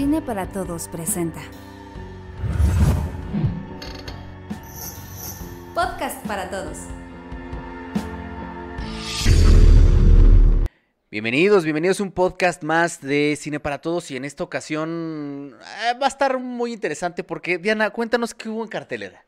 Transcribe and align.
Cine 0.00 0.22
para 0.22 0.46
Todos 0.46 0.88
presenta. 0.88 1.42
Podcast 5.74 6.26
para 6.26 6.48
Todos. 6.48 6.78
Bienvenidos, 11.10 11.64
bienvenidos 11.64 12.00
a 12.00 12.04
un 12.04 12.12
podcast 12.12 12.62
más 12.62 13.02
de 13.02 13.36
Cine 13.38 13.60
para 13.60 13.82
Todos 13.82 14.10
y 14.10 14.16
en 14.16 14.24
esta 14.24 14.42
ocasión 14.42 15.58
eh, 15.60 15.98
va 16.00 16.06
a 16.06 16.08
estar 16.08 16.38
muy 16.38 16.72
interesante 16.72 17.22
porque 17.22 17.58
Diana, 17.58 17.90
cuéntanos 17.90 18.32
qué 18.32 18.48
hubo 18.48 18.62
en 18.62 18.70
cartelera. 18.70 19.26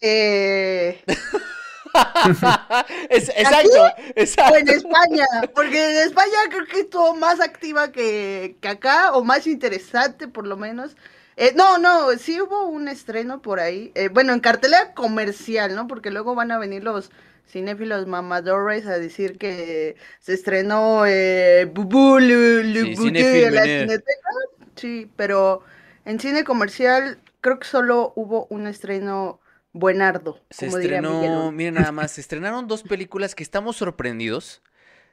Eh, 0.00 1.00
Es- 3.10 3.28
exacto, 3.30 3.86
exacto. 4.16 4.54
o 4.54 4.56
en 4.56 4.68
España, 4.68 5.24
porque 5.54 5.90
en 5.90 5.96
España 6.06 6.36
creo 6.50 6.66
que 6.66 6.80
estuvo 6.80 7.14
más 7.16 7.40
activa 7.40 7.90
que, 7.92 8.56
que 8.60 8.68
acá, 8.68 9.12
o 9.12 9.24
más 9.24 9.46
interesante 9.46 10.28
por 10.28 10.46
lo 10.46 10.56
menos. 10.56 10.96
Eh, 11.36 11.52
no, 11.54 11.78
no, 11.78 12.10
sí 12.18 12.40
hubo 12.40 12.64
un 12.66 12.88
estreno 12.88 13.40
por 13.42 13.60
ahí. 13.60 13.92
eh, 13.94 14.08
bueno, 14.08 14.32
en 14.32 14.40
cartelera 14.40 14.92
comercial, 14.94 15.74
¿no? 15.76 15.86
Porque 15.86 16.10
luego 16.10 16.34
van 16.34 16.50
a 16.50 16.58
venir 16.58 16.82
los 16.82 17.10
cinéfilos 17.46 18.06
mamadores 18.06 18.86
a 18.86 18.98
decir 18.98 19.38
que 19.38 19.96
se 20.20 20.34
estrenó 20.34 21.04
eh, 21.06 21.70
Bubú 21.72 22.18
Lu- 22.18 22.62
Lu- 22.64 22.86
Sí, 22.86 22.96
Cinefil 22.96 23.44
en 23.44 23.54
la. 23.54 23.62
Cineteca. 23.62 24.28
Sí, 24.76 25.10
pero 25.16 25.62
en 26.04 26.18
cine 26.20 26.44
comercial 26.44 27.18
creo 27.40 27.58
que 27.60 27.66
solo 27.68 28.12
hubo 28.16 28.46
un 28.50 28.66
estreno 28.66 29.40
buenardo, 29.78 30.40
Se 30.50 30.66
como 30.66 30.78
estrenó, 30.78 31.52
miren 31.52 31.74
nada 31.74 31.92
más, 31.92 32.12
se 32.12 32.20
estrenaron 32.20 32.66
dos 32.68 32.82
películas 32.82 33.34
que 33.34 33.42
estamos 33.42 33.76
sorprendidos. 33.76 34.62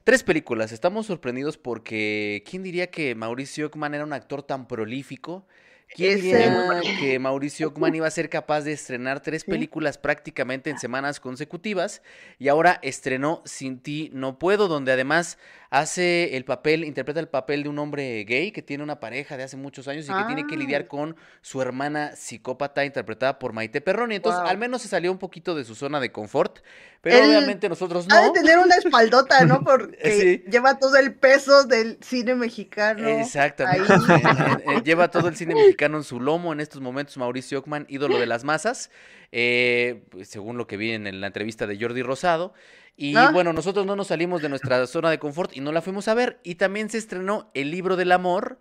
Tres 0.04 0.24
películas, 0.24 0.72
estamos 0.72 1.08
sorprendidos 1.08 1.58
porque 1.58 2.44
¿quién 2.49 2.62
diría 2.62 2.91
que 2.91 3.16
Mauricio 3.16 3.68
Ockman 3.68 3.96
era 3.96 4.04
un 4.04 4.13
actor 4.13 4.44
tan 4.44 4.68
prolífico? 4.68 5.48
¿Quién 5.96 6.20
diría 6.20 6.82
que 6.99 7.20
Mauricio 7.20 7.68
Ockman 7.68 7.96
iba 7.96 8.07
a 8.07 8.12
ser 8.12 8.30
capaz 8.30 8.62
de 8.62 8.72
estrenar 8.74 9.22
tres 9.22 9.44
Sí. 9.44 9.52
películas 9.52 9.98
prácticamente 9.98 10.70
en 10.70 10.79
semanas 10.79 11.20
consecutivas? 11.20 12.02
Y 12.40 12.48
ahora 12.50 12.79
estrenó 12.82 13.41
Sin 13.46 13.79
ti 13.79 14.10
no 14.13 14.38
puedo, 14.40 14.68
donde 14.68 14.91
además 14.91 15.38
hace 15.70 16.38
el 16.38 16.46
papel, 16.46 16.84
interpreta 16.84 17.20
el 17.20 17.27
papel 17.27 17.63
de 17.63 17.70
un 17.70 17.80
hombre 17.80 18.24
gay 18.24 18.52
que 18.52 18.62
tiene 18.62 18.84
una 18.84 18.99
pareja 18.99 19.35
de 19.38 19.44
hace 19.44 19.58
muchos 19.58 19.88
años 19.88 20.05
y 20.05 20.13
que 20.13 20.24
tiene 20.26 20.46
que 20.48 20.55
Ah. 20.55 20.57
lidiar 20.60 20.88
con 20.88 21.16
su 21.41 21.62
hermana 21.62 22.16
psicópata 22.16 22.85
interpretada 22.85 23.40
por 23.40 23.54
Maite 23.54 23.82
Perroni. 23.82 24.16
Entonces, 24.16 24.41
al 24.46 24.57
menos 24.57 24.82
se 24.82 24.88
salió 24.88 25.12
un 25.12 25.18
poquito 25.18 25.55
de 25.55 25.63
su 25.66 25.76
zona 25.76 25.99
de 25.99 26.12
confort, 26.12 26.60
pero 27.02 27.26
obviamente 27.27 27.68
nosotros 27.70 28.07
Ha 28.10 28.22
de 28.22 28.27
no. 28.27 28.34
tener 28.34 28.57
una 28.60 28.76
espaldota, 28.76 29.44
¿no? 29.46 29.63
Porque 29.63 30.12
Sí. 30.44 30.49
lleva 30.49 30.77
todo 30.80 30.96
el 30.98 31.13
peso 31.13 31.63
del 31.66 31.98
cine 32.02 32.35
mexicano. 32.35 33.07
Exactamente. 33.07 33.94
ahí. 33.94 33.96
Eh, 34.66 34.77
eh, 34.77 34.82
Lleva 34.84 35.10
todo 35.10 35.27
el 35.27 35.35
cine 35.35 35.55
mexicano 35.55 35.98
en 35.98 36.04
su 36.04 36.20
lomo 36.20 36.54
en 36.54 36.60
estos 36.60 36.82
momentos 36.82 37.18
Mauricio 37.18 37.60
Ockman, 37.60 37.85
ídolo 37.90 38.18
de 38.20 38.26
las 38.26 38.44
masas, 38.44 38.90
eh, 39.32 40.04
pues, 40.10 40.27
según 40.29 40.57
lo 40.57 40.68
que 40.68 40.77
vi 40.77 40.91
en 40.91 41.20
la 41.22 41.27
entrevista 41.27 41.68
de 41.68 41.77
Jordi 41.79 42.02
Rosado. 42.04 42.54
Y 42.98 43.13
bueno, 43.34 43.51
nosotros 43.54 43.85
no 43.85 43.96
nos 43.96 44.07
salimos 44.07 44.41
de 44.41 44.49
nuestra 44.49 44.88
zona 44.88 45.10
de 45.10 45.20
confort 45.20 45.55
y 45.55 45.60
no 45.60 45.71
la 45.71 45.82
fuimos 45.82 46.07
a 46.07 46.13
ver. 46.13 46.40
Y 46.43 46.55
también 46.55 46.90
se 46.90 46.98
estrenó 46.98 47.51
El 47.54 47.71
libro 47.71 47.96
del 47.98 48.12
amor, 48.12 48.60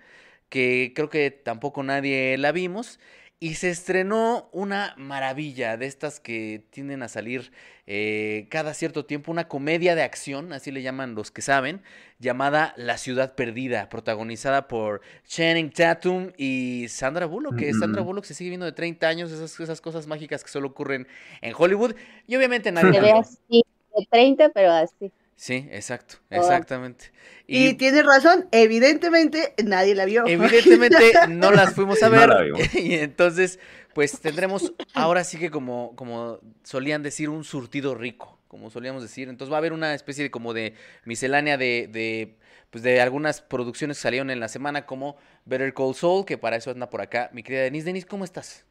que 0.49 0.93
creo 0.95 1.09
que 1.09 1.31
tampoco 1.31 1.83
nadie 1.83 2.37
la 2.39 2.53
vimos. 2.53 2.99
Y 3.41 3.57
se 3.57 3.69
estrenó 3.71 4.49
una 4.53 4.95
maravilla 4.97 5.77
de 5.77 5.87
estas 5.87 6.19
que 6.19 6.65
tienden 6.71 7.03
a 7.03 7.09
salir 7.09 7.53
eh, 7.87 8.47
cada 8.49 8.73
cierto 8.73 9.05
tiempo, 9.05 9.31
una 9.31 9.49
comedia 9.49 9.95
de 9.95 10.03
acción, 10.03 10.53
así 10.55 10.71
le 10.71 10.81
llaman 10.83 11.15
los 11.15 11.31
que 11.31 11.43
saben, 11.43 11.83
llamada 12.19 12.73
La 12.77 12.97
ciudad 12.97 13.35
perdida, 13.35 13.91
protagonizada 13.91 14.67
por 14.67 15.03
Channing 15.27 15.71
Tatum 15.73 16.33
y 16.39 16.87
Sandra 16.89 17.27
Bullock, 17.27 17.57
que 17.57 17.75
Sandra. 17.75 18.01
Bullock 18.03 18.25
se 18.25 18.35
sigue 18.35 18.51
viendo 18.51 18.67
de 18.67 18.73
30 18.73 19.07
años, 19.09 19.31
esas, 19.31 19.61
esas 19.61 19.81
cosas 19.83 20.07
mágicas 20.07 20.43
que 20.43 20.51
solo 20.51 20.69
ocurren 20.69 21.07
en 21.43 21.53
Hollywood. 21.57 21.95
Y 22.27 22.37
obviamente 22.37 22.73
nadie 22.73 22.93
Se 22.93 22.93
la 22.95 23.01
ve 23.01 23.13
vio. 23.13 23.21
así, 23.21 23.63
de 23.97 24.07
30, 24.11 24.51
pero 24.51 24.73
así. 24.73 25.13
Sí, 25.37 25.69
exacto, 25.73 26.17
exactamente. 26.31 27.13
Y, 27.47 27.69
Y 27.69 27.75
tiene 27.75 28.03
razón, 28.03 28.47
evidentemente 28.53 29.55
nadie 29.65 29.95
la 29.95 30.05
vio. 30.05 30.27
Evidentemente 30.27 31.13
no 31.29 31.51
las 31.51 31.75
fuimos 31.75 32.03
a 32.03 32.09
ver. 32.09 32.31
y 32.75 32.95
entonces, 32.95 33.59
pues 33.95 34.21
tendremos 34.21 34.73
ahora 34.95 35.25
sí 35.25 35.39
que 35.39 35.51
como, 35.51 35.95
como 35.97 36.39
solían 36.63 37.03
decir, 37.03 37.29
un 37.29 37.43
surtido 37.45 37.95
rico, 37.95 38.39
como 38.49 38.71
solíamos 38.71 39.03
decir. 39.03 39.29
Entonces 39.29 39.53
va 39.53 39.57
a 39.57 39.59
haber 39.59 39.73
una 39.73 39.95
especie 39.95 40.23
de 40.23 40.31
como 40.31 40.55
de 40.55 40.75
miscelánea 41.05 41.57
de, 41.57 41.89
de, 41.91 42.37
pues 42.71 42.85
de 42.85 43.01
algunas 43.01 43.43
producciones 43.43 43.99
que 43.99 44.03
salieron 44.03 44.31
en 44.31 44.39
la 44.41 44.49
semana, 44.49 44.87
como 44.87 45.17
Better 45.45 45.75
Call 45.75 45.95
Saul, 45.97 46.25
que 46.25 46.39
para 46.39 46.57
eso 46.57 46.71
anda 46.71 46.91
por 46.91 47.01
acá. 47.01 47.29
Mi 47.33 47.43
querida 47.43 47.63
Denise, 47.63 47.87
Denise, 47.87 48.07
¿cómo 48.07 48.25
estás? 48.25 48.65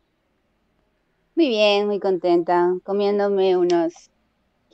Muy 1.35 1.49
bien, 1.49 1.87
muy 1.87 1.99
contenta, 1.99 2.73
comiéndome 2.83 3.57
unos, 3.57 4.11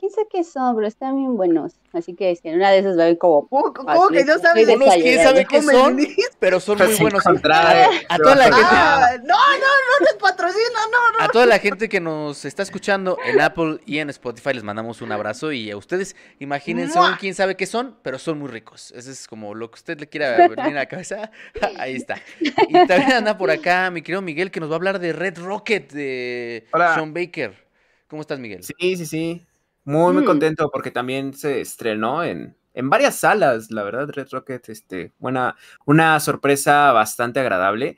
quién 0.00 0.10
sabe 0.10 0.26
qué 0.32 0.42
son, 0.42 0.74
pero 0.74 0.86
están 0.88 1.16
bien 1.16 1.36
buenos. 1.36 1.74
Así 1.92 2.14
que 2.14 2.34
si 2.34 2.48
en 2.48 2.56
una 2.56 2.70
de 2.70 2.78
esas 2.78 2.98
va 2.98 3.04
a 3.04 3.08
ir 3.10 3.18
como, 3.18 3.46
¿Cómo, 3.48 3.72
cómo 3.74 4.08
que 4.08 4.24
no 4.24 4.38
sabes? 4.38 4.66
Unos 4.68 4.94
quién 4.94 5.22
sabe 5.22 5.44
qué 5.44 5.60
son, 5.62 5.98
pero 6.38 6.58
son 6.58 6.78
muy 6.78 6.86
Pues 6.86 7.00
buenos. 7.00 7.26
encontrar, 7.26 7.66
A, 8.08 8.14
a 8.14 8.16
toda 8.16 8.34
la 8.36 8.44
gente, 8.44 8.60
Ah, 8.62 9.10
no, 9.18 9.26
no, 9.26 9.34
no 9.34 10.06
nos 10.06 10.14
patrocina, 10.20 10.80
no, 10.90 11.18
no. 11.18 11.24
A 11.24 11.28
toda 11.28 11.46
la 11.46 11.58
gente 11.58 11.88
que 11.88 12.00
nos 12.00 12.44
está 12.44 12.62
escuchando 12.62 13.18
en 13.24 13.40
Apple 13.40 13.80
y 13.86 13.98
en 13.98 14.08
Spotify 14.10 14.54
les 14.54 14.62
mandamos 14.62 15.02
un 15.02 15.12
abrazo 15.12 15.52
y 15.52 15.70
a 15.70 15.76
ustedes 15.76 16.16
imagínense 16.38 16.98
un 16.98 17.14
quién 17.16 17.34
sabe 17.34 17.56
qué 17.56 17.66
son, 17.66 17.96
pero 18.02 18.18
son 18.18 18.38
muy 18.38 18.48
ricos. 18.48 18.92
Ese 18.96 19.10
es 19.10 19.26
como 19.26 19.54
lo 19.54 19.70
que 19.70 19.74
usted 19.76 20.00
le 20.00 20.08
quiera 20.08 20.48
venir 20.48 20.60
a 20.60 20.70
la 20.70 20.86
cabeza. 20.86 21.30
Ahí 21.78 21.96
está. 21.96 22.16
Y 22.40 22.86
también 22.86 23.12
anda 23.12 23.36
por 23.36 23.50
acá 23.50 23.90
mi 23.90 24.00
querido 24.02 24.22
Miguel 24.22 24.50
que 24.50 24.60
nos 24.60 24.70
va 24.70 24.74
a 24.74 24.76
hablar 24.76 24.98
de 24.98 25.12
Red 25.12 25.38
Rocket 25.38 25.92
de 25.92 26.66
Hola. 26.72 26.94
Sean 26.94 27.12
Baker. 27.12 27.68
¿Cómo 28.08 28.22
estás, 28.22 28.38
Miguel? 28.40 28.64
Sí, 28.64 28.96
sí, 28.96 29.06
sí. 29.06 29.46
Muy, 29.84 30.12
muy 30.12 30.22
Mm. 30.22 30.26
contento 30.26 30.70
porque 30.70 30.90
también 30.90 31.34
se 31.34 31.60
estrenó 31.60 32.22
en, 32.22 32.56
en 32.74 32.90
varias 32.90 33.16
salas, 33.16 33.70
la 33.70 33.82
verdad, 33.82 34.08
Red 34.08 34.28
Rocket, 34.30 34.68
este, 34.68 35.12
buena, 35.18 35.56
una 35.86 36.20
sorpresa 36.20 36.92
bastante 36.92 37.40
agradable. 37.40 37.96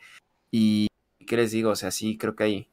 Y, 0.51 0.87
¿qué 1.27 1.37
les 1.37 1.51
digo? 1.51 1.71
O 1.71 1.77
sea, 1.77 1.91
sí, 1.91 2.17
creo 2.17 2.35
que 2.37 2.45
hay 2.45 2.69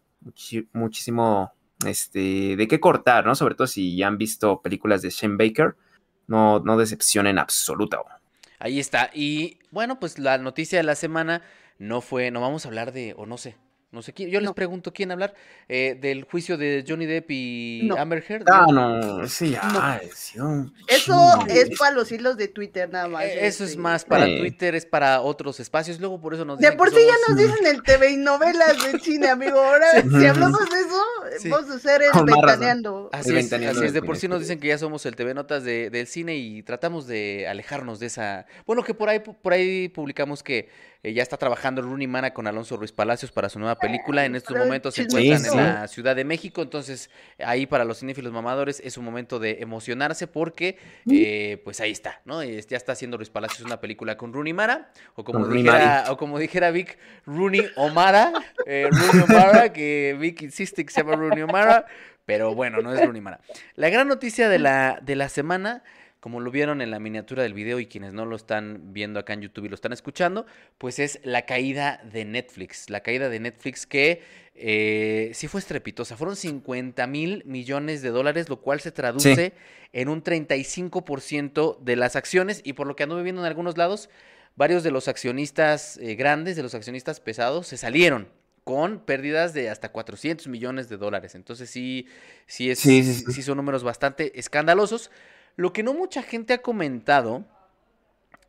muchísimo, 0.74 1.54
este, 1.86 2.56
de 2.56 2.68
qué 2.68 2.80
cortar, 2.80 3.26
¿no? 3.26 3.36
Sobre 3.36 3.56
todo 3.56 3.68
si 3.68 3.96
ya 3.96 4.08
han 4.08 4.18
visto 4.18 4.62
películas 4.62 5.02
de 5.02 5.10
Shane 5.10 5.38
Baker, 5.38 5.76
no, 6.28 6.60
no 6.60 6.78
decepcionen 6.78 7.32
en 7.32 7.40
absoluta. 7.40 8.00
Ahí 8.60 8.80
está. 8.80 9.10
Y 9.14 9.58
bueno, 9.72 10.00
pues 10.00 10.20
la 10.20 10.38
noticia 10.38 10.78
de 10.78 10.84
la 10.84 10.96
semana 10.96 11.42
no 11.78 12.02
fue, 12.02 12.30
no 12.32 12.42
vamos 12.42 12.66
a 12.66 12.68
hablar 12.68 12.92
de, 12.92 13.14
o 13.18 13.26
no 13.26 13.38
sé, 13.38 13.56
no 13.92 14.02
sé 14.04 14.14
quién. 14.14 14.30
Yo 14.30 14.40
les 14.40 14.52
pregunto 14.52 14.94
quién 14.94 15.12
hablar 15.12 15.34
eh, 15.68 15.98
del 16.00 16.24
juicio 16.24 16.58
de 16.58 16.86
Johnny 16.88 17.06
Depp 17.08 17.32
y 17.32 17.82
No. 17.86 17.96
Amber 17.98 18.24
Heard. 18.28 18.44
Ah, 18.48 18.68
no, 18.72 19.28
sí, 19.28 19.52
ya, 19.52 20.00
No. 20.36 20.72
Eso 20.88 21.46
es 21.48 21.78
para 21.78 21.96
los 21.96 22.12
hilos 22.12 22.38
de 22.38 22.48
Twitter 22.48 22.90
nada 22.90 23.08
más. 23.08 23.24
Eh, 23.26 23.48
Eso 23.48 23.64
es 23.64 23.72
este. 23.72 23.82
más 23.82 24.06
para 24.06 24.26
Sí. 24.26 24.38
Twitter, 24.38 24.76
es 24.76 24.86
para 24.86 25.22
otros 25.22 25.60
espacios. 25.60 26.00
Luego 26.00 26.22
por 26.22 26.34
eso 26.34 26.46
nos 26.46 26.60
De 26.60 26.68
dicen 26.68 26.78
por 26.78 26.90
que 26.92 26.98
sí 26.98 27.02
ya 27.08 27.14
nos 27.28 27.38
dicen 27.38 27.66
el 27.66 27.82
TV 27.84 28.12
y 28.12 28.18
novelas 28.18 28.76
de 28.92 29.00
cine, 29.00 29.28
amigo. 29.30 29.60
Ahora, 29.60 30.02
Sí. 30.02 30.10
si 30.20 30.26
hablamos 30.26 30.70
de 30.70 30.80
eso, 30.80 31.04
Sí. 31.40 31.50
vamos 31.50 31.70
a 31.72 31.76
hacer 31.76 32.02
el 32.04 32.24
ventaneando. 32.26 33.10
Así 33.12 33.30
El 33.32 33.38
es, 33.38 33.44
ventaneando 33.44 33.80
así 33.80 33.88
es, 33.88 33.94
de 33.94 34.02
por 34.02 34.18
sí 34.18 34.28
nos 34.28 34.40
dicen 34.40 34.60
que 34.60 34.68
ya 34.68 34.78
somos 34.78 35.06
el 35.06 35.16
TV 35.16 35.34
Notas 35.34 35.64
de- 35.64 35.90
del 35.90 36.08
cine 36.08 36.36
y 36.36 36.64
tratamos 36.64 37.08
de 37.08 37.48
alejarnos 37.48 38.00
de 38.00 38.08
esa... 38.08 38.46
Bueno, 38.66 38.84
que 38.84 38.94
por 38.94 39.10
ahí, 39.10 39.20
por 39.20 39.54
ahí 39.54 39.90
publicamos 39.90 40.44
que 40.44 40.70
eh, 41.02 41.14
ya 41.14 41.24
está 41.24 41.38
trabajando 41.38 41.82
Rooney 41.82 42.08
Mara 42.08 42.34
con 42.34 42.46
Alonso 42.48 42.76
Ruiz 42.76 42.92
Palacios 42.92 43.32
para 43.32 43.48
su 43.48 43.58
nueva 43.58 43.76
película. 43.80 44.26
En 44.26 44.36
estos 44.36 44.58
momentos 44.58 44.96
se 44.96 45.04
encuentran 45.04 45.46
en 45.46 45.52
Sí, 45.52 45.58
la 45.58 45.88
Ciudad 45.88 46.16
de 46.16 46.26
México, 46.26 46.62
entonces 46.62 47.10
ahí 47.40 47.66
para 47.66 47.86
los 47.86 48.00
cinéfilos 48.00 48.34
mamadores 48.34 48.82
es 48.84 48.98
un 48.98 49.06
momento 49.06 49.40
de 49.40 49.60
emocionarse 49.62 50.28
porque 50.28 50.78
eh, 51.10 51.62
pues 51.64 51.80
ahí 51.80 51.92
está, 51.92 52.22
¿no? 52.26 52.44
Ya 52.44 52.78
está 52.78 52.92
haciendo 52.92 53.18
Ruiz 53.18 53.30
Palacios 53.30 53.62
una 53.62 53.80
película 53.80 54.18
con 54.18 54.34
Rooney 54.34 54.54
Mara, 54.54 54.92
o 55.16 55.24
como 55.24 55.46
Rooney 55.46 55.64
dijera, 55.64 56.06
o 56.10 56.18
como 56.18 56.38
dijera 56.38 56.72
Vic, 56.72 56.98
Rooney 57.26 57.70
Omara, 57.76 58.34
eh, 58.66 58.90
Rooney 58.92 59.24
Omara, 59.24 59.72
que 59.72 60.18
Vic 60.20 60.42
insiste 60.42 60.86
que 60.86 60.92
se 60.92 61.02
llama 61.02 61.16
Rooney 61.16 61.44
Omara, 61.44 61.86
pero 62.26 62.54
bueno, 62.54 62.82
no 62.82 62.94
es 62.94 63.04
Rooney 63.04 63.22
Mara. 63.22 63.40
La 63.76 63.90
gran 63.90 64.08
noticia 64.08 64.50
de 64.50 64.60
la, 64.60 65.00
de 65.02 65.16
la 65.16 65.30
semana, 65.30 65.84
como 66.20 66.40
lo 66.42 66.52
vieron 66.52 66.82
en 66.82 66.92
la 66.92 67.00
miniatura 67.00 67.44
del 67.44 67.54
video 67.54 67.80
y 67.80 67.86
quienes 67.86 68.14
no 68.14 68.26
lo 68.26 68.36
están 68.36 68.94
viendo 68.94 69.20
acá 69.20 69.34
en 69.34 69.42
YouTube 69.42 69.66
y 69.66 69.70
lo 69.70 69.76
están 69.76 69.94
escuchando, 69.94 70.46
pues 70.78 71.00
es 71.00 71.20
la 71.24 71.46
caída 71.46 72.02
de 72.12 72.26
Netflix. 72.26 72.90
La 72.90 73.02
caída 73.02 73.30
de 73.30 73.40
Netflix 73.40 73.86
que 73.86 74.22
eh, 74.56 75.32
sí 75.34 75.48
fue 75.48 75.62
estrepitosa. 75.62 76.18
Fueron 76.18 76.36
50 76.36 77.08
mil 77.08 77.44
millones 77.46 78.02
de 78.02 78.10
dólares, 78.10 78.50
lo 78.50 78.60
cual 78.60 78.82
se 78.82 78.92
traduce 78.92 79.54
en 79.94 80.10
un 80.10 80.22
35% 80.22 81.80
de 81.80 81.96
las 81.96 82.16
acciones 82.18 82.62
y 82.66 82.74
por 82.74 82.86
lo 82.86 82.96
que 82.96 83.04
anduve 83.04 83.24
viendo 83.24 83.42
en 83.42 83.48
algunos 83.48 83.78
lados, 83.78 84.10
varios 84.58 84.84
de 84.84 84.92
los 84.92 85.08
accionistas 85.08 85.98
eh, 85.98 86.16
grandes, 86.16 86.58
de 86.58 86.64
los 86.64 86.76
accionistas 86.76 87.22
pesados, 87.22 87.68
se 87.68 87.78
salieron 87.78 88.28
con 88.66 89.00
pérdidas 89.00 89.54
de 89.54 89.70
hasta 89.70 89.94
400 89.94 90.48
millones 90.48 90.90
de 90.90 90.98
dólares. 90.98 91.34
Entonces 91.34 91.70
sí, 91.70 92.08
sí, 92.46 92.70
es, 92.70 92.80
Sí, 92.80 93.04
sí, 93.04 93.14
sí. 93.14 93.32
sí 93.32 93.42
son 93.42 93.58
números 93.58 93.84
bastante 93.84 94.38
escandalosos. 94.38 95.10
Lo 95.56 95.74
que 95.74 95.84
no 95.84 95.94
mucha 95.94 96.22
gente 96.24 96.54
ha 96.54 96.62
comentado 96.62 97.46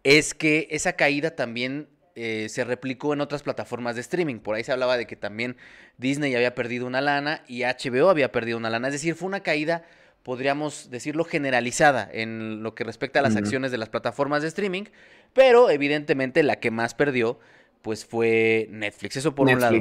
es 0.04 0.34
que 0.34 0.68
esa 0.70 0.94
caída 0.94 1.36
también 1.36 1.88
eh, 2.14 2.48
se 2.48 2.64
replicó 2.64 3.12
en 3.12 3.20
otras 3.20 3.42
plataformas 3.42 3.94
de 3.94 4.00
streaming. 4.00 4.40
Por 4.40 4.54
ahí 4.54 4.64
se 4.64 4.72
hablaba 4.72 4.96
de 4.96 5.06
que 5.06 5.16
también 5.16 5.56
Disney 5.98 6.34
había 6.34 6.54
perdido 6.54 6.86
una 6.86 7.00
lana 7.00 7.42
y 7.46 7.62
HBO 7.62 8.10
había 8.10 8.32
perdido 8.32 8.58
una 8.58 8.70
lana. 8.70 8.88
Es 8.88 8.94
decir, 8.94 9.14
fue 9.14 9.28
una 9.28 9.40
caída, 9.40 9.84
podríamos 10.22 10.90
decirlo, 10.90 11.24
generalizada 11.24 12.08
en 12.12 12.62
lo 12.62 12.74
que 12.74 12.84
respecta 12.84 13.20
a 13.20 13.22
las 13.22 13.36
acciones 13.36 13.70
de 13.70 13.78
las 13.78 13.88
plataformas 13.88 14.42
de 14.42 14.48
streaming. 14.48 14.84
Pero 15.32 15.70
evidentemente 15.70 16.42
la 16.42 16.56
que 16.56 16.70
más 16.70 16.94
perdió, 16.94 17.38
pues 17.82 18.04
fue 18.04 18.68
Netflix. 18.70 19.16
Eso 19.16 19.34
por 19.34 19.48
un 19.48 19.60
lado. 19.60 19.76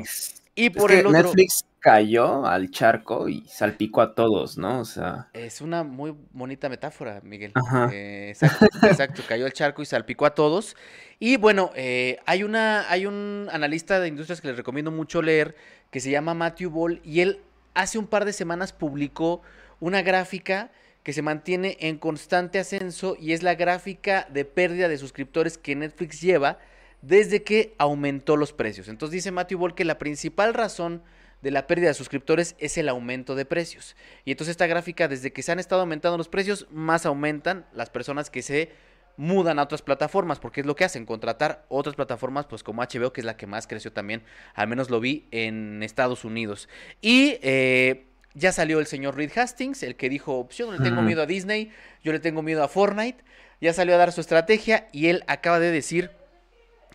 Netflix. 0.59 0.75
Y 0.75 0.77
Es 0.77 0.81
por 0.81 0.89
que 0.89 1.00
el 1.00 1.06
otro. 1.07 1.21
Netflix 1.21 1.65
cayó 1.79 2.45
al 2.45 2.69
charco 2.71 3.29
y 3.29 3.45
salpicó 3.47 4.01
a 4.01 4.13
todos, 4.13 4.57
¿no? 4.57 4.79
O 4.79 4.85
sea, 4.85 5.29
Es 5.33 5.61
una 5.61 5.83
muy 5.83 6.13
bonita 6.31 6.69
metáfora, 6.69 7.21
Miguel. 7.23 7.51
Ajá. 7.56 7.89
Eh, 7.91 8.29
exacto, 8.29 8.65
exacto, 8.83 9.21
cayó 9.27 9.45
el 9.45 9.53
charco 9.53 9.81
y 9.81 9.85
salpicó 9.85 10.25
a 10.25 10.35
todos. 10.35 10.75
Y 11.19 11.38
bueno, 11.38 11.71
eh, 11.75 12.19
hay, 12.25 12.44
una, 12.44 12.89
hay 12.89 13.06
un 13.06 13.47
analista 13.51 14.00
de 14.00 14.07
industrias 14.07 14.41
que 14.41 14.50
les 14.50 14.57
recomiendo 14.57 14.91
mucho 14.91 15.21
leer, 15.21 15.56
que 15.91 16.00
se 16.00 16.11
llama 16.11 16.33
Matthew 16.33 16.69
Ball, 16.69 17.01
y 17.03 17.21
él 17.21 17.41
hace 17.73 17.97
un 17.97 18.07
par 18.07 18.25
de 18.25 18.33
semanas 18.33 18.73
publicó 18.73 19.41
una 19.79 20.01
gráfica 20.01 20.71
que 21.03 21.13
se 21.13 21.21
mantiene 21.21 21.77
en 21.79 21.97
constante 21.97 22.59
ascenso 22.59 23.15
y 23.19 23.31
es 23.31 23.41
la 23.41 23.55
gráfica 23.55 24.27
de 24.29 24.44
pérdida 24.44 24.89
de 24.89 24.97
suscriptores 24.97 25.57
que 25.57 25.75
Netflix 25.75 26.19
lleva 26.21 26.59
desde 27.01 27.44
que 27.44 27.75
aumentó 27.78 28.36
los 28.38 28.54
precios. 28.54 28.88
Entonces 28.88 29.13
dice 29.13 29.31
Matthew 29.31 29.60
Ball 29.60 29.75
que 29.75 29.86
la 29.86 29.98
principal 29.98 30.54
razón 30.54 31.01
de 31.42 31.51
la 31.51 31.68
pérdida 31.68 31.88
de 31.88 31.94
suscriptores 31.94 32.56
es 32.60 32.78
el 32.78 32.90
aumento 32.90 33.36
de 33.36 33.46
precios. 33.46 33.96
Y 34.25 34.31
entonces 34.31 34.51
esta 34.51 34.68
gráfica, 34.68 35.07
desde 35.07 35.31
que 35.31 35.42
se 35.42 35.51
han 35.51 35.60
estado 35.60 35.81
aumentando 35.81 36.18
los 36.18 36.28
precios, 36.28 36.68
más 36.72 37.06
aumentan 37.06 37.66
las 37.74 37.90
personas 37.90 38.30
que 38.30 38.42
se 38.42 38.72
mudan 39.16 39.60
a 39.60 39.63
otras 39.63 39.81
plataformas, 39.81 40.40
porque 40.40 40.62
es 40.62 40.68
lo 40.68 40.75
que 40.75 40.86
hacen, 40.86 41.06
contratar 41.06 41.66
otras 41.68 41.96
plataformas, 41.96 42.46
pues 42.46 42.63
como 42.63 42.81
HBO, 42.81 43.12
que 43.12 43.22
es 43.22 43.25
la 43.25 43.36
que 43.36 43.48
más 43.48 43.68
creció 43.68 43.92
también, 43.92 44.24
al 44.54 44.68
menos 44.68 44.90
lo 44.90 45.01
vi 45.01 45.28
en 45.31 45.84
Estados 45.84 46.24
Unidos. 46.24 46.69
Y 47.01 47.38
eh, 47.42 48.06
ya 48.34 48.54
salió 48.54 48.80
el 48.80 48.88
señor 48.88 49.18
Reed 49.18 49.38
Hastings, 49.38 49.84
el 49.84 49.98
que 49.98 50.10
dijo, 50.10 50.46
pues 50.46 50.57
yo 50.57 50.68
no 50.68 50.78
le 50.78 50.84
tengo 50.84 51.01
miedo 51.01 51.22
a 51.22 51.25
Disney, 51.25 51.72
yo 52.01 52.13
le 52.13 52.19
tengo 52.19 52.42
miedo 52.42 52.63
a 52.63 52.69
Fortnite, 52.69 53.24
ya 53.60 53.74
salió 53.74 53.96
a 53.96 53.98
dar 53.98 54.13
su 54.13 54.22
estrategia 54.22 54.88
y 54.94 55.07
él 55.07 55.25
acaba 55.28 55.60
de 55.60 55.72
decir 55.72 56.12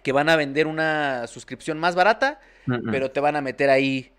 que 0.04 0.12
van 0.12 0.28
a 0.28 0.36
vender 0.36 0.68
una 0.68 1.26
suscripción 1.26 1.80
más 1.80 1.94
barata, 1.94 2.38
pero 2.92 3.10
te 3.10 3.20
van 3.20 3.36
a 3.36 3.40
meter 3.40 3.70
ahí 3.70 4.12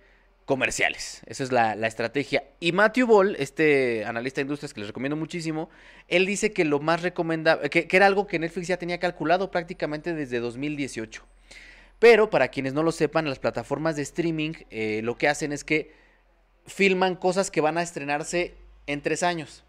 comerciales. 0.46 1.22
Esa 1.28 1.44
es 1.44 1.52
la, 1.52 1.76
la 1.76 1.86
estrategia. 1.86 2.44
Y 2.60 2.72
Matthew 2.72 3.06
Ball, 3.06 3.36
este 3.38 4.04
analista 4.04 4.40
de 4.42 4.44
industrias 4.44 4.74
que 4.74 4.80
les 4.80 4.88
recomiendo 4.88 5.16
muchísimo, 5.16 5.70
él 6.08 6.26
dice 6.26 6.54
que 6.54 6.66
lo 6.66 6.80
más 6.80 7.04
recomendable, 7.04 7.70
que, 7.70 7.88
que 7.88 7.98
era 7.98 8.08
algo 8.08 8.26
que 8.26 8.40
Netflix 8.40 8.68
ya 8.68 8.78
tenía 8.78 9.00
calculado 9.00 9.52
prácticamente 9.52 10.16
desde 10.16 10.40
2018. 10.40 11.24
Pero 12.00 12.32
para 12.32 12.48
quienes 12.48 12.74
no 12.74 12.82
lo 12.82 12.92
sepan, 12.92 13.30
las 13.30 13.40
plataformas 13.40 13.96
de 13.96 14.02
streaming 14.02 14.54
eh, 14.72 15.02
lo 15.04 15.18
que 15.18 15.28
hacen 15.28 15.52
es 15.52 15.64
que 15.64 15.94
filman 16.66 17.16
cosas 17.16 17.52
que 17.52 17.62
van 17.62 17.78
a 17.78 17.84
estrenarse 17.84 18.56
en 18.88 19.02
tres 19.02 19.22
años. 19.22 19.64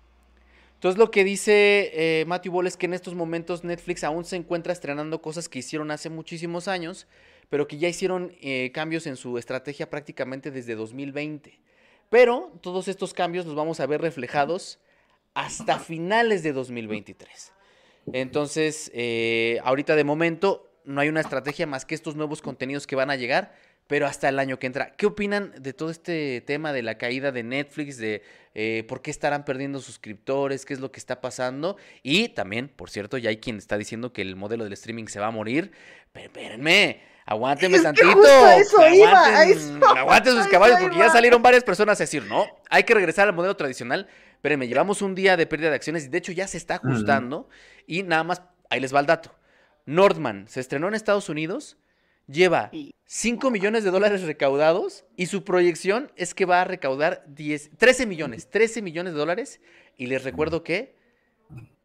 Entonces 0.77 0.99
lo 0.99 1.11
que 1.11 1.25
dice 1.25 1.91
eh, 1.95 2.25
Matthew 2.27 2.53
Ball 2.53 2.67
es 2.67 2.77
que 2.77 2.85
en 2.85 2.93
estos 2.93 3.15
momentos 3.15 3.65
Netflix 3.65 4.05
aún 4.05 4.25
se 4.25 4.37
encuentra 4.37 4.75
estrenando 4.75 5.23
cosas 5.23 5.49
que 5.49 5.59
hicieron 5.59 5.91
hace 5.91 6.11
muchísimos 6.11 6.69
años, 6.69 7.07
pero 7.49 7.67
que 7.67 7.79
ya 7.79 7.89
hicieron 7.89 8.37
eh, 8.43 8.71
cambios 8.75 9.07
en 9.07 9.17
su 9.17 9.39
estrategia 9.39 9.89
prácticamente 9.89 10.51
desde 10.51 10.75
2020. 10.75 11.59
Pero 12.11 12.53
todos 12.61 12.89
estos 12.89 13.15
cambios 13.15 13.47
los 13.47 13.55
vamos 13.55 13.81
a 13.81 13.87
ver 13.87 14.03
reflejados 14.03 14.79
hasta 15.33 15.79
finales 15.79 16.43
de 16.43 16.53
2023. 16.53 17.53
Entonces, 18.13 18.91
eh, 18.95 19.59
ahorita 19.65 19.97
de 19.97 20.05
momento 20.05 20.71
no 20.85 21.01
hay 21.01 21.09
una 21.09 21.21
estrategia 21.21 21.67
más 21.67 21.85
que 21.85 21.95
estos 21.95 22.17
nuevos 22.17 22.43
contenidos 22.43 22.87
que 22.87 22.97
van 22.97 23.11
a 23.11 23.17
llegar, 23.17 23.55
pero 23.87 24.07
hasta 24.07 24.29
el 24.29 24.39
año 24.39 24.59
que 24.59 24.67
entra. 24.67 24.95
¿Qué 24.97 25.07
opinan 25.07 25.53
de 25.59 25.73
todo 25.73 25.91
este 25.91 26.41
tema 26.41 26.73
de 26.73 26.83
la 26.83 26.99
caída 26.99 27.31
de 27.33 27.43
Netflix, 27.43 27.99
de 27.99 28.23
eh, 28.55 28.85
por 28.89 29.03
qué 29.03 29.11
estarán 29.11 29.45
perdiendo 29.45 29.81
suscriptores, 29.81 30.65
qué 30.65 30.75
es 30.75 30.81
lo 30.81 30.91
que 30.91 30.99
está 30.99 31.21
pasando? 31.21 31.77
Y 32.03 32.31
también, 32.31 32.69
por 32.69 32.91
cierto, 32.91 33.17
ya 33.19 33.31
hay 33.31 33.37
quien 33.39 33.59
está 33.59 33.79
diciendo 33.79 34.13
que 34.13 34.23
el 34.23 34.35
modelo 34.37 34.65
del 34.65 34.73
streaming 34.73 35.07
se 35.07 35.21
va 35.21 35.27
a 35.29 35.31
morir. 35.31 35.71
Pero 36.13 36.27
espérenme, 36.27 37.01
aguántenme 37.27 37.77
Es 37.77 37.83
tantito. 37.85 38.13
justo 38.13 38.49
eso 38.49 38.89
iba, 38.89 39.11
aguanten, 39.25 39.59
eso- 39.59 39.87
aguanten 39.97 40.33
sus 40.35 40.47
caballos, 40.49 40.77
eso 40.79 40.85
porque 40.87 40.99
ya 40.99 41.05
iba. 41.05 41.13
salieron 41.13 41.43
varias 41.43 41.63
personas 41.63 42.01
a 42.01 42.03
decir, 42.05 42.25
no, 42.25 42.45
hay 42.71 42.83
que 42.85 42.95
regresar 42.95 43.29
al 43.29 43.35
modelo 43.35 43.57
tradicional. 43.57 44.09
Espérenme, 44.33 44.67
llevamos 44.69 45.01
un 45.03 45.15
día 45.15 45.37
de 45.37 45.47
pérdida 45.47 45.71
de 45.71 45.77
acciones 45.77 46.07
y 46.07 46.09
de 46.09 46.19
hecho 46.19 46.33
ya 46.33 46.47
se 46.49 46.57
está 46.57 46.77
ajustando. 46.77 47.49
Y 47.87 48.03
nada 48.03 48.25
más, 48.25 48.43
ahí 48.71 48.81
les 48.81 48.95
va 48.95 49.01
el 49.01 49.07
dato. 49.07 49.35
Nordman 49.87 50.49
se 50.49 50.61
estrenó 50.61 50.89
en 50.89 50.95
Estados 50.95 51.29
Unidos, 51.29 51.77
lleva 52.27 52.71
Y- 52.73 52.95
5 53.07 53.51
millones 53.51 53.85
de 53.85 53.91
dólares 53.91 54.23
recaudados 54.23 55.05
y 55.17 55.27
su 55.27 55.45
proyección 55.45 56.11
es 56.17 56.35
que 56.35 56.45
va 56.45 56.61
a 56.63 56.65
recaudar 56.65 57.25
10, 57.29 57.71
13 57.79 58.07
millones, 58.07 58.51
13 58.51 58.83
millones 58.83 59.13
de 59.13 59.19
dólares. 59.19 59.61
Y 59.97 60.07
les 60.07 60.25
recuerdo 60.25 60.63
que 60.63 60.95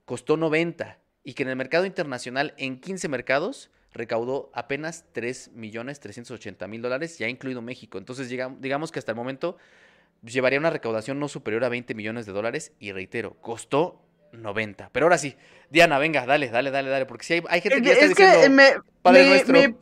costó 0.05 0.37
90 0.37 0.99
y 1.23 1.33
que 1.33 1.43
en 1.43 1.49
el 1.49 1.55
mercado 1.55 1.85
internacional, 1.85 2.53
en 2.57 2.79
15 2.79 3.07
mercados, 3.07 3.69
recaudó 3.93 4.49
apenas 4.53 5.05
3 5.11 5.51
millones 5.53 5.99
380 5.99 6.67
mil 6.67 6.81
dólares, 6.81 7.17
ya 7.19 7.27
incluido 7.27 7.61
México. 7.61 7.97
Entonces, 7.97 8.27
digamos 8.29 8.91
que 8.91 8.99
hasta 8.99 9.11
el 9.11 9.15
momento 9.17 9.57
llevaría 10.23 10.59
una 10.59 10.69
recaudación 10.69 11.19
no 11.19 11.27
superior 11.27 11.63
a 11.63 11.69
20 11.69 11.93
millones 11.93 12.25
de 12.25 12.31
dólares 12.31 12.73
y 12.79 12.91
reitero, 12.91 13.35
costó 13.41 14.01
90. 14.31 14.89
Pero 14.91 15.05
ahora 15.05 15.17
sí, 15.17 15.35
Diana, 15.69 15.97
venga, 15.99 16.25
dale, 16.25 16.49
dale, 16.49 16.71
dale, 16.71 16.89
dale, 16.89 17.05
porque 17.05 17.25
si 17.25 17.33
hay, 17.33 17.43
hay 17.49 17.61
gente 17.61 17.81
que 17.81 17.87
ya 17.87 17.93
está 17.93 18.05
Es 18.35 18.41
que 18.43 18.49
me, 18.49 18.73
"Padre 19.01 19.23
me- 19.23 19.29
nuestro". 19.29 19.53
me- 19.53 19.75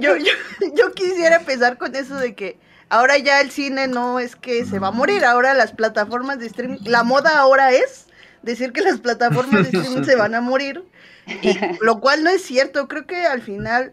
yo, 0.00 0.16
yo, 0.16 0.32
yo 0.76 0.92
quisiera 0.92 1.36
empezar 1.36 1.78
con 1.78 1.94
eso 1.94 2.16
de 2.16 2.34
que 2.34 2.58
ahora 2.88 3.18
ya 3.18 3.40
el 3.40 3.50
cine 3.50 3.86
no 3.88 4.18
es 4.20 4.36
que 4.36 4.64
se 4.64 4.78
va 4.78 4.88
a 4.88 4.92
morir, 4.92 5.24
ahora 5.24 5.54
las 5.54 5.72
plataformas 5.72 6.38
de 6.38 6.46
streaming, 6.46 6.78
la 6.84 7.02
moda 7.02 7.38
ahora 7.38 7.72
es 7.72 8.06
decir 8.42 8.72
que 8.72 8.80
las 8.82 9.00
plataformas 9.00 9.70
de 9.70 9.78
streaming 9.78 10.04
se 10.04 10.16
van 10.16 10.34
a 10.34 10.40
morir, 10.40 10.82
y 11.42 11.56
lo 11.82 12.00
cual 12.00 12.24
no 12.24 12.30
es 12.30 12.42
cierto, 12.42 12.88
creo 12.88 13.06
que 13.06 13.26
al 13.26 13.42
final 13.42 13.92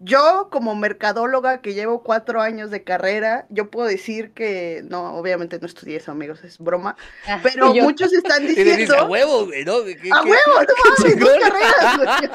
yo 0.00 0.48
como 0.50 0.74
mercadóloga 0.74 1.60
que 1.60 1.74
llevo 1.74 2.02
cuatro 2.02 2.40
años 2.40 2.70
de 2.70 2.84
carrera, 2.84 3.46
yo 3.50 3.70
puedo 3.70 3.88
decir 3.88 4.32
que, 4.32 4.82
no, 4.88 5.14
obviamente 5.16 5.58
no 5.60 5.66
estudié 5.66 5.96
eso 5.96 6.12
amigos, 6.12 6.42
es 6.44 6.58
broma, 6.58 6.96
Ah, 7.26 7.40
pero 7.42 7.74
yo- 7.74 7.84
muchos 7.84 8.12
están 8.12 8.42
le 8.46 8.48
dice, 8.50 8.60
a 8.72 8.76
diciendo... 8.76 9.06
huevo, 9.06 9.46
güey, 9.46 9.64
¿no? 9.64 9.84
¿Qué- 9.84 10.10
¡A 10.12 10.22
qué- 10.22 10.30
huevo! 10.30 10.62
¡No 10.68 11.16
mames! 11.16 11.40
Carreras! 11.40 11.96
güey! 11.98 12.30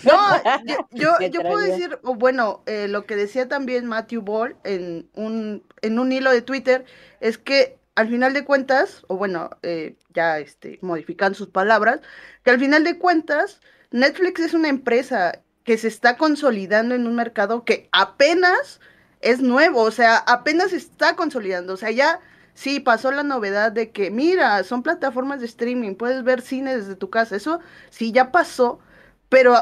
No, 0.04 0.86
yo, 0.92 1.10
yo, 1.30 1.40
puedo 1.42 1.58
decir, 1.58 1.98
o 2.02 2.14
bueno, 2.14 2.62
eh, 2.66 2.86
lo 2.88 3.06
que 3.06 3.16
decía 3.16 3.48
también 3.48 3.86
Matthew 3.86 4.22
Ball 4.22 4.56
en 4.64 5.08
un, 5.14 5.64
en 5.82 5.98
un 5.98 6.12
hilo 6.12 6.30
de 6.32 6.42
Twitter 6.42 6.84
es 7.20 7.38
que 7.38 7.78
al 7.96 8.08
final 8.08 8.32
de 8.32 8.44
cuentas, 8.44 9.02
o 9.08 9.16
bueno, 9.16 9.50
eh, 9.62 9.96
ya 10.14 10.38
este, 10.38 10.78
modificando 10.80 11.36
sus 11.36 11.48
palabras, 11.48 12.00
que 12.44 12.50
al 12.50 12.58
final 12.60 12.84
de 12.84 12.98
cuentas, 12.98 13.60
Netflix 13.90 14.40
es 14.40 14.54
una 14.54 14.68
empresa 14.68 15.40
que 15.70 15.78
se 15.78 15.86
está 15.86 16.16
consolidando 16.16 16.96
en 16.96 17.06
un 17.06 17.14
mercado 17.14 17.64
que 17.64 17.88
apenas 17.92 18.80
es 19.20 19.40
nuevo, 19.40 19.82
o 19.82 19.92
sea, 19.92 20.16
apenas 20.16 20.72
está 20.72 21.14
consolidando, 21.14 21.74
o 21.74 21.76
sea, 21.76 21.92
ya 21.92 22.18
sí 22.54 22.80
pasó 22.80 23.12
la 23.12 23.22
novedad 23.22 23.70
de 23.70 23.92
que, 23.92 24.10
mira, 24.10 24.64
son 24.64 24.82
plataformas 24.82 25.38
de 25.38 25.46
streaming, 25.46 25.94
puedes 25.94 26.24
ver 26.24 26.42
cine 26.42 26.76
desde 26.76 26.96
tu 26.96 27.08
casa, 27.08 27.36
eso 27.36 27.60
sí 27.88 28.10
ya 28.10 28.32
pasó, 28.32 28.80
pero 29.28 29.54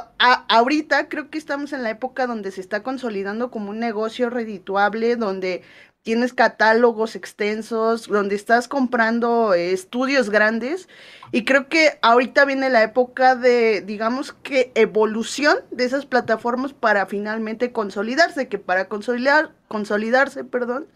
ahorita 0.49 1.11
creo 1.11 1.29
que 1.29 1.37
estamos 1.37 1.75
en 1.75 1.83
la 1.83 1.91
época 1.91 2.27
donde 2.27 2.53
se 2.53 2.63
está 2.63 2.83
consolidando 2.83 3.51
como 3.51 3.69
un 3.69 3.79
negocio 3.79 4.31
redituable, 4.31 5.15
donde 5.17 5.63
tienes 6.09 6.33
catálogos 6.33 7.17
extensos, 7.17 8.09
donde 8.09 8.35
estás 8.35 8.67
comprando 8.67 9.53
eh, 9.53 9.73
estudios 9.73 10.31
grandes 10.31 10.89
y 11.33 11.45
creo 11.45 11.69
que 11.69 11.99
ahorita 12.01 12.47
viene 12.47 12.71
la 12.71 12.83
época 12.83 13.37
de, 13.37 13.83
digamos 13.83 14.33
que 14.33 14.73
evolución 14.75 15.59
de 15.71 15.85
esas 15.85 16.07
plataformas 16.07 16.73
para 16.73 17.05
finalmente 17.05 17.73
consolidarse, 17.73 18.49
que 18.49 18.59
para 18.59 18.89
consolidar, 18.89 19.53
consolidarse, 19.69 20.45
perdón, 20.45 20.87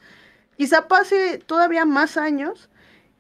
quizá 0.57 0.89
pase 0.89 1.37
todavía 1.45 1.85
más 1.85 2.17
años 2.17 2.71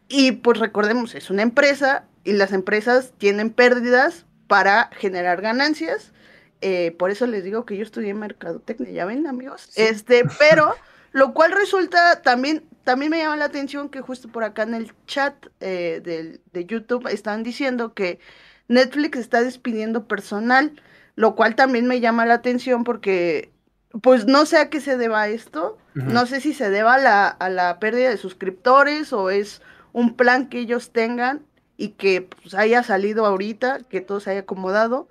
y 0.08 0.32
pues 0.32 0.60
recordemos, 0.60 1.14
es 1.14 1.28
una 1.28 1.42
empresa 1.42 2.06
y 2.24 2.32
las 2.32 2.54
empresas 2.54 3.12
tienen 3.18 3.50
pérdidas 3.50 4.24
para 4.46 4.88
generar 4.94 5.42
ganancias. 5.42 6.12
eh, 6.62 6.96
por 6.98 7.10
eso 7.10 7.26
les 7.26 7.44
digo 7.44 7.66
que 7.66 7.76
yo 7.76 7.82
estudié 7.82 8.14
mercadotecnia, 8.14 8.92
ya 8.92 9.04
ven 9.04 9.26
amigos. 9.26 9.68
Este, 9.74 10.24
pero 10.38 10.74
lo 11.12 11.32
cual 11.34 11.52
resulta 11.52 12.22
también, 12.22 12.64
también 12.84 13.10
me 13.10 13.18
llama 13.18 13.36
la 13.36 13.44
atención 13.46 13.88
que 13.88 14.00
justo 14.00 14.28
por 14.28 14.44
acá 14.44 14.62
en 14.64 14.74
el 14.74 14.92
chat 15.06 15.34
eh, 15.60 16.00
del- 16.04 16.40
de 16.52 16.64
YouTube 16.66 17.06
están 17.08 17.42
diciendo 17.42 17.94
que 17.94 18.18
Netflix 18.68 19.18
está 19.18 19.42
despidiendo 19.42 20.06
personal, 20.08 20.80
lo 21.14 21.34
cual 21.34 21.54
también 21.54 21.86
me 21.86 22.00
llama 22.00 22.26
la 22.26 22.34
atención 22.34 22.84
porque 22.84 23.50
pues 24.00 24.24
no 24.26 24.46
sé 24.46 24.56
a 24.56 24.70
qué 24.70 24.80
se 24.80 24.96
deba 24.96 25.28
esto, 25.28 25.76
no 25.94 26.24
sé 26.24 26.40
si 26.40 26.54
se 26.54 26.70
deba 26.70 26.94
a 26.94 26.98
la, 26.98 27.28
a 27.28 27.50
la 27.50 27.78
pérdida 27.78 28.08
de 28.08 28.16
suscriptores 28.16 29.12
o 29.12 29.28
es 29.28 29.60
un 29.92 30.16
plan 30.16 30.48
que 30.48 30.58
ellos 30.60 30.90
tengan 30.92 31.42
y 31.76 31.88
que 31.90 32.22
pues, 32.22 32.54
haya 32.54 32.82
salido 32.82 33.26
ahorita, 33.26 33.80
que 33.90 34.00
todo 34.00 34.18
se 34.20 34.30
haya 34.30 34.40
acomodado. 34.40 35.08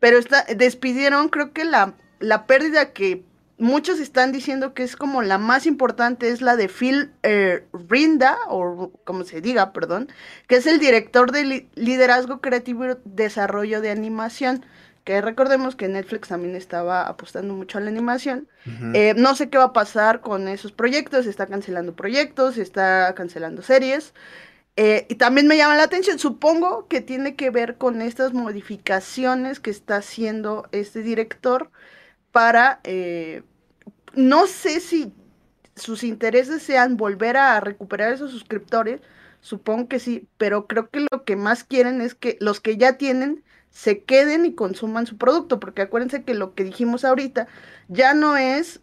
pero 0.00 0.18
está, 0.18 0.44
despidieron, 0.54 1.30
creo 1.30 1.52
que 1.54 1.64
la, 1.64 1.94
la 2.20 2.46
pérdida 2.46 2.92
que 2.92 3.24
muchos 3.58 4.00
están 4.00 4.32
diciendo 4.32 4.74
que 4.74 4.82
es 4.82 4.96
como 4.96 5.22
la 5.22 5.38
más 5.38 5.66
importante 5.66 6.30
es 6.30 6.40
la 6.40 6.56
de 6.56 6.68
Phil 6.68 7.10
eh, 7.22 7.64
Rinda, 7.72 8.36
o 8.48 8.92
como 9.04 9.24
se 9.24 9.40
diga, 9.40 9.72
perdón, 9.72 10.08
que 10.46 10.56
es 10.56 10.66
el 10.66 10.78
director 10.78 11.32
de 11.32 11.68
liderazgo 11.74 12.40
creativo 12.40 12.86
y 12.86 12.96
desarrollo 13.04 13.80
de 13.80 13.90
animación. 13.90 14.64
Que 15.04 15.22
recordemos 15.22 15.74
que 15.74 15.88
Netflix 15.88 16.28
también 16.28 16.54
estaba 16.54 17.08
apostando 17.08 17.54
mucho 17.54 17.78
a 17.78 17.80
la 17.80 17.88
animación. 17.88 18.46
Eh, 18.92 19.14
no 19.16 19.34
sé 19.34 19.48
qué 19.48 19.56
va 19.56 19.64
a 19.64 19.72
pasar 19.72 20.20
con 20.20 20.48
esos 20.48 20.70
proyectos. 20.70 21.24
Está 21.24 21.46
cancelando 21.46 21.96
proyectos, 21.96 22.58
está 22.58 23.14
cancelando 23.14 23.62
series. 23.62 24.12
Eh, 24.80 25.06
y 25.08 25.16
también 25.16 25.48
me 25.48 25.56
llama 25.56 25.74
la 25.74 25.82
atención, 25.82 26.20
supongo 26.20 26.86
que 26.86 27.00
tiene 27.00 27.34
que 27.34 27.50
ver 27.50 27.78
con 27.78 28.00
estas 28.00 28.32
modificaciones 28.32 29.58
que 29.58 29.70
está 29.70 29.96
haciendo 29.96 30.68
este 30.70 31.02
director 31.02 31.72
para, 32.30 32.78
eh, 32.84 33.42
no 34.18 34.48
sé 34.48 34.80
si 34.80 35.12
sus 35.76 36.02
intereses 36.02 36.60
sean 36.60 36.96
volver 36.96 37.36
a 37.36 37.60
recuperar 37.60 38.12
esos 38.12 38.32
suscriptores, 38.32 39.00
supongo 39.40 39.86
que 39.86 40.00
sí, 40.00 40.26
pero 40.38 40.66
creo 40.66 40.90
que 40.90 41.06
lo 41.12 41.22
que 41.24 41.36
más 41.36 41.62
quieren 41.62 42.00
es 42.00 42.16
que 42.16 42.36
los 42.40 42.60
que 42.60 42.76
ya 42.76 42.98
tienen 42.98 43.44
se 43.70 44.02
queden 44.02 44.44
y 44.44 44.54
consuman 44.54 45.06
su 45.06 45.18
producto, 45.18 45.60
porque 45.60 45.82
acuérdense 45.82 46.24
que 46.24 46.34
lo 46.34 46.54
que 46.54 46.64
dijimos 46.64 47.04
ahorita 47.04 47.46
ya 47.86 48.12
no 48.12 48.36
es 48.36 48.80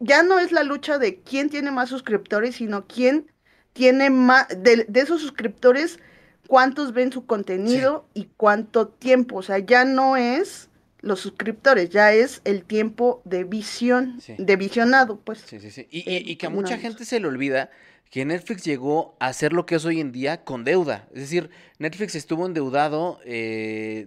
ya 0.00 0.22
no 0.22 0.38
es 0.38 0.52
la 0.52 0.62
lucha 0.62 0.96
de 0.96 1.20
quién 1.20 1.50
tiene 1.50 1.70
más 1.70 1.90
suscriptores, 1.90 2.56
sino 2.56 2.86
quién 2.86 3.30
tiene 3.74 4.08
más 4.08 4.48
de, 4.48 4.86
esos 4.94 5.20
suscriptores 5.20 5.98
cuántos 6.46 6.94
ven 6.94 7.12
su 7.12 7.26
contenido 7.26 8.06
y 8.14 8.30
cuánto 8.38 8.88
tiempo, 8.88 9.36
o 9.36 9.42
sea, 9.42 9.58
ya 9.58 9.84
no 9.84 10.16
es 10.16 10.67
los 11.00 11.20
suscriptores, 11.20 11.90
ya 11.90 12.12
es 12.12 12.40
el 12.44 12.64
tiempo 12.64 13.22
de 13.24 13.44
visión, 13.44 14.20
de 14.36 14.56
visionado, 14.56 15.20
pues. 15.20 15.40
Sí, 15.46 15.60
sí, 15.60 15.70
sí. 15.70 15.86
Y, 15.90 16.36
que 16.36 16.46
a 16.46 16.50
mucha 16.50 16.78
gente 16.78 17.04
se 17.04 17.20
le 17.20 17.28
olvida 17.28 17.70
que 18.10 18.24
Netflix 18.24 18.64
llegó 18.64 19.16
a 19.20 19.32
ser 19.32 19.52
lo 19.52 19.66
que 19.66 19.76
es 19.76 19.84
hoy 19.84 20.00
en 20.00 20.12
día 20.12 20.44
con 20.44 20.64
deuda. 20.64 21.06
Es 21.12 21.20
decir, 21.20 21.50
Netflix 21.78 22.14
estuvo 22.14 22.46
endeudado 22.46 23.20
eh, 23.24 24.06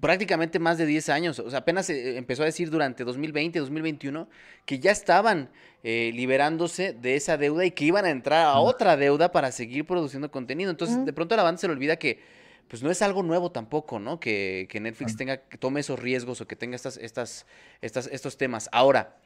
prácticamente 0.00 0.58
más 0.58 0.78
de 0.78 0.86
10 0.86 1.08
años. 1.10 1.38
O 1.38 1.50
sea, 1.50 1.60
apenas 1.60 1.88
eh, 1.90 2.16
empezó 2.16 2.42
a 2.42 2.46
decir 2.46 2.70
durante 2.70 3.04
2020, 3.04 3.58
2021, 3.58 4.28
que 4.64 4.78
ya 4.78 4.90
estaban 4.90 5.50
eh, 5.84 6.10
liberándose 6.14 6.92
de 6.92 7.16
esa 7.16 7.36
deuda 7.36 7.64
y 7.64 7.72
que 7.72 7.84
iban 7.84 8.04
a 8.04 8.10
entrar 8.10 8.46
a 8.46 8.58
otra 8.58 8.96
deuda 8.96 9.30
para 9.30 9.52
seguir 9.52 9.86
produciendo 9.86 10.30
contenido. 10.30 10.70
Entonces, 10.70 11.04
de 11.04 11.12
pronto 11.12 11.34
a 11.34 11.36
la 11.36 11.42
banda 11.42 11.60
se 11.60 11.68
le 11.68 11.74
olvida 11.74 11.96
que 11.96 12.20
pues 12.68 12.82
no 12.82 12.90
es 12.90 13.02
algo 13.02 13.22
nuevo 13.22 13.52
tampoco, 13.52 13.98
¿no? 13.98 14.18
Que, 14.18 14.66
Netflix 14.80 15.16
tenga, 15.16 15.36
que 15.36 15.58
tome 15.58 15.80
esos 15.80 15.98
riesgos 15.98 16.40
o 16.40 16.46
que 16.46 16.56
tenga 16.56 16.76
estas, 16.76 16.96
estas, 16.96 17.46
estas, 17.80 18.06
estos 18.06 18.38
temas. 18.38 18.68
Ahora, 18.72 19.16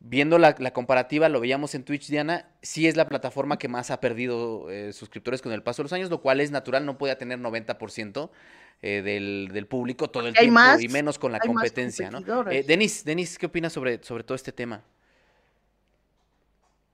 viendo 0.00 0.38
la, 0.38 0.54
comparativa, 0.72 1.28
lo 1.28 1.40
veíamos 1.40 1.74
en 1.74 1.84
Twitch, 1.84 2.08
Diana, 2.08 2.50
sí 2.62 2.86
es 2.86 2.96
la 2.96 3.08
plataforma 3.08 3.58
que 3.58 3.68
más 3.68 3.90
ha 3.90 4.00
perdido 4.00 4.70
eh, 4.70 4.92
suscriptores 4.92 5.42
con 5.42 5.52
el 5.52 5.62
paso 5.62 5.82
de 5.82 5.84
los 5.84 5.92
años, 5.92 6.10
lo 6.10 6.20
cual 6.20 6.40
es 6.40 6.50
natural, 6.50 6.84
no 6.84 6.98
puede 6.98 7.16
tener 7.16 7.38
90% 7.38 8.30
eh, 8.82 9.02
del, 9.02 9.48
del, 9.52 9.66
público 9.66 10.10
todo 10.10 10.28
el 10.28 10.34
tiempo 10.34 10.60
y 10.78 10.88
menos 10.88 11.18
con 11.18 11.32
la 11.32 11.40
competencia, 11.40 12.10
¿no? 12.10 12.50
Eh, 12.50 12.62
Denis, 12.62 13.04
Denis, 13.04 13.38
¿qué 13.38 13.46
opinas 13.46 13.72
sobre, 13.72 14.02
sobre 14.02 14.22
todo 14.22 14.34
este 14.34 14.52
tema? 14.52 14.84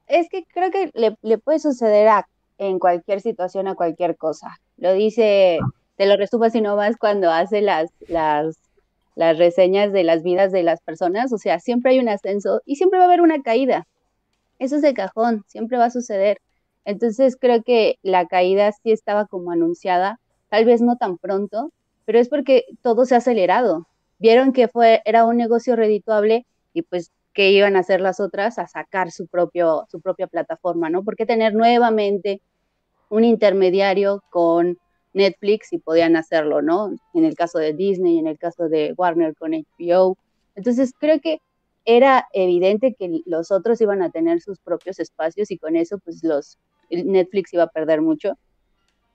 Es 0.07 0.29
que 0.29 0.45
creo 0.45 0.71
que 0.71 0.91
le, 0.95 1.17
le 1.23 1.39
puede 1.39 1.59
suceder 1.59 2.09
a 2.09 2.29
en 2.63 2.79
cualquier 2.79 3.21
situación 3.21 3.67
a 3.67 3.75
cualquier 3.75 4.17
cosa. 4.17 4.59
Lo 4.77 4.93
dice, 4.93 5.59
te 5.97 6.07
lo 6.07 6.17
resumo 6.17 6.45
así 6.45 6.61
nomás 6.61 6.97
cuando 6.97 7.31
hace 7.31 7.61
las, 7.61 7.91
las, 8.09 8.57
las 9.17 9.37
reseñas 9.39 9.93
de 9.93 10.05
las 10.05 10.23
vidas 10.23 10.53
de 10.53 10.63
las 10.63 10.81
personas, 10.81 11.33
o 11.33 11.39
sea, 11.39 11.59
siempre 11.59 11.93
hay 11.93 11.99
un 11.99 12.09
ascenso 12.09 12.63
y 12.65 12.77
siempre 12.77 12.99
va 12.99 13.07
a 13.07 13.09
haber 13.09 13.21
una 13.21 13.43
caída. 13.43 13.87
Eso 14.61 14.77
es 14.77 14.83
de 14.83 14.95
cajón, 14.95 15.45
siempre 15.49 15.77
va 15.77 15.87
a 15.87 15.91
suceder. 15.91 16.39
Entonces 16.85 17.37
creo 17.39 17.63
que 17.65 17.99
la 18.03 18.27
caída 18.27 18.71
sí 18.71 18.93
estaba 18.93 19.27
como 19.27 19.51
anunciada, 19.51 20.21
tal 20.49 20.65
vez 20.65 20.81
no 20.83 20.97
tan 20.97 21.19
pronto, 21.19 21.73
pero 22.05 22.21
es 22.21 22.29
porque 22.29 22.65
todo 22.81 23.07
se 23.07 23.17
ha 23.17 23.19
acelerado. 23.19 23.89
Vieron 24.19 24.53
que 24.53 24.69
fue, 24.69 25.03
era 25.05 25.25
un 25.25 25.37
negocio 25.37 25.75
redituable 25.75 26.47
y 26.73 26.83
pues 26.83 27.11
que 27.33 27.51
iban 27.51 27.77
a 27.77 27.81
hacer 27.81 28.01
las 28.01 28.21
otras 28.21 28.59
a 28.59 28.69
sacar 28.69 29.11
su, 29.11 29.27
propio, 29.27 29.87
su 29.91 30.01
propia 30.01 30.27
plataforma, 30.27 30.91
¿no? 30.91 31.03
Porque 31.03 31.27
tener 31.27 31.55
nuevamente 31.55 32.41
un 33.13 33.25
intermediario 33.25 34.23
con 34.31 34.79
Netflix 35.13 35.73
y 35.73 35.79
podían 35.79 36.17
hacerlo, 36.17 36.63
¿no? 36.63 36.95
En 37.13 37.25
el 37.25 37.35
caso 37.35 37.59
de 37.59 37.75
Disney, 37.75 38.19
en 38.19 38.27
el 38.27 38.39
caso 38.39 38.69
de 38.69 38.95
Warner 38.97 39.35
con 39.37 39.53
HBO. 39.53 40.17
Entonces 40.55 40.93
creo 40.99 41.21
que 41.21 41.41
era 41.85 42.27
evidente 42.33 42.95
que 42.99 43.21
los 43.27 43.51
otros 43.51 43.81
iban 43.81 44.03
a 44.03 44.11
tener 44.11 44.41
sus 44.41 44.59
propios 44.61 44.99
espacios 44.99 45.51
y 45.51 45.59
con 45.59 45.77
eso 45.77 45.99
pues 45.99 46.25
los 46.25 46.59
Netflix 46.91 47.53
iba 47.53 47.65
a 47.65 47.69
perder 47.69 48.01
mucho. 48.01 48.39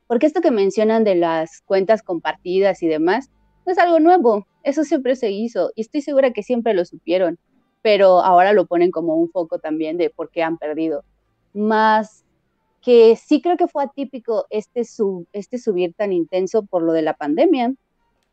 Porque 0.08 0.28
esto 0.28 0.42
que 0.42 0.52
mencionan 0.52 1.04
de 1.04 1.16
las 1.16 1.62
cuentas 1.66 2.04
compartidas 2.04 2.84
y 2.84 2.88
demás, 2.88 3.32
no 3.66 3.72
es 3.72 3.80
algo 3.80 4.00
nuevo, 4.00 4.46
eso 4.64 4.84
siempre 4.84 5.16
se 5.16 5.32
hizo 5.32 5.72
y 5.76 5.82
estoy 5.82 6.02
segura 6.02 6.32
que 6.32 6.44
siempre 6.44 6.74
lo 6.74 6.86
supieron 6.86 7.40
pero 7.88 8.20
ahora 8.20 8.52
lo 8.52 8.66
ponen 8.66 8.92
como 8.92 9.16
un 9.16 9.30
foco 9.30 9.60
también 9.60 9.96
de 9.98 10.10
por 10.10 10.30
qué 10.30 10.44
han 10.44 10.58
perdido. 10.58 11.06
Más 11.54 12.26
que 12.82 13.16
sí 13.16 13.42
creo 13.42 13.58
que 13.58 13.68
fue 13.68 13.84
atípico 13.84 14.46
este, 14.50 14.84
este 15.34 15.58
subir 15.58 15.94
tan 15.94 16.14
intenso 16.14 16.66
por 16.66 16.84
lo 16.84 16.94
de 16.94 17.02
la 17.02 17.14
pandemia. 17.14 17.74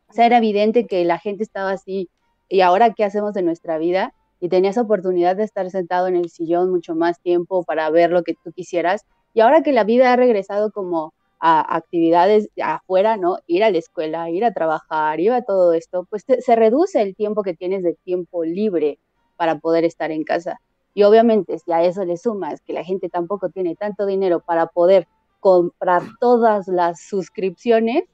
O 0.07 0.13
sea, 0.13 0.25
era 0.25 0.37
evidente 0.37 0.85
que 0.85 1.03
la 1.05 1.19
gente 1.19 1.43
estaba 1.43 1.71
así, 1.71 2.09
¿y 2.49 2.61
ahora 2.61 2.93
qué 2.93 3.03
hacemos 3.03 3.33
de 3.33 3.41
nuestra 3.41 3.77
vida? 3.77 4.13
Y 4.39 4.49
tenías 4.49 4.77
oportunidad 4.77 5.35
de 5.35 5.43
estar 5.43 5.69
sentado 5.71 6.07
en 6.07 6.15
el 6.15 6.29
sillón 6.29 6.71
mucho 6.71 6.95
más 6.95 7.19
tiempo 7.21 7.63
para 7.63 7.89
ver 7.89 8.11
lo 8.11 8.23
que 8.23 8.35
tú 8.43 8.51
quisieras. 8.51 9.05
Y 9.33 9.41
ahora 9.41 9.63
que 9.63 9.73
la 9.73 9.83
vida 9.83 10.13
ha 10.13 10.15
regresado 10.15 10.71
como 10.71 11.13
a 11.39 11.75
actividades 11.75 12.49
afuera, 12.61 13.17
¿no? 13.17 13.37
Ir 13.47 13.63
a 13.63 13.71
la 13.71 13.77
escuela, 13.77 14.29
ir 14.29 14.45
a 14.45 14.53
trabajar, 14.53 15.19
ir 15.19 15.31
a 15.31 15.43
todo 15.43 15.73
esto, 15.73 16.07
pues 16.09 16.23
se 16.39 16.55
reduce 16.55 17.01
el 17.01 17.15
tiempo 17.15 17.43
que 17.43 17.53
tienes 17.53 17.83
de 17.83 17.95
tiempo 18.03 18.43
libre 18.43 18.99
para 19.35 19.59
poder 19.59 19.83
estar 19.83 20.11
en 20.11 20.23
casa. 20.23 20.61
Y 20.95 21.03
obviamente 21.03 21.59
si 21.59 21.71
a 21.73 21.83
eso 21.83 22.05
le 22.05 22.17
sumas 22.17 22.61
que 22.61 22.73
la 22.73 22.83
gente 22.83 23.09
tampoco 23.09 23.49
tiene 23.49 23.75
tanto 23.75 24.05
dinero 24.05 24.39
para 24.39 24.67
poder 24.67 25.07
comprar 25.41 26.01
todas 26.21 26.69
las 26.69 27.01
suscripciones, 27.01 28.05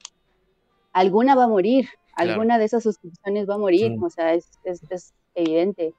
alguna 0.92 1.36
va 1.36 1.46
a 1.46 1.48
morir, 1.48 1.88
alguna 2.16 2.58
de 2.58 2.66
esas 2.66 2.84
suscripciones 2.84 3.48
va 3.48 3.54
a 3.54 3.60
morir, 3.60 3.96
o 4.02 4.10
sea, 4.10 4.34
es, 4.34 4.50
es, 4.66 5.14
evidente. 5.36 5.94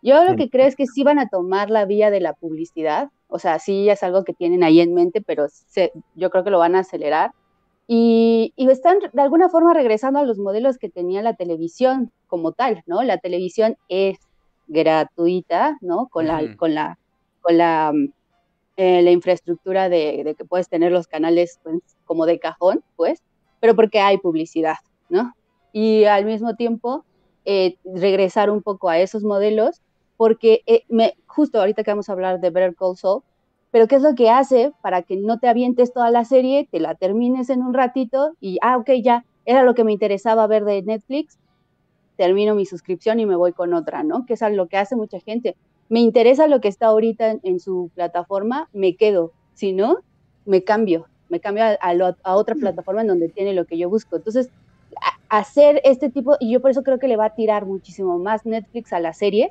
Yo 0.00 0.24
lo 0.24 0.34
que 0.34 0.48
creo 0.48 0.66
es 0.66 0.74
que 0.74 0.86
sí 0.86 1.04
van 1.04 1.18
a 1.18 1.28
tomar 1.28 1.70
la 1.70 1.84
vía 1.84 2.10
de 2.10 2.20
la 2.20 2.32
publicidad, 2.32 3.10
o 3.28 3.38
sea, 3.38 3.58
sí 3.58 3.88
es 3.90 4.02
algo 4.02 4.24
que 4.24 4.32
tienen 4.32 4.64
ahí 4.64 4.80
en 4.80 4.94
mente, 4.94 5.20
pero 5.20 5.46
yo 6.16 6.30
creo 6.30 6.44
que 6.44 6.50
lo 6.50 6.58
van 6.58 6.74
a 6.74 6.80
acelerar. 6.80 7.32
Y, 7.86 8.54
y, 8.56 8.70
están 8.70 8.98
de 9.12 9.22
alguna 9.22 9.50
forma 9.50 9.74
regresando 9.74 10.18
a 10.18 10.24
los 10.24 10.38
modelos 10.38 10.78
que 10.78 10.88
tenía 10.88 11.20
la 11.20 11.34
televisión 11.34 12.10
como 12.26 12.52
tal, 12.52 12.82
¿no? 12.86 13.02
La 13.02 13.18
televisión 13.18 13.76
es 13.88 14.18
gratuita, 14.72 15.78
¿no? 15.80 16.08
Con 16.08 16.26
la, 16.26 16.56
con 16.56 16.74
la, 16.74 16.98
con 17.40 17.58
la, 17.58 17.92
mm, 17.92 18.12
eh, 18.76 19.02
la 19.02 19.10
infraestructura 19.10 19.88
de, 19.88 20.34
que 20.36 20.44
puedes 20.44 20.68
tener 20.68 20.92
los 20.92 21.06
canales 21.06 21.60
pues, 21.62 21.80
como 22.04 22.26
de 22.26 22.38
cajón, 22.38 22.82
pues, 22.96 23.22
pero 23.60 23.76
porque 23.76 24.00
hay 24.00 24.18
publicidad, 24.18 24.76
¿no? 25.08 25.34
Y 25.72 26.04
al 26.04 26.24
mismo 26.24 26.56
tiempo, 26.56 27.04
eh, 27.44 27.76
regresar 27.84 28.50
un 28.50 28.62
poco 28.62 28.88
a 28.88 28.98
esos 28.98 29.22
modelos, 29.24 29.82
porque 30.16 30.62
eh, 30.66 30.84
me, 30.88 31.14
justo 31.26 31.60
ahorita 31.60 31.84
que 31.84 31.90
vamos 31.90 32.08
a 32.08 32.12
hablar 32.12 32.40
de 32.40 32.50
Better 32.50 32.74
Call 32.74 32.96
Saul, 32.96 33.22
pero 33.70 33.88
¿qué 33.88 33.96
es 33.96 34.02
lo 34.02 34.14
que 34.14 34.30
hace 34.30 34.72
para 34.82 35.02
que 35.02 35.16
no 35.16 35.38
te 35.38 35.48
avientes 35.48 35.92
toda 35.92 36.10
la 36.10 36.24
serie, 36.24 36.68
te 36.70 36.80
la 36.80 36.94
termines 36.94 37.50
en 37.50 37.62
un 37.62 37.74
ratito 37.74 38.32
y, 38.40 38.58
ah, 38.62 38.76
ok, 38.76 38.90
ya, 39.02 39.24
era 39.44 39.62
lo 39.62 39.74
que 39.74 39.84
me 39.84 39.92
interesaba 39.92 40.46
ver 40.46 40.64
de 40.64 40.82
Netflix, 40.82 41.38
termino 42.22 42.54
mi 42.54 42.66
suscripción 42.66 43.18
y 43.18 43.26
me 43.26 43.34
voy 43.34 43.52
con 43.52 43.74
otra, 43.74 44.04
¿no? 44.04 44.26
Que 44.26 44.34
es 44.34 44.42
lo 44.52 44.68
que 44.68 44.76
hace 44.76 44.94
mucha 44.94 45.18
gente. 45.18 45.56
Me 45.88 45.98
interesa 45.98 46.46
lo 46.46 46.60
que 46.60 46.68
está 46.68 46.86
ahorita 46.86 47.40
en, 47.42 47.58
su 47.58 47.90
plataforma, 47.96 48.68
me 48.72 48.94
quedo. 48.94 49.32
Si 49.54 49.72
no, 49.72 49.96
me 50.44 50.62
cambio, 50.62 51.08
me 51.28 51.40
cambio 51.40 51.64
a, 51.64 52.36
otra 52.36 52.54
plataforma 52.54 53.00
en 53.00 53.08
donde 53.08 53.28
tiene 53.28 53.54
lo 53.54 53.64
que 53.64 53.76
yo 53.76 53.90
busco. 53.90 54.14
Entonces, 54.14 54.50
hacer 55.30 55.80
este 55.82 56.10
tipo, 56.10 56.36
y 56.38 56.52
yo 56.52 56.60
por 56.60 56.70
eso 56.70 56.84
creo 56.84 57.00
que 57.00 57.08
le 57.08 57.16
va 57.16 57.24
a 57.24 57.34
tirar 57.34 57.66
muchísimo 57.66 58.20
más 58.20 58.46
Netflix 58.46 58.92
a 58.92 59.00
la 59.00 59.14
serie 59.14 59.50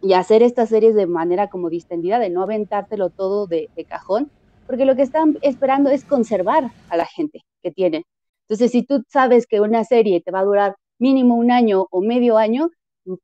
y 0.00 0.14
hacer 0.14 0.42
estas 0.42 0.70
series 0.70 0.94
de 0.94 1.06
manera 1.06 1.50
como 1.50 1.68
distendida, 1.68 2.18
de 2.18 2.30
no 2.30 2.44
aventártelo 2.44 3.10
todo 3.10 3.46
de, 3.46 3.68
de 3.76 3.84
cajón, 3.84 4.30
porque 4.66 4.86
lo 4.86 4.96
que 4.96 5.02
están 5.02 5.36
esperando 5.42 5.90
es 5.90 6.06
conservar 6.06 6.70
a 6.88 6.96
la 6.96 7.04
gente 7.04 7.42
que 7.62 7.70
tiene. 7.70 8.06
Entonces, 8.44 8.72
si 8.72 8.84
tú 8.84 9.04
sabes 9.06 9.46
que 9.46 9.60
una 9.60 9.84
serie 9.84 10.22
te 10.22 10.30
va 10.30 10.40
a 10.40 10.44
durar 10.44 10.76
mínimo 10.98 11.34
un 11.34 11.50
año 11.50 11.86
o 11.90 12.00
medio 12.00 12.38
año, 12.38 12.70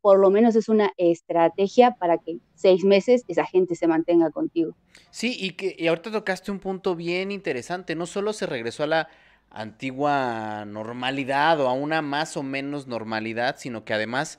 por 0.00 0.18
lo 0.18 0.30
menos 0.30 0.56
es 0.56 0.68
una 0.68 0.92
estrategia 0.96 1.92
para 1.92 2.18
que 2.18 2.38
seis 2.54 2.84
meses 2.84 3.24
esa 3.28 3.46
gente 3.46 3.74
se 3.74 3.86
mantenga 3.86 4.30
contigo. 4.30 4.76
Sí, 5.10 5.36
y 5.38 5.52
que 5.52 5.74
y 5.78 5.86
ahorita 5.86 6.10
tocaste 6.10 6.50
un 6.50 6.58
punto 6.58 6.96
bien 6.96 7.30
interesante. 7.32 7.94
No 7.94 8.06
solo 8.06 8.32
se 8.32 8.46
regresó 8.46 8.82
a 8.82 8.86
la, 8.86 9.08
antigua 9.50 10.64
normalidad 10.64 11.60
o 11.60 11.68
a 11.68 11.72
una 11.72 12.02
más 12.02 12.36
o 12.36 12.42
menos 12.42 12.86
normalidad, 12.86 13.56
sino 13.58 13.84
que 13.84 13.92
además 13.92 14.38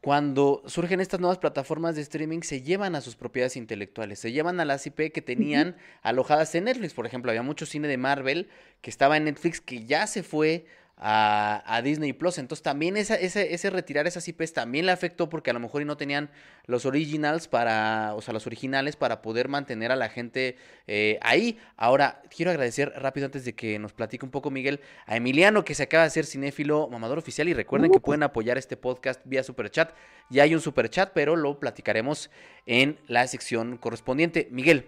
cuando 0.00 0.62
surgen 0.64 1.00
estas 1.00 1.20
nuevas 1.20 1.36
plataformas 1.36 1.94
de 1.94 2.00
streaming 2.00 2.40
se 2.40 2.62
llevan 2.62 2.94
a 2.94 3.02
sus 3.02 3.16
propiedades 3.16 3.56
intelectuales, 3.56 4.18
se 4.18 4.32
llevan 4.32 4.58
a 4.58 4.64
las 4.64 4.86
IP 4.86 5.12
que 5.12 5.20
tenían 5.20 5.76
alojadas 6.00 6.54
en 6.54 6.64
Netflix. 6.64 6.94
Por 6.94 7.04
ejemplo, 7.04 7.30
había 7.30 7.42
mucho 7.42 7.66
cine 7.66 7.86
de 7.86 7.98
Marvel 7.98 8.48
que 8.80 8.88
estaba 8.88 9.18
en 9.18 9.24
Netflix 9.24 9.60
que 9.60 9.84
ya 9.84 10.06
se 10.06 10.22
fue 10.22 10.64
a, 11.02 11.80
Disney 11.82 12.12
Plus. 12.12 12.38
Entonces 12.38 12.62
también 12.62 12.96
ese, 12.96 13.24
ese, 13.24 13.70
retirar 13.70 14.06
esas 14.06 14.28
IPs 14.28 14.52
también 14.52 14.84
le 14.86 14.92
afectó 14.92 15.30
porque 15.30 15.50
a 15.50 15.54
lo 15.54 15.60
mejor 15.60 15.84
no 15.86 15.96
tenían 15.96 16.30
los 16.66 16.84
originals 16.84 17.48
para, 17.48 18.12
o 18.14 18.20
sea, 18.20 18.34
los 18.34 18.46
originales 18.46 18.96
para 18.96 19.22
poder 19.22 19.48
mantener 19.48 19.92
a 19.92 19.96
la 19.96 20.10
gente 20.10 20.56
eh, 20.86 21.18
ahí. 21.22 21.58
Ahora, 21.76 22.22
quiero 22.34 22.50
agradecer 22.50 22.92
rápido 22.96 23.26
antes 23.26 23.44
de 23.44 23.54
que 23.54 23.78
nos 23.78 23.94
platique 23.94 24.24
un 24.24 24.30
poco 24.30 24.50
Miguel 24.50 24.80
a 25.06 25.16
Emiliano 25.16 25.64
que 25.64 25.74
se 25.74 25.84
acaba 25.84 26.02
de 26.02 26.08
hacer 26.08 26.26
cinéfilo 26.26 26.88
mamador 26.88 27.18
oficial 27.18 27.48
y 27.48 27.54
recuerden 27.54 27.90
que 27.90 27.98
uh. 27.98 28.02
pueden 28.02 28.22
apoyar 28.22 28.58
este 28.58 28.76
podcast 28.76 29.22
vía 29.24 29.42
superchat. 29.42 29.92
Ya 30.28 30.42
hay 30.42 30.54
un 30.54 30.60
superchat, 30.60 31.12
pero 31.14 31.34
lo 31.34 31.58
platicaremos 31.58 32.30
en 32.66 32.98
la 33.08 33.26
sección 33.26 33.78
correspondiente. 33.78 34.48
Miguel. 34.50 34.86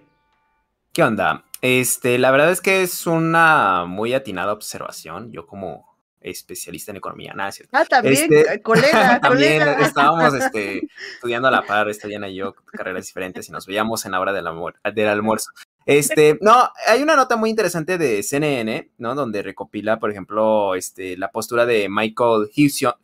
¿Qué 0.93 1.03
onda? 1.03 1.47
Este, 1.63 2.19
la 2.19 2.31
verdad 2.31 2.51
es 2.51 2.61
que 2.61 2.83
es 2.83 3.07
una 3.07 3.87
muy 3.87 4.13
atinada 4.13 4.53
observación. 4.53 5.33
Yo 5.33 5.47
como 5.47 5.92
especialista 6.23 6.91
en 6.91 6.99
economía. 6.99 7.33
Nada, 7.35 7.51
Ah, 7.73 7.85
también, 7.85 8.33
este, 8.33 8.55
eh, 8.55 8.63
colega, 8.63 9.21
también 9.23 9.63
estábamos 9.81 10.35
este, 10.35 10.89
estudiando 11.15 11.49
a 11.49 11.51
la 11.51 11.63
par, 11.63 11.89
esta 11.89 12.09
Diana 12.09 12.29
y 12.29 12.37
yo, 12.37 12.55
carreras 12.55 13.07
diferentes, 13.07 13.49
y 13.49 13.53
nos 13.53 13.67
veíamos 13.67 14.05
en 14.05 14.13
la 14.13 14.21
hora 14.21 14.33
del, 14.33 14.47
del 14.95 15.09
almuerzo. 15.09 15.51
Este, 15.87 16.39
no, 16.41 16.71
hay 16.87 17.03
una 17.03 17.17
nota 17.17 17.37
muy 17.37 17.51
interesante 17.51 17.99
de 17.99 18.23
CNN, 18.23 18.91
¿no? 18.99 19.15
Donde 19.15 19.43
recopila, 19.43 19.99
por 19.99 20.11
ejemplo, 20.11 20.75
este, 20.75 21.17
la 21.17 21.31
postura 21.31 21.67
de 21.67 21.89
Michael 21.89 22.51
Hickson, 22.55 22.95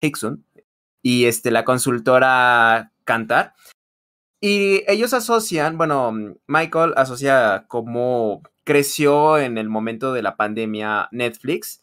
Hickson 0.00 0.44
y 1.02 1.26
este, 1.26 1.50
la 1.50 1.64
consultora 1.64 2.92
Cantar. 3.04 3.54
Y 4.48 4.84
ellos 4.86 5.12
asocian, 5.12 5.76
bueno, 5.76 6.12
Michael 6.46 6.94
asocia 6.96 7.64
como 7.66 8.44
creció 8.62 9.38
en 9.38 9.58
el 9.58 9.68
momento 9.68 10.12
de 10.12 10.22
la 10.22 10.36
pandemia 10.36 11.08
Netflix 11.10 11.82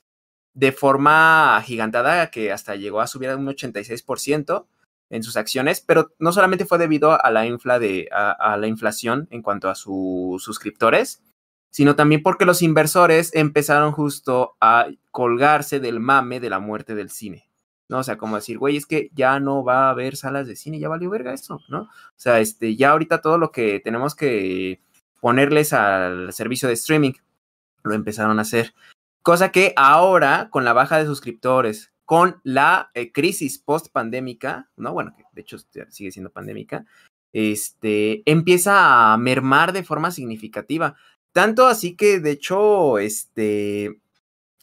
de 0.53 0.71
forma 0.71 1.61
gigantada 1.65 2.31
que 2.31 2.53
hasta 2.53 2.77
llegó 2.77 3.01
a 3.01 3.07
subir 3.07 3.31
a 3.31 3.35
un 3.35 3.47
86% 3.47 4.65
en 5.09 5.23
sus 5.23 5.35
acciones, 5.35 5.81
pero 5.81 6.13
no 6.19 6.31
solamente 6.31 6.63
fue 6.63 6.77
debido 6.77 7.21
a 7.21 7.31
la, 7.31 7.45
infla 7.45 7.79
de, 7.79 8.07
a, 8.13 8.55
la 8.55 8.67
inflación 8.67 9.27
en 9.29 9.41
cuanto 9.41 9.67
a 9.67 9.75
sus 9.75 10.41
suscriptores, 10.41 11.21
sino 11.69 11.97
también 11.97 12.23
porque 12.23 12.45
los 12.45 12.61
inversores 12.61 13.35
empezaron 13.35 13.91
justo 13.91 14.55
a 14.61 14.87
colgarse 15.11 15.81
del 15.81 15.99
mame 15.99 16.39
de 16.39 16.49
la 16.49 16.59
muerte 16.59 16.95
del 16.95 17.09
cine. 17.09 17.49
¿No? 17.89 17.99
O 17.99 18.03
sea, 18.03 18.17
como 18.17 18.35
decir, 18.35 18.57
güey, 18.57 18.77
es 18.77 18.85
que 18.85 19.09
ya 19.13 19.39
no 19.39 19.63
va 19.63 19.87
a 19.87 19.89
haber 19.91 20.15
salas 20.15 20.47
de 20.47 20.55
cine, 20.55 20.79
ya 20.79 20.89
valió 20.89 21.09
verga 21.09 21.33
eso, 21.33 21.59
¿no? 21.69 21.81
O 21.83 21.89
sea, 22.15 22.39
este, 22.39 22.75
ya 22.75 22.91
ahorita 22.91 23.21
todo 23.21 23.37
lo 23.37 23.51
que 23.51 23.79
tenemos 23.79 24.15
que 24.15 24.81
ponerles 25.21 25.73
al 25.73 26.33
servicio 26.33 26.67
de 26.67 26.73
streaming. 26.73 27.13
Lo 27.83 27.93
empezaron 27.93 28.39
a 28.39 28.43
hacer. 28.43 28.73
Cosa 29.21 29.51
que 29.51 29.73
ahora, 29.77 30.49
con 30.51 30.65
la 30.65 30.73
baja 30.73 30.97
de 30.97 31.05
suscriptores, 31.05 31.93
con 32.05 32.41
la 32.43 32.91
eh, 32.93 33.11
crisis 33.11 33.57
post 33.57 33.87
pandémica, 33.91 34.69
¿no? 34.75 34.91
Bueno, 34.93 35.13
que 35.15 35.23
de 35.31 35.41
hecho 35.41 35.57
sigue 35.89 36.11
siendo 36.11 36.31
pandémica, 36.31 36.85
este, 37.31 38.29
empieza 38.29 39.13
a 39.13 39.17
mermar 39.17 39.73
de 39.73 39.83
forma 39.83 40.11
significativa. 40.11 40.95
Tanto 41.31 41.67
así 41.67 41.95
que, 41.95 42.19
de 42.19 42.31
hecho, 42.31 42.99
este, 42.99 43.99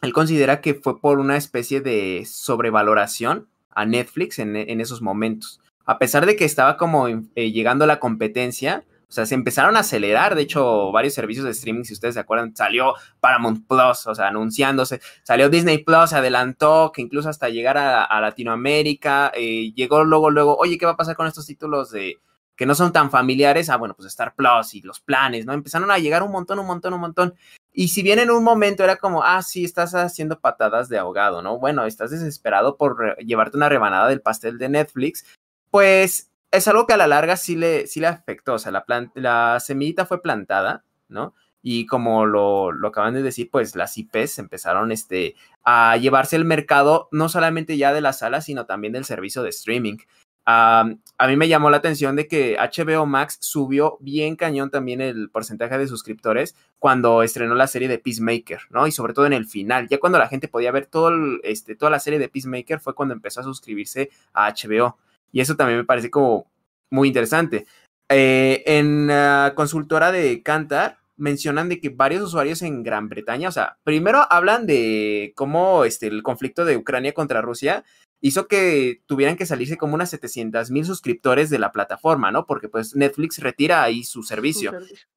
él 0.02 0.12
considera 0.12 0.60
que 0.60 0.74
fue 0.74 1.00
por 1.00 1.18
una 1.18 1.36
especie 1.36 1.80
de 1.80 2.24
sobrevaloración 2.26 3.48
a 3.70 3.86
Netflix 3.86 4.38
en, 4.38 4.56
esos 4.80 5.02
momentos. 5.02 5.60
A 5.84 5.98
pesar 5.98 6.26
de 6.26 6.36
que 6.36 6.44
estaba 6.44 6.76
como 6.76 7.08
eh, 7.08 7.52
llegando 7.52 7.86
la 7.86 8.00
competencia, 8.00 8.84
o 9.10 9.12
sea, 9.12 9.26
se 9.26 9.34
empezaron 9.34 9.76
a 9.76 9.80
acelerar, 9.80 10.36
de 10.36 10.42
hecho, 10.42 10.92
varios 10.92 11.14
servicios 11.14 11.44
de 11.44 11.50
streaming, 11.50 11.82
si 11.82 11.94
ustedes 11.94 12.14
se 12.14 12.20
acuerdan, 12.20 12.54
salió 12.54 12.94
Paramount 13.18 13.66
Plus, 13.66 14.06
o 14.06 14.14
sea, 14.14 14.28
anunciándose, 14.28 15.00
salió 15.24 15.48
Disney 15.50 15.78
Plus, 15.78 16.10
se 16.10 16.16
adelantó, 16.16 16.92
que 16.94 17.02
incluso 17.02 17.28
hasta 17.28 17.48
llegar 17.48 17.76
a, 17.76 18.20
Latinoamérica, 18.20 19.32
eh, 19.34 19.72
llegó 19.74 20.04
luego, 20.04 20.30
luego, 20.30 20.56
oye, 20.56 20.78
¿qué 20.78 20.86
va 20.86 20.92
a 20.92 20.96
pasar 20.96 21.16
con 21.16 21.26
estos 21.26 21.44
títulos 21.44 21.90
de 21.90 22.20
que 22.54 22.66
no 22.66 22.76
son 22.76 22.92
tan 22.92 23.10
familiares? 23.10 23.68
Ah, 23.68 23.76
bueno, 23.76 23.94
pues 23.94 24.06
Star 24.06 24.34
Plus 24.34 24.74
y 24.74 24.82
los 24.82 25.00
planes, 25.00 25.44
¿no? 25.44 25.54
Empezaron 25.54 25.90
a 25.90 25.98
llegar 25.98 26.22
un 26.22 26.30
montón, 26.30 26.60
un 26.60 26.66
montón, 26.66 26.94
un 26.94 27.00
montón. 27.00 27.34
Y 27.72 27.88
si 27.88 28.02
bien 28.02 28.18
en 28.18 28.30
un 28.30 28.42
momento 28.42 28.82
era 28.82 28.96
como, 28.96 29.22
ah, 29.22 29.42
sí, 29.42 29.64
estás 29.64 29.94
haciendo 29.94 30.40
patadas 30.40 30.88
de 30.88 30.98
ahogado, 30.98 31.40
¿no? 31.42 31.58
Bueno, 31.58 31.84
estás 31.84 32.10
desesperado 32.10 32.76
por 32.76 33.16
llevarte 33.18 33.56
una 33.56 33.68
rebanada 33.68 34.08
del 34.08 34.22
pastel 34.22 34.58
de 34.58 34.68
Netflix, 34.68 35.24
pues 35.70 36.30
es 36.50 36.68
algo 36.68 36.86
que 36.86 36.94
a 36.94 36.96
la 36.96 37.06
larga 37.06 37.36
sí 37.36 37.56
le, 37.56 37.86
sí 37.86 38.00
le 38.00 38.08
afectó. 38.08 38.54
O 38.54 38.58
sea, 38.58 38.72
la, 38.72 38.84
la 39.14 39.60
semillita 39.60 40.04
fue 40.06 40.22
plantada, 40.22 40.84
¿no? 41.08 41.34
Y 41.62 41.86
como 41.86 42.26
lo, 42.26 42.72
lo, 42.72 42.88
acaban 42.88 43.14
de 43.14 43.22
decir, 43.22 43.50
pues 43.50 43.76
las 43.76 43.96
IPs 43.98 44.38
empezaron 44.38 44.92
este, 44.92 45.36
a 45.62 45.96
llevarse 45.96 46.36
el 46.36 46.44
mercado, 46.44 47.08
no 47.12 47.28
solamente 47.28 47.76
ya 47.76 47.92
de 47.92 48.00
la 48.00 48.14
sala, 48.14 48.40
sino 48.40 48.66
también 48.66 48.94
del 48.94 49.04
servicio 49.04 49.42
de 49.42 49.50
streaming. 49.50 49.98
A 50.50 51.26
mí 51.26 51.36
me 51.36 51.48
llamó 51.48 51.70
la 51.70 51.76
atención 51.76 52.16
de 52.16 52.26
que 52.26 52.56
HBO 52.58 53.06
Max 53.06 53.38
subió 53.40 53.98
bien 54.00 54.36
cañón 54.36 54.70
también 54.70 55.00
el 55.00 55.30
porcentaje 55.30 55.76
de 55.76 55.86
suscriptores 55.86 56.56
cuando 56.78 57.22
estrenó 57.22 57.54
la 57.54 57.66
serie 57.66 57.88
de 57.88 57.98
Peacemaker, 57.98 58.60
¿no? 58.70 58.86
Y 58.86 58.92
sobre 58.92 59.12
todo 59.12 59.26
en 59.26 59.32
el 59.32 59.46
final, 59.46 59.88
ya 59.88 59.98
cuando 59.98 60.18
la 60.18 60.28
gente 60.28 60.48
podía 60.48 60.72
ver 60.72 60.86
todo 60.86 61.12
este, 61.42 61.76
toda 61.76 61.90
la 61.90 62.00
serie 62.00 62.18
de 62.18 62.28
Peacemaker 62.28 62.80
fue 62.80 62.94
cuando 62.94 63.14
empezó 63.14 63.40
a 63.40 63.44
suscribirse 63.44 64.10
a 64.32 64.52
HBO. 64.52 64.96
Y 65.32 65.40
eso 65.40 65.56
también 65.56 65.78
me 65.78 65.84
parece 65.84 66.10
como 66.10 66.46
muy 66.90 67.08
interesante. 67.08 67.66
Eh, 68.08 68.62
en 68.66 69.06
la 69.06 69.52
consultora 69.54 70.10
de 70.10 70.42
Cantar 70.42 70.98
mencionan 71.16 71.68
de 71.68 71.80
que 71.80 71.90
varios 71.90 72.22
usuarios 72.22 72.62
en 72.62 72.82
Gran 72.82 73.08
Bretaña, 73.08 73.50
o 73.50 73.52
sea, 73.52 73.78
primero 73.84 74.26
hablan 74.30 74.66
de 74.66 75.32
cómo 75.36 75.84
este, 75.84 76.06
el 76.06 76.22
conflicto 76.22 76.64
de 76.64 76.76
Ucrania 76.76 77.12
contra 77.12 77.42
Rusia 77.42 77.84
hizo 78.20 78.48
que 78.48 79.02
tuvieran 79.06 79.36
que 79.36 79.46
salirse 79.46 79.76
como 79.76 79.94
unas 79.94 80.10
700 80.10 80.70
mil 80.70 80.84
suscriptores 80.84 81.50
de 81.50 81.58
la 81.58 81.72
plataforma, 81.72 82.30
¿no? 82.30 82.46
Porque 82.46 82.68
pues 82.68 82.94
Netflix 82.94 83.38
retira 83.38 83.82
ahí 83.82 84.04
su 84.04 84.22
servicio. 84.22 84.72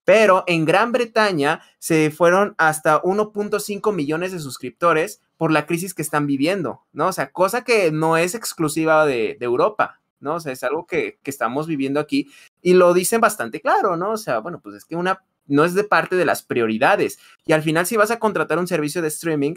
Pero 0.06 0.44
en 0.48 0.66
Gran 0.66 0.92
Bretaña 0.92 1.62
se 1.80 2.12
fueron 2.12 2.56
hasta 2.58 3.02
1.5 3.02 3.94
millones 3.94 4.32
de 4.32 4.40
suscriptores 4.40 5.22
por 5.38 5.52
la 5.52 5.66
crisis 5.66 5.94
que 5.94 6.02
están 6.02 6.28
viviendo, 6.28 6.82
¿no? 6.94 7.08
O 7.08 7.14
sea, 7.14 7.32
cosa 7.32 7.64
que 7.64 7.92
no 7.92 8.18
es 8.18 8.36
exclusiva 8.36 9.06
de 9.06 9.38
Europa, 9.42 10.00
¿no? 10.24 10.36
O 10.36 10.40
sea, 10.40 10.54
es 10.54 10.64
algo 10.64 10.88
que, 10.88 11.20
estamos 11.26 11.68
viviendo 11.68 12.00
aquí 12.00 12.32
y 12.62 12.74
lo 12.74 12.94
dicen 12.94 13.22
bastante 13.22 13.62
claro, 13.62 13.96
¿no? 13.98 14.12
O 14.12 14.18
sea, 14.18 14.40
bueno, 14.40 14.60
pues 14.62 14.76
es 14.78 14.86
que 14.86 14.96
una 14.96 15.24
no 15.46 15.66
es 15.66 15.74
de 15.76 15.84
parte 15.84 16.16
de 16.16 16.26
las 16.26 16.42
prioridades. 16.42 17.20
Y 17.46 17.52
al 17.52 17.62
final, 17.62 17.86
si 17.86 17.98
vas 17.98 18.12
a 18.12 18.20
contratar 18.20 18.58
un 18.58 18.68
servicio 18.68 19.02
de 19.02 19.10
streaming, 19.10 19.56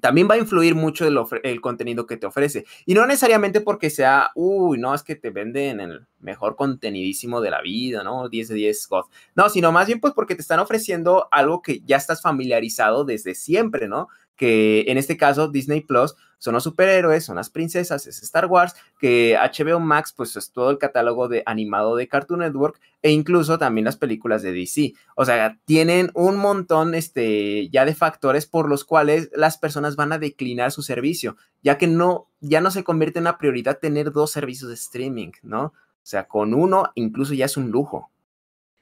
también 0.00 0.28
va 0.28 0.34
a 0.34 0.38
influir 0.38 0.74
mucho 0.74 1.06
el, 1.06 1.60
contenido 1.60 2.06
que 2.06 2.16
te 2.16 2.26
ofrece. 2.26 2.64
Y 2.86 2.94
no 2.94 3.06
necesariamente 3.06 3.60
porque 3.60 3.88
sea, 3.88 4.30
uy, 4.34 4.78
no, 4.78 4.94
es 4.94 5.02
que 5.02 5.14
te 5.14 5.30
venden 5.30 5.80
el 5.80 6.06
mejor 6.18 6.56
contenidísimo 6.56 7.40
de 7.40 7.50
la 7.50 7.62
vida, 7.62 8.02
¿no? 8.02 8.28
10 8.28 8.48
de 8.48 8.54
10 8.56 8.88
God. 8.88 9.04
No, 9.36 9.48
sino 9.48 9.70
más 9.70 9.86
bien 9.86 10.00
pues 10.00 10.12
porque 10.12 10.34
te 10.34 10.42
están 10.42 10.58
ofreciendo 10.58 11.28
algo 11.30 11.62
que 11.62 11.82
ya 11.84 11.96
estás 11.96 12.20
familiarizado 12.20 13.04
desde 13.04 13.34
siempre, 13.34 13.86
¿no? 13.86 14.08
Que 14.34 14.84
en 14.88 14.98
este 14.98 15.16
caso 15.16 15.48
Disney 15.48 15.82
Plus 15.82 16.16
son 16.42 16.54
los 16.54 16.64
superhéroes, 16.64 17.24
son 17.24 17.36
las 17.36 17.50
princesas, 17.50 18.08
es 18.08 18.20
Star 18.20 18.46
Wars, 18.46 18.74
que 18.98 19.38
HBO 19.40 19.78
Max 19.78 20.12
pues 20.12 20.34
es 20.34 20.50
todo 20.50 20.72
el 20.72 20.78
catálogo 20.78 21.28
de 21.28 21.44
animado 21.46 21.94
de 21.94 22.08
Cartoon 22.08 22.40
Network 22.40 22.80
e 23.00 23.12
incluso 23.12 23.58
también 23.58 23.84
las 23.84 23.96
películas 23.96 24.42
de 24.42 24.52
DC. 24.52 24.92
O 25.14 25.24
sea, 25.24 25.60
tienen 25.66 26.10
un 26.14 26.34
montón 26.34 26.96
este 26.96 27.68
ya 27.68 27.84
de 27.84 27.94
factores 27.94 28.46
por 28.46 28.68
los 28.68 28.84
cuales 28.84 29.30
las 29.36 29.56
personas 29.56 29.94
van 29.94 30.12
a 30.12 30.18
declinar 30.18 30.72
su 30.72 30.82
servicio, 30.82 31.36
ya 31.62 31.78
que 31.78 31.86
no 31.86 32.26
ya 32.40 32.60
no 32.60 32.72
se 32.72 32.82
convierte 32.82 33.20
en 33.20 33.24
una 33.24 33.38
prioridad 33.38 33.78
tener 33.78 34.10
dos 34.10 34.32
servicios 34.32 34.68
de 34.68 34.74
streaming, 34.74 35.30
¿no? 35.42 35.66
O 35.66 35.72
sea, 36.02 36.26
con 36.26 36.54
uno 36.54 36.90
incluso 36.96 37.34
ya 37.34 37.44
es 37.44 37.56
un 37.56 37.70
lujo. 37.70 38.10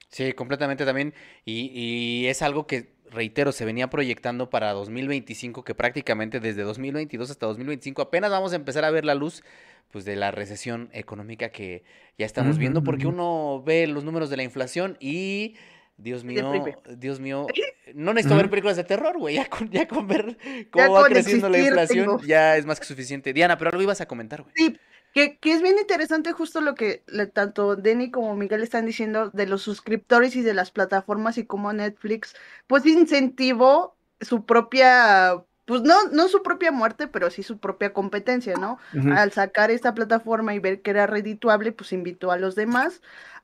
Sí, 0.09 0.33
completamente 0.33 0.83
también. 0.83 1.13
Y, 1.45 1.69
y 1.73 2.25
es 2.25 2.41
algo 2.41 2.65
que 2.65 2.90
reitero, 3.11 3.51
se 3.51 3.65
venía 3.65 3.89
proyectando 3.89 4.49
para 4.49 4.71
2025, 4.71 5.63
que 5.63 5.75
prácticamente 5.75 6.39
desde 6.39 6.63
2022 6.63 7.29
hasta 7.29 7.45
2025 7.45 8.01
apenas 8.01 8.31
vamos 8.31 8.53
a 8.53 8.55
empezar 8.55 8.85
a 8.85 8.91
ver 8.91 9.05
la 9.05 9.15
luz 9.15 9.43
pues 9.91 10.05
de 10.05 10.15
la 10.15 10.31
recesión 10.31 10.89
económica 10.93 11.49
que 11.49 11.83
ya 12.17 12.25
estamos 12.25 12.57
viendo, 12.57 12.83
porque 12.83 13.07
uno 13.07 13.61
ve 13.65 13.87
los 13.87 14.05
números 14.05 14.29
de 14.29 14.37
la 14.37 14.43
inflación 14.43 14.95
y 15.01 15.55
Dios 15.97 16.23
mío, 16.23 16.63
Dios 16.97 17.19
mío, 17.19 17.45
no 17.93 18.13
necesito 18.13 18.37
ver 18.37 18.49
películas 18.49 18.77
de 18.77 18.85
terror, 18.85 19.17
güey, 19.17 19.35
ya 19.35 19.49
con, 19.49 19.69
ya 19.69 19.87
con 19.87 20.07
ver 20.07 20.37
cómo 20.71 20.93
va 20.93 21.07
creciendo 21.09 21.49
la 21.49 21.59
inflación 21.59 22.19
ya 22.25 22.55
es 22.57 22.65
más 22.65 22.79
que 22.79 22.85
suficiente. 22.85 23.33
Diana, 23.33 23.57
pero 23.57 23.71
algo 23.71 23.83
ibas 23.83 23.99
a 23.99 24.07
comentar, 24.07 24.43
güey. 24.43 24.53
Sí, 24.55 24.77
que, 25.13 25.37
que, 25.37 25.53
es 25.53 25.61
bien 25.61 25.77
interesante 25.79 26.31
justo 26.31 26.61
lo 26.61 26.75
que 26.75 27.03
tanto 27.33 27.75
Denny 27.75 28.11
como 28.11 28.35
Miguel 28.35 28.63
están 28.63 28.85
diciendo 28.85 29.29
de 29.31 29.47
los 29.47 29.61
suscriptores 29.61 30.35
y 30.35 30.41
de 30.41 30.53
las 30.53 30.71
plataformas 30.71 31.37
y 31.37 31.45
como 31.45 31.73
Netflix, 31.73 32.35
pues 32.67 32.85
incentivó 32.85 33.95
su 34.21 34.45
propia, 34.45 35.43
pues 35.65 35.81
no, 35.81 35.95
no 36.11 36.27
su 36.27 36.43
propia 36.43 36.71
muerte, 36.71 37.07
pero 37.07 37.29
sí 37.29 37.43
su 37.43 37.59
propia 37.59 37.93
competencia, 37.93 38.55
¿no? 38.55 38.77
Al 39.15 39.31
sacar 39.31 39.71
esta 39.71 39.93
plataforma 39.93 40.53
y 40.53 40.59
ver 40.59 40.81
que 40.81 40.91
era 40.91 41.07
redituable, 41.07 41.71
pues 41.71 41.91
invitó 41.91 42.31
a 42.31 42.37
los 42.37 42.55
demás 42.55 43.01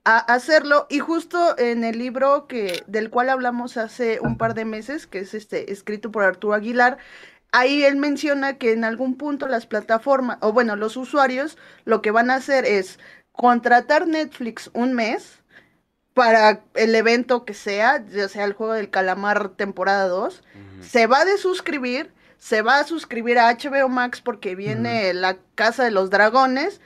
a 0.08 0.20
hacerlo. 0.20 0.88
Y 0.90 1.00
justo 1.00 1.58
en 1.58 1.84
el 1.84 1.98
libro 1.98 2.48
que, 2.48 2.84
del 2.88 3.10
cual 3.10 3.30
hablamos 3.30 3.76
hace 3.76 4.20
un 4.22 4.38
par 4.38 4.54
de 4.54 4.64
meses, 4.64 5.06
que 5.06 5.20
es 5.20 5.34
este, 5.34 5.72
escrito 5.72 6.12
por 6.12 6.24
Arturo 6.24 6.54
Aguilar, 6.54 6.98
ahí 7.52 7.84
él 7.84 7.96
menciona 7.96 8.58
que 8.58 8.72
en 8.72 8.84
algún 8.84 9.16
punto 9.16 9.48
las 9.48 9.66
plataformas, 9.66 10.38
o 10.42 10.54
bueno, 10.54 10.76
los 10.76 10.98
usuarios, 10.98 11.58
lo 11.86 12.02
que 12.02 12.12
van 12.12 12.30
a 12.30 12.36
hacer 12.36 12.66
es 12.66 13.00
contratar 13.32 14.08
Netflix 14.08 14.70
un 14.74 14.94
mes 14.94 15.40
para 16.14 16.64
el 16.74 16.96
evento 16.96 17.46
que 17.46 17.54
sea, 17.54 18.04
ya 18.08 18.28
sea 18.28 18.46
el 18.46 18.54
juego 18.54 18.74
del 18.74 18.90
calamar 18.90 19.50
temporada 19.50 20.08
2, 20.08 20.44
se 20.82 21.06
va 21.06 21.26
de 21.26 21.38
suscribir, 21.38 22.12
se 22.40 22.64
va 22.64 22.80
a 22.80 22.84
suscribir 22.84 23.38
a 23.38 23.52
HBO 23.54 23.88
Max 23.88 24.22
porque 24.22 24.56
viene 24.56 25.14
la 25.14 25.38
Casa 25.54 25.84
de 25.84 25.92
los 25.92 26.10
Dragones, 26.10 26.82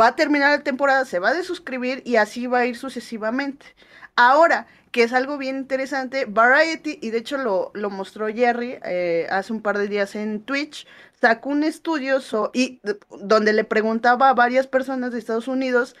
va 0.00 0.08
a 0.08 0.16
terminar 0.16 0.50
la 0.50 0.64
temporada, 0.64 1.04
se 1.04 1.18
va 1.18 1.30
a 1.30 1.34
desuscribir 1.34 2.02
y 2.06 2.16
así 2.16 2.46
va 2.46 2.60
a 2.60 2.66
ir 2.66 2.76
sucesivamente. 2.76 3.66
Ahora, 4.16 4.66
que 4.90 5.02
es 5.04 5.12
algo 5.12 5.38
bien 5.38 5.56
interesante, 5.56 6.26
Variety, 6.26 6.98
y 7.00 7.10
de 7.10 7.18
hecho 7.18 7.38
lo, 7.38 7.70
lo 7.74 7.90
mostró 7.90 8.28
Jerry 8.28 8.78
eh, 8.84 9.26
hace 9.30 9.52
un 9.52 9.62
par 9.62 9.78
de 9.78 9.88
días 9.88 10.14
en 10.14 10.42
Twitch, 10.44 10.86
sacó 11.20 11.48
un 11.50 11.64
estudio 11.64 12.20
so- 12.20 12.50
y, 12.52 12.80
donde 13.20 13.52
le 13.54 13.64
preguntaba 13.64 14.28
a 14.28 14.34
varias 14.34 14.66
personas 14.66 15.12
de 15.12 15.18
Estados 15.18 15.48
Unidos 15.48 15.96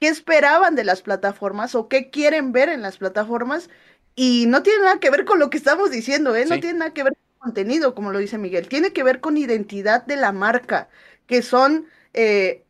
qué 0.00 0.08
esperaban 0.08 0.74
de 0.76 0.84
las 0.84 1.02
plataformas 1.02 1.74
o 1.74 1.88
qué 1.88 2.10
quieren 2.10 2.52
ver 2.52 2.68
en 2.68 2.82
las 2.82 2.98
plataformas 2.98 3.68
y 4.14 4.46
no 4.46 4.62
tiene 4.62 4.82
nada 4.84 5.00
que 5.00 5.10
ver 5.10 5.24
con 5.24 5.38
lo 5.38 5.50
que 5.50 5.58
estamos 5.58 5.90
diciendo, 5.90 6.34
¿eh? 6.36 6.46
No 6.46 6.60
tiene 6.60 6.78
nada 6.78 6.94
que 6.94 7.02
ver 7.02 7.14
con 7.14 7.50
contenido, 7.50 7.94
como 7.94 8.12
lo 8.12 8.18
dice 8.18 8.38
Miguel, 8.38 8.68
tiene 8.68 8.92
que 8.92 9.02
ver 9.02 9.20
con 9.20 9.36
identidad 9.36 10.04
de 10.06 10.16
la 10.16 10.32
marca, 10.32 10.88
que 11.26 11.42
son 11.42 11.86
eh, 12.14 12.64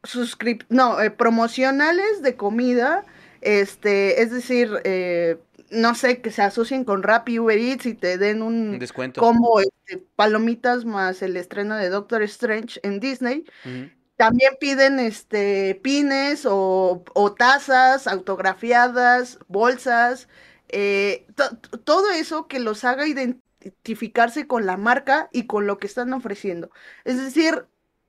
no, 0.68 1.00
eh, 1.00 1.10
promocionales 1.10 2.22
de 2.22 2.36
comida, 2.36 3.04
este, 3.46 4.22
es 4.22 4.30
decir, 4.30 4.70
eh, 4.84 5.38
no 5.70 5.94
sé, 5.94 6.20
que 6.20 6.30
se 6.30 6.42
asocien 6.42 6.84
con 6.84 7.02
Rappi, 7.02 7.38
Uber 7.38 7.58
Eats 7.58 7.86
y 7.86 7.94
te 7.94 8.18
den 8.18 8.42
Un 8.42 8.70
un 8.70 8.78
descuento. 8.78 9.20
combo 9.20 9.60
este, 9.60 10.04
palomitas 10.16 10.84
más 10.84 11.22
el 11.22 11.36
estreno 11.36 11.76
de 11.76 11.88
Doctor 11.88 12.22
Strange 12.22 12.78
en 12.82 13.00
Disney. 13.00 13.44
También 14.16 14.52
piden 14.60 14.98
este 14.98 15.74
pines 15.82 16.46
o, 16.46 17.04
o 17.14 17.32
tazas 17.34 18.06
autografiadas, 18.06 19.38
bolsas, 19.48 20.28
eh, 20.68 21.26
to- 21.34 21.56
to- 21.58 21.78
todo 21.80 22.10
eso 22.12 22.46
que 22.48 22.58
los 22.58 22.84
haga 22.84 23.06
identificarse 23.06 24.46
con 24.46 24.64
la 24.66 24.76
marca 24.76 25.28
y 25.32 25.46
con 25.46 25.66
lo 25.66 25.78
que 25.78 25.86
están 25.86 26.12
ofreciendo. 26.14 26.70
Es 27.04 27.18
decir, 27.18 27.66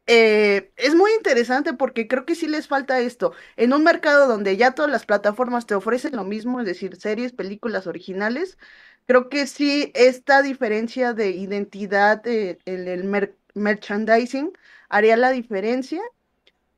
eh, 0.08 0.72
es 0.78 0.96
muy 0.96 1.12
interesante 1.14 1.74
porque 1.74 2.08
creo 2.08 2.26
que 2.26 2.36
sí 2.36 2.48
les 2.48 2.68
falta 2.68 3.00
esto. 3.00 3.34
En 3.58 3.74
un 3.74 3.84
mercado 3.84 4.28
donde 4.28 4.58
ya 4.58 4.72
todas 4.74 4.92
las 4.92 5.06
plataformas 5.06 5.66
te 5.66 5.76
ofrecen 5.76 6.16
lo 6.16 6.24
mismo, 6.24 6.60
es 6.62 6.66
decir, 6.66 6.96
series, 6.98 7.34
películas 7.34 7.88
originales, 7.88 8.58
creo 9.06 9.30
que 9.30 9.48
sí 9.48 9.92
esta 9.96 10.42
diferencia 10.42 11.14
de 11.14 11.32
identidad 11.32 12.26
eh, 12.28 12.60
en 12.66 12.88
el 12.88 13.04
mer- 13.06 13.38
merchandising 13.54 14.54
haría 14.90 15.18
la 15.18 15.32
diferencia. 15.32 16.02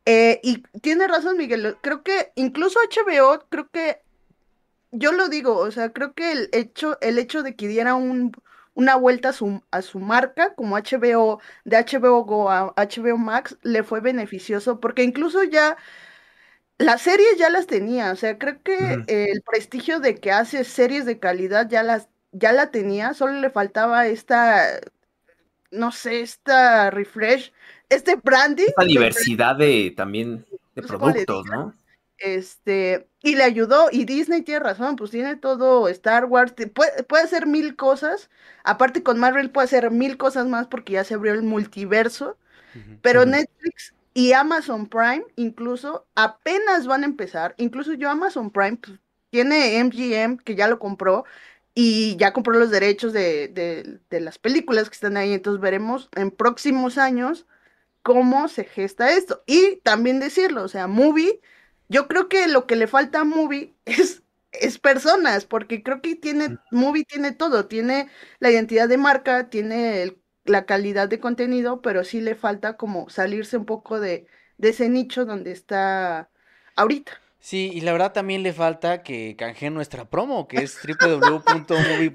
Eh, 0.05 0.39
y 0.43 0.63
tiene 0.81 1.07
razón, 1.07 1.37
Miguel. 1.37 1.77
Creo 1.81 2.03
que 2.03 2.31
incluso 2.35 2.79
HBO, 2.79 3.39
creo 3.49 3.69
que 3.71 4.01
yo 4.91 5.11
lo 5.11 5.29
digo, 5.29 5.57
o 5.57 5.71
sea, 5.71 5.93
creo 5.93 6.13
que 6.13 6.31
el 6.31 6.49
hecho, 6.53 6.97
el 7.01 7.19
hecho 7.19 7.43
de 7.43 7.55
que 7.55 7.67
diera 7.67 7.95
un, 7.95 8.31
una 8.73 8.95
vuelta 8.95 9.29
a 9.29 9.33
su, 9.33 9.61
a 9.71 9.81
su 9.81 9.99
marca, 9.99 10.53
como 10.55 10.77
HBO, 10.77 11.39
de 11.65 11.77
HBO 11.77 12.23
Go 12.23 12.49
a 12.49 12.73
HBO 12.75 13.17
Max, 13.17 13.57
le 13.63 13.83
fue 13.83 13.99
beneficioso, 14.01 14.79
porque 14.79 15.03
incluso 15.03 15.43
ya 15.43 15.77
las 16.77 17.01
series 17.01 17.37
ya 17.37 17.49
las 17.49 17.67
tenía, 17.67 18.11
o 18.11 18.15
sea, 18.15 18.37
creo 18.37 18.61
que 18.63 19.03
el 19.07 19.41
prestigio 19.41 19.99
de 19.99 20.15
que 20.15 20.31
hace 20.31 20.63
series 20.63 21.05
de 21.05 21.19
calidad 21.19 21.69
ya 21.69 21.83
las, 21.83 22.07
ya 22.31 22.53
la 22.53 22.71
tenía, 22.71 23.13
solo 23.13 23.33
le 23.33 23.49
faltaba 23.49 24.07
esta, 24.07 24.79
no 25.71 25.91
sé, 25.91 26.21
esta 26.21 26.89
refresh, 26.89 27.51
este 27.89 28.15
branding. 28.15 28.65
Esta 28.67 28.85
diversidad 28.85 29.57
de 29.57 29.93
también 29.95 30.45
de 30.73 30.81
productos, 30.81 31.45
¿no? 31.47 31.73
Este, 32.21 33.09
y 33.21 33.35
le 33.35 33.43
ayudó, 33.43 33.89
y 33.91 34.05
Disney 34.05 34.41
tiene 34.43 34.61
razón, 34.61 34.95
pues 34.95 35.11
tiene 35.11 35.35
todo 35.37 35.87
Star 35.89 36.25
Wars, 36.25 36.53
puede, 36.73 37.03
puede 37.03 37.23
hacer 37.23 37.47
mil 37.47 37.75
cosas, 37.75 38.29
aparte 38.63 39.03
con 39.03 39.19
Marvel 39.19 39.51
puede 39.51 39.65
hacer 39.65 39.91
mil 39.91 40.17
cosas 40.17 40.47
más 40.47 40.67
porque 40.67 40.93
ya 40.93 41.03
se 41.03 41.15
abrió 41.15 41.33
el 41.33 41.43
multiverso, 41.43 42.37
pero. 43.01 43.25
Netflix 43.25 43.95
y 44.13 44.33
Amazon 44.33 44.87
Prime 44.89 45.23
incluso 45.35 46.07
apenas 46.15 46.87
van 46.87 47.03
a 47.03 47.05
empezar, 47.07 47.55
incluso 47.57 47.93
yo 47.93 48.09
Amazon 48.09 48.51
Prime 48.51 48.77
pues, 48.77 48.99
tiene 49.31 49.77
MGM 49.79 50.37
que 50.39 50.55
ya 50.55 50.67
lo 50.67 50.79
compró 50.79 51.25
y 51.75 52.17
ya 52.17 52.33
compró 52.33 52.53
los 52.59 52.71
derechos 52.71 53.13
de, 53.13 53.47
de, 53.49 53.99
de 54.09 54.19
las 54.21 54.37
películas 54.39 54.89
que 54.89 54.95
están 54.95 55.17
ahí, 55.17 55.33
entonces 55.33 55.61
veremos 55.61 56.09
en 56.15 56.31
próximos 56.31 56.97
años 56.97 57.45
cómo 58.03 58.47
se 58.47 58.63
gesta 58.65 59.11
esto. 59.11 59.43
Y 59.45 59.77
también 59.77 60.19
decirlo, 60.19 60.63
o 60.63 60.67
sea, 60.67 60.87
Movie, 60.87 61.41
yo 61.89 62.07
creo 62.07 62.29
que 62.29 62.47
lo 62.47 62.67
que 62.67 62.75
le 62.75 62.87
falta 62.87 63.21
a 63.21 63.23
Movie 63.25 63.75
es, 63.85 64.23
es 64.51 64.77
personas, 64.79 65.45
porque 65.45 65.83
creo 65.83 66.01
que 66.01 66.15
tiene, 66.15 66.57
Movie 66.71 67.05
tiene 67.05 67.31
todo, 67.33 67.67
tiene 67.67 68.09
la 68.39 68.51
identidad 68.51 68.87
de 68.87 68.97
marca, 68.97 69.49
tiene 69.49 70.03
el- 70.03 70.17
la 70.45 70.65
calidad 70.65 71.07
de 71.09 71.19
contenido, 71.19 71.81
pero 71.81 72.03
sí 72.03 72.21
le 72.21 72.35
falta 72.35 72.77
como 72.77 73.09
salirse 73.09 73.57
un 73.57 73.65
poco 73.65 73.99
de, 73.99 74.25
de 74.57 74.69
ese 74.69 74.89
nicho 74.89 75.25
donde 75.25 75.51
está 75.51 76.29
ahorita. 76.75 77.11
Sí, 77.41 77.71
y 77.73 77.81
la 77.81 77.93
verdad 77.93 78.11
también 78.11 78.43
le 78.43 78.51
falta 78.51 79.01
que 79.01 79.35
canjeen 79.37 79.73
nuestra 79.73 80.09
promo, 80.09 80.47
que 80.47 80.57
es 80.57 80.77
www.movie.com 81.01 82.11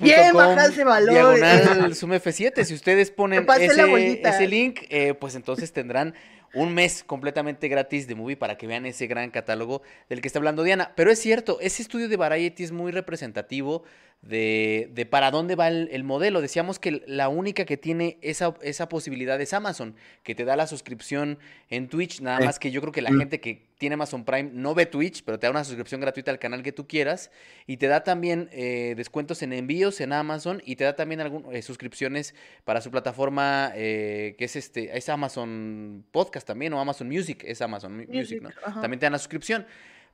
diagonal 1.07 1.95
Zoom 1.95 2.13
F7. 2.13 2.65
Si 2.65 2.75
ustedes 2.75 3.11
ponen 3.11 3.47
ese, 3.59 4.21
ese 4.23 4.47
link, 4.49 4.81
eh, 4.91 5.15
pues 5.15 5.35
entonces 5.35 5.73
tendrán 5.73 6.15
un 6.55 6.73
mes 6.73 7.05
completamente 7.05 7.69
gratis 7.69 8.07
de 8.07 8.15
Movie 8.15 8.37
para 8.37 8.57
que 8.57 8.67
vean 8.67 8.87
ese 8.87 9.07
gran 9.07 9.31
catálogo 9.31 9.83
del 10.09 10.21
que 10.21 10.29
está 10.29 10.39
hablando 10.39 10.63
Diana. 10.63 10.93
Pero 10.97 11.11
es 11.11 11.19
cierto, 11.19 11.59
ese 11.61 11.83
estudio 11.83 12.09
de 12.09 12.17
Variety 12.17 12.65
es 12.65 12.73
muy 12.73 12.93
representativo 12.93 13.83
de, 14.27 14.89
de 14.95 15.05
para 15.07 15.31
dónde 15.31 15.55
va 15.55 15.69
el, 15.69 15.89
el 15.93 16.03
modelo. 16.03 16.41
Decíamos 16.41 16.79
que 16.79 17.03
la 17.07 17.29
única 17.29 17.65
que 17.67 17.77
tiene 17.77 18.17
esa, 18.23 18.55
esa 18.63 18.89
posibilidad 18.89 19.39
es 19.41 19.53
Amazon, 19.53 19.95
que 20.23 20.35
te 20.35 20.45
da 20.45 20.57
la 20.57 20.67
suscripción 20.67 21.39
en 21.69 21.89
Twitch, 21.89 22.21
nada 22.23 22.41
más 22.41 22.59
que 22.59 22.71
yo 22.71 22.81
creo 22.81 22.93
que 22.93 23.03
la 23.03 23.11
Mm. 23.11 23.19
gente 23.19 23.41
que 23.41 23.67
tiene 23.77 23.95
Amazon 23.95 24.25
Prime 24.25 24.51
no 24.53 24.75
ve 24.75 24.87
Twitch, 24.87 25.25
pero 25.25 25.39
te 25.39 25.47
da 25.47 25.51
una 25.51 25.63
suscripción 25.65 26.01
gratuita 26.01 26.31
al 26.31 26.39
canal 26.39 26.63
que 26.63 26.73
tú 26.73 26.87
quieras 26.89 27.31
y 27.67 27.77
te 27.77 27.87
da 27.87 28.03
también 28.03 28.49
eh, 28.53 28.95
descuentos 28.97 29.43
en 29.43 29.53
envíos 29.53 30.01
en 30.01 30.13
Amazon 30.13 30.63
y 30.65 30.77
te 30.77 30.85
da 30.85 30.97
también 30.97 31.21
algunas 31.21 31.65
suscripciones 31.65 32.35
para 32.65 32.81
su 32.81 32.91
plataforma 32.91 33.73
eh, 33.75 34.37
que 34.39 34.47
es 34.47 34.57
este 34.57 34.97
es 34.97 35.09
Amazon 35.11 36.05
Podcast 36.13 36.47
también 36.47 36.73
o 36.73 36.81
Amazon 36.81 37.09
Music, 37.09 37.45
es 37.47 37.61
Amazon 37.61 37.97
Mu- 37.97 38.05
Music, 38.09 38.41
¿no? 38.41 38.49
ajá. 38.65 38.81
También 38.81 39.01
te 39.01 39.07
dan 39.07 39.13
la 39.13 39.19
suscripción. 39.19 39.67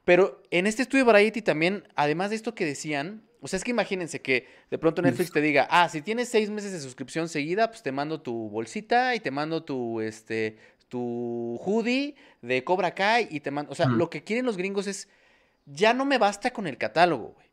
Pero 0.05 0.43
en 0.51 0.67
este 0.67 0.83
estudio 0.83 1.05
de 1.05 1.13
Variety 1.13 1.43
también, 1.43 1.85
además 1.95 2.31
de 2.31 2.37
esto 2.37 2.55
que 2.55 2.65
decían, 2.65 3.23
o 3.41 3.49
sea, 3.49 3.57
es 3.57 3.65
que 3.65 3.71
imagínense 3.71 4.21
que 4.21 4.47
de 4.71 4.79
pronto 4.79 5.03
Netflix 5.03 5.33
te 5.33 5.41
diga, 5.41 5.67
ah, 5.71 5.89
si 5.89 6.03
tienes 6.03 6.29
seis 6.29 6.51
meses 6.51 6.73
de 6.73 6.81
suscripción 6.81 7.29
seguida, 7.29 7.69
pues 7.71 7.83
te 7.83 7.93
mando 7.93 8.21
tu 8.21 8.49
bolsita 8.51 9.15
y 9.15 9.21
te 9.21 9.31
mando 9.31 9.63
tu, 9.65 10.01
este, 10.01 10.57
tu 10.89 11.57
hoodie 11.65 12.15
de 12.43 12.65
Cobra 12.65 12.95
Kai 12.95 13.29
y 13.31 13.41
te 13.41 13.51
mando, 13.51 13.73
o 13.73 13.75
sea, 13.75 13.87
lo 13.87 14.11
que 14.11 14.23
quieren 14.25 14.45
los 14.47 14.57
gringos 14.57 14.87
es, 14.87 15.09
ya 15.67 15.95
no 15.95 16.05
me 16.05 16.19
basta 16.19 16.51
con 16.53 16.67
el 16.67 16.77
catálogo, 16.79 17.29
güey. 17.35 17.47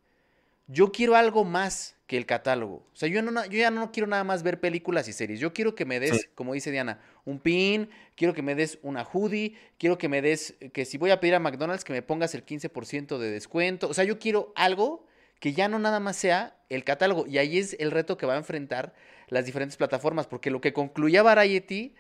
Yo 0.70 0.92
quiero 0.92 1.16
algo 1.16 1.46
más 1.46 1.96
que 2.08 2.18
el 2.18 2.26
catálogo. 2.26 2.86
O 2.92 2.96
sea, 2.96 3.08
yo, 3.08 3.22
no, 3.22 3.46
yo 3.46 3.58
ya 3.58 3.72
no 3.72 3.90
quiero 3.94 4.06
nada 4.06 4.26
más 4.26 4.44
ver 4.44 4.60
películas 4.60 5.08
y 5.08 5.14
series. 5.14 5.40
Yo 5.40 5.54
quiero 5.54 5.76
que 5.76 5.86
me 5.86 5.98
des, 6.02 6.22
Sí. 6.22 6.28
como 6.36 6.54
dice 6.54 6.72
Diana, 6.72 7.00
un 7.24 7.40
pin, 7.40 7.90
quiero 8.16 8.34
que 8.34 8.42
me 8.42 8.54
des 8.54 8.78
una 8.82 9.04
hoodie, 9.06 9.56
quiero 9.78 9.98
que 9.98 10.10
me 10.10 10.22
des, 10.22 10.56
que 10.74 10.84
si 10.84 10.98
voy 10.98 11.12
a 11.12 11.22
pedir 11.22 11.36
a 11.36 11.40
McDonald's, 11.40 11.86
que 11.86 11.94
me 11.94 12.02
pongas 12.02 12.36
el 12.36 12.46
15% 12.46 13.18
de 13.18 13.32
descuento. 13.32 13.88
O 13.88 13.94
sea, 13.94 14.04
yo 14.04 14.20
quiero 14.20 14.52
algo 14.58 15.07
que 15.40 15.54
ya 15.54 15.68
no 15.68 15.80
nada 15.80 16.00
más 16.00 16.18
sea 16.18 16.58
el 16.70 16.84
catálogo. 16.84 17.28
Y 17.28 17.38
ahí 17.38 17.58
es 17.58 17.76
el 17.80 17.92
reto 17.92 18.18
que 18.18 18.26
va 18.26 18.34
a 18.34 18.38
enfrentar 18.38 18.94
las 19.28 19.46
diferentes 19.46 19.78
plataformas, 19.78 20.28
porque 20.28 20.52
lo 20.52 20.62
que 20.62 20.74
concluía 20.74 21.24
Variety 21.24 21.96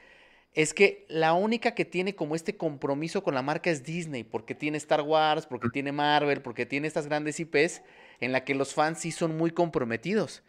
es 0.54 0.73
que 0.73 1.06
la 1.08 1.34
única 1.34 1.76
que 1.76 1.86
tiene 1.86 2.15
como 2.15 2.36
este 2.36 2.58
compromiso 2.58 3.21
con 3.21 3.36
la 3.36 3.41
marca 3.41 3.69
es 3.69 3.84
Disney, 3.84 4.23
porque 4.23 4.56
tiene 4.56 4.78
Star 4.78 5.02
Wars, 5.02 5.45
porque 5.45 5.69
tiene 5.69 5.91
Marvel, 5.91 6.41
porque 6.41 6.65
tiene 6.65 6.88
estas 6.88 7.08
grandes 7.08 7.39
IPs 7.39 7.84
en 8.19 8.32
la 8.32 8.43
que 8.43 8.56
los 8.56 8.73
fans 8.73 9.00
sí 9.00 9.12
son 9.12 9.38
muy 9.38 9.52
comprometidos. 9.52 10.41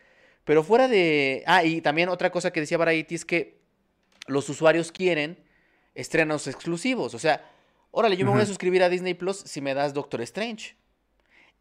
Pero 0.44 0.64
fuera 0.64 0.88
de... 0.88 1.42
Ah, 1.46 1.62
y 1.62 1.82
también 1.82 2.08
otra 2.08 2.30
cosa 2.30 2.52
que 2.52 2.60
decía 2.60 2.78
Variety 2.78 3.14
es 3.16 3.26
que 3.26 3.60
los 4.28 4.48
usuarios 4.48 4.92
quieren 4.92 5.38
estrenos 5.94 6.46
exclusivos. 6.46 7.12
O 7.12 7.18
sea, 7.18 7.44
órale, 7.90 8.16
yo 8.16 8.24
me 8.24 8.32
voy 8.32 8.40
a 8.40 8.46
suscribir 8.46 8.82
a 8.82 8.88
Disney 8.88 9.12
Plus 9.12 9.40
si 9.40 9.60
me 9.60 9.74
das 9.74 9.92
Doctor 9.92 10.22
Strange. 10.22 10.77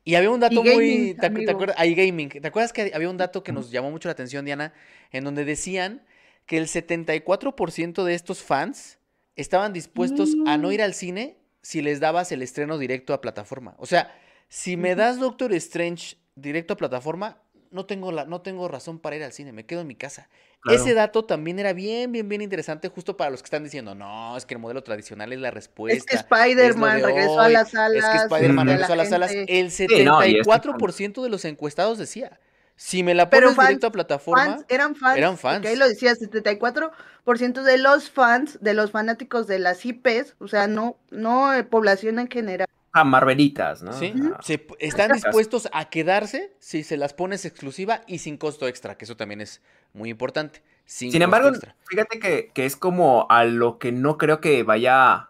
Y 0.08 0.15
había 0.15 0.32
un 0.32 0.39
dato 0.39 0.63
muy. 0.63 1.17
¿te, 1.20 1.52
acuerdas? 1.52 1.76
Ahí 1.78 1.93
gaming. 1.93 2.30
¿Te 2.30 2.48
acuerdas 2.48 2.72
que 2.72 2.93
había 2.93 3.10
un 3.10 3.17
dato 3.17 3.43
que 3.43 3.52
nos 3.52 3.72
llamó 3.72 3.91
mucho 3.91 4.08
la 4.08 4.13
atención, 4.13 4.46
Diana? 4.46 4.72
En 5.12 5.26
donde 5.26 5.43
decían 5.43 6.02
que 6.46 6.56
el 6.58 6.67
74% 6.67 8.06
de 8.06 8.13
estos 8.13 8.41
fans 8.41 9.00
estaban 9.36 9.74
dispuestos 9.74 10.30
a 10.46 10.58
no 10.58 10.72
ir 10.72 10.82
al 10.82 10.93
cine 10.93 11.36
si 11.62 11.82
les 11.82 12.00
dabas 12.00 12.32
el 12.32 12.41
estreno 12.41 12.78
directo 12.78 13.13
a 13.13 13.20
plataforma. 13.20 13.76
O 13.80 13.86
sea, 13.86 14.17
si 14.48 14.78
me 14.78 14.96
das 14.96 15.20
Doctor 15.20 15.52
Strange 15.56 16.15
directo 16.36 16.76
a 16.76 16.78
plataforma, 16.78 17.41
no 17.71 17.86
tengo, 17.86 18.12
la, 18.12 18.25
no 18.25 18.41
tengo 18.41 18.67
razón 18.67 18.99
para 18.99 19.15
ir 19.15 19.23
al 19.23 19.32
cine, 19.34 19.51
me 19.51 19.65
quedo 19.65 19.82
en 19.82 19.88
mi 19.88 19.95
casa. 19.95 20.30
Claro. 20.62 20.80
Ese 20.82 20.93
dato 20.93 21.23
también 21.25 21.60
era 21.60 21.71
bien, 21.73 22.12
bien, 22.12 22.27
bien 22.27 22.41
interesante 22.41 22.89
justo 22.89 23.15
para 23.15 23.30
los 23.30 23.41
que 23.41 23.45
están 23.47 23.63
diciendo, 23.63 23.93
no, 23.95 24.36
es 24.36 24.45
que 24.45 24.56
el 24.56 24.60
modelo 24.60 24.84
tradicional 24.84 25.32
es 25.32 25.39
la 25.39 25.49
Es 25.49 25.53
respuesta. 25.53 26.03
que 26.08 26.15
es 26.15 26.25
lo 26.30 26.36
Spider-Man 26.38 26.97
de 27.01 27.06
regresó 27.08 27.39
a 27.39 27.49
las 27.49 27.71
salas. 27.71 28.03
Es 28.03 28.10
que 28.10 28.17
Spider-Man 28.36 28.65
de 28.67 28.73
regresó 28.73 28.93
a 28.93 28.95
la 28.95 29.03
las 29.03 29.10
salas. 29.10 29.32
El 29.32 30.06
no, 30.06 30.25
y 30.25 30.39
es 30.39 30.47
74% 30.47 31.21
de 31.23 31.30
los 31.30 31.45
encuestados 31.45 31.97
decía, 31.97 32.39
si 32.75 33.01
me 33.03 33.13
la 33.15 33.30
Pero 33.30 33.47
pones 33.47 33.56
fans- 33.56 33.67
directo 33.69 33.88
a 33.88 33.91
plataforma, 33.91 34.45
Fans, 34.45 34.65
eran 34.69 34.95
fans. 34.95 35.17
eran 35.17 35.38
fans. 35.38 35.65
ahí 35.65 35.75
lo 35.75 35.88
decía, 35.88 36.13
74% 36.13 37.63
de 37.63 37.77
los 37.77 38.10
fans, 38.10 38.58
de 38.62 38.73
los 38.73 38.91
fanáticos 38.91 39.47
de 39.47 39.60
las 39.60 39.86
IPs, 39.86 40.36
o 40.39 40.47
sea, 40.47 40.67
no, 40.67 40.97
no 41.10 41.53
eh, 41.53 41.63
población 41.63 42.19
en 42.19 42.30
general. 42.30 42.67
A 43.00 43.04
Marvelitas, 43.04 43.84
¿no? 43.84 43.94
¿sí? 43.94 44.14
Se 44.42 44.66
están 44.80 45.12
dispuestos 45.12 45.70
a 45.72 45.90
quedarse 45.90 46.54
si 46.60 46.84
se 46.84 46.98
las 46.98 47.14
pones 47.14 47.46
exclusiva 47.46 48.02
y 48.08 48.20
sin 48.20 48.38
costo 48.38 48.68
extra, 48.68 48.98
que 48.98 49.06
eso 49.06 49.18
también 49.18 49.42
es 49.42 49.62
muy 49.94 50.10
importante. 50.10 50.64
Sin, 50.86 51.22
embargo, 51.22 51.50
extra. 51.50 51.76
fíjate 51.86 52.20
que, 52.20 52.52
que 52.54 52.66
es 52.66 52.76
como 52.76 53.28
a 53.30 53.44
lo 53.44 53.78
que 53.78 53.92
no 53.92 54.18
creo 54.18 54.40
que 54.40 54.64
vaya 54.64 55.30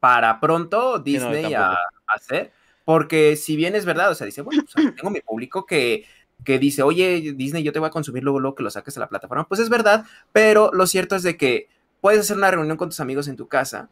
para 0.00 0.38
pronto 0.40 0.98
Disney 0.98 1.52
a, 1.54 1.72
a 1.72 1.78
hacer. 2.06 2.52
Porque 2.84 3.36
si 3.36 3.54
bien 3.54 3.74
es 3.74 3.84
verdad, 3.84 4.10
o 4.10 4.14
sea, 4.14 4.24
dice, 4.24 4.40
bueno, 4.40 4.62
o 4.66 4.70
sea, 4.70 4.94
tengo 4.94 5.10
mi 5.10 5.20
público 5.20 5.66
que, 5.66 6.06
que 6.44 6.58
dice, 6.58 6.82
oye, 6.82 7.34
Disney, 7.36 7.62
yo 7.62 7.72
te 7.72 7.78
voy 7.78 7.88
a 7.88 7.90
consumir 7.90 8.22
luego, 8.22 8.40
luego 8.40 8.54
que 8.54 8.62
lo 8.62 8.70
saques 8.70 8.96
a 8.96 9.00
la 9.00 9.08
plataforma. 9.08 9.46
Pues 9.46 9.60
es 9.60 9.68
verdad, 9.68 10.06
pero 10.32 10.70
lo 10.72 10.86
cierto 10.86 11.14
es 11.16 11.22
de 11.22 11.36
que 11.36 11.68
puedes 12.00 12.20
hacer 12.20 12.36
una 12.36 12.50
reunión 12.50 12.76
con 12.76 12.88
tus 12.88 13.00
amigos 13.00 13.28
en 13.28 13.36
tu 13.36 13.46
casa, 13.48 13.90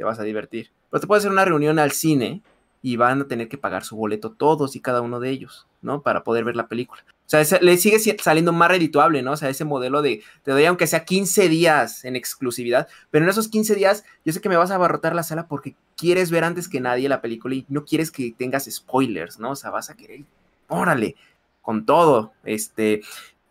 te 0.00 0.04
vas 0.04 0.18
a 0.18 0.22
divertir. 0.22 0.70
Pero 0.90 1.02
te 1.02 1.06
puedes 1.06 1.20
hacer 1.20 1.30
una 1.30 1.44
reunión 1.44 1.78
al 1.78 1.90
cine 1.92 2.40
y 2.80 2.96
van 2.96 3.20
a 3.20 3.28
tener 3.28 3.50
que 3.50 3.58
pagar 3.58 3.84
su 3.84 3.96
boleto 3.96 4.30
todos 4.30 4.74
y 4.74 4.80
cada 4.80 5.02
uno 5.02 5.20
de 5.20 5.28
ellos, 5.28 5.66
¿no? 5.82 6.00
Para 6.00 6.24
poder 6.24 6.42
ver 6.42 6.56
la 6.56 6.68
película. 6.68 7.04
O 7.06 7.12
sea, 7.26 7.44
le 7.60 7.76
sigue 7.76 7.98
si- 7.98 8.16
saliendo 8.18 8.54
más 8.54 8.70
redituable, 8.70 9.20
¿no? 9.20 9.32
O 9.32 9.36
sea, 9.36 9.50
ese 9.50 9.66
modelo 9.66 10.00
de 10.00 10.22
te 10.42 10.52
doy 10.52 10.64
aunque 10.64 10.86
sea 10.86 11.04
15 11.04 11.50
días 11.50 12.06
en 12.06 12.16
exclusividad, 12.16 12.88
pero 13.10 13.26
en 13.26 13.28
esos 13.28 13.48
15 13.48 13.74
días 13.74 14.04
yo 14.24 14.32
sé 14.32 14.40
que 14.40 14.48
me 14.48 14.56
vas 14.56 14.70
a 14.70 14.76
abarrotar 14.76 15.14
la 15.14 15.22
sala 15.22 15.46
porque 15.48 15.76
quieres 15.98 16.30
ver 16.30 16.44
antes 16.44 16.66
que 16.66 16.80
nadie 16.80 17.06
la 17.10 17.20
película 17.20 17.54
y 17.56 17.66
no 17.68 17.84
quieres 17.84 18.10
que 18.10 18.32
tengas 18.32 18.64
spoilers, 18.70 19.38
¿no? 19.38 19.50
O 19.50 19.56
sea, 19.56 19.68
vas 19.68 19.90
a 19.90 19.96
querer, 19.98 20.22
órale, 20.68 21.14
con 21.60 21.84
todo, 21.84 22.32
este... 22.44 23.02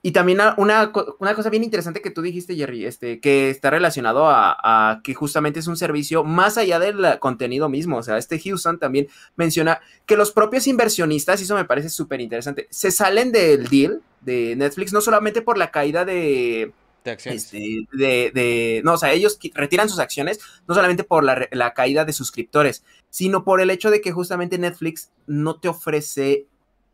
Y 0.10 0.12
también 0.12 0.40
una, 0.58 0.92
una 1.20 1.36
cosa 1.36 1.52
bien 1.52 1.64
interesante 1.64 2.02
que 2.02 2.10
tú 2.10 2.24
dijiste, 2.24 2.56
Jerry, 2.56 2.84
este, 2.88 3.20
que 3.20 3.52
está 3.52 3.70
relacionado 3.70 4.28
a, 4.28 4.58
a 4.92 5.02
que 5.04 5.14
justamente 5.14 5.60
es 5.60 5.68
un 5.68 5.78
servicio 5.78 6.24
más 6.24 6.58
allá 6.58 6.80
del 6.80 7.06
eh, 7.06 7.20
contenido 7.20 7.70
mismo. 7.70 7.98
O 7.98 8.02
sea, 8.02 8.18
este 8.18 8.40
Houston 8.40 8.80
también 8.80 9.08
menciona 9.36 9.82
que 10.08 10.18
los 10.18 10.32
propios 10.32 10.66
inversionistas, 10.66 11.40
y 11.40 11.44
eso 11.44 11.54
me 11.54 11.66
parece 11.66 11.90
súper 11.90 12.22
interesante, 12.22 12.68
se 12.72 12.90
salen 12.90 13.32
del 13.32 13.68
deal 13.70 14.02
de 14.22 14.56
Netflix 14.56 14.94
no 14.94 15.02
solamente 15.02 15.44
por 15.44 15.60
la 15.60 15.70
caída 15.70 16.06
de, 16.06 16.72
De 17.04 17.12
acciones. 17.12 17.44
este, 17.44 17.60
de, 17.94 18.32
de- 18.34 18.82
no, 18.84 18.94
o 18.94 18.98
sea, 18.98 19.14
ellos 19.14 19.38
retiran 19.54 19.90
sus 19.90 20.00
acciones 20.00 20.40
no 20.68 20.74
solamente 20.74 21.04
por 21.04 21.24
la, 21.24 21.48
la 21.52 21.76
caída 21.76 22.04
de 22.04 22.14
suscriptores, 22.14 22.84
sino 23.12 23.44
por 23.44 23.62
el 23.62 23.70
hecho 23.70 23.92
de 23.92 24.02
que 24.02 24.12
justamente 24.12 24.58
Netflix 24.58 25.12
no 25.28 25.60
te 25.60 25.68
ofrece 25.68 26.48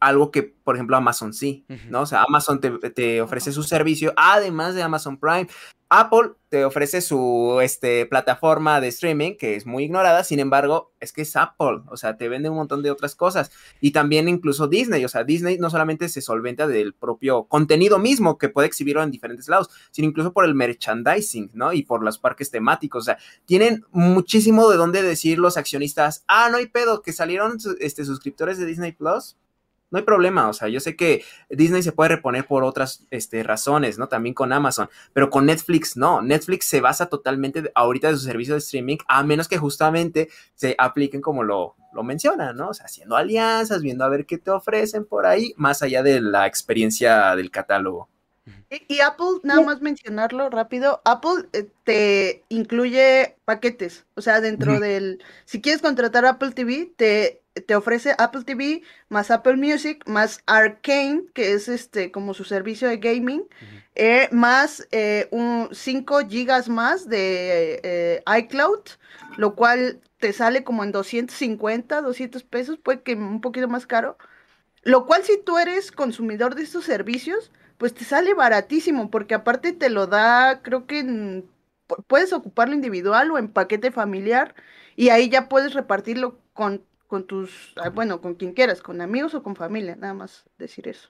algo 0.05 0.31
que, 0.31 0.43
por 0.43 0.75
ejemplo, 0.75 0.95
Amazon 0.95 1.33
sí. 1.33 1.65
¿no? 1.89 2.01
O 2.01 2.05
sea, 2.05 2.23
Amazon 2.27 2.59
te, 2.59 2.71
te 2.91 3.21
ofrece 3.21 3.51
su 3.51 3.63
servicio, 3.63 4.13
además 4.15 4.75
de 4.75 4.83
Amazon 4.83 5.17
Prime. 5.17 5.47
Apple 5.89 6.31
te 6.49 6.65
ofrece 6.65 6.99
su 6.99 7.59
este, 7.61 8.05
plataforma 8.07 8.81
de 8.81 8.87
streaming, 8.87 9.35
que 9.37 9.55
es 9.55 9.67
muy 9.67 9.83
ignorada, 9.83 10.23
sin 10.23 10.39
embargo, 10.39 10.93
es 10.99 11.13
que 11.13 11.21
es 11.21 11.35
Apple, 11.35 11.81
o 11.87 11.95
sea, 11.95 12.17
te 12.17 12.27
vende 12.27 12.49
un 12.49 12.55
montón 12.55 12.81
de 12.81 12.89
otras 12.89 13.13
cosas. 13.13 13.51
Y 13.81 13.91
también 13.91 14.27
incluso 14.27 14.67
Disney, 14.67 15.05
o 15.05 15.09
sea, 15.09 15.23
Disney 15.23 15.57
no 15.59 15.69
solamente 15.69 16.09
se 16.09 16.21
solventa 16.21 16.65
del 16.67 16.93
propio 16.93 17.43
contenido 17.43 17.99
mismo, 17.99 18.37
que 18.37 18.49
puede 18.49 18.67
exhibirlo 18.67 19.03
en 19.03 19.11
diferentes 19.11 19.47
lados, 19.47 19.69
sino 19.91 20.07
incluso 20.07 20.33
por 20.33 20.45
el 20.45 20.55
merchandising, 20.55 21.51
¿no? 21.53 21.71
Y 21.71 21.83
por 21.83 22.03
los 22.03 22.17
parques 22.17 22.49
temáticos, 22.49 23.03
o 23.03 23.05
sea, 23.05 23.17
tienen 23.45 23.85
muchísimo 23.91 24.69
de 24.69 24.77
dónde 24.77 25.03
decir 25.03 25.37
los 25.37 25.55
accionistas, 25.57 26.23
ah, 26.27 26.49
no 26.49 26.57
hay 26.57 26.65
pedo, 26.65 27.03
que 27.03 27.13
salieron 27.13 27.57
este, 27.79 28.05
suscriptores 28.05 28.57
de 28.57 28.65
Disney 28.65 28.91
Plus, 28.91 29.37
no 29.95 29.99
hay 29.99 30.03
problema, 30.03 30.49
o 30.49 30.53
sea, 30.53 30.67
yo 30.67 30.81
sé 30.81 30.97
que 30.97 31.23
Disney 31.49 31.81
se 31.81 31.93
puede 31.93 32.09
reponer 32.09 32.45
por 32.45 32.65
otras 32.65 33.05
este, 33.11 33.43
razones, 33.43 33.97
¿no? 33.97 34.09
También 34.09 34.35
con 34.35 34.51
Amazon, 34.51 34.89
pero 35.13 35.29
con 35.29 35.45
Netflix 35.45 35.95
no. 35.95 36.21
Netflix 36.21 36.65
se 36.65 36.81
basa 36.81 37.05
totalmente 37.05 37.71
ahorita 37.73 38.09
de 38.09 38.15
su 38.15 38.25
servicio 38.25 38.55
de 38.55 38.59
streaming, 38.59 38.97
a 39.07 39.23
menos 39.23 39.47
que 39.47 39.57
justamente 39.57 40.27
se 40.53 40.75
apliquen 40.77 41.21
como 41.21 41.43
lo, 41.43 41.77
lo 41.93 42.03
mencionan, 42.03 42.57
¿no? 42.57 42.71
O 42.71 42.73
sea, 42.73 42.87
haciendo 42.87 43.15
alianzas, 43.15 43.81
viendo 43.81 44.03
a 44.03 44.09
ver 44.09 44.25
qué 44.25 44.37
te 44.37 44.51
ofrecen 44.51 45.05
por 45.05 45.25
ahí, 45.25 45.53
más 45.55 45.81
allá 45.81 46.03
de 46.03 46.19
la 46.19 46.45
experiencia 46.45 47.33
del 47.37 47.49
catálogo. 47.49 48.09
Y, 48.69 48.99
Apple, 48.99 49.39
nada 49.43 49.61
más 49.61 49.79
mencionarlo 49.79 50.49
rápido, 50.49 51.01
Apple 51.05 51.47
eh, 51.53 51.69
te 51.85 52.43
incluye 52.49 53.37
paquetes, 53.45 54.05
o 54.15 54.21
sea, 54.21 54.41
dentro 54.41 54.81
del, 54.81 55.23
si 55.45 55.61
quieres 55.61 55.81
contratar 55.81 56.25
Apple 56.25 56.51
TV, 56.51 56.91
te, 56.97 57.41
te 57.61 57.75
ofrece 57.75 58.15
Apple 58.17 58.43
TV 58.43 58.83
más 59.09 59.31
Apple 59.31 59.57
Music 59.57 60.03
más 60.07 60.41
Arcane, 60.45 61.23
que 61.33 61.53
es 61.53 61.67
este 61.67 62.11
como 62.11 62.33
su 62.33 62.43
servicio 62.43 62.87
de 62.87 62.97
gaming, 62.97 63.43
eh, 63.95 64.27
más 64.31 64.87
eh, 64.91 65.27
un 65.31 65.69
5 65.71 66.19
gigas 66.27 66.69
más 66.69 67.07
de 67.07 67.79
eh, 67.83 68.23
iCloud, 68.39 68.81
lo 69.37 69.55
cual 69.55 70.01
te 70.19 70.33
sale 70.33 70.63
como 70.63 70.83
en 70.83 70.91
250, 70.91 72.01
200 72.01 72.43
pesos, 72.43 72.77
puede 72.77 73.01
que 73.03 73.13
un 73.15 73.41
poquito 73.41 73.67
más 73.67 73.85
caro. 73.87 74.17
Lo 74.83 75.05
cual 75.05 75.23
si 75.23 75.37
tú 75.43 75.57
eres 75.57 75.91
consumidor 75.91 76.55
de 76.55 76.63
estos 76.63 76.85
servicios, 76.85 77.51
pues 77.77 77.93
te 77.93 78.05
sale 78.05 78.33
baratísimo, 78.33 79.09
porque 79.09 79.33
aparte 79.35 79.73
te 79.73 79.89
lo 79.89 80.07
da, 80.07 80.61
creo 80.61 80.85
que 80.87 80.99
en- 80.99 81.49
pu- 81.87 82.03
puedes 82.07 82.33
ocuparlo 82.33 82.75
individual 82.75 83.31
o 83.31 83.37
en 83.37 83.49
paquete 83.51 83.91
familiar, 83.91 84.55
y 84.95 85.09
ahí 85.09 85.29
ya 85.29 85.49
puedes 85.49 85.73
repartirlo 85.73 86.39
con, 86.53 86.83
con 87.07 87.25
tus, 87.25 87.73
ah, 87.77 87.89
bueno, 87.89 88.21
con 88.21 88.35
quien 88.35 88.53
quieras, 88.53 88.81
con 88.81 89.01
amigos 89.01 89.33
o 89.33 89.43
con 89.43 89.55
familia, 89.55 89.95
nada 89.95 90.13
más 90.13 90.45
decir 90.57 90.87
eso. 90.87 91.09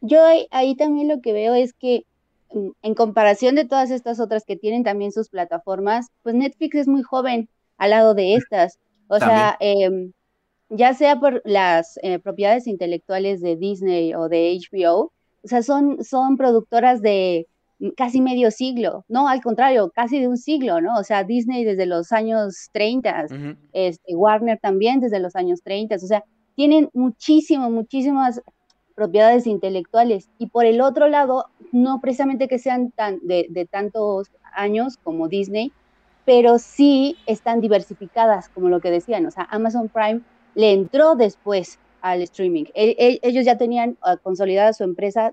Yo 0.00 0.24
ahí, 0.24 0.46
ahí 0.50 0.76
también 0.76 1.08
lo 1.08 1.20
que 1.20 1.32
veo 1.32 1.54
es 1.54 1.72
que 1.72 2.04
mm, 2.52 2.68
en 2.82 2.94
comparación 2.94 3.54
de 3.54 3.64
todas 3.64 3.90
estas 3.90 4.20
otras 4.20 4.44
que 4.44 4.56
tienen 4.56 4.84
también 4.84 5.12
sus 5.12 5.28
plataformas, 5.28 6.08
pues 6.22 6.34
Netflix 6.34 6.76
es 6.76 6.88
muy 6.88 7.02
joven 7.02 7.48
al 7.78 7.90
lado 7.90 8.14
de 8.14 8.34
estas. 8.34 8.78
O 9.08 9.18
sea, 9.18 9.56
em, 9.60 10.12
ya 10.68 10.92
sea 10.94 11.18
por 11.18 11.40
las 11.44 11.98
eh, 12.02 12.18
propiedades 12.18 12.66
intelectuales 12.66 13.40
de 13.40 13.56
Disney 13.56 14.14
o 14.14 14.28
de 14.28 14.52
HBO, 14.52 15.12
o 15.42 15.48
sea, 15.48 15.62
son, 15.62 16.04
son 16.04 16.36
productoras 16.36 17.00
de 17.00 17.46
casi 17.96 18.20
medio 18.20 18.50
siglo, 18.50 19.04
no, 19.08 19.28
al 19.28 19.40
contrario, 19.40 19.90
casi 19.94 20.18
de 20.18 20.28
un 20.28 20.36
siglo, 20.36 20.80
¿no? 20.80 20.98
O 20.98 21.04
sea, 21.04 21.24
Disney 21.24 21.64
desde 21.64 21.86
los 21.86 22.12
años 22.12 22.68
30, 22.72 23.26
Ujú. 23.26 23.56
este, 23.72 24.14
Warner 24.14 24.58
también 24.60 25.00
desde 25.00 25.20
los 25.20 25.36
años 25.36 25.62
30, 25.62 25.96
o 25.96 25.98
sea, 25.98 26.24
tienen 26.56 26.90
muchísimo, 26.92 27.70
muchísimas 27.70 28.42
propiedades 28.96 29.46
intelectuales. 29.46 30.28
Y 30.38 30.48
por 30.48 30.66
el 30.66 30.80
otro 30.80 31.06
lado, 31.06 31.46
no 31.70 32.00
precisamente 32.00 32.48
que 32.48 32.58
sean 32.58 32.90
tan 32.90 33.20
de, 33.22 33.46
de 33.48 33.64
tantos 33.64 34.28
años 34.54 34.96
como 35.04 35.28
Disney, 35.28 35.72
pero 36.24 36.58
sí 36.58 37.16
están 37.26 37.60
diversificadas, 37.60 38.48
como 38.48 38.68
lo 38.68 38.80
que 38.80 38.90
decían. 38.90 39.24
O 39.24 39.30
sea, 39.30 39.46
Amazon 39.50 39.88
Prime 39.88 40.20
le 40.54 40.72
entró 40.72 41.14
después 41.14 41.78
al 42.00 42.22
streaming. 42.22 42.64
Ellos 42.74 43.44
ya 43.44 43.56
tenían 43.56 43.96
ah, 44.02 44.16
consolidada 44.16 44.72
su 44.72 44.84
empresa 44.84 45.32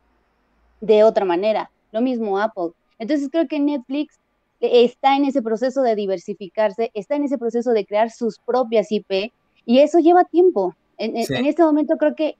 de 0.79 1.03
otra 1.03 1.25
manera. 1.25 1.71
Lo 1.95 2.01
mismo 2.01 2.37
Apple. 2.37 2.71
Entonces 2.99 3.29
creo 3.31 3.47
que 3.47 3.57
Netflix 3.59 4.19
eh, 4.59 4.83
está 4.83 5.15
en 5.15 5.23
ese 5.23 5.41
proceso 5.41 5.81
de 5.81 5.95
diversificarse, 5.95 6.91
está 6.93 7.15
en 7.15 7.23
ese 7.23 7.37
proceso 7.37 7.71
de 7.71 7.85
crear 7.85 8.11
sus 8.11 8.37
propias 8.45 8.91
IP 8.91 9.31
y 9.65 9.79
eso 9.79 9.99
lleva 9.99 10.25
tiempo. 10.25 10.73
En, 10.97 11.15
Sí. 11.23 11.33
en 11.33 11.45
este 11.45 11.63
momento 11.63 11.95
creo 11.97 12.13
que 12.13 12.35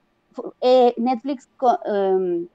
eh, 0.60 0.94
Netflix 0.98 1.48
co- 1.56 1.80
em, 1.86 2.48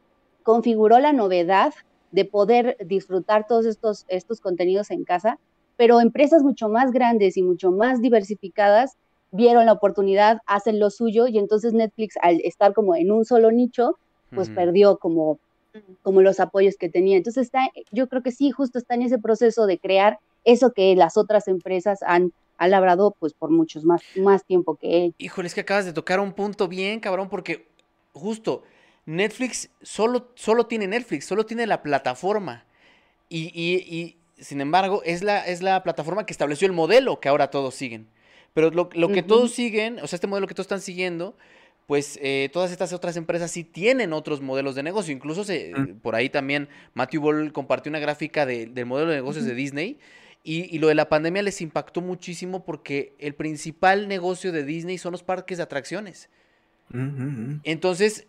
configuró 0.42 0.98
la 0.98 1.12
novedad 1.14 1.72
de 2.10 2.26
poder 2.26 2.76
disfrutar 2.84 3.46
todos 3.46 3.64
estos, 3.64 4.04
estos 4.08 4.40
contenidos 4.42 4.90
en 4.90 5.04
casa, 5.04 5.38
pero 5.78 6.00
empresas 6.02 6.42
mucho 6.42 6.68
más 6.68 6.90
grandes 6.90 7.38
y 7.38 7.42
mucho 7.42 7.70
más 7.70 8.02
diversificadas 8.02 8.96
vieron 9.32 9.64
la 9.64 9.72
oportunidad, 9.72 10.38
hacen 10.46 10.78
lo 10.78 10.90
suyo 10.90 11.26
y 11.28 11.38
entonces 11.38 11.72
Netflix 11.72 12.16
al 12.20 12.40
estar 12.44 12.74
como 12.74 12.94
en 12.94 13.10
un 13.10 13.24
solo 13.24 13.50
nicho, 13.50 13.96
pues 14.34 14.50
perdió 14.50 14.98
como, 14.98 15.38
como 16.02 16.22
los 16.22 16.40
apoyos 16.40 16.76
que 16.76 16.88
tenía. 16.88 17.16
Entonces 17.16 17.46
está, 17.46 17.68
yo 17.90 18.08
creo 18.08 18.22
que 18.22 18.32
sí, 18.32 18.50
justo 18.50 18.78
está 18.78 18.94
en 18.94 19.02
ese 19.02 19.18
proceso 19.18 19.66
de 19.66 19.78
crear 19.78 20.18
eso 20.44 20.72
que 20.72 20.94
las 20.96 21.16
otras 21.16 21.48
empresas 21.48 22.02
han, 22.02 22.32
ha 22.56 22.68
labrado 22.68 23.14
pues 23.18 23.34
por 23.34 23.50
muchos 23.50 23.84
más, 23.84 24.02
más 24.16 24.44
tiempo 24.44 24.76
que 24.76 25.06
él. 25.06 25.14
Híjole, 25.18 25.48
es 25.48 25.54
que 25.54 25.60
acabas 25.60 25.84
de 25.84 25.92
tocar 25.92 26.20
un 26.20 26.32
punto 26.32 26.68
bien, 26.68 27.00
cabrón, 27.00 27.28
porque 27.28 27.68
justo 28.12 28.62
Netflix 29.06 29.70
solo, 29.82 30.28
solo 30.34 30.66
tiene 30.66 30.86
Netflix, 30.86 31.26
solo 31.26 31.46
tiene 31.46 31.66
la 31.66 31.82
plataforma. 31.82 32.64
Y, 33.28 33.50
y, 33.54 33.76
y 33.94 34.16
sin 34.42 34.60
embargo, 34.60 35.02
es 35.04 35.22
la, 35.22 35.46
es 35.46 35.62
la 35.62 35.82
plataforma 35.82 36.26
que 36.26 36.32
estableció 36.32 36.66
el 36.66 36.72
modelo 36.72 37.20
que 37.20 37.28
ahora 37.28 37.50
todos 37.50 37.74
siguen. 37.74 38.08
Pero 38.54 38.70
lo, 38.70 38.90
lo 38.94 39.12
que 39.12 39.22
todos 39.22 39.52
siguen, 39.52 40.00
o 40.00 40.06
sea, 40.08 40.16
este 40.16 40.26
modelo 40.26 40.48
que 40.48 40.54
todos 40.54 40.64
están 40.64 40.80
siguiendo, 40.80 41.36
pues 41.90 42.20
eh, 42.22 42.50
todas 42.52 42.70
estas 42.70 42.92
otras 42.92 43.16
empresas 43.16 43.50
sí 43.50 43.64
tienen 43.64 44.12
otros 44.12 44.40
modelos 44.40 44.76
de 44.76 44.84
negocio. 44.84 45.12
Incluso 45.12 45.42
se, 45.42 45.72
Mm. 45.76 45.98
por 45.98 46.14
ahí 46.14 46.28
también 46.30 46.68
Matthew 46.94 47.20
Ball 47.20 47.52
compartió 47.52 47.90
una 47.90 47.98
gráfica 47.98 48.46
de- 48.46 48.66
del 48.66 48.86
modelo 48.86 49.10
de 49.10 49.16
negocios 49.16 49.44
de 49.44 49.56
Disney. 49.56 49.98
Y, 50.44 50.72
y 50.72 50.78
lo 50.78 50.86
de 50.86 50.94
la 50.94 51.08
pandemia 51.08 51.42
les 51.42 51.60
impactó 51.60 52.00
muchísimo 52.00 52.64
porque 52.64 53.14
el 53.18 53.34
principal 53.34 54.06
negocio 54.06 54.52
de 54.52 54.62
Disney 54.64 54.98
son 54.98 55.10
los 55.10 55.24
parques 55.24 55.56
de 55.58 55.64
atracciones. 55.64 56.28
Entonces, 57.64 58.28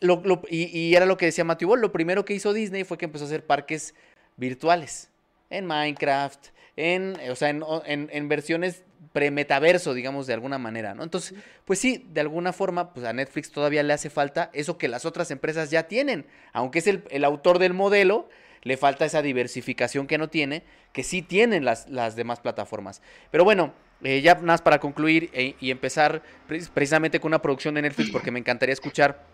lo- 0.00 0.22
lo- 0.24 0.42
y, 0.48 0.66
y 0.78 0.94
era 0.94 1.04
lo 1.04 1.16
que 1.16 1.26
decía 1.26 1.42
Matthew 1.42 1.70
Ball, 1.70 1.80
lo 1.80 1.90
primero 1.90 2.24
que 2.24 2.34
hizo 2.34 2.52
Disney 2.52 2.84
fue 2.84 2.96
que 2.96 3.06
empezó 3.06 3.24
a 3.24 3.26
hacer 3.26 3.44
parques 3.44 3.96
virtuales 4.36 5.10
en 5.50 5.66
Minecraft, 5.66 6.46
en, 6.76 7.16
o 7.28 7.34
sea, 7.34 7.50
en, 7.50 7.64
o- 7.64 7.82
en- 7.84 8.08
en 8.12 8.28
versiones 8.28 8.84
pre-metaverso, 9.12 9.94
digamos, 9.94 10.26
de 10.26 10.34
alguna 10.34 10.58
manera, 10.58 10.94
¿no? 10.94 11.02
Entonces, 11.02 11.34
pues 11.64 11.78
sí, 11.78 12.06
de 12.10 12.20
alguna 12.20 12.52
forma, 12.52 12.92
pues 12.92 13.06
a 13.06 13.12
Netflix 13.12 13.50
todavía 13.50 13.82
le 13.82 13.92
hace 13.92 14.10
falta 14.10 14.50
eso 14.52 14.78
que 14.78 14.88
las 14.88 15.04
otras 15.04 15.30
empresas 15.30 15.70
ya 15.70 15.84
tienen, 15.84 16.26
aunque 16.52 16.78
es 16.80 16.86
el, 16.86 17.04
el 17.10 17.24
autor 17.24 17.58
del 17.58 17.74
modelo, 17.74 18.28
le 18.62 18.76
falta 18.76 19.04
esa 19.04 19.22
diversificación 19.22 20.06
que 20.06 20.18
no 20.18 20.28
tiene, 20.28 20.64
que 20.92 21.04
sí 21.04 21.22
tienen 21.22 21.64
las, 21.64 21.88
las 21.88 22.16
demás 22.16 22.40
plataformas. 22.40 23.02
Pero 23.30 23.44
bueno, 23.44 23.72
eh, 24.02 24.20
ya 24.20 24.34
nada 24.34 24.46
más 24.46 24.62
para 24.62 24.78
concluir 24.78 25.30
eh, 25.32 25.54
y 25.60 25.70
empezar 25.70 26.22
pre- 26.46 26.60
precisamente 26.74 27.20
con 27.20 27.30
una 27.30 27.40
producción 27.40 27.74
de 27.74 27.82
Netflix, 27.82 28.10
porque 28.10 28.30
me 28.30 28.38
encantaría 28.40 28.72
escuchar 28.72 29.24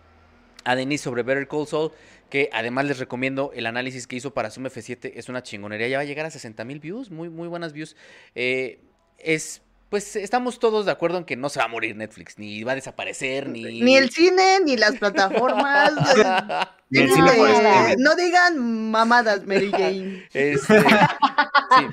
a 0.63 0.75
Denise 0.75 1.03
sobre 1.03 1.21
Better 1.23 1.47
Call 1.47 1.67
Saul, 1.67 1.91
que 2.29 2.49
además 2.51 2.85
les 2.85 2.97
recomiendo 2.97 3.51
el 3.53 3.65
análisis 3.67 4.07
que 4.07 4.15
hizo 4.15 4.33
para 4.33 4.49
Zoom 4.49 4.65
F7, 4.65 5.11
es 5.15 5.29
una 5.29 5.43
chingonería, 5.43 5.87
ya 5.87 5.97
va 5.97 6.01
a 6.01 6.05
llegar 6.05 6.25
a 6.25 6.31
60 6.31 6.63
mil 6.65 6.79
views, 6.79 7.11
muy, 7.11 7.29
muy 7.29 7.47
buenas 7.47 7.71
views. 7.73 7.95
Eh, 8.33 8.79
es, 9.19 9.61
pues 9.95 10.17
estamos 10.17 10.59
todos 10.59 10.85
de 10.85 10.91
acuerdo 10.91 11.19
en 11.19 11.23
que 11.23 11.37
no 11.37 11.47
se 11.47 11.59
va 11.59 11.65
a 11.65 11.69
morir 11.69 11.95
Netflix, 11.95 12.37
ni 12.37 12.65
va 12.65 12.73
a 12.73 12.75
desaparecer, 12.75 13.47
ni... 13.47 13.79
Ni 13.79 13.95
el 13.95 14.09
cine, 14.09 14.59
ni 14.65 14.75
las 14.75 14.97
plataformas. 14.97 15.93
Ni 16.89 16.99
el 16.99 17.11
cine 17.11 17.95
no 17.97 18.15
digan 18.15 18.91
mamadas, 18.91 19.45
Mary 19.45 19.71
Jane. 19.71 20.27
Este, 20.33 20.81
sí. 20.81 21.87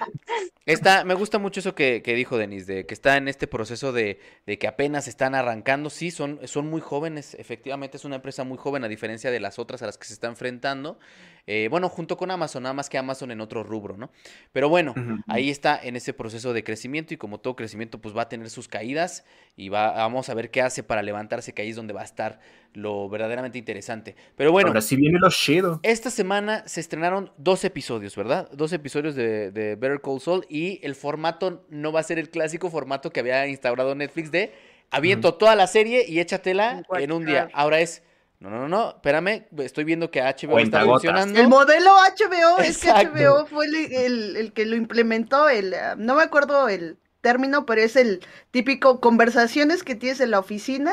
Está, 0.67 1.05
me 1.05 1.15
gusta 1.15 1.39
mucho 1.39 1.61
eso 1.61 1.75
que, 1.75 2.03
que 2.03 2.15
dijo 2.15 2.37
Denis, 2.37 2.67
de 2.67 2.87
que 2.87 2.93
está 2.93 3.17
en 3.17 3.27
este 3.27 3.47
proceso 3.47 3.93
de, 3.93 4.21
de 4.47 4.59
que 4.59 4.69
apenas 4.69 5.09
están 5.09 5.35
arrancando. 5.35 5.89
Sí, 5.89 6.11
son, 6.11 6.41
son 6.45 6.69
muy 6.69 6.81
jóvenes, 6.81 7.35
efectivamente 7.39 7.97
es 7.97 8.05
una 8.05 8.17
empresa 8.17 8.45
muy 8.45 8.59
joven 8.59 8.85
a 8.85 8.89
diferencia 8.89 9.31
de 9.31 9.41
las 9.41 9.59
otras 9.59 9.83
a 9.83 9.87
las 9.87 9.97
que 9.97 10.07
se 10.07 10.13
está 10.13 10.27
enfrentando. 10.27 10.99
Eh, 11.47 11.67
bueno, 11.69 11.89
junto 11.89 12.17
con 12.17 12.31
Amazon, 12.31 12.63
nada 12.63 12.73
más 12.73 12.89
que 12.89 12.99
Amazon 12.99 13.33
en 13.33 13.41
otro 13.41 13.65
rubro, 13.65 13.97
¿no? 13.97 14.11
Pero 14.53 14.69
bueno, 14.69 14.95
ahí 15.27 15.51
está 15.51 15.81
en 15.83 15.97
ese 15.97 16.13
proceso 16.13 16.53
de 16.53 16.63
crecimiento 16.63 17.15
y 17.15 17.17
como 17.17 17.41
todo 17.41 17.57
crecimiento 17.57 17.92
pues 18.01 18.17
va 18.17 18.23
a 18.23 18.29
tener 18.29 18.49
sus 18.51 18.69
caídas 18.69 19.25
y 19.57 19.69
va, 19.69 19.93
vamos 19.93 20.29
a 20.29 20.35
ver 20.35 20.51
qué 20.51 20.63
hace 20.63 20.83
para 20.83 21.03
levantarse, 21.03 21.53
que 21.53 21.63
ahí 21.63 21.71
es 21.71 21.77
donde 21.77 21.93
va 21.93 22.01
a 22.01 22.05
estar 22.05 22.41
lo 22.75 23.09
verdaderamente 23.09 23.59
interesante. 23.59 24.17
Pero 24.37 24.51
bueno. 24.51 24.69
Ahora 24.69 24.81
sí 24.81 24.97
viene 24.97 25.19
lo 25.21 25.29
chido. 25.31 25.81
Esta 25.83 26.11
semana 26.11 26.63
se 26.67 26.81
estrenaron 26.81 27.31
dos 27.37 27.65
episodios, 27.65 28.17
¿verdad? 28.17 28.49
Dos 28.53 28.73
episodios 28.73 29.15
de, 29.15 29.51
de 29.51 29.77
Better 29.77 30.01
Call 30.01 30.21
Saul 30.21 30.47
y 30.49 30.81
el 30.83 30.95
formato 30.95 31.67
no 31.69 31.93
va 31.93 32.01
a 32.01 32.03
ser 32.05 32.19
el 32.19 32.31
clásico 32.31 32.71
formato 32.71 33.11
que 33.11 33.21
había 33.21 33.47
instaurado 33.47 33.95
Netflix 33.95 34.31
de 34.31 34.53
aviento 34.91 35.35
toda 35.35 35.55
la 35.57 35.67
serie 35.67 36.05
y 36.09 36.21
échatela 36.21 36.83
En 36.99 37.13
un 37.13 37.25
día. 37.27 37.43
cualquier- 37.47 37.51
Ahora 37.53 37.81
es, 37.81 38.03
no, 38.41 38.51
no, 38.51 38.59
no, 38.61 38.69
no, 38.69 38.89
espérame, 38.97 39.45
estoy 39.59 39.85
viendo 39.85 40.11
que 40.11 40.21
HBO 40.23 40.59
está 40.59 40.85
funcionando. 40.85 41.39
El 41.41 41.49
modelo 41.49 41.91
HBO, 41.93 42.59
es 42.59 42.79
que 42.79 42.89
Exacto. 42.89 43.19
HBO 43.19 43.47
fue 43.47 43.67
el, 43.67 43.75
el- 43.93 44.37
el 44.37 44.53
que 44.53 44.67
lo 44.67 44.77
implementó, 44.77 45.49
el, 45.49 45.75
ah, 45.75 45.95
no 45.97 46.15
me 46.17 46.23
acuerdo 46.23 46.69
el 46.69 46.99
término, 47.23 47.65
pero 47.65 47.81
es 47.81 47.97
el 47.97 48.21
típico 48.51 49.01
conversaciones 49.01 49.83
que 49.83 49.95
tienes 49.95 50.21
en 50.21 50.31
la 50.33 50.39
oficina 50.41 50.93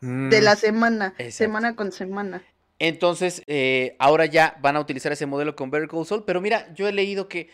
de 0.00 0.40
Mm. 0.40 0.44
la 0.44 0.54
semana, 0.56 1.06
Exacto. 1.18 1.32
semana 1.32 1.74
con 1.76 1.90
semana. 1.90 2.42
Entonces, 2.78 3.42
eh, 3.46 3.96
ahora 3.98 4.26
ya 4.26 4.56
van 4.60 4.76
a 4.76 4.80
utilizar 4.80 5.10
ese 5.12 5.26
modelo 5.26 5.56
con 5.56 5.70
Better 5.70 5.88
Call 5.88 6.04
Saul, 6.06 6.24
pero 6.24 6.40
mira, 6.40 6.72
yo 6.74 6.86
he 6.86 6.92
leído 6.92 7.26
que 7.28 7.48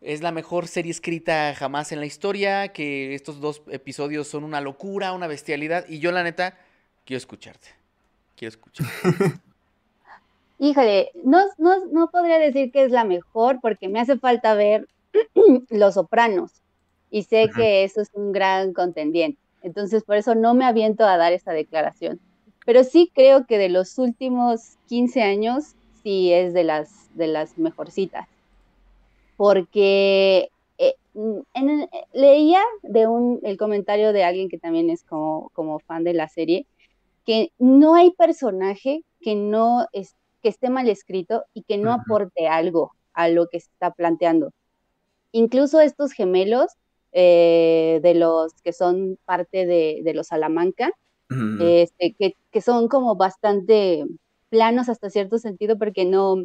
es 0.00 0.20
la 0.20 0.32
mejor 0.32 0.66
serie 0.66 0.90
escrita 0.90 1.54
jamás 1.54 1.92
en 1.92 2.00
la 2.00 2.06
historia, 2.06 2.68
que 2.72 3.14
estos 3.14 3.40
dos 3.40 3.62
episodios 3.70 4.26
son 4.26 4.42
una 4.42 4.60
locura, 4.60 5.12
una 5.12 5.28
bestialidad, 5.28 5.84
y 5.88 6.00
yo 6.00 6.10
la 6.10 6.24
neta 6.24 6.58
quiero 7.04 7.18
escucharte. 7.18 7.68
Quiero 8.36 8.48
escuchar. 8.48 8.86
Híjole, 10.58 11.10
no, 11.24 11.44
no, 11.58 11.86
no 11.86 12.10
podría 12.10 12.38
decir 12.38 12.72
que 12.72 12.84
es 12.84 12.90
la 12.90 13.04
mejor 13.04 13.60
porque 13.60 13.88
me 13.88 14.00
hace 14.00 14.18
falta 14.18 14.54
ver 14.54 14.88
Los 15.70 15.94
Sopranos 15.94 16.61
y 17.12 17.24
sé 17.24 17.52
que 17.54 17.84
eso 17.84 18.02
es 18.02 18.10
un 18.14 18.32
gran 18.32 18.74
contendiente. 18.74 19.40
Entonces, 19.62 20.04
por 20.04 20.16
eso 20.18 20.34
no 20.36 20.54
me 20.56 20.66
aviento 20.66 21.06
a 21.06 21.18
dar 21.18 21.34
esa 21.34 21.52
declaración. 21.54 22.20
Pero 22.66 22.84
sí 22.84 23.12
creo 23.14 23.46
que 23.46 23.58
de 23.58 23.70
los 23.70 23.98
últimos 23.98 24.78
15 24.86 25.22
años, 25.22 25.76
sí 26.04 26.32
es 26.34 26.54
de 26.54 26.64
las, 26.64 27.08
de 27.14 27.28
las 27.28 27.58
mejorcitas. 27.58 28.28
Porque 29.36 30.50
eh, 30.78 30.94
mm, 31.14 31.40
en 31.54 31.70
el- 31.70 31.88
leía 32.12 32.60
de 32.82 33.06
un, 33.06 33.40
el 33.42 33.56
comentario 33.56 34.12
de 34.12 34.24
alguien 34.24 34.48
que 34.48 34.58
también 34.58 34.90
es 34.90 35.04
como, 35.04 35.50
como 35.52 35.80
fan 35.80 36.04
de 36.04 36.14
la 36.14 36.28
serie, 36.28 36.66
que 37.26 37.52
no 37.58 37.94
hay 37.96 38.12
personaje 38.12 39.02
que 39.20 39.36
no 39.36 39.86
es, 39.92 40.16
que 40.42 40.50
esté 40.50 40.70
mal 40.70 40.88
escrito 40.90 41.44
y 41.54 41.64
que 41.64 41.78
no 41.78 41.92
aporte 41.92 42.48
algo 42.48 42.92
a 43.14 43.28
lo 43.30 43.48
que 43.48 43.60
se 43.60 43.70
está 43.72 43.92
planteando. 43.92 44.52
Incluso 45.32 45.80
estos 45.80 46.12
gemelos 46.12 46.72
eh, 47.12 48.00
de 48.02 48.14
los 48.14 48.52
que 48.62 48.72
son 48.72 49.18
parte 49.24 49.66
de, 49.66 50.00
de 50.04 50.14
los 50.14 50.28
Salamanca, 50.28 50.92
este, 51.58 52.14
que, 52.18 52.36
que 52.52 52.60
son 52.60 52.88
como 52.88 53.16
bastante 53.16 54.04
planos 54.50 54.88
hasta 54.88 55.10
cierto 55.10 55.38
sentido 55.38 55.78
porque 55.78 56.04
no 56.04 56.36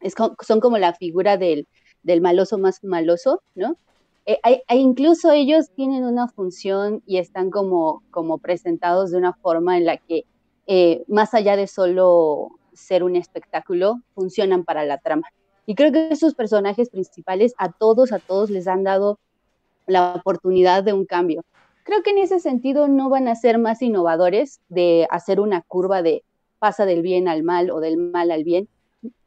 es 0.00 0.14
son 0.46 0.60
como 0.60 0.78
la 0.78 0.94
figura 0.94 1.36
del, 1.36 1.68
del 2.02 2.20
maloso 2.20 2.58
más 2.58 2.82
maloso, 2.84 3.42
¿no? 3.54 3.76
Eh, 4.26 4.38
hay- 4.42 4.62
hay- 4.68 4.80
incluso 4.80 5.30
ellos 5.32 5.66
tienen 5.74 6.04
una 6.04 6.28
función 6.28 7.02
y 7.06 7.18
están 7.18 7.50
como, 7.50 8.02
como 8.10 8.38
presentados 8.38 9.10
de 9.10 9.18
una 9.18 9.34
forma 9.34 9.76
en 9.78 9.86
la 9.86 9.98
que 9.98 10.24
eh, 10.66 11.04
más 11.08 11.32
allá 11.34 11.56
de 11.56 11.66
solo 11.68 12.48
ser 12.72 13.04
un 13.04 13.16
espectáculo, 13.16 14.02
funcionan 14.14 14.64
para 14.64 14.84
la 14.84 14.98
trama. 14.98 15.28
Y 15.64 15.74
creo 15.76 15.92
que 15.92 16.08
esos 16.10 16.34
personajes 16.34 16.90
principales 16.90 17.54
a 17.58 17.72
todos, 17.72 18.12
a 18.12 18.18
todos 18.20 18.50
les 18.50 18.66
han 18.68 18.82
dado 18.84 19.18
la 19.86 20.14
oportunidad 20.14 20.82
de 20.82 20.92
un 20.92 21.06
cambio. 21.06 21.44
Creo 21.84 22.02
que 22.02 22.10
en 22.10 22.18
ese 22.18 22.40
sentido 22.40 22.88
no 22.88 23.08
van 23.08 23.28
a 23.28 23.36
ser 23.36 23.58
más 23.58 23.80
innovadores 23.80 24.60
de 24.68 25.06
hacer 25.10 25.40
una 25.40 25.62
curva 25.62 26.02
de 26.02 26.24
pasa 26.58 26.84
del 26.84 27.02
bien 27.02 27.28
al 27.28 27.42
mal 27.42 27.70
o 27.70 27.80
del 27.80 27.96
mal 27.96 28.30
al 28.30 28.42
bien. 28.42 28.68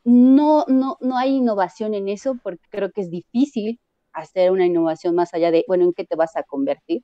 No, 0.04 0.66
no, 0.68 0.98
no 1.00 1.18
hay 1.18 1.36
innovación 1.36 1.94
en 1.94 2.10
eso 2.10 2.38
porque 2.44 2.68
creo 2.70 2.92
que 2.92 3.02
es 3.02 3.10
difícil 3.10 3.80
hacer 4.12 4.52
una 4.52 4.66
innovación 4.66 5.16
más 5.16 5.34
allá 5.34 5.52
de, 5.52 5.64
bueno, 5.68 5.86
¿en 5.86 5.94
qué 5.94 6.04
te 6.06 6.16
vas 6.16 6.36
a 6.36 6.44
convertir? 6.44 7.04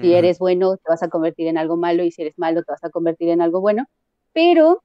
Si 0.00 0.12
eres 0.12 0.40
bueno, 0.40 0.76
te 0.76 0.82
vas 0.88 1.04
a 1.04 1.08
convertir 1.08 1.46
en 1.46 1.56
algo 1.56 1.76
malo 1.76 2.02
y 2.02 2.10
si 2.10 2.22
eres 2.22 2.36
malo, 2.36 2.64
te 2.64 2.72
vas 2.72 2.82
a 2.82 2.90
convertir 2.90 3.28
en 3.28 3.40
algo 3.40 3.60
bueno. 3.60 3.86
Pero 4.32 4.82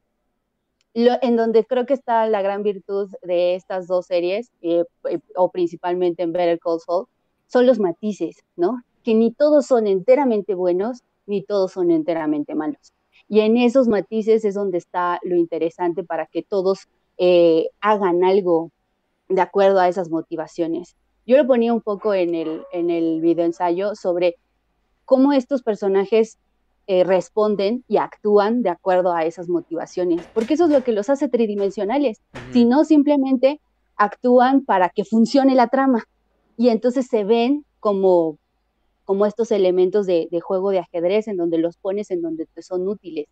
lo, 0.93 1.13
en 1.24 1.36
donde 1.36 1.65
creo 1.65 1.88
que 1.88 1.95
está 1.95 2.28
la 2.28 2.43
gran 2.43 2.62
virtud 2.62 3.10
de 3.24 3.56
estas 3.56 3.88
dos 3.88 4.06
series, 4.06 4.52
eh, 4.62 4.84
eh, 5.10 5.19
o 5.36 5.50
principalmente 5.50 6.22
en 6.22 6.32
Better 6.32 6.60
Call 6.60 6.80
Saul, 6.80 7.08
son 7.49 7.65
los 7.65 7.79
matices, 7.79 8.38
¿no? 8.55 8.83
Que 9.03 9.13
ni 9.15 9.31
todos 9.31 9.65
son 9.65 9.88
enteramente 9.88 10.53
buenos, 10.53 11.03
ni 11.25 11.43
todos 11.43 11.73
son 11.73 11.91
enteramente 11.91 12.56
malos. 12.56 12.93
Y 13.27 13.41
en 13.41 13.58
esos 13.58 13.87
matices 13.87 14.45
es 14.45 14.56
donde 14.56 14.77
está 14.77 15.19
lo 15.23 15.35
interesante 15.35 16.04
para 16.04 16.25
que 16.25 16.41
todos 16.41 16.87
eh, 17.17 17.69
hagan 17.81 18.23
algo 18.23 18.71
de 19.27 19.41
acuerdo 19.41 19.79
a 19.79 19.87
esas 19.87 20.10
motivaciones. 20.10 20.95
Yo 21.25 21.37
lo 21.37 21.45
ponía 21.45 21.73
un 21.73 21.81
poco 21.81 22.13
en 22.13 22.33
el, 22.33 22.63
en 22.71 22.89
el 22.89 23.21
video 23.21 23.45
ensayo 23.45 23.93
sobre 23.93 24.37
cómo 25.06 25.33
estos 25.33 25.62
personajes 25.62 26.39
eh, 26.87 27.04
responden 27.04 27.83
y 27.87 27.97
actúan 27.97 28.63
de 28.63 28.69
acuerdo 28.69 29.13
a 29.13 29.25
esas 29.25 29.47
motivaciones, 29.47 30.25
porque 30.33 30.56
eso 30.56 30.65
es 30.65 30.71
lo 30.71 30.83
que 30.83 30.91
los 30.91 31.10
hace 31.10 31.27
tridimensionales, 31.27 32.19
si 32.52 32.65
no 32.65 32.83
simplemente 32.83 33.62
actúan 33.95 34.65
para 34.65 34.89
que 34.89 35.06
funcione 35.06 35.54
la 35.54 35.67
trama 35.67 36.06
y 36.60 36.67
entonces 36.67 37.07
se 37.07 37.23
ven 37.23 37.63
como, 37.79 38.37
como 39.05 39.25
estos 39.25 39.49
elementos 39.49 40.05
de, 40.05 40.27
de 40.29 40.41
juego 40.41 40.71
de 40.71 40.79
ajedrez 40.79 41.29
en 41.29 41.37
donde 41.37 41.57
los 41.57 41.77
pones 41.77 42.12
en 42.12 42.21
donde 42.21 42.47
te 42.47 42.62
son 42.62 42.85
útiles, 42.85 43.27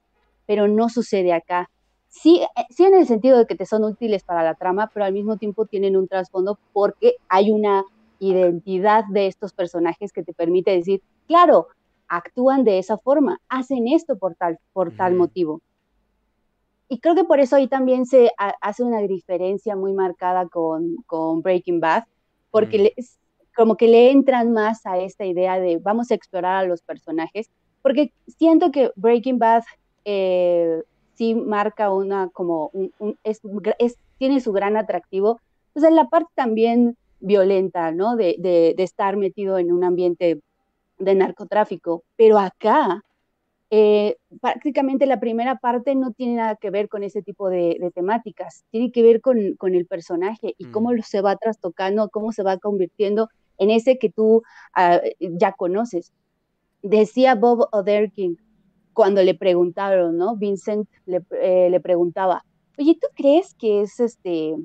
pero 0.46 0.70
no 0.70 0.88
sucede 0.88 1.34
acá. 1.34 1.70
Sí, 2.08 2.40
eh, 2.42 2.64
sí 2.70 2.86
en 2.86 2.94
el 2.94 3.06
sentido 3.06 3.38
de 3.38 3.46
que 3.46 3.56
te 3.56 3.66
son 3.66 3.84
útiles 3.84 4.24
para 4.24 4.46
la 4.46 4.56
trama, 4.56 4.90
pero 4.94 5.06
al 5.06 5.12
mismo 5.12 5.36
tiempo 5.36 5.66
tienen 5.66 5.98
un 5.98 6.08
trasfondo 6.08 6.58
porque 6.72 7.18
hay 7.28 7.52
una 7.52 7.84
identidad 8.20 9.04
de 9.10 9.28
estos 9.28 9.52
personajes 9.52 10.14
que 10.14 10.24
te 10.24 10.32
permite 10.32 10.72
decir, 10.72 11.02
claro, 11.28 11.68
actúan 12.08 12.64
de 12.64 12.80
esa 12.80 12.98
forma, 12.98 13.42
hacen 13.50 13.90
esto 13.90 14.18
por 14.18 14.36
tal, 14.36 14.58
por 14.72 14.96
tal 14.96 15.16
motivo. 15.16 15.60
Y 16.88 17.02
creo 17.02 17.14
que 17.14 17.26
por 17.26 17.42
eso 17.42 17.58
ahí 17.58 17.68
también 17.68 18.06
se 18.06 18.32
hace 18.62 18.84
una 18.84 19.02
diferencia 19.02 19.76
muy 19.76 19.92
marcada 19.92 20.48
con, 20.48 20.96
con 21.08 21.42
Breaking 21.42 21.82
Bad, 21.82 22.06
porque 22.52 22.94
como 23.56 23.76
que 23.76 23.88
le 23.88 24.12
entran 24.12 24.52
más 24.52 24.86
a 24.86 24.98
esta 25.00 25.26
idea 25.26 25.60
de 25.60 25.78
vamos 25.78 26.12
a 26.12 26.16
explorar 26.16 26.64
a 26.64 26.68
los 26.68 26.82
personajes, 26.82 27.50
porque 27.82 28.12
siento 28.28 28.72
que 28.72 28.92
Breaking 28.96 29.40
Bad 29.40 29.64
eh, 30.06 30.84
sí 31.16 31.34
marca 31.34 31.92
una 31.92 32.30
como 32.30 32.72
es, 33.24 33.42
tiene 34.18 34.40
su 34.40 34.52
gran 34.52 34.78
atractivo, 34.78 35.40
pues 35.74 35.86
en 35.86 35.96
la 35.96 36.06
parte 36.06 36.30
también 36.36 36.98
violenta, 37.20 37.92
¿no? 37.92 38.16
De, 38.16 38.36
de, 38.40 38.74
de, 38.78 38.84
estar 38.84 39.18
metido 39.18 39.58
en 39.58 39.72
un 39.72 39.84
ambiente 39.84 40.40
de 41.00 41.16
narcotráfico. 41.16 42.04
Pero 42.16 42.38
acá, 42.38 43.04
eh, 43.70 44.18
prácticamente 44.42 45.06
la 45.06 45.20
primera 45.20 45.58
parte 45.58 45.94
no 45.96 46.12
tiene 46.12 46.36
nada 46.36 46.56
que 46.56 46.70
ver 46.70 46.88
con 46.88 47.04
ese 47.04 47.22
tipo 47.22 47.50
de, 47.50 47.92
temáticas, 47.94 48.64
tiene 48.72 48.92
que 48.92 49.04
ver 49.04 49.20
con, 49.22 49.56
con 49.56 49.76
el 49.76 49.86
personaje 49.86 50.56
y 50.58 50.66
cómo 50.66 50.92
mm. 50.92 51.02
se 51.02 51.22
va 51.22 51.36
trastocando, 51.36 52.10
cómo 52.10 52.32
se 52.32 52.44
va 52.44 52.58
convirtiendo 52.58 53.30
en 53.58 53.70
ese 53.72 53.98
que 53.98 54.10
tú 54.10 54.44
ah, 54.74 55.02
ya 55.20 55.52
conoces. 55.52 56.14
Decía 56.82 57.36
Bob 57.36 57.68
Oderkin 57.72 58.38
cuando 58.94 59.22
le 59.22 59.36
preguntaron, 59.36 60.18
¿no? 60.18 60.36
Vincent 60.38 60.88
le, 61.06 61.22
eh, 61.42 61.70
le 61.70 61.80
preguntaba, 61.80 62.44
oye, 62.78 62.98
¿tú 63.00 63.08
crees 63.16 63.54
que 63.54 63.82
es 63.82 64.00
este, 64.00 64.56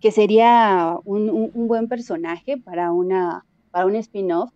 que 0.00 0.10
sería 0.10 0.96
un, 1.04 1.30
un, 1.30 1.68
buen 1.68 1.88
personaje 1.88 2.58
para 2.58 2.92
una, 2.92 3.46
para 3.70 3.86
un 3.86 3.96
spin-off? 3.96 4.50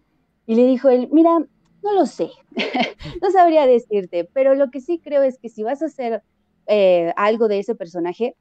Y 0.46 0.56
le 0.56 0.66
dijo 0.66 0.88
él, 0.88 1.08
mira, 1.12 1.46
no 1.83 1.93
lo 1.93 2.07
sé, 2.07 2.30
no 3.22 3.30
sabría 3.30 3.66
decirte, 3.66 4.28
pero 4.33 4.55
lo 4.55 4.70
que 4.70 4.80
sí 4.80 4.99
creo 4.99 5.22
es 5.22 5.39
que 5.39 5.49
si 5.49 5.62
vas 5.62 5.83
a 5.83 5.87
hacer 5.87 6.22
eh, 6.66 7.12
algo 7.16 7.49
de 7.49 7.59
ese 7.59 7.74
personaje, 7.74 8.37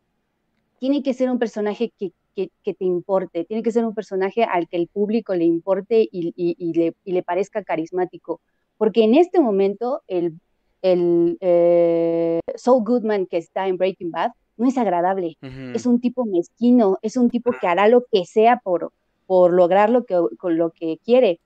tiene 0.80 1.04
que 1.04 1.14
ser 1.14 1.30
un 1.30 1.40
personaje 1.40 1.92
que, 1.98 2.12
que, 2.36 2.74
te 2.74 2.86
importe, 2.86 3.46
tiene 3.46 3.64
que 3.64 3.72
ser 3.72 3.86
un 3.86 3.94
personaje 3.94 4.44
al 4.44 4.68
que 4.68 4.78
el 4.78 4.88
público 4.88 5.36
le 5.36 5.46
importe 5.46 6.08
y, 6.12 6.34
y, 6.36 6.74
le, 6.74 6.96
y 7.04 7.12
le, 7.12 7.24
parezca 7.24 7.64
carismático. 7.64 8.42
Porque 8.78 9.04
en 9.04 9.16
este 9.16 9.40
momento 9.40 10.02
el, 10.08 10.40
el 10.82 11.38
eh, 11.42 12.40
Saul 12.56 12.84
Goodman 12.84 13.28
que 13.28 13.38
está 13.38 13.68
en 13.68 13.78
Breaking 13.78 14.12
Bad 14.12 14.32
no 14.58 14.68
es 14.68 14.78
agradable, 14.78 15.38
es 15.74 15.86
un 15.86 16.00
tipo 16.00 16.26
mezquino, 16.26 17.00
es 17.02 17.18
un 17.18 17.30
tipo 17.30 17.52
que 17.60 17.68
hará 17.68 17.88
lo 17.88 18.06
que 18.12 18.26
sea 18.26 18.60
por, 18.64 18.92
por 19.26 19.54
lograr 19.54 19.90
lo 19.90 20.06
que, 20.06 20.16
con 20.38 20.58
lo 20.58 20.72
que 20.72 21.00
quiere. 21.04 21.40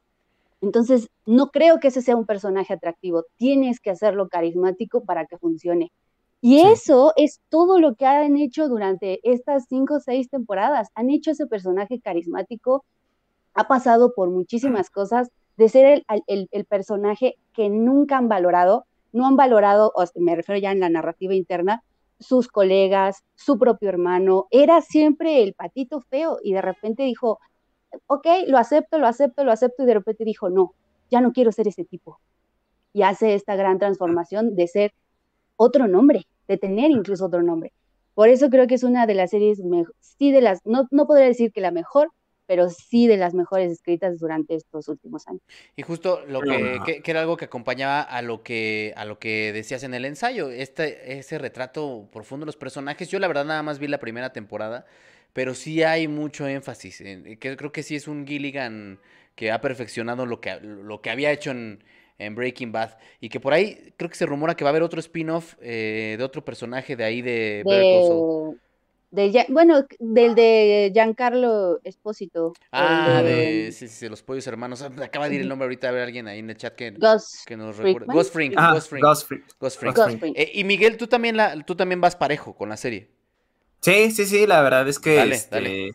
Entonces, 0.65 1.11
no 1.27 1.51
creo 1.51 1.79
que 1.79 1.89
ese 1.89 2.01
sea 2.01 2.15
un 2.15 2.25
personaje 2.25 2.73
atractivo, 2.73 3.25
tienes 3.37 3.79
que 3.79 3.91
hacerlo 3.91 4.29
carismático 4.29 5.05
para 5.05 5.27
que 5.27 5.37
funcione. 5.37 5.91
Y 6.41 6.59
eso 6.61 7.13
es 7.17 7.39
todo 7.49 7.79
lo 7.79 7.93
que 7.93 8.07
han 8.07 8.35
hecho 8.35 8.67
durante 8.67 9.19
estas 9.21 9.65
cinco 9.69 9.97
o 9.97 9.99
seis 9.99 10.27
temporadas. 10.27 10.89
Han 10.95 11.11
hecho 11.11 11.29
ese 11.29 11.45
personaje 11.45 11.99
carismático, 11.99 12.83
ha 13.53 13.67
pasado 13.67 14.13
por 14.15 14.31
muchísimas 14.31 14.89
cosas, 14.89 15.29
de 15.55 15.69
ser 15.69 16.03
el, 16.25 16.49
el, 16.51 16.65
personaje 16.65 17.35
que 17.53 17.69
nunca 17.69 18.17
han 18.17 18.27
valorado, 18.27 18.85
no 19.13 19.27
han 19.27 19.35
valorado, 19.35 19.93
me 20.15 20.35
refiero 20.35 20.59
ya 20.59 20.71
en 20.71 20.79
la 20.79 20.89
narrativa 20.89 21.35
interna, 21.35 21.83
sus 22.19 22.47
colegas, 22.47 23.23
su 23.35 23.59
propio 23.59 23.89
hermano, 23.89 24.47
era 24.49 24.81
siempre 24.81 25.43
el 25.43 25.53
patito 25.53 26.01
feo 26.01 26.39
y 26.43 26.53
de 26.53 26.61
repente 26.63 27.03
dijo, 27.03 27.39
ok, 28.07 28.27
lo 28.47 28.57
acepto, 28.57 28.97
lo 28.99 29.07
acepto, 29.07 29.43
lo 29.43 29.51
acepto 29.51 29.83
y 29.83 29.85
de 29.85 29.93
repente 29.93 30.23
dijo, 30.23 30.49
no, 30.49 30.73
ya 31.09 31.21
no 31.21 31.33
quiero 31.33 31.51
ser 31.51 31.67
ese 31.67 31.85
tipo. 31.85 32.19
Y 32.93 33.03
hace 33.03 33.33
esta 33.33 33.55
gran 33.55 33.77
transformación 33.77 34.55
de 34.55 34.67
ser 34.67 34.93
otro 35.57 35.87
nombre, 35.87 36.27
de 36.47 36.57
tener 36.57 36.91
incluso 36.91 37.25
otro 37.25 37.41
nombre. 37.41 37.73
Por 38.13 38.29
eso 38.29 38.49
creo 38.49 38.67
que 38.67 38.75
es 38.75 38.83
una 38.83 39.05
de 39.05 39.13
las 39.13 39.31
series, 39.31 39.61
sí 39.99 40.31
de 40.31 40.41
las, 40.41 40.65
no, 40.65 40.87
no 40.91 41.05
podría 41.05 41.27
decir 41.27 41.51
que 41.51 41.59
la 41.59 41.71
mejor, 41.71 42.11
pero 42.47 42.69
sí 42.69 43.07
de 43.07 43.17
las 43.17 43.33
mejores 43.33 43.71
escritas 43.71 44.19
durante 44.19 44.55
estos 44.55 44.87
últimos 44.87 45.27
años. 45.27 45.41
Y 45.75 45.81
justo 45.81 46.21
lo 46.27 46.41
que, 46.41 47.01
que, 47.03 47.11
era 47.11 47.21
algo 47.21 47.37
que 47.37 47.45
acompañaba 47.45 48.01
a 48.01 48.21
lo 48.21 48.43
que, 48.43 48.93
a 48.95 49.05
lo 49.05 49.19
que 49.19 49.51
decías 49.51 49.83
en 49.83 49.93
el 49.93 50.05
ensayo, 50.05 50.49
este, 50.49 51.17
ese 51.17 51.37
retrato 51.37 52.07
profundo 52.11 52.43
de 52.43 52.47
los 52.47 52.57
personajes. 52.57 53.09
Yo 53.09 53.19
la 53.19 53.27
verdad 53.27 53.45
nada 53.45 53.63
más 53.63 53.79
vi 53.79 53.87
la 53.87 53.99
primera 53.99 54.31
temporada, 54.31 54.85
pero 55.35 55.53
sí 55.53 55.83
hay 55.83 56.07
mucho 56.07 56.47
énfasis. 56.47 57.01
En, 57.01 57.37
que 57.37 57.57
creo 57.57 57.73
que 57.73 57.83
sí 57.83 57.93
es 57.93 58.07
un 58.07 58.25
Gilligan 58.25 59.01
que 59.35 59.51
ha 59.51 59.59
perfeccionado 59.59 60.25
lo 60.25 60.39
que, 60.39 60.57
lo 60.61 61.01
que 61.01 61.09
había 61.09 61.29
hecho 61.29 61.51
en, 61.51 61.83
en 62.17 62.35
Breaking 62.35 62.71
Bad. 62.71 62.97
Y 63.19 63.27
que 63.27 63.41
por 63.41 63.51
ahí 63.51 63.93
creo 63.97 64.09
que 64.09 64.15
se 64.15 64.25
rumora 64.25 64.55
que 64.55 64.63
va 64.63 64.69
a 64.69 64.71
haber 64.71 64.83
otro 64.83 65.01
spin-off 65.01 65.55
eh, 65.59 66.15
de 66.17 66.23
otro 66.23 66.45
personaje 66.45 66.95
de 66.95 67.03
ahí 67.03 67.21
de, 67.21 67.63
de 67.65 69.45
bueno, 69.49 69.85
del 69.99 70.35
de 70.35 70.91
Giancarlo 70.93 71.81
Espósito. 71.83 72.53
Ah, 72.71 73.21
de, 73.21 73.73
sí, 73.73 73.89
sí, 73.89 74.07
los 74.07 74.23
pollos 74.23 74.47
hermanos. 74.47 74.81
Ah, 74.83 74.91
acaba 75.03 75.27
de 75.27 75.35
ir 75.35 75.41
el 75.41 75.49
nombre 75.49 75.65
ahorita 75.65 75.89
a 75.89 75.91
ver 75.91 76.03
alguien 76.03 76.29
ahí 76.29 76.39
en 76.39 76.49
el 76.49 76.55
chat 76.55 76.75
que, 76.75 76.93
que 77.45 77.57
nos 77.57 77.75
recuerda. 77.75 78.13
Ghost 78.13 78.31
Frink. 78.31 78.53
Ah, 78.55 78.71
Ghost 78.73 78.89
Frink. 78.89 79.03
Ghost 79.59 79.79
Frink. 79.81 79.97
Eh, 80.37 80.51
y 80.53 80.63
Miguel, 80.63 80.95
tú 80.95 81.07
también, 81.07 81.35
la, 81.35 81.61
tú 81.65 81.75
también 81.75 81.99
vas 81.99 82.15
parejo 82.15 82.55
con 82.55 82.69
la 82.69 82.77
serie. 82.77 83.09
Sí, 83.85 84.09
sí, 84.09 84.25
sí, 84.25 84.47
la 84.47 84.63
verdad 84.63 84.87
es 84.87 84.97
que. 84.97 85.15
Dale, 85.15 85.35
este, 85.35 85.55
dale. 85.55 85.91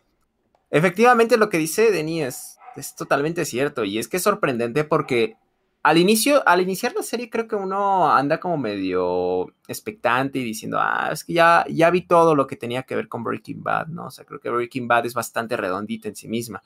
Efectivamente, 0.70 1.36
lo 1.36 1.48
que 1.48 1.58
dice 1.58 1.90
Denis 1.90 2.22
es, 2.22 2.58
es 2.76 2.94
totalmente 2.94 3.44
cierto. 3.44 3.82
Y 3.82 3.98
es 3.98 4.06
que 4.06 4.18
es 4.18 4.22
sorprendente 4.22 4.84
porque 4.84 5.34
al 5.82 5.98
inicio, 5.98 6.46
al 6.46 6.60
iniciar 6.60 6.94
la 6.94 7.02
serie, 7.02 7.28
creo 7.28 7.48
que 7.48 7.56
uno 7.56 8.08
anda 8.12 8.38
como 8.38 8.56
medio 8.58 9.52
expectante 9.66 10.38
y 10.38 10.44
diciendo, 10.44 10.78
ah, 10.80 11.08
es 11.12 11.24
que 11.24 11.32
ya, 11.32 11.64
ya 11.68 11.90
vi 11.90 12.02
todo 12.02 12.36
lo 12.36 12.46
que 12.46 12.54
tenía 12.54 12.84
que 12.84 12.94
ver 12.94 13.08
con 13.08 13.24
Breaking 13.24 13.64
Bad, 13.64 13.88
¿no? 13.88 14.06
O 14.06 14.10
sea, 14.12 14.24
creo 14.24 14.38
que 14.38 14.50
Breaking 14.50 14.86
Bad 14.86 15.06
es 15.06 15.14
bastante 15.14 15.56
redondita 15.56 16.06
en 16.06 16.14
sí 16.14 16.28
misma. 16.28 16.62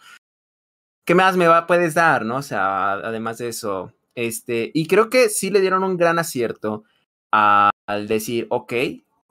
¿Qué 1.07 1.15
más 1.15 1.39
me 1.39 1.49
va, 1.49 1.67
puedes 1.67 1.95
dar, 1.95 2.27
no? 2.27 2.37
O 2.37 2.43
sea, 2.43 2.93
además 2.93 3.39
de 3.39 3.49
eso, 3.49 3.95
este, 4.15 4.71
y 4.75 4.87
creo 4.89 5.09
que 5.09 5.31
sí 5.31 5.49
le 5.49 5.63
dieron 5.63 5.85
un 5.85 5.97
gran 5.97 6.19
acierto 6.19 6.85
al 7.31 8.09
decir, 8.09 8.47
ok, 8.51 8.75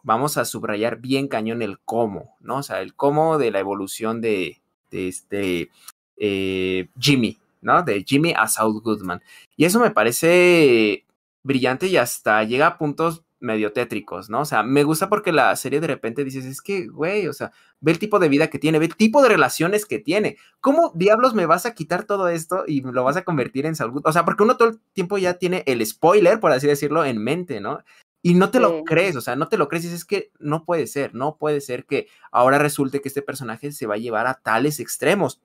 vamos 0.04 0.38
a 0.38 0.46
subrayar 0.46 0.98
bien 0.98 1.28
cañón 1.28 1.62
el 1.62 1.80
cómo, 1.80 2.36
¿no? 2.42 2.58
O 2.58 2.64
sea, 2.64 2.82
el 2.82 2.94
cómo 2.94 3.38
de 3.38 3.52
la 3.52 3.60
evolución 3.60 4.22
de, 4.22 4.62
este 4.92 5.72
eh, 6.18 6.90
Jimmy, 7.00 7.40
¿no? 7.62 7.82
De 7.82 8.04
Jimmy 8.04 8.34
a 8.38 8.48
Saul 8.48 8.82
Goodman. 8.82 9.22
Y 9.56 9.66
eso 9.66 9.80
me 9.80 9.92
parece 9.92 11.06
brillante 11.44 11.88
y 11.88 11.98
hasta 11.98 12.44
llega 12.44 12.68
a 12.68 12.78
puntos 12.78 13.24
medio 13.40 13.74
tétricos, 13.74 14.30
¿no? 14.30 14.42
O 14.42 14.46
sea, 14.46 14.64
me 14.64 14.84
gusta 14.84 15.10
porque 15.10 15.34
la 15.34 15.54
serie 15.58 15.82
de 15.82 15.88
repente 15.88 16.24
dices, 16.24 16.46
es 16.46 16.62
que, 16.62 16.88
güey, 16.88 17.28
o 17.28 17.34
sea, 17.34 17.52
ve 17.82 17.92
el 17.92 18.00
tipo 18.00 18.18
de 18.18 18.30
vida 18.30 18.50
que 18.50 18.58
tiene, 18.58 18.80
ve 18.80 18.86
el 18.86 18.96
tipo 18.96 19.22
de 19.22 19.28
relaciones 19.28 19.86
que 19.86 20.00
tiene. 20.00 20.38
¿Cómo 20.62 20.94
diablos 20.96 21.34
me 21.34 21.46
vas 21.46 21.66
a 21.66 21.74
quitar 21.74 22.06
todo 22.06 22.30
esto 22.30 22.64
y 22.66 22.82
lo 22.82 23.04
vas 23.04 23.18
a 23.18 23.24
convertir 23.24 23.66
en 23.66 23.76
Goodman? 23.76 24.04
O 24.06 24.14
sea, 24.14 24.24
porque 24.24 24.44
uno 24.44 24.56
todo 24.56 24.70
el 24.70 24.80
tiempo 24.94 25.18
ya 25.18 25.34
tiene 25.34 25.64
el 25.68 25.86
spoiler, 25.86 26.40
por 26.40 26.54
así 26.54 26.68
decirlo, 26.68 27.04
en 27.04 27.22
mente, 27.22 27.60
¿no? 27.60 27.84
Y 28.26 28.36
no 28.36 28.50
te 28.50 28.60
lo 28.60 28.84
crees, 28.86 29.16
o 29.18 29.22
sea, 29.22 29.36
no 29.36 29.50
te 29.50 29.58
lo 29.58 29.68
crees 29.68 29.86
es 29.86 30.06
que 30.06 30.32
no 30.40 30.64
puede 30.64 30.88
ser, 30.88 31.14
no 31.14 31.38
puede 31.38 31.60
ser 31.60 31.86
que 31.86 32.08
ahora 32.32 32.58
resulte 32.58 33.02
que 33.02 33.10
este 33.10 33.22
personaje 33.22 33.72
se 33.74 33.86
va 33.86 33.96
a 33.96 33.98
llevar 33.98 34.28
a 34.28 34.36
tales 34.36 34.80
extremos 34.80 35.42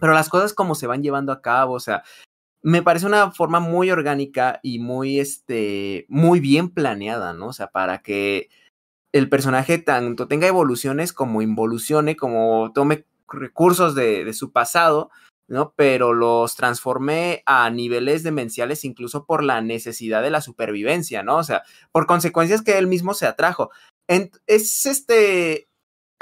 pero 0.00 0.12
las 0.12 0.28
cosas 0.28 0.54
como 0.54 0.74
se 0.74 0.86
van 0.86 1.02
llevando 1.02 1.32
a 1.32 1.42
cabo, 1.42 1.74
o 1.74 1.80
sea, 1.80 2.02
me 2.62 2.82
parece 2.82 3.06
una 3.06 3.30
forma 3.30 3.60
muy 3.60 3.90
orgánica 3.90 4.60
y 4.62 4.78
muy, 4.78 5.20
este, 5.20 6.06
muy 6.08 6.40
bien 6.40 6.70
planeada, 6.70 7.32
¿no? 7.34 7.48
O 7.48 7.52
sea, 7.52 7.68
para 7.68 7.98
que 8.02 8.48
el 9.12 9.28
personaje 9.28 9.78
tanto 9.78 10.26
tenga 10.26 10.46
evoluciones 10.46 11.12
como 11.12 11.42
involucione, 11.42 12.16
como 12.16 12.72
tome 12.72 13.04
recursos 13.28 13.94
de, 13.94 14.24
de 14.24 14.32
su 14.32 14.50
pasado, 14.50 15.10
¿no? 15.48 15.74
Pero 15.76 16.12
los 16.12 16.56
transforme 16.56 17.42
a 17.46 17.68
niveles 17.70 18.22
demenciales 18.22 18.84
incluso 18.84 19.26
por 19.26 19.42
la 19.42 19.60
necesidad 19.60 20.22
de 20.22 20.30
la 20.30 20.40
supervivencia, 20.40 21.22
¿no? 21.22 21.36
O 21.36 21.44
sea, 21.44 21.62
por 21.92 22.06
consecuencias 22.06 22.62
que 22.62 22.78
él 22.78 22.86
mismo 22.86 23.14
se 23.14 23.26
atrajo. 23.26 23.70
es 24.08 24.86
este, 24.86 25.68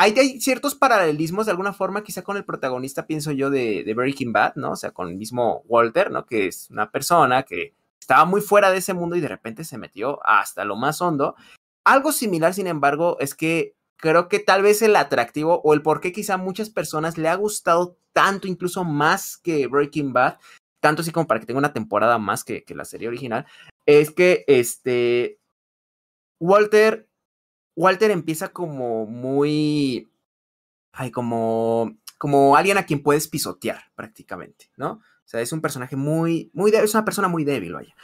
hay, 0.02 0.40
ciertos 0.40 0.74
paralelismos 0.74 1.46
de 1.46 1.52
alguna 1.52 1.72
forma, 1.72 2.02
quizá 2.02 2.22
con 2.22 2.36
el 2.36 2.44
protagonista, 2.44 3.06
pienso 3.06 3.30
yo, 3.30 3.50
de, 3.50 3.90
Breaking 3.94 4.32
Bad, 4.32 4.54
¿no? 4.56 4.72
O 4.72 4.76
sea, 4.76 4.90
con 4.90 5.08
el 5.08 5.16
mismo 5.16 5.62
Walter, 5.66 6.10
¿no? 6.10 6.26
Que 6.26 6.48
es 6.48 6.70
una 6.70 6.90
persona 6.90 7.44
que 7.44 7.74
estaba 8.00 8.24
muy 8.24 8.40
fuera 8.40 8.70
de 8.72 8.78
ese 8.78 8.94
mundo 8.94 9.16
y 9.16 9.20
de 9.20 9.28
repente 9.28 9.64
se 9.64 9.78
metió 9.78 10.18
hasta 10.26 10.64
lo 10.64 10.76
más 10.76 11.00
hondo. 11.00 11.36
Algo 11.84 12.12
similar, 12.12 12.52
sin 12.54 12.66
embargo, 12.66 13.16
es 13.20 13.34
que 13.34 13.76
creo 14.02 14.28
que 14.28 14.40
tal 14.40 14.62
vez 14.62 14.82
el 14.82 14.96
atractivo 14.96 15.60
o 15.62 15.74
el 15.74 15.82
por 15.82 16.00
qué 16.00 16.10
quizá 16.10 16.36
muchas 16.36 16.70
personas 16.70 17.18
le 17.18 17.28
ha 17.28 17.36
gustado 17.36 17.96
tanto, 18.12 18.48
incluso 18.48 18.82
más 18.82 19.36
que 19.36 19.68
Breaking 19.68 20.12
Bad, 20.12 20.38
tanto 20.80 21.02
así 21.02 21.12
como 21.12 21.28
para 21.28 21.38
que 21.38 21.46
tenga 21.46 21.58
una 21.58 21.72
temporada 21.72 22.18
más 22.18 22.42
que, 22.42 22.64
que 22.64 22.74
la 22.74 22.84
serie 22.84 23.06
original, 23.06 23.46
es 23.86 24.10
que 24.10 24.44
este 24.48 25.38
Walter 26.40 27.08
Walter 27.76 28.10
empieza 28.10 28.48
como 28.48 29.06
muy. 29.06 30.10
Ay, 30.92 31.12
como. 31.12 31.96
como 32.18 32.56
alguien 32.56 32.78
a 32.78 32.86
quien 32.86 33.04
puedes 33.04 33.28
pisotear 33.28 33.84
prácticamente, 33.94 34.70
¿no? 34.76 34.94
O 34.94 35.28
sea, 35.32 35.40
es 35.40 35.52
un 35.52 35.60
personaje 35.60 35.94
muy, 35.94 36.50
muy, 36.52 36.72
es 36.72 36.94
una 36.94 37.04
persona 37.04 37.28
muy 37.28 37.44
débil, 37.44 37.74
vaya. 37.74 37.94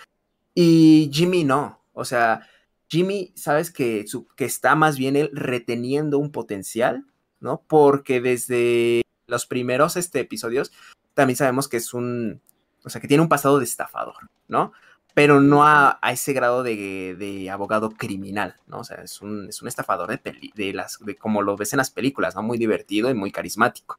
Y 0.54 1.10
Jimmy 1.12 1.42
no, 1.42 1.84
o 1.92 2.04
sea, 2.04 2.48
Jimmy, 2.88 3.32
sabes 3.36 3.70
que, 3.70 4.04
está 4.38 4.74
más 4.74 4.96
bien 4.96 5.16
él 5.16 5.30
reteniendo 5.32 6.18
un 6.18 6.32
potencial, 6.32 7.04
¿no? 7.40 7.62
Porque 7.66 8.20
desde 8.20 9.02
los 9.26 9.46
primeros 9.46 9.96
este, 9.96 10.20
episodios 10.20 10.72
también 11.14 11.36
sabemos 11.36 11.68
que 11.68 11.76
es 11.76 11.92
un, 11.92 12.40
o 12.84 12.90
sea, 12.90 13.00
que 13.00 13.08
tiene 13.08 13.22
un 13.22 13.28
pasado 13.28 13.58
de 13.58 13.64
estafador, 13.64 14.30
¿no? 14.48 14.72
Pero 15.14 15.40
no 15.40 15.66
a, 15.66 15.98
ese 16.10 16.32
grado 16.32 16.62
de, 16.62 17.48
abogado 17.52 17.90
criminal, 17.90 18.56
¿no? 18.66 18.80
O 18.80 18.84
sea, 18.84 19.02
es 19.02 19.20
un, 19.20 19.48
es 19.48 19.60
un 19.60 19.68
estafador 19.68 20.08
de, 20.08 20.52
de 20.54 20.72
las, 20.72 20.98
de 21.00 21.16
como 21.16 21.42
lo 21.42 21.56
ves 21.56 21.72
en 21.72 21.78
las 21.78 21.90
películas, 21.90 22.36
¿no? 22.36 22.42
Muy 22.42 22.56
divertido 22.56 23.10
y 23.10 23.14
muy 23.14 23.32
carismático. 23.32 23.98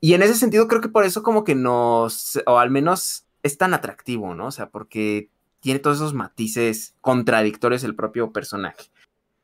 Y 0.00 0.14
en 0.14 0.22
ese 0.22 0.34
sentido 0.34 0.68
creo 0.68 0.80
que 0.80 0.88
por 0.88 1.04
eso 1.04 1.22
como 1.22 1.44
que 1.44 1.54
nos, 1.54 2.40
o 2.46 2.58
al 2.58 2.70
menos 2.70 3.26
es 3.42 3.58
tan 3.58 3.74
atractivo, 3.74 4.34
¿no? 4.34 4.46
O 4.46 4.50
sea, 4.50 4.70
porque 4.70 5.30
tiene 5.60 5.80
todos 5.80 5.98
esos 5.98 6.14
matices 6.14 6.94
contradictorios 7.00 7.84
el 7.84 7.94
propio 7.94 8.32
personaje. 8.32 8.90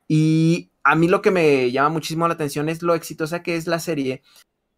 Y 0.07 0.69
a 0.83 0.95
mí 0.95 1.07
lo 1.07 1.21
que 1.21 1.31
me 1.31 1.71
llama 1.71 1.89
muchísimo 1.89 2.27
la 2.27 2.33
atención 2.33 2.69
es 2.69 2.81
lo 2.81 2.95
exitosa 2.95 3.43
que 3.43 3.55
es 3.55 3.67
la 3.67 3.79
serie 3.79 4.21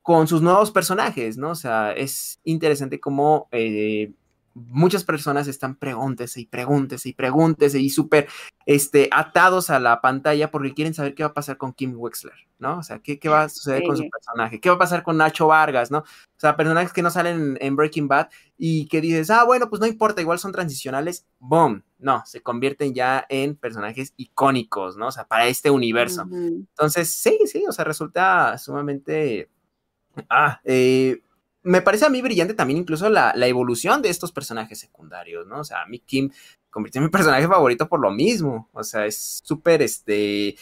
con 0.02 0.28
sus 0.28 0.42
nuevos 0.42 0.72
personajes, 0.72 1.38
¿no? 1.38 1.52
O 1.52 1.56
sea, 1.56 1.92
es 1.92 2.40
interesante 2.44 3.00
cómo 3.00 3.48
eh, 3.52 4.12
muchas 4.54 5.04
personas 5.04 5.48
están 5.48 5.76
pregúntese 5.76 6.42
y 6.42 6.46
pregúntese 6.46 7.10
y 7.10 7.14
pregúntese 7.14 7.80
y 7.80 7.90
súper 7.90 8.28
este, 8.66 9.10
atados 9.12 9.70
a 9.70 9.80
la 9.80 10.02
pantalla 10.02 10.52
porque 10.52 10.74
quieren 10.74 10.94
saber 10.94 11.16
qué 11.16 11.24
va 11.24 11.30
a 11.30 11.34
pasar 11.34 11.58
con 11.58 11.74
Kim 11.74 11.96
Wexler, 11.98 12.36
¿no? 12.60 12.78
O 12.78 12.84
sea, 12.84 13.00
qué, 13.00 13.18
qué 13.20 13.30
va 13.30 13.44
a 13.44 13.50
suceder 13.50 13.84
con 13.84 13.98
su 13.98 14.08
personaje, 14.10 14.60
qué 14.60 14.70
va 14.70 14.76
a 14.76 14.80
pasar 14.80 15.04
con 15.04 15.18
Nacho 15.18 15.48
Vargas, 15.48 15.90
¿no? 15.92 16.00
O 16.00 16.40
sea, 16.40 16.56
personajes 16.56 16.94
que 16.94 17.02
no 17.02 17.10
salen 17.10 17.58
en, 17.60 17.76
Breaking 17.76 18.08
Bad 18.08 18.30
y 18.58 18.88
que 18.88 19.02
dices, 19.02 19.30
ah, 19.30 19.44
bueno, 19.44 19.70
pues 19.70 19.80
no 19.80 19.88
importa, 19.88 20.22
igual 20.22 20.40
son 20.40 20.52
transicionales, 20.52 21.26
boom, 21.40 21.84
no, 21.98 22.24
se 22.26 22.42
convierten 22.42 22.94
ya 22.94 23.26
en 23.30 23.56
personajes 23.56 24.14
icónicos, 24.18 24.98
¿no? 24.98 25.08
O 25.08 25.12
sea, 25.12 25.26
para 25.26 25.48
este 25.48 25.70
universo. 25.70 26.28
Entonces, 26.32 27.10
sí, 27.10 27.40
sí, 27.46 27.66
o 27.68 27.72
sea, 27.72 27.86
resulta 27.86 28.58
sumamente... 28.58 29.50
Ah, 30.30 30.60
eh, 30.64 31.22
me 31.64 31.82
parece 31.82 32.06
a 32.06 32.10
mí 32.10 32.22
brillante 32.22 32.54
también 32.54 32.80
incluso 32.80 33.10
la, 33.10 33.34
evolución 33.48 34.02
de 34.02 34.10
estos 34.10 34.32
personajes 34.32 34.80
secundarios, 34.80 35.46
¿no? 35.48 35.60
O 35.60 35.64
sea, 35.64 35.86
mí 35.86 36.00
Kim 36.00 36.32
convirtió 36.70 37.00
en 37.00 37.06
mi 37.06 37.12
personaje 37.12 37.48
favorito 37.48 37.88
por 37.88 38.00
lo 38.00 38.12
mismo. 38.12 38.70
O 38.74 38.84
sea, 38.84 39.06
es 39.06 39.40
súper, 39.44 39.82
este, 39.82 40.56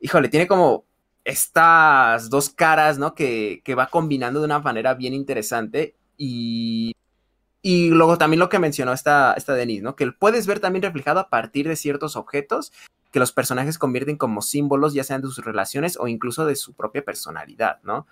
híjole, 0.00 0.28
tiene 0.28 0.46
como 0.46 0.84
estas 1.24 2.30
dos 2.30 2.48
caras, 2.50 2.98
¿no? 2.98 3.14
Que, 3.14 3.60
que, 3.64 3.74
va 3.74 3.88
combinando 3.88 4.40
de 4.40 4.46
una 4.46 4.58
manera 4.60 4.94
bien 4.94 5.14
interesante 5.14 5.94
y... 6.16 6.94
Y 7.60 7.90
luego 7.90 8.16
también 8.16 8.38
lo 8.38 8.48
que 8.48 8.60
mencionó 8.60 8.92
esta, 8.92 9.34
esta 9.34 9.52
Denise, 9.52 9.82
¿no? 9.82 9.96
Que 9.96 10.10
puedes 10.12 10.46
ver 10.46 10.60
también 10.60 10.84
reflejado 10.84 11.18
a 11.18 11.28
partir 11.28 11.66
de 11.66 11.74
ciertos 11.74 12.14
objetos 12.14 12.72
que 13.10 13.18
los 13.18 13.32
personajes 13.32 13.78
convierten 13.78 14.16
como 14.16 14.42
símbolos, 14.42 14.94
ya 14.94 15.02
sean 15.02 15.22
de 15.22 15.26
sus 15.26 15.44
relaciones 15.44 15.98
o 15.98 16.06
incluso 16.06 16.46
de 16.46 16.54
su 16.54 16.74
propia 16.74 17.04
personalidad, 17.04 17.80
¿no? 17.82 18.06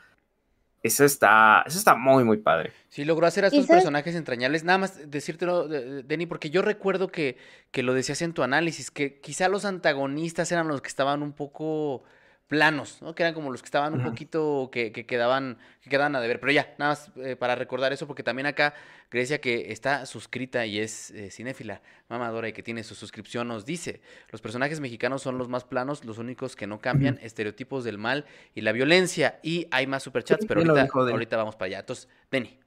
Eso 0.87 1.05
está, 1.05 1.65
eso 1.67 1.79
está 1.79 1.97
muy, 1.97 2.23
muy 2.23 2.37
padre. 2.37 2.73
Sí, 2.89 3.05
logró 3.05 3.27
hacer 3.27 3.45
a 3.45 3.49
estos 3.49 3.67
personajes 3.67 4.15
entrañables. 4.15 4.63
Nada 4.63 4.79
más 4.79 5.11
decírtelo, 5.11 5.67
Denny, 5.69 6.27
porque 6.27 6.51
yo 6.51 6.63
recuerdo 6.63 7.09
que, 7.09 7.37
que 7.73 7.83
lo 7.83 7.93
decías 7.93 8.23
en 8.23 8.33
tu 8.33 8.43
análisis, 8.43 8.91
que 8.91 9.19
quizá 9.21 9.49
los 9.49 9.65
antagonistas 9.65 10.51
eran 10.53 10.69
los 10.69 10.81
que 10.81 10.89
estaban 10.89 11.23
un 11.23 11.33
poco 11.33 12.05
planos, 12.49 13.03
¿no? 13.03 13.15
Que 13.15 13.25
eran 13.25 13.35
como 13.35 13.51
los 13.51 13.61
que 13.61 13.67
estaban 13.67 13.95
un 13.95 14.05
poquito, 14.05 14.71
que, 14.73 14.93
que, 14.93 15.05
quedaban, 15.05 15.59
que 15.81 15.91
quedaban 15.91 16.15
a 16.15 16.21
deber. 16.21 16.39
Pero 16.39 16.53
ya, 16.53 16.75
nada 16.79 16.93
más 16.93 17.11
eh, 17.17 17.35
para 17.37 17.57
recordar 17.57 17.93
eso, 17.93 18.07
porque 18.07 18.23
también 18.23 18.47
acá 18.47 18.75
Grecia, 19.11 19.41
que 19.41 19.73
está 19.73 20.07
suscrita 20.07 20.65
y 20.67 20.79
es 20.79 21.11
eh, 21.11 21.31
cinéfila, 21.31 21.83
mamadora 22.09 22.49
y 22.49 22.53
que 22.53 22.63
tiene 22.63 22.85
su 22.85 22.95
suscripción, 22.95 23.49
nos 23.49 23.65
dice, 23.65 24.01
los 24.31 24.41
personajes 24.41 24.81
mexicanos 24.81 25.23
son 25.23 25.39
los 25.39 25.49
más 25.49 25.65
planos, 25.65 26.05
los 26.05 26.19
únicos 26.19 26.55
que 26.55 26.67
no 26.67 26.81
cambian, 26.81 27.19
estereotipos 27.23 27.85
del 27.85 27.99
mal 27.99 28.27
y 28.55 28.61
la 28.61 28.73
violencia. 28.73 29.41
Y 29.43 29.67
hay 29.71 29.87
más 29.87 30.03
superchats, 30.03 30.47
pero 30.47 30.61
ahorita, 30.61 30.89
ahorita 30.93 31.37
vamos 31.37 31.57
para 31.57 31.67
allá. 31.67 31.79
Entonces, 31.81 32.09
Denny. 32.31 32.66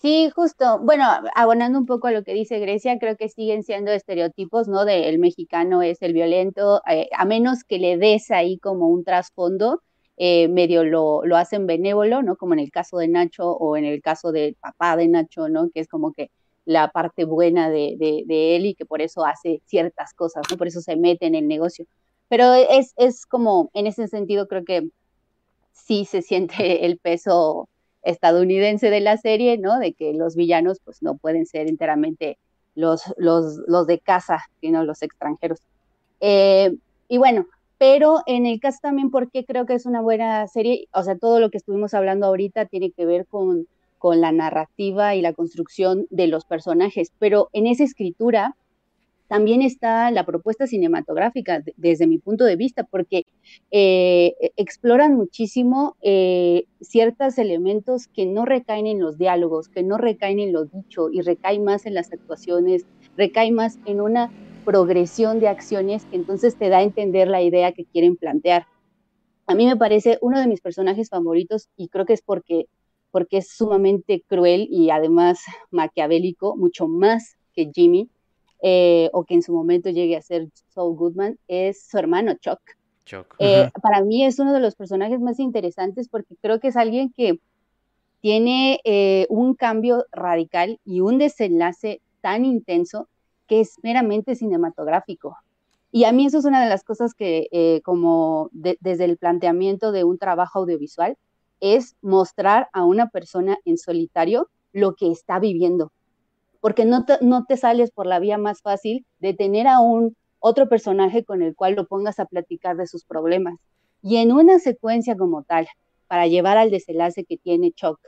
Sí, 0.00 0.30
justo. 0.34 0.78
Bueno, 0.78 1.04
abonando 1.34 1.76
un 1.78 1.84
poco 1.86 2.06
a 2.06 2.12
lo 2.12 2.22
que 2.22 2.32
dice 2.32 2.60
Grecia, 2.60 2.98
creo 3.00 3.16
que 3.16 3.28
siguen 3.28 3.64
siendo 3.64 3.90
estereotipos, 3.90 4.68
¿no? 4.68 4.84
De 4.84 5.08
el 5.08 5.18
mexicano 5.18 5.82
es 5.82 6.02
el 6.02 6.12
violento, 6.12 6.80
eh, 6.88 7.08
a 7.16 7.24
menos 7.24 7.64
que 7.64 7.78
le 7.78 7.96
des 7.96 8.30
ahí 8.30 8.58
como 8.58 8.88
un 8.88 9.02
trasfondo, 9.02 9.82
eh, 10.16 10.46
medio 10.48 10.84
lo, 10.84 11.24
lo 11.24 11.36
hacen 11.36 11.66
benévolo, 11.66 12.22
¿no? 12.22 12.36
Como 12.36 12.52
en 12.54 12.60
el 12.60 12.70
caso 12.70 12.98
de 12.98 13.08
Nacho 13.08 13.50
o 13.50 13.76
en 13.76 13.84
el 13.84 14.00
caso 14.00 14.30
del 14.30 14.54
papá 14.54 14.96
de 14.96 15.08
Nacho, 15.08 15.48
¿no? 15.48 15.68
Que 15.70 15.80
es 15.80 15.88
como 15.88 16.12
que 16.12 16.30
la 16.64 16.90
parte 16.92 17.24
buena 17.24 17.68
de, 17.68 17.96
de, 17.98 18.56
él 18.56 18.66
y 18.66 18.74
que 18.74 18.86
por 18.86 19.02
eso 19.02 19.24
hace 19.24 19.62
ciertas 19.66 20.14
cosas, 20.14 20.44
¿no? 20.50 20.56
Por 20.56 20.68
eso 20.68 20.80
se 20.80 20.96
mete 20.96 21.26
en 21.26 21.34
el 21.34 21.48
negocio. 21.48 21.86
Pero 22.28 22.52
es, 22.54 22.92
es 22.96 23.26
como, 23.26 23.70
en 23.74 23.86
ese 23.88 24.06
sentido, 24.06 24.46
creo 24.48 24.64
que 24.64 24.88
sí 25.72 26.04
se 26.04 26.22
siente 26.22 26.84
el 26.86 26.98
peso 26.98 27.68
estadounidense 28.02 28.90
de 28.90 29.00
la 29.00 29.16
serie, 29.16 29.58
¿no? 29.58 29.78
De 29.78 29.92
que 29.92 30.14
los 30.14 30.36
villanos 30.36 30.78
pues 30.84 31.02
no 31.02 31.16
pueden 31.16 31.46
ser 31.46 31.68
enteramente 31.68 32.38
los, 32.74 33.02
los, 33.16 33.58
los 33.66 33.86
de 33.86 33.98
casa, 33.98 34.44
sino 34.60 34.84
los 34.84 35.02
extranjeros. 35.02 35.60
Eh, 36.20 36.76
y 37.08 37.18
bueno, 37.18 37.46
pero 37.78 38.20
en 38.26 38.46
el 38.46 38.60
caso 38.60 38.78
también, 38.82 39.10
porque 39.10 39.44
creo 39.44 39.66
que 39.66 39.74
es 39.74 39.86
una 39.86 40.00
buena 40.00 40.46
serie? 40.48 40.88
O 40.92 41.02
sea, 41.02 41.16
todo 41.16 41.40
lo 41.40 41.50
que 41.50 41.58
estuvimos 41.58 41.94
hablando 41.94 42.26
ahorita 42.26 42.66
tiene 42.66 42.90
que 42.90 43.06
ver 43.06 43.26
con, 43.26 43.66
con 43.98 44.20
la 44.20 44.32
narrativa 44.32 45.14
y 45.14 45.22
la 45.22 45.32
construcción 45.32 46.06
de 46.10 46.26
los 46.26 46.44
personajes, 46.44 47.12
pero 47.18 47.48
en 47.52 47.66
esa 47.66 47.84
escritura 47.84 48.56
también 49.28 49.60
está 49.60 50.10
la 50.10 50.24
propuesta 50.24 50.66
cinematográfica 50.66 51.62
desde 51.76 52.06
mi 52.06 52.18
punto 52.18 52.44
de 52.44 52.56
vista, 52.56 52.84
porque 52.84 53.26
eh, 53.70 54.34
e, 54.40 54.52
exploran 54.56 55.14
muchísimo 55.14 55.96
eh, 56.00 56.64
ciertos 56.80 57.36
elementos 57.36 58.08
que 58.08 58.24
no 58.24 58.46
recaen 58.46 58.86
en 58.86 59.00
los 59.00 59.18
diálogos, 59.18 59.68
que 59.68 59.82
no 59.82 59.98
recaen 59.98 60.40
en 60.40 60.52
lo 60.54 60.64
dicho 60.64 61.10
y 61.10 61.20
recaen 61.20 61.62
más 61.62 61.84
en 61.84 61.94
las 61.94 62.10
actuaciones, 62.10 62.86
recaen 63.16 63.54
más 63.54 63.78
en 63.84 64.00
una 64.00 64.32
progresión 64.64 65.40
de 65.40 65.48
acciones 65.48 66.06
que 66.06 66.16
entonces 66.16 66.56
te 66.56 66.70
da 66.70 66.78
a 66.78 66.82
entender 66.82 67.28
la 67.28 67.42
idea 67.42 67.72
que 67.72 67.84
quieren 67.84 68.16
plantear. 68.16 68.66
A 69.46 69.54
mí 69.54 69.66
me 69.66 69.76
parece 69.76 70.18
uno 70.22 70.40
de 70.40 70.46
mis 70.46 70.60
personajes 70.60 71.10
favoritos 71.10 71.68
y 71.76 71.88
creo 71.88 72.06
que 72.06 72.14
es 72.14 72.22
porque, 72.22 72.66
porque 73.10 73.38
es 73.38 73.50
sumamente 73.50 74.22
cruel 74.26 74.68
y 74.70 74.90
además 74.90 75.40
maquiavélico, 75.70 76.56
mucho 76.56 76.88
más 76.88 77.36
que 77.54 77.70
Jimmy 77.74 78.10
eh, 78.60 79.08
o 79.12 79.24
que 79.24 79.34
en 79.34 79.42
su 79.42 79.52
momento 79.52 79.90
llegue 79.90 80.16
a 80.16 80.22
ser 80.22 80.48
Saul 80.68 80.96
Goodman, 80.96 81.38
es 81.46 81.82
su 81.82 81.98
hermano 81.98 82.34
Chuck. 82.34 82.60
Eh, 83.38 83.70
para 83.82 84.02
mí 84.02 84.24
es 84.24 84.38
uno 84.38 84.52
de 84.52 84.60
los 84.60 84.74
personajes 84.74 85.20
más 85.20 85.38
interesantes 85.38 86.08
porque 86.08 86.36
creo 86.42 86.60
que 86.60 86.68
es 86.68 86.76
alguien 86.76 87.10
que 87.10 87.40
tiene 88.20 88.80
eh, 88.84 89.26
un 89.30 89.54
cambio 89.54 90.04
radical 90.12 90.78
y 90.84 91.00
un 91.00 91.18
desenlace 91.18 92.02
tan 92.20 92.44
intenso 92.44 93.08
que 93.46 93.60
es 93.60 93.76
meramente 93.82 94.34
cinematográfico. 94.34 95.36
Y 95.90 96.04
a 96.04 96.12
mí 96.12 96.26
eso 96.26 96.38
es 96.38 96.44
una 96.44 96.62
de 96.62 96.68
las 96.68 96.84
cosas 96.84 97.14
que, 97.14 97.80
como 97.82 98.50
desde 98.52 99.04
el 99.06 99.16
planteamiento 99.16 99.90
de 99.90 100.04
un 100.04 100.18
trabajo 100.18 100.58
audiovisual, 100.58 101.16
es 101.60 101.96
mostrar 102.02 102.68
a 102.74 102.84
una 102.84 103.08
persona 103.08 103.56
en 103.64 103.78
solitario 103.78 104.50
lo 104.72 104.94
que 104.96 105.10
está 105.10 105.38
viviendo 105.38 105.92
porque 106.60 106.84
no 106.84 107.04
te, 107.04 107.18
no 107.20 107.44
te 107.44 107.56
sales 107.56 107.90
por 107.90 108.06
la 108.06 108.18
vía 108.18 108.38
más 108.38 108.62
fácil 108.62 109.06
de 109.20 109.34
tener 109.34 109.66
a 109.66 109.80
un 109.80 110.16
otro 110.40 110.68
personaje 110.68 111.24
con 111.24 111.42
el 111.42 111.54
cual 111.54 111.74
lo 111.74 111.86
pongas 111.86 112.18
a 112.18 112.26
platicar 112.26 112.76
de 112.76 112.86
sus 112.86 113.04
problemas. 113.04 113.56
Y 114.02 114.16
en 114.16 114.32
una 114.32 114.58
secuencia 114.58 115.16
como 115.16 115.42
tal, 115.42 115.68
para 116.06 116.26
llevar 116.26 116.56
al 116.56 116.70
desenlace 116.70 117.24
que 117.24 117.36
tiene 117.36 117.72
Chuck, 117.72 118.00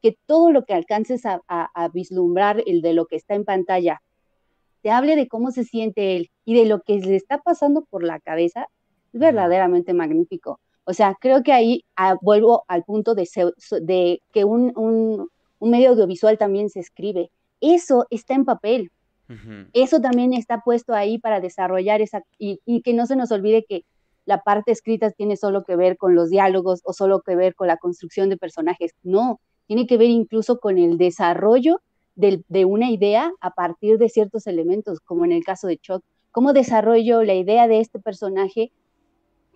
que 0.00 0.16
todo 0.26 0.50
lo 0.50 0.64
que 0.64 0.74
alcances 0.74 1.24
a, 1.24 1.40
a, 1.46 1.88
vislumbrar, 1.88 2.62
el 2.66 2.82
de 2.82 2.92
lo 2.92 3.06
que 3.06 3.16
está 3.16 3.34
en 3.34 3.44
pantalla, 3.44 4.02
te 4.82 4.90
hable 4.90 5.14
de 5.14 5.28
cómo 5.28 5.52
se 5.52 5.62
siente 5.62 6.16
él 6.16 6.30
y 6.44 6.54
de 6.54 6.66
lo 6.66 6.80
que 6.82 6.98
le 6.98 7.14
está 7.14 7.38
pasando 7.38 7.84
por 7.84 8.02
la 8.02 8.18
cabeza, 8.18 8.66
es 9.12 9.20
verdaderamente 9.20 9.94
magnífico. 9.94 10.58
O 10.84 10.92
sea, 10.92 11.16
creo 11.20 11.44
que 11.44 11.52
ahí 11.52 11.84
ah, 11.94 12.16
vuelvo 12.20 12.64
al 12.66 12.82
punto 12.82 13.14
de, 13.14 13.28
de 13.80 14.20
que 14.32 14.44
un, 14.44 14.72
un, 14.76 15.28
un 15.60 15.70
medio 15.70 15.90
audiovisual 15.90 16.36
también 16.36 16.68
se 16.68 16.80
escribe 16.80 17.30
eso 17.62 18.06
está 18.10 18.34
en 18.34 18.44
papel. 18.44 18.90
Eso 19.72 19.98
también 19.98 20.34
está 20.34 20.60
puesto 20.60 20.92
ahí 20.92 21.18
para 21.18 21.40
desarrollar 21.40 22.02
esa, 22.02 22.22
y, 22.38 22.58
que 22.82 22.92
no 22.92 23.06
se 23.06 23.16
nos 23.16 23.32
olvide 23.32 23.64
que 23.66 23.86
la 24.26 24.42
parte 24.42 24.72
escrita 24.72 25.10
tiene 25.10 25.38
solo 25.38 25.64
que 25.64 25.74
ver 25.74 25.96
con 25.96 26.14
los 26.14 26.28
diálogos 26.28 26.82
o 26.84 26.92
solo 26.92 27.22
que 27.22 27.34
ver 27.34 27.54
con 27.54 27.66
la 27.66 27.78
construcción 27.78 28.28
de 28.28 28.36
personajes. 28.36 28.92
No, 29.02 29.40
tiene 29.66 29.86
que 29.86 29.96
ver 29.96 30.10
incluso 30.10 30.60
con 30.60 30.76
el 30.76 30.98
desarrollo 30.98 31.80
de, 32.14 32.44
de 32.48 32.66
una 32.66 32.90
idea 32.90 33.32
a 33.40 33.52
partir 33.52 33.96
de 33.96 34.10
ciertos 34.10 34.46
elementos, 34.46 35.00
como 35.00 35.24
en 35.24 35.32
el 35.32 35.44
caso 35.44 35.66
de 35.66 35.78
Chuck. 35.78 36.04
¿Cómo 36.30 36.52
desarrollo 36.52 37.22
la 37.22 37.34
idea 37.34 37.68
de 37.68 37.80
este 37.80 38.00
personaje 38.00 38.70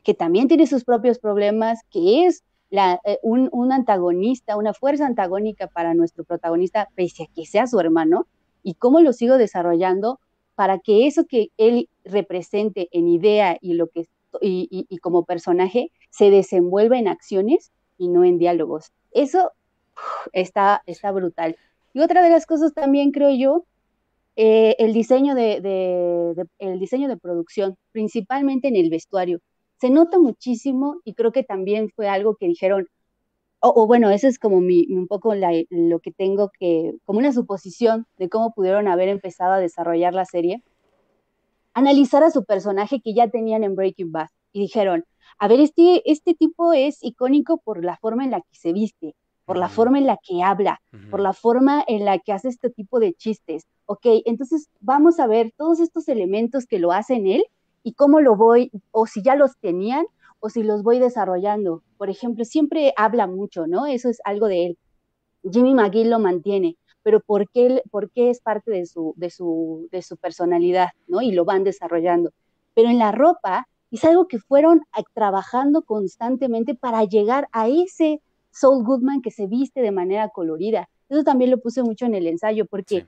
que 0.02 0.14
también 0.14 0.48
tiene 0.48 0.66
sus 0.66 0.84
propios 0.84 1.18
problemas, 1.18 1.80
que 1.90 2.26
es 2.26 2.44
eh, 2.70 3.18
un, 3.22 3.72
antagonista, 3.72 4.56
una 4.56 4.74
fuerza 4.74 5.06
antagónica 5.06 5.66
para 5.68 5.94
nuestro 5.94 6.24
protagonista, 6.24 6.88
pese 6.94 7.24
a 7.24 7.26
que 7.34 7.46
sea 7.46 7.66
su 7.66 7.78
hermano, 7.80 8.26
y 8.62 8.74
cómo 8.74 9.00
lo 9.00 9.12
sigo 9.12 9.38
desarrollando 9.38 10.20
para 10.54 10.78
que 10.78 11.06
eso 11.06 11.26
que 11.26 11.50
él 11.56 11.88
represente 12.04 12.88
en 12.92 13.08
idea 13.08 13.58
y, 13.60 13.74
lo 13.74 13.88
que, 13.88 14.08
y, 14.40 14.86
y, 14.88 14.98
como 14.98 15.24
personaje 15.24 15.92
se 16.10 16.30
desenvuelva 16.30 16.98
en 16.98 17.08
acciones 17.08 17.70
y 17.98 18.08
no 18.08 18.24
en 18.24 18.38
diálogos. 18.38 18.92
Eso 19.12 19.52
está, 20.32 20.82
está 20.86 21.12
brutal. 21.12 21.56
Y 21.94 22.00
otra 22.00 22.22
de 22.22 22.30
las 22.30 22.46
cosas 22.46 22.74
también 22.74 23.12
creo 23.12 23.30
yo, 23.30 23.64
eh, 24.36 24.76
el, 24.78 24.92
diseño 24.92 25.34
de, 25.34 26.46
el 26.58 26.78
diseño 26.78 27.08
de 27.08 27.16
producción, 27.16 27.76
principalmente 27.92 28.68
en 28.68 28.76
el 28.76 28.90
vestuario. 28.90 29.40
Se 29.78 29.90
nota 29.90 30.18
muchísimo 30.18 31.00
y 31.04 31.14
creo 31.14 31.32
que 31.32 31.42
también 31.42 31.90
fue 31.90 32.08
algo 32.08 32.36
que 32.36 32.46
dijeron, 32.46 32.88
o, 33.60 33.86
bueno, 33.86 34.10
eso 34.10 34.28
es 34.28 34.38
como 34.38 34.60
mi, 34.60 34.86
un 34.92 35.06
poco 35.06 35.34
lo 35.34 35.98
que 36.00 36.12
tengo 36.12 36.50
que, 36.58 36.94
como 37.04 37.18
una 37.18 37.32
suposición 37.32 38.06
de 38.16 38.28
cómo 38.28 38.52
pudieron 38.52 38.86
haber 38.86 39.08
empezado 39.08 39.54
a 39.54 39.58
desarrollar 39.58 40.14
la 40.14 40.24
serie, 40.24 40.62
analizar 41.74 42.22
a 42.22 42.30
su 42.30 42.44
personaje 42.44 43.00
que 43.00 43.14
ya 43.14 43.28
tenían 43.28 43.64
en 43.64 43.74
Breaking 43.74 44.12
Bad 44.12 44.28
y 44.52 44.60
dijeron, 44.60 45.04
a 45.38 45.48
ver, 45.48 45.60
este, 45.60 46.02
este 46.10 46.34
tipo 46.34 46.72
es 46.72 47.02
icónico 47.02 47.58
por 47.58 47.84
la 47.84 47.96
forma 47.96 48.24
en 48.24 48.30
la 48.30 48.40
que 48.40 48.56
se 48.56 48.72
viste, 48.72 49.14
por 49.44 49.58
la 49.58 49.68
forma 49.68 49.98
en 49.98 50.06
la 50.06 50.18
que 50.22 50.42
habla, 50.42 50.80
por 51.10 51.20
la 51.20 51.32
forma 51.32 51.84
en 51.86 52.04
la 52.04 52.18
que 52.18 52.32
hace 52.32 52.48
este 52.48 52.70
tipo 52.70 52.98
de 52.98 53.14
chistes. 53.14 53.66
Ok, 53.86 54.06
entonces 54.24 54.68
vamos 54.80 55.20
a 55.20 55.26
ver 55.26 55.52
todos 55.56 55.80
estos 55.80 56.08
elementos 56.08 56.66
que 56.66 56.78
lo 56.78 56.92
hacen 56.92 57.26
él 57.26 57.44
y 57.86 57.92
cómo 57.92 58.20
lo 58.20 58.34
voy, 58.34 58.72
o 58.90 59.06
si 59.06 59.22
ya 59.22 59.36
los 59.36 59.56
tenían, 59.58 60.06
o 60.40 60.50
si 60.50 60.64
los 60.64 60.82
voy 60.82 60.98
desarrollando. 60.98 61.84
Por 61.98 62.10
ejemplo, 62.10 62.44
siempre 62.44 62.92
habla 62.96 63.28
mucho, 63.28 63.68
¿no? 63.68 63.86
Eso 63.86 64.08
es 64.08 64.18
algo 64.24 64.48
de 64.48 64.66
él. 64.66 64.78
Jimmy 65.48 65.72
McGill 65.72 66.10
lo 66.10 66.18
mantiene, 66.18 66.76
pero 67.04 67.20
¿por 67.20 67.48
qué, 67.48 67.84
por 67.92 68.10
qué 68.10 68.30
es 68.30 68.40
parte 68.40 68.72
de 68.72 68.86
su, 68.86 69.14
de, 69.16 69.30
su, 69.30 69.86
de 69.92 70.02
su 70.02 70.16
personalidad, 70.16 70.88
¿no? 71.06 71.22
Y 71.22 71.30
lo 71.30 71.44
van 71.44 71.62
desarrollando. 71.62 72.32
Pero 72.74 72.90
en 72.90 72.98
la 72.98 73.12
ropa 73.12 73.68
es 73.92 74.04
algo 74.04 74.26
que 74.26 74.40
fueron 74.40 74.82
trabajando 75.14 75.82
constantemente 75.82 76.74
para 76.74 77.04
llegar 77.04 77.46
a 77.52 77.68
ese 77.68 78.20
Saul 78.50 78.82
Goodman 78.82 79.22
que 79.22 79.30
se 79.30 79.46
viste 79.46 79.80
de 79.80 79.92
manera 79.92 80.30
colorida. 80.30 80.88
Eso 81.08 81.22
también 81.22 81.52
lo 81.52 81.60
puse 81.60 81.84
mucho 81.84 82.04
en 82.04 82.16
el 82.16 82.26
ensayo 82.26 82.66
porque 82.66 83.06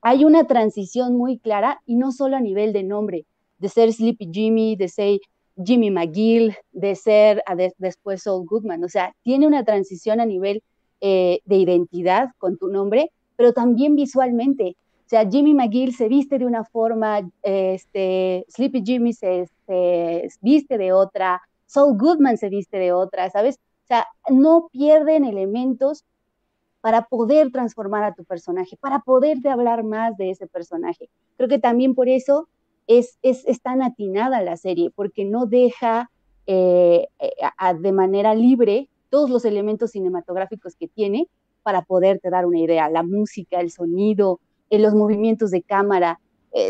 hay 0.00 0.24
una 0.24 0.48
transición 0.48 1.16
muy 1.16 1.38
clara 1.38 1.80
y 1.86 1.94
no 1.94 2.10
solo 2.10 2.36
a 2.36 2.40
nivel 2.40 2.72
de 2.72 2.82
nombre, 2.82 3.26
de 3.62 3.68
ser 3.68 3.92
Sleepy 3.92 4.28
Jimmy, 4.32 4.74
de 4.74 4.88
ser 4.88 5.20
Jimmy 5.64 5.92
McGill, 5.92 6.56
de 6.72 6.96
ser 6.96 7.44
después 7.78 8.24
Saul 8.24 8.44
Goodman. 8.44 8.82
O 8.82 8.88
sea, 8.88 9.14
tiene 9.22 9.46
una 9.46 9.64
transición 9.64 10.18
a 10.18 10.26
nivel 10.26 10.64
eh, 11.00 11.38
de 11.44 11.56
identidad 11.56 12.30
con 12.38 12.58
tu 12.58 12.66
nombre, 12.66 13.12
pero 13.36 13.52
también 13.52 13.94
visualmente. 13.94 14.76
O 15.06 15.08
sea, 15.08 15.30
Jimmy 15.30 15.54
McGill 15.54 15.94
se 15.94 16.08
viste 16.08 16.40
de 16.40 16.46
una 16.46 16.64
forma, 16.64 17.20
este, 17.42 18.44
Sleepy 18.48 18.82
Jimmy 18.84 19.12
se, 19.12 19.48
viste 20.40 20.76
de 20.76 20.92
otra, 20.92 21.40
Saul 21.66 21.96
Goodman 21.96 22.38
se 22.38 22.48
viste 22.48 22.78
de 22.78 22.92
otra, 22.92 23.30
¿sabes? 23.30 23.60
O 23.84 23.86
sea, 23.86 24.08
no 24.28 24.70
pierden 24.72 25.24
elementos 25.24 26.04
para 26.80 27.02
poder 27.02 27.52
transformar 27.52 28.02
a 28.02 28.14
tu 28.14 28.24
personaje, 28.24 28.76
para 28.76 28.98
poderte 28.98 29.48
hablar 29.50 29.84
más 29.84 30.16
de 30.16 30.30
ese 30.30 30.48
personaje. 30.48 31.08
Creo 31.36 31.48
que 31.48 31.60
también 31.60 31.94
por 31.94 32.08
eso 32.08 32.48
es, 32.98 33.18
es, 33.22 33.62
tan 33.62 33.82
atinada 33.82 34.42
la 34.42 34.56
serie, 34.56 34.90
porque 34.94 35.24
no 35.24 35.46
deja 35.46 36.10
eh, 36.46 37.06
eh, 37.18 37.30
de 37.80 37.92
manera 37.92 38.34
libre 38.34 38.88
todos 39.10 39.30
los 39.30 39.44
elementos 39.44 39.92
cinematográficos 39.92 40.76
que 40.76 40.88
tiene 40.88 41.28
para 41.62 41.82
poderte 41.82 42.30
dar 42.30 42.46
una 42.46 42.58
idea, 42.58 42.90
la 42.90 43.02
música, 43.02 43.60
el 43.60 43.70
sonido, 43.70 44.40
eh, 44.70 44.78
los 44.78 44.94
movimientos 44.94 45.50
de 45.50 45.62
cámara, 45.62 46.20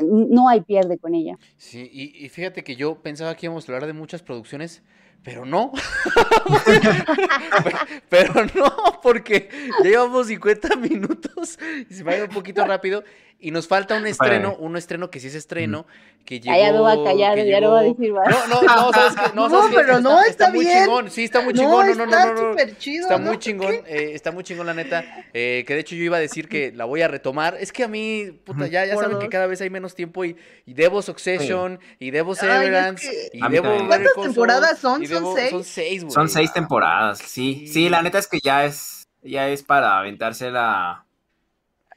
no 0.04 0.48
hay 0.48 0.60
pierde 0.60 0.96
con 0.96 1.12
ella. 1.12 1.36
Sí, 1.56 1.90
y, 1.92 2.24
y, 2.24 2.28
fíjate 2.28 2.62
que 2.62 2.76
yo 2.76 3.02
pensaba 3.02 3.34
que 3.34 3.46
íbamos 3.46 3.68
a 3.68 3.72
hablar 3.72 3.88
de 3.88 3.92
muchas 3.92 4.22
producciones 4.22 4.80
pero 5.22 5.44
no. 5.44 5.72
pero 8.08 8.46
no, 8.54 9.00
porque 9.02 9.48
llevamos 9.82 10.26
50 10.26 10.76
minutos 10.76 11.58
y 11.88 11.94
se 11.94 12.02
va 12.02 12.12
a 12.12 12.16
ir 12.16 12.22
un 12.24 12.30
poquito 12.30 12.64
rápido. 12.64 13.04
Y 13.44 13.50
nos 13.50 13.66
falta 13.66 13.96
un 13.96 14.06
estreno, 14.06 14.54
un 14.54 14.76
estreno 14.76 15.10
que 15.10 15.18
sí 15.18 15.26
es 15.26 15.34
estreno, 15.34 15.84
que 16.24 16.38
llegó... 16.38 16.56
Ya 16.56 16.70
no 16.70 16.84
va 16.84 16.92
a 16.92 17.02
callar, 17.02 17.44
ya 17.44 17.60
no 17.60 17.72
va 17.72 17.80
a 17.80 17.82
decir 17.82 18.12
más. 18.12 18.28
No, 18.48 18.62
no, 18.62 18.62
no, 18.62 18.92
sabes 18.94 19.16
que, 19.16 19.34
no, 19.34 19.48
no 19.48 19.68
pero 19.74 20.00
no, 20.00 20.22
está, 20.22 20.48
muy 20.50 20.60
bien. 20.60 20.84
chingón, 20.84 21.10
sí, 21.10 21.24
está 21.24 21.40
muy 21.40 21.52
chingón, 21.52 21.88
no, 21.88 21.94
no, 21.94 22.06
no, 22.06 22.34
no, 22.34 22.54
no, 22.54 22.74
chido, 22.78 23.02
está 23.02 23.18
muy 23.18 23.40
chingón, 23.40 23.74
eh, 23.84 24.12
está 24.14 24.30
muy 24.30 24.44
chingón 24.44 24.66
la 24.66 24.74
neta, 24.74 25.04
eh, 25.34 25.64
que 25.66 25.74
de 25.74 25.80
hecho 25.80 25.96
yo 25.96 26.04
iba 26.04 26.18
a 26.18 26.20
decir 26.20 26.48
que 26.48 26.70
la 26.70 26.84
voy 26.84 27.02
a 27.02 27.08
retomar, 27.08 27.56
es 27.58 27.72
que 27.72 27.82
a 27.82 27.88
mí, 27.88 28.30
puta, 28.44 28.68
ya, 28.68 28.86
ya 28.86 28.94
saben 28.94 29.18
que 29.18 29.28
cada 29.28 29.48
vez 29.48 29.60
hay 29.60 29.70
menos 29.70 29.96
tiempo 29.96 30.24
y, 30.24 30.36
y 30.64 30.74
debo 30.74 31.02
Succession, 31.02 31.80
y 31.98 32.12
debo 32.12 32.36
Severance, 32.36 33.30
y 33.32 33.40
debo... 33.48 33.88
¿Cuántas 33.88 34.14
temporadas 34.22 34.78
son? 34.78 35.04
¿Son 35.04 35.34
seis? 35.34 35.50
Son 35.50 35.64
seis, 35.64 36.04
güey. 36.04 36.14
Son 36.14 36.28
seis 36.28 36.52
temporadas, 36.52 37.18
sí, 37.18 37.66
sí, 37.66 37.88
la 37.88 38.02
neta 38.02 38.20
es 38.20 38.28
que 38.28 38.38
ya 38.40 38.66
es, 38.66 39.08
ya 39.20 39.48
es 39.48 39.64
para 39.64 39.98
aventársela 39.98 41.06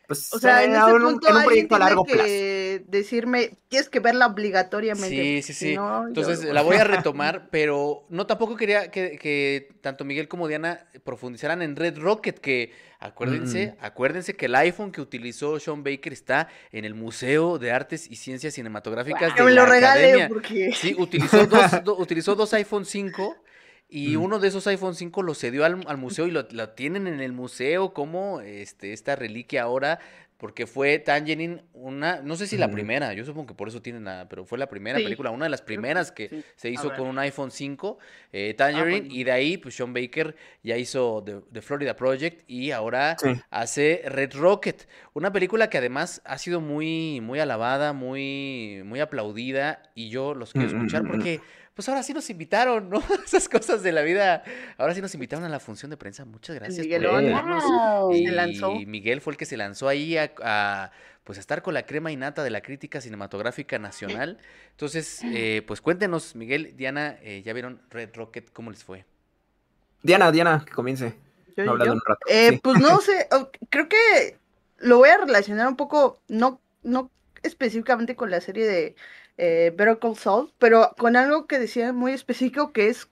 pues, 0.08 0.34
o 0.34 0.40
sea, 0.40 0.64
en, 0.64 0.72
ese 0.74 0.92
punto 1.00 1.30
en 1.30 1.36
un 1.36 1.44
proyecto 1.44 1.76
a 1.76 1.80
largo 1.80 2.06
que 2.06 2.84
decirme, 2.88 3.58
tienes 3.68 3.90
que 3.90 4.00
verla 4.00 4.28
obligatoriamente. 4.28 5.42
Sí, 5.42 5.42
sí, 5.42 5.54
sí. 5.54 5.78
Entonces 6.08 6.44
la 6.46 6.62
voy 6.62 6.76
a 6.78 6.84
retomar, 6.84 7.50
pero 7.50 8.06
no 8.10 8.28
tampoco 8.28 8.56
quería 8.56 8.92
que, 8.92 9.70
tanto 9.82 10.06
Miguel 10.06 10.28
como 10.28 10.48
Diana 10.48 10.88
profundizaran 11.04 11.62
en 11.62 11.76
Red 11.76 11.98
Rocket, 11.98 12.40
que 12.40 12.74
acuérdense, 13.00 13.76
acuérdense 13.80 14.36
que 14.36 14.46
el 14.46 14.56
iPhone 14.56 14.92
que 14.92 15.02
utilizó 15.02 15.60
Sean 15.60 15.84
Baker 15.84 16.14
está 16.14 16.48
en 16.72 16.86
el 16.86 16.96
Museo 16.96 17.58
de 17.58 17.72
Artes 17.72 18.10
y 18.10 18.16
Ciencias 18.16 18.54
Cinematográficas 18.54 19.36
de 19.36 19.44
me 19.44 19.52
lo 19.52 19.66
regale 19.66 20.28
porque... 20.28 20.74
Sí, 20.74 20.96
utilizó 20.98 21.46
dos, 21.46 21.72
utilizó 22.00 22.36
dos 22.36 22.54
iPhone 22.54 22.86
5 22.86 23.36
y 23.88 24.16
uno 24.16 24.40
de 24.40 24.48
esos 24.48 24.66
iPhone 24.68 24.96
5 24.96 25.22
lo 25.24 25.36
cedió 25.36 25.64
al, 25.64 25.98
museo 25.98 26.28
y 26.28 26.32
lo, 26.32 26.46
tienen 26.70 27.08
en 27.08 27.22
el 27.22 27.34
museo 27.34 27.94
como 27.94 28.42
este, 28.42 28.94
esta 28.94 29.16
reliquia 29.16 29.64
ahora, 29.64 30.00
porque 30.38 30.68
fue 30.68 31.00
Tangerine 31.00 31.64
una, 31.74 32.22
no 32.22 32.36
sé 32.36 32.46
si 32.48 32.58
la 32.58 32.70
primera, 32.70 33.14
yo 33.14 33.24
supongo 33.24 33.48
que 33.48 33.54
por 33.54 33.70
eso 33.70 33.82
tienen 33.82 34.04
nada, 34.04 34.28
pero 34.28 34.44
fue 34.44 34.58
la 34.58 34.68
primera 34.68 34.98
película, 34.98 35.32
una 35.32 35.46
de 35.46 35.50
las 35.50 35.62
primeras 35.62 36.12
que 36.12 36.44
se 36.56 36.70
hizo 36.70 36.94
con 36.96 37.08
un 37.08 37.18
iPhone 37.20 37.52
5, 37.52 37.98
eh, 38.34 38.54
Tangerine, 38.54 39.08
y 39.10 39.24
de 39.24 39.32
ahí 39.32 39.58
pues 39.58 39.76
Sean 39.76 39.94
Baker 39.94 40.36
ya 40.62 40.78
hizo 40.78 41.24
The, 41.52 41.62
Florida 41.62 41.96
Project 41.96 42.44
y 42.48 42.72
ahora 42.72 43.16
hace 43.50 44.02
Red 44.08 44.34
Rocket, 44.34 44.88
una 45.14 45.32
película 45.32 45.70
que 45.70 45.78
además 45.78 46.22
ha 46.26 46.38
sido 46.38 46.60
muy, 46.60 47.22
muy 47.22 47.40
alabada, 47.40 47.94
muy, 47.94 48.82
muy 48.84 49.00
aplaudida, 49.00 49.84
y 49.96 50.10
yo 50.10 50.34
los 50.34 50.52
quiero 50.52 50.68
escuchar 50.68 51.04
porque 51.08 51.40
pues 51.76 51.90
ahora 51.90 52.04
sí 52.04 52.14
nos 52.14 52.30
invitaron, 52.30 52.90
¿no? 52.90 53.04
Esas 53.26 53.50
cosas 53.50 53.84
de 53.84 53.92
la 53.92 54.02
vida. 54.02 54.44
Ahora 54.78 54.96
sí 54.96 55.02
nos 55.02 55.14
invitaron 55.14 55.44
a 55.46 55.50
la 55.50 55.60
función 55.60 55.92
de 55.92 55.98
prensa. 55.98 56.24
Muchas 56.24 56.56
gracias 56.56 56.86
Miguel 56.86 57.04
por 57.04 58.16
y, 58.16 58.28
lanzó. 58.28 58.76
y 58.76 58.86
Miguel 58.86 59.20
fue 59.20 59.34
el 59.34 59.38
que 59.38 59.46
se 59.46 59.58
lanzó 59.58 59.90
ahí 59.90 60.18
a, 60.18 60.92
pues 61.26 61.38
a 61.38 61.42
estar 61.42 61.62
con 61.62 61.74
la 61.74 61.86
crema 61.86 62.14
innata 62.14 62.44
de 62.44 62.50
la 62.50 62.62
crítica 62.62 63.02
cinematográfica 63.02 63.78
nacional. 63.78 64.40
Entonces, 64.72 65.20
eh, 65.26 65.64
pues 65.68 65.82
cuéntenos, 65.82 66.36
Miguel, 66.36 66.78
Diana, 66.78 67.18
eh, 67.22 67.42
ya 67.44 67.52
vieron 67.52 67.82
Red 67.90 68.12
Rocket, 68.16 68.52
¿cómo 68.54 68.72
les 68.72 68.86
fue? 68.86 69.06
Diana, 70.02 70.32
Diana, 70.32 70.64
que 70.66 70.72
comience. 70.72 71.14
Eh, 71.58 72.60
pues 72.64 72.80
no 72.80 73.00
sé, 73.02 73.28
creo 73.70 73.90
que 73.90 74.38
lo 74.78 74.98
voy 74.98 75.10
a 75.10 75.18
relacionar 75.18 75.68
un 75.68 75.76
poco, 75.76 76.22
no, 76.30 76.62
no 76.84 77.12
específicamente 77.44 78.16
con 78.16 78.32
la 78.32 78.40
serie 78.40 78.66
de 78.66 78.96
eh, 79.38 79.74
Better 79.76 80.00
Call 80.00 80.18
Saul, 80.18 80.52
pero 80.60 80.94
con 80.98 81.16
algo 81.16 81.48
que 81.48 81.60
decía 81.60 81.94
muy 81.94 82.14
específico 82.14 82.72
que 82.72 82.90
es 82.90 83.08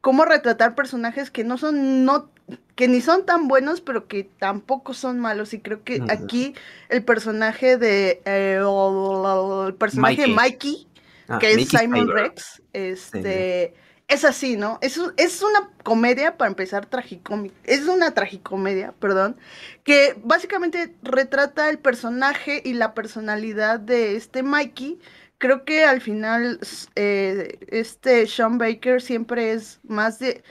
cómo 0.00 0.24
retratar 0.24 0.74
personajes 0.74 1.30
que 1.30 1.44
no 1.44 1.56
son, 1.58 2.04
no, 2.04 2.30
que 2.76 2.88
ni 2.88 3.00
son 3.00 3.24
tan 3.24 3.48
buenos, 3.48 3.80
pero 3.80 4.06
que 4.06 4.28
tampoco 4.38 4.94
son 4.94 5.18
malos. 5.18 5.54
Y 5.54 5.60
creo 5.60 5.82
que 5.82 6.02
aquí 6.08 6.54
el 6.90 7.02
personaje 7.04 7.78
de, 7.78 8.20
eh, 8.24 8.60
el 8.60 9.74
personaje 9.74 10.26
Mikey. 10.26 10.34
Mikey, 10.34 10.88
ah, 11.28 11.38
que 11.38 11.52
es 11.52 11.68
Simon 11.68 12.08
Rex, 12.08 12.62
este... 12.72 13.74
Es 14.06 14.26
así, 14.26 14.56
¿no? 14.56 14.78
Es, 14.82 15.00
es 15.16 15.42
una 15.42 15.70
comedia, 15.82 16.36
para 16.36 16.50
empezar, 16.50 16.84
tragicómica. 16.84 17.54
Es 17.64 17.86
una 17.86 18.12
tragicomedia, 18.12 18.92
perdón, 18.98 19.36
que 19.82 20.14
básicamente 20.22 20.94
retrata 21.02 21.70
el 21.70 21.78
personaje 21.78 22.60
y 22.66 22.74
la 22.74 22.92
personalidad 22.92 23.80
de 23.80 24.16
este 24.16 24.42
Mikey, 24.42 24.98
creo 25.44 25.66
que 25.66 25.84
al 25.84 26.00
final 26.00 26.58
eh, 26.94 27.58
este 27.68 28.26
Sean 28.26 28.56
Baker 28.56 29.02
siempre 29.02 29.52
es 29.52 29.78
más 29.82 30.18
de... 30.18 30.42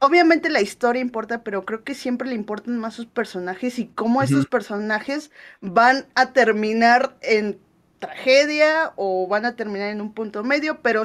Obviamente 0.00 0.50
la 0.50 0.60
historia 0.60 1.00
importa, 1.00 1.42
pero 1.42 1.64
creo 1.64 1.82
que 1.82 1.94
siempre 1.94 2.28
le 2.28 2.34
importan 2.34 2.78
más 2.78 2.92
sus 2.92 3.06
personajes 3.06 3.78
y 3.78 3.86
cómo 3.86 4.22
esos 4.22 4.44
personajes 4.46 5.30
van 5.62 6.04
a 6.14 6.34
terminar 6.34 7.16
en 7.22 7.58
tragedia 8.00 8.92
o 8.96 9.26
van 9.28 9.46
a 9.46 9.56
terminar 9.56 9.88
en 9.88 10.02
un 10.02 10.12
punto 10.12 10.44
medio, 10.44 10.82
pero 10.82 11.04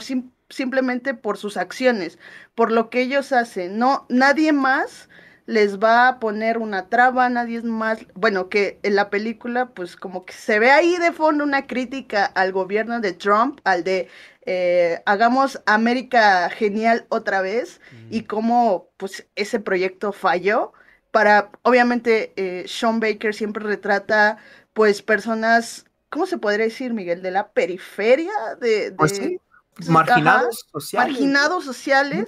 simplemente 0.50 1.14
por 1.14 1.38
sus 1.38 1.56
acciones, 1.56 2.20
por 2.56 2.74
lo 2.74 2.90
que 2.90 3.00
ellos 3.00 3.32
hacen. 3.32 3.78
No, 3.78 4.06
nadie 4.10 4.52
más 4.52 5.08
les 5.48 5.80
va 5.80 6.10
a 6.10 6.20
poner 6.20 6.58
una 6.58 6.90
traba, 6.90 7.30
nadie 7.30 7.58
es 7.58 7.64
más, 7.64 8.06
bueno, 8.14 8.50
que 8.50 8.80
en 8.84 8.96
la 8.96 9.10
película 9.10 9.70
pues 9.70 9.96
como 9.96 10.26
que 10.26 10.34
se 10.34 10.60
ve 10.60 10.72
ahí 10.72 10.98
de 10.98 11.14
fondo 11.14 11.46
una 11.46 11.68
crítica 11.68 12.26
al 12.26 12.52
gobierno 12.52 13.00
de 13.00 13.14
Trump, 13.14 13.62
al 13.64 13.86
de 13.86 14.10
eh, 14.46 15.02
hagamos 15.06 15.62
América 15.66 16.50
genial 16.50 17.06
otra 17.08 17.42
vez 17.42 17.80
y 18.10 18.24
cómo 18.24 18.90
pues 18.98 19.26
ese 19.36 19.60
proyecto 19.62 20.12
falló. 20.12 20.74
Para, 21.12 21.50
obviamente, 21.64 22.34
eh, 22.36 22.66
Sean 22.68 23.00
Baker 23.00 23.34
siempre 23.34 23.64
retrata 23.64 24.38
pues 24.74 25.02
personas, 25.02 25.86
¿cómo 26.10 26.26
se 26.26 26.38
podría 26.38 26.66
decir, 26.66 26.94
Miguel? 26.94 27.22
De 27.22 27.32
la 27.32 27.52
periferia, 27.54 28.34
de... 28.60 28.94
Pues 28.98 29.16
sí, 29.16 29.40
marginados 29.88 30.68
sociales. 30.74 31.14
Marginados 31.14 31.64
sociales. 31.64 32.28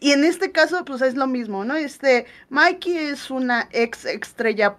Y 0.00 0.12
en 0.12 0.24
este 0.24 0.52
caso, 0.52 0.84
pues 0.84 1.02
es 1.02 1.14
lo 1.14 1.26
mismo, 1.26 1.64
¿no? 1.64 1.76
Este, 1.76 2.26
Mikey 2.50 2.96
es 2.96 3.30
una 3.30 3.68
ex 3.72 4.04
estrella, 4.04 4.78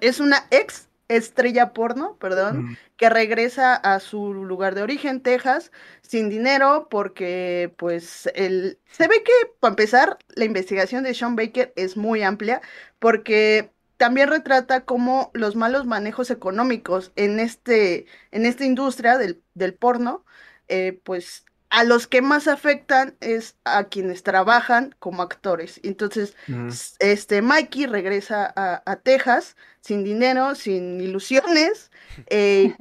es 0.00 0.20
una 0.20 0.46
ex 0.50 0.88
estrella 1.08 1.72
porno, 1.72 2.16
perdón, 2.18 2.76
que 2.96 3.08
regresa 3.08 3.74
a 3.74 3.98
su 3.98 4.34
lugar 4.34 4.74
de 4.74 4.82
origen, 4.82 5.22
Texas, 5.22 5.72
sin 6.02 6.28
dinero, 6.28 6.88
porque 6.90 7.72
pues 7.76 8.28
el... 8.34 8.78
Se 8.90 9.08
ve 9.08 9.22
que, 9.24 9.32
para 9.60 9.70
empezar, 9.70 10.18
la 10.28 10.44
investigación 10.44 11.04
de 11.04 11.14
Sean 11.14 11.34
Baker 11.34 11.72
es 11.76 11.96
muy 11.96 12.22
amplia, 12.22 12.60
porque 12.98 13.70
también 13.96 14.28
retrata 14.28 14.84
cómo 14.84 15.30
los 15.34 15.56
malos 15.56 15.86
manejos 15.86 16.30
económicos 16.30 17.12
en, 17.16 17.40
este, 17.40 18.06
en 18.30 18.44
esta 18.44 18.64
industria 18.64 19.16
del, 19.18 19.42
del 19.54 19.74
porno, 19.74 20.24
eh, 20.68 21.00
pues 21.04 21.44
a 21.70 21.84
los 21.84 22.06
que 22.06 22.22
más 22.22 22.48
afectan 22.48 23.16
es 23.20 23.56
a 23.64 23.84
quienes 23.84 24.22
trabajan 24.22 24.94
como 24.98 25.22
actores. 25.22 25.80
Entonces, 25.82 26.34
este 26.98 27.42
Mikey 27.42 27.86
regresa 27.86 28.52
a, 28.56 28.96
Texas 28.96 29.56
sin 29.80 30.04
dinero, 30.04 30.54
sin 30.54 31.00
ilusiones, 31.00 31.90
eh, 32.28 32.74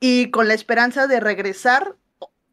y 0.00 0.30
con 0.30 0.48
la 0.48 0.54
esperanza 0.54 1.06
de 1.06 1.20
regresar 1.20 1.96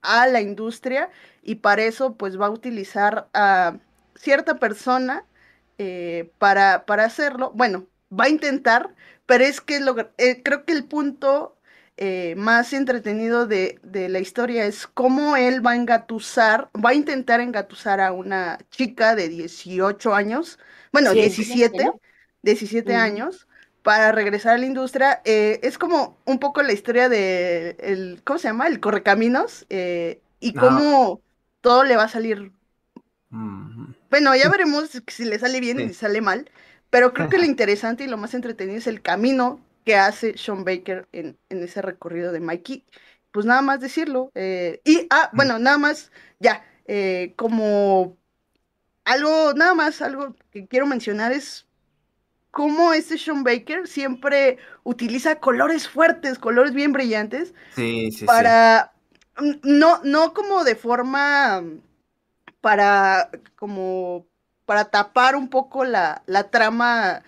a 0.01 0.27
la 0.27 0.41
industria, 0.41 1.09
y 1.41 1.55
para 1.55 1.83
eso, 1.83 2.15
pues 2.15 2.39
va 2.39 2.47
a 2.47 2.51
utilizar 2.51 3.29
a 3.33 3.77
cierta 4.15 4.59
persona 4.59 5.25
eh, 5.77 6.31
para, 6.37 6.85
para 6.85 7.05
hacerlo. 7.05 7.51
Bueno, 7.55 7.87
va 8.11 8.25
a 8.25 8.29
intentar, 8.29 8.93
pero 9.25 9.43
es 9.43 9.59
que 9.59 9.79
lo, 9.79 9.95
eh, 10.17 10.41
creo 10.43 10.65
que 10.65 10.73
el 10.73 10.85
punto 10.85 11.57
eh, 11.97 12.33
más 12.35 12.73
entretenido 12.73 13.45
de, 13.45 13.79
la 13.83 14.19
historia 14.19 14.65
es 14.65 14.87
cómo 14.87 15.35
él 15.35 15.65
va 15.65 15.71
a 15.71 15.75
engatusar, 15.75 16.69
va 16.73 16.89
a 16.89 16.95
intentar 16.95 17.39
engatusar 17.39 18.01
a 18.01 18.11
una 18.11 18.57
chica 18.71 19.15
de 19.15 19.29
18 19.29 20.15
años, 20.15 20.57
bueno, 20.91 21.13
17, 21.13 21.91
17 22.41 22.95
años, 22.95 23.47
para 23.83 24.11
regresar 24.11 24.55
a 24.55 24.57
la 24.57 24.65
industria. 24.65 25.21
Eh, 25.23 25.59
es 25.61 25.77
como 25.77 26.17
un 26.25 26.39
poco 26.39 26.63
la 26.63 26.73
historia 26.73 27.09
de, 27.09 27.77
el, 27.79 28.21
¿cómo 28.23 28.39
se 28.39 28.47
llama? 28.47 28.67
El 28.67 28.79
Correcaminos, 28.79 29.67
eh, 29.69 30.19
y 30.39 30.53
cómo 30.53 31.21
todo 31.61 31.83
le 31.83 31.95
va 31.95 32.05
a 32.05 32.09
salir. 32.09 32.51
Bueno, 33.29 34.35
ya 34.35 34.49
veremos 34.49 34.89
si 35.07 35.25
le 35.25 35.37
sale 35.37 35.59
bien 35.59 35.79
y 35.79 35.89
si 35.89 35.93
sale 35.93 36.21
mal, 36.21 36.49
pero 36.89 37.13
creo 37.13 37.29
que 37.29 37.37
lo 37.37 37.45
interesante 37.45 38.03
y 38.03 38.07
lo 38.07 38.17
más 38.17 38.33
entretenido 38.33 38.79
es 38.79 38.87
el 38.87 39.01
camino 39.01 39.59
que 39.83 39.95
hace 39.95 40.37
Sean 40.37 40.63
Baker 40.63 41.07
en, 41.11 41.37
ese 41.49 41.81
recorrido 41.81 42.31
de 42.31 42.39
Mikey. 42.39 42.85
Pues 43.31 43.45
nada 43.45 43.61
más 43.61 43.79
decirlo. 43.79 44.31
Eh, 44.35 44.81
y, 44.83 45.07
ah, 45.09 45.29
bueno, 45.33 45.59
nada 45.59 45.77
más, 45.77 46.11
ya, 46.39 46.63
eh, 46.85 47.33
como 47.35 48.17
algo, 49.05 49.53
nada 49.53 49.73
más, 49.73 50.01
algo 50.01 50.35
que 50.51 50.67
quiero 50.67 50.85
mencionar 50.85 51.31
es 51.31 51.65
cómo 52.51 52.93
este 52.93 53.17
Sean 53.17 53.43
Baker 53.43 53.87
siempre 53.87 54.57
utiliza 54.83 55.39
colores 55.39 55.87
fuertes, 55.87 56.37
colores 56.37 56.73
bien 56.73 56.93
brillantes. 56.93 57.53
Sí, 57.75 58.11
sí, 58.11 58.25
para, 58.25 58.93
no, 59.63 60.01
no 60.03 60.33
como 60.33 60.63
de 60.63 60.75
forma, 60.75 61.63
para, 62.61 63.29
como, 63.55 64.27
para 64.65 64.85
tapar 64.85 65.35
un 65.35 65.49
poco 65.49 65.83
la, 65.83 66.21
la 66.27 66.51
trama 66.51 67.23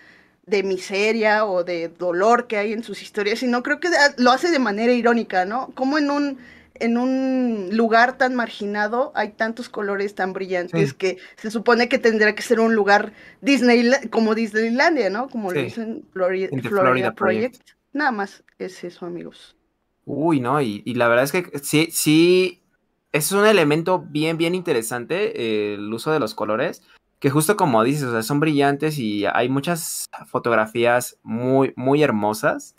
de 0.46 0.62
miseria 0.62 1.44
o 1.44 1.64
de 1.64 1.88
dolor 1.88 2.46
que 2.46 2.56
hay 2.56 2.72
en 2.72 2.84
sus 2.84 3.02
historias, 3.02 3.40
sino 3.40 3.64
creo 3.64 3.80
que 3.80 3.88
lo 4.16 4.30
hace 4.30 4.50
de 4.50 4.60
manera 4.60 4.92
irónica, 4.92 5.44
¿no? 5.44 5.72
Como 5.74 5.98
en 5.98 6.08
un, 6.08 6.38
en 6.74 6.96
un 6.96 7.70
lugar 7.72 8.16
tan 8.16 8.36
marginado 8.36 9.10
hay 9.16 9.30
tantos 9.30 9.68
colores 9.68 10.14
tan 10.14 10.32
brillantes 10.32 10.94
que 10.94 11.18
se 11.36 11.50
supone 11.50 11.88
que 11.88 11.98
tendría 11.98 12.34
que 12.36 12.42
ser 12.42 12.60
un 12.60 12.76
lugar 12.76 13.12
Disney 13.40 13.90
como 14.10 14.36
Disneylandia, 14.36 15.10
¿no? 15.10 15.28
Como 15.28 15.50
lo 15.50 15.60
dicen 15.60 16.04
Florida, 16.12 16.48
Florida, 16.62 17.12
Project. 17.12 17.60
Nada 17.92 18.12
más 18.12 18.44
es 18.60 18.84
eso, 18.84 19.04
amigos. 19.04 19.56
Uy, 20.04 20.38
no, 20.38 20.60
y, 20.60 20.82
la 20.94 21.08
verdad 21.08 21.24
es 21.24 21.32
que 21.32 21.58
sí, 21.58 21.88
sí, 21.90 22.62
es 23.10 23.32
un 23.32 23.44
elemento 23.44 23.98
bien, 23.98 24.36
bien 24.38 24.54
interesante 24.54 25.74
el 25.74 25.92
uso 25.92 26.12
de 26.12 26.20
los 26.20 26.36
colores 26.36 26.82
que 27.26 27.30
justo 27.30 27.56
como 27.56 27.82
dices, 27.82 28.04
o 28.04 28.12
sea, 28.12 28.22
son 28.22 28.38
brillantes 28.38 29.00
y 29.00 29.26
hay 29.26 29.48
muchas 29.48 30.06
fotografías 30.26 31.18
muy, 31.24 31.72
muy 31.74 32.00
hermosas, 32.04 32.76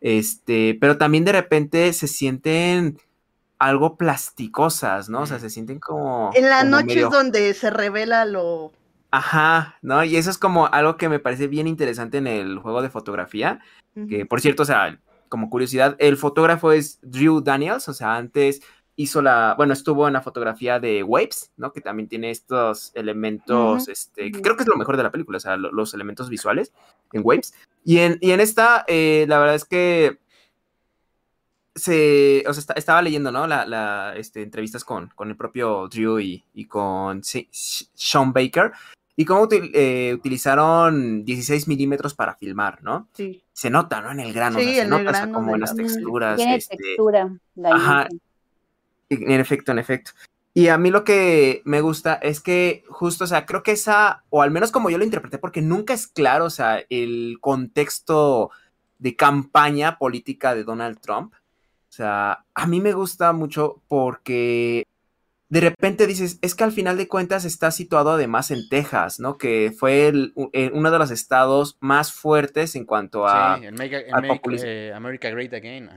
este, 0.00 0.78
pero 0.80 0.98
también 0.98 1.24
de 1.24 1.32
repente 1.32 1.92
se 1.92 2.06
sienten 2.06 3.00
algo 3.58 3.96
plasticosas, 3.96 5.08
¿no? 5.08 5.22
O 5.22 5.26
sea, 5.26 5.40
se 5.40 5.50
sienten 5.50 5.80
como... 5.80 6.30
En 6.36 6.48
la 6.48 6.62
noche 6.62 7.00
es 7.00 7.10
donde 7.10 7.52
se 7.54 7.70
revela 7.70 8.24
lo... 8.24 8.70
Ajá, 9.10 9.74
¿no? 9.82 10.04
Y 10.04 10.16
eso 10.16 10.30
es 10.30 10.38
como 10.38 10.68
algo 10.68 10.96
que 10.96 11.08
me 11.08 11.18
parece 11.18 11.48
bien 11.48 11.66
interesante 11.66 12.18
en 12.18 12.28
el 12.28 12.60
juego 12.60 12.82
de 12.82 12.90
fotografía, 12.90 13.58
que 14.08 14.24
por 14.24 14.40
cierto, 14.40 14.62
o 14.62 14.66
sea, 14.66 15.00
como 15.28 15.50
curiosidad, 15.50 15.96
el 15.98 16.16
fotógrafo 16.16 16.70
es 16.70 17.00
Drew 17.02 17.40
Daniels, 17.40 17.88
o 17.88 17.94
sea, 17.94 18.14
antes 18.14 18.62
hizo 18.98 19.22
la, 19.22 19.54
bueno, 19.56 19.72
estuvo 19.72 20.08
en 20.08 20.12
la 20.12 20.22
fotografía 20.22 20.80
de 20.80 21.04
Waves, 21.04 21.52
¿no? 21.56 21.72
Que 21.72 21.80
también 21.80 22.08
tiene 22.08 22.30
estos 22.30 22.90
elementos, 22.96 23.86
este, 23.86 24.32
que 24.32 24.42
creo 24.42 24.56
que 24.56 24.64
es 24.64 24.68
lo 24.68 24.76
mejor 24.76 24.96
de 24.96 25.04
la 25.04 25.12
película, 25.12 25.36
o 25.36 25.40
sea, 25.40 25.56
los 25.56 25.94
elementos 25.94 26.28
visuales 26.28 26.72
en 27.12 27.22
Waves. 27.24 27.54
Y 27.84 27.98
en, 27.98 28.18
y 28.20 28.32
en 28.32 28.40
esta, 28.40 28.84
eh, 28.88 29.24
la 29.28 29.38
verdad 29.38 29.54
es 29.54 29.64
que 29.64 30.18
se, 31.76 32.42
o 32.48 32.52
sea, 32.52 32.74
estaba 32.74 33.00
leyendo, 33.00 33.30
¿no? 33.30 33.46
La, 33.46 33.64
la 33.66 34.14
este, 34.16 34.42
entrevistas 34.42 34.82
con, 34.82 35.12
con 35.14 35.28
el 35.28 35.36
propio 35.36 35.86
Drew 35.86 36.18
y, 36.18 36.44
y 36.52 36.66
con 36.66 37.22
Sean 37.22 38.32
Baker. 38.32 38.72
Y 39.14 39.24
cómo 39.24 39.48
eh, 39.50 40.12
utilizaron 40.12 41.24
16 41.24 41.68
milímetros 41.68 42.14
para 42.14 42.34
filmar, 42.34 42.82
¿no? 42.82 43.08
Sí. 43.12 43.44
Se 43.52 43.70
nota, 43.70 44.00
¿no? 44.00 44.10
En 44.10 44.20
el 44.20 44.32
grano, 44.32 44.58
se 44.58 44.86
nota 44.86 45.30
como 45.30 45.54
en 45.54 45.60
las 45.60 45.74
texturas. 45.74 46.36
Tiene 46.36 46.56
este, 46.56 46.76
textura. 46.76 47.32
La 47.54 47.74
ajá, 47.74 48.08
en 49.10 49.40
efecto, 49.40 49.72
en 49.72 49.78
efecto. 49.78 50.12
Y 50.54 50.68
a 50.68 50.78
mí 50.78 50.90
lo 50.90 51.04
que 51.04 51.62
me 51.64 51.80
gusta 51.80 52.14
es 52.14 52.40
que 52.40 52.82
justo, 52.88 53.24
o 53.24 53.26
sea, 53.26 53.46
creo 53.46 53.62
que 53.62 53.72
esa, 53.72 54.24
o 54.30 54.42
al 54.42 54.50
menos 54.50 54.72
como 54.72 54.90
yo 54.90 54.98
lo 54.98 55.04
interpreté, 55.04 55.38
porque 55.38 55.62
nunca 55.62 55.94
es 55.94 56.08
claro, 56.08 56.46
o 56.46 56.50
sea, 56.50 56.82
el 56.90 57.38
contexto 57.40 58.50
de 58.98 59.14
campaña 59.14 59.98
política 59.98 60.54
de 60.54 60.64
Donald 60.64 61.00
Trump. 61.00 61.32
O 61.34 61.92
sea, 61.92 62.44
a 62.54 62.66
mí 62.66 62.80
me 62.80 62.92
gusta 62.92 63.32
mucho 63.32 63.82
porque 63.88 64.84
de 65.48 65.60
repente 65.60 66.06
dices, 66.06 66.38
es 66.42 66.54
que 66.54 66.64
al 66.64 66.72
final 66.72 66.96
de 66.96 67.08
cuentas 67.08 67.44
está 67.44 67.70
situado 67.70 68.10
además 68.10 68.50
en 68.50 68.68
Texas, 68.68 69.18
¿no? 69.18 69.38
Que 69.38 69.72
fue 69.76 70.12
eh, 70.52 70.70
uno 70.74 70.90
de 70.90 70.98
los 70.98 71.10
estados 71.10 71.78
más 71.80 72.12
fuertes 72.12 72.76
en 72.76 72.84
cuanto 72.84 73.26
a... 73.26 73.58
Sí, 73.58 73.66
en 73.66 73.76
eh, 73.80 74.92
America 74.94 75.30
Great 75.30 75.54
Again. 75.54 75.88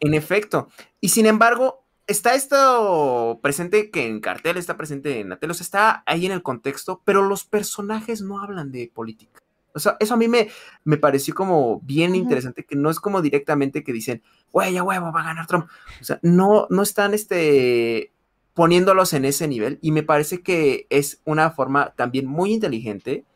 En 0.00 0.14
efecto. 0.14 0.68
Y 1.00 1.10
sin 1.10 1.26
embargo, 1.26 1.85
está 2.06 2.34
esto 2.34 3.40
presente 3.42 3.90
que 3.90 4.06
en 4.06 4.20
cartel, 4.20 4.56
está 4.56 4.76
presente 4.76 5.20
en 5.20 5.28
la 5.28 5.38
tele, 5.38 5.52
o 5.52 5.54
sea, 5.54 5.64
está 5.64 6.02
ahí 6.06 6.26
en 6.26 6.32
el 6.32 6.42
contexto, 6.42 7.02
pero 7.04 7.22
los 7.22 7.44
personajes 7.44 8.22
no 8.22 8.40
hablan 8.40 8.72
de 8.72 8.90
política. 8.92 9.42
O 9.74 9.78
sea, 9.78 9.96
eso 10.00 10.14
a 10.14 10.16
mí 10.16 10.26
me, 10.26 10.48
me 10.84 10.96
pareció 10.96 11.34
como 11.34 11.80
bien 11.80 12.14
interesante, 12.14 12.64
que 12.64 12.76
no 12.76 12.88
es 12.88 12.98
como 12.98 13.20
directamente 13.20 13.84
que 13.84 13.92
dicen, 13.92 14.22
güey, 14.50 14.72
ya 14.72 14.82
huevo, 14.82 15.12
va 15.12 15.20
a 15.20 15.24
ganar 15.24 15.46
Trump. 15.46 15.68
O 16.00 16.04
sea, 16.04 16.18
no, 16.22 16.66
no 16.70 16.82
están 16.82 17.12
este, 17.12 18.10
poniéndolos 18.54 19.12
en 19.12 19.26
ese 19.26 19.46
nivel 19.46 19.78
y 19.82 19.92
me 19.92 20.02
parece 20.02 20.42
que 20.42 20.86
es 20.88 21.20
una 21.26 21.50
forma 21.50 21.92
también 21.94 22.26
muy 22.26 22.54
inteligente 22.54 23.26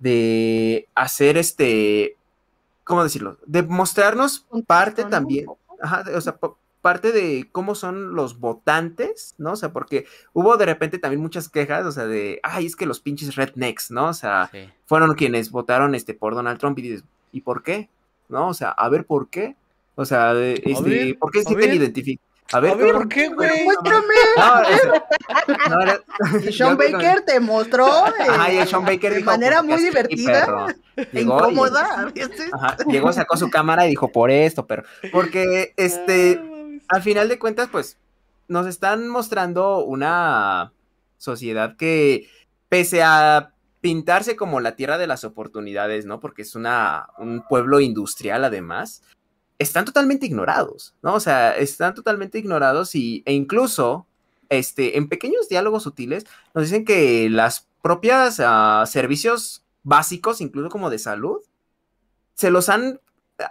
de 0.00 0.88
hacer 0.96 1.36
este, 1.36 2.16
¿cómo 2.82 3.04
decirlo? 3.04 3.38
De 3.46 3.62
mostrarnos 3.62 4.44
parte 4.66 5.04
también, 5.04 5.46
ajá, 5.80 6.04
o 6.14 6.20
sea, 6.20 6.36
parte 6.86 7.10
de 7.10 7.48
cómo 7.50 7.74
son 7.74 8.14
los 8.14 8.38
votantes, 8.38 9.34
¿no? 9.38 9.54
O 9.54 9.56
sea, 9.56 9.72
porque 9.72 10.06
hubo 10.32 10.56
de 10.56 10.66
repente 10.66 11.00
también 11.00 11.20
muchas 11.20 11.48
quejas, 11.48 11.84
o 11.84 11.90
sea, 11.90 12.06
de, 12.06 12.38
ay, 12.44 12.66
es 12.66 12.76
que 12.76 12.86
los 12.86 13.00
pinches 13.00 13.34
rednecks, 13.34 13.90
¿no? 13.90 14.06
O 14.10 14.14
sea, 14.14 14.52
fueron 14.86 15.14
quienes 15.16 15.50
votaron 15.50 15.96
este, 15.96 16.14
por 16.14 16.36
Donald 16.36 16.60
Trump 16.60 16.78
y 16.78 16.82
dices, 16.82 17.04
¿y 17.32 17.40
por 17.40 17.64
qué? 17.64 17.88
¿No? 18.28 18.46
O 18.46 18.54
sea, 18.54 18.70
a 18.70 18.88
ver 18.88 19.04
por 19.04 19.28
qué. 19.30 19.56
O 19.96 20.04
sea, 20.04 20.32
este, 20.40 21.16
¿por 21.18 21.32
qué 21.32 21.40
se 21.42 21.48
sienten 21.48 21.74
identificados? 21.74 22.24
A 22.52 22.60
ver, 22.60 22.70
A 22.70 22.74
ver, 22.76 22.86
cabrón. 22.86 23.02
¿por 23.02 23.08
qué, 23.12 23.28
güey? 23.28 23.64
muéstrame. 23.64 24.14
No, 25.68 25.76
no, 25.84 26.52
Sean 26.52 26.76
Baker 26.78 27.22
te 27.26 27.40
mostró 27.40 27.86
eh, 28.06 28.12
Ajá, 28.28 28.52
y 28.52 28.58
el 28.58 28.68
Sean 28.68 28.84
Baker 28.84 29.10
de 29.10 29.16
dijo, 29.18 29.30
manera 29.30 29.56
"Porque 29.56 29.72
muy 29.72 29.82
divertida 29.82 30.46
perro". 30.46 30.66
e 30.96 31.08
Llegó 31.12 31.38
incómoda. 31.38 32.12
llegó, 32.86 33.12
sacó 33.12 33.36
su 33.36 33.50
cámara 33.50 33.86
y 33.86 33.90
dijo, 33.90 34.12
por 34.12 34.30
esto, 34.30 34.64
pero. 34.66 34.84
Porque, 35.10 35.74
este, 35.76 36.40
al 36.88 37.02
final 37.02 37.28
de 37.28 37.38
cuentas, 37.38 37.68
pues, 37.70 37.98
nos 38.48 38.66
están 38.66 39.08
mostrando 39.08 39.84
una 39.84 40.72
sociedad 41.18 41.76
que, 41.76 42.28
pese 42.68 43.02
a 43.02 43.52
pintarse 43.80 44.36
como 44.36 44.60
la 44.60 44.76
tierra 44.76 44.98
de 44.98 45.06
las 45.06 45.24
oportunidades, 45.24 46.06
¿no? 46.06 46.20
Porque 46.20 46.42
es 46.42 46.54
una, 46.54 47.08
un 47.18 47.44
pueblo 47.48 47.80
industrial, 47.80 48.44
además, 48.44 49.02
están 49.58 49.84
totalmente 49.84 50.26
ignorados, 50.26 50.94
¿no? 51.02 51.14
O 51.14 51.20
sea, 51.20 51.56
están 51.56 51.94
totalmente 51.94 52.38
ignorados 52.38 52.94
y, 52.94 53.22
e 53.26 53.32
incluso, 53.32 54.06
este, 54.48 54.98
en 54.98 55.08
pequeños 55.08 55.48
diálogos 55.48 55.84
sutiles, 55.84 56.26
nos 56.54 56.64
dicen 56.64 56.84
que 56.84 57.30
las 57.30 57.68
propias 57.82 58.40
ah, 58.44 58.84
servicios 58.86 59.64
básicos, 59.82 60.40
incluso 60.40 60.68
como 60.68 60.90
de 60.90 60.98
salud, 60.98 61.38
se 62.34 62.50
los 62.50 62.68
han, 62.68 63.00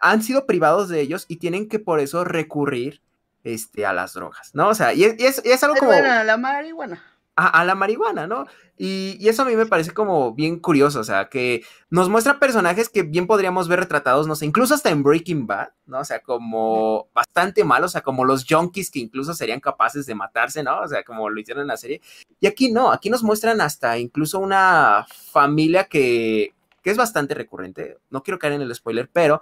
han 0.01 0.21
sido 0.21 0.45
privados 0.45 0.89
de 0.89 1.01
ellos 1.01 1.25
y 1.27 1.37
tienen 1.37 1.69
que 1.69 1.79
por 1.79 1.99
eso 1.99 2.23
recurrir 2.23 3.01
este, 3.45 3.85
a 3.85 3.93
las 3.93 4.13
drogas, 4.13 4.51
¿no? 4.53 4.67
O 4.67 4.75
sea, 4.75 4.93
y 4.93 5.05
es, 5.05 5.15
y 5.17 5.25
es- 5.25 5.41
y 5.45 5.51
es 5.51 5.63
algo 5.63 5.75
como 5.77 5.91
buena 5.91 6.23
la 6.25 6.35
marihuana. 6.35 7.01
a, 7.37 7.47
a 7.47 7.63
la 7.65 7.75
marihuana, 7.75 8.27
¿no? 8.27 8.45
Y, 8.77 9.17
y 9.19 9.29
eso 9.29 9.43
a 9.43 9.45
mí 9.45 9.55
me 9.55 9.65
parece 9.65 9.91
como 9.91 10.33
bien 10.33 10.59
curioso, 10.59 10.99
o 10.99 11.03
sea, 11.03 11.29
que 11.29 11.63
nos 11.89 12.09
muestra 12.09 12.39
personajes 12.39 12.89
que 12.89 13.03
bien 13.03 13.27
podríamos 13.27 13.67
ver 13.69 13.79
retratados, 13.81 14.25
no 14.27 14.35
sé, 14.35 14.45
incluso 14.45 14.73
hasta 14.73 14.89
en 14.89 15.03
Breaking 15.03 15.45
Bad, 15.47 15.69
¿no? 15.85 15.99
O 15.99 16.03
sea, 16.05 16.19
como 16.21 17.07
bastante 17.13 17.63
malos, 17.63 17.91
o 17.91 17.93
sea, 17.93 18.01
como 18.01 18.25
los 18.25 18.45
junkies 18.49 18.89
que 18.91 18.99
incluso 18.99 19.33
serían 19.33 19.59
capaces 19.61 20.05
de 20.05 20.15
matarse, 20.15 20.63
¿no? 20.63 20.79
O 20.81 20.87
sea, 20.87 21.03
como 21.03 21.29
lo 21.29 21.39
hicieron 21.39 21.61
en 21.61 21.67
la 21.67 21.77
serie. 21.77 22.01
Y 22.39 22.47
aquí 22.47 22.71
no, 22.71 22.91
aquí 22.91 23.09
nos 23.09 23.21
muestran 23.23 23.61
hasta 23.61 23.97
incluso 23.97 24.39
una 24.39 25.05
familia 25.31 25.85
que, 25.85 26.53
que 26.81 26.89
es 26.89 26.97
bastante 26.97 27.33
recurrente, 27.33 27.97
no 28.09 28.23
quiero 28.23 28.39
caer 28.39 28.53
en 28.53 28.61
el 28.61 28.73
spoiler, 28.75 29.09
pero 29.11 29.41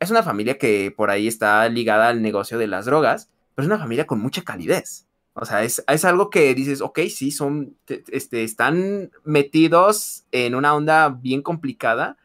es 0.00 0.10
una 0.10 0.22
familia 0.22 0.58
que 0.58 0.92
por 0.96 1.10
ahí 1.10 1.26
está 1.28 1.68
ligada 1.68 2.08
al 2.08 2.22
negocio 2.22 2.58
de 2.58 2.66
las 2.66 2.84
drogas, 2.86 3.30
pero 3.54 3.64
es 3.64 3.66
una 3.66 3.78
familia 3.78 4.06
con 4.06 4.20
mucha 4.20 4.42
calidez. 4.42 5.06
O 5.34 5.44
sea, 5.44 5.64
es, 5.64 5.82
es 5.88 6.04
algo 6.04 6.30
que 6.30 6.54
dices, 6.54 6.80
ok, 6.80 7.00
sí, 7.10 7.30
son, 7.32 7.76
te- 7.84 8.04
este, 8.12 8.44
están 8.44 9.10
metidos 9.24 10.24
en 10.30 10.54
una 10.54 10.74
onda 10.74 11.08
bien 11.08 11.42
complicada, 11.42 12.16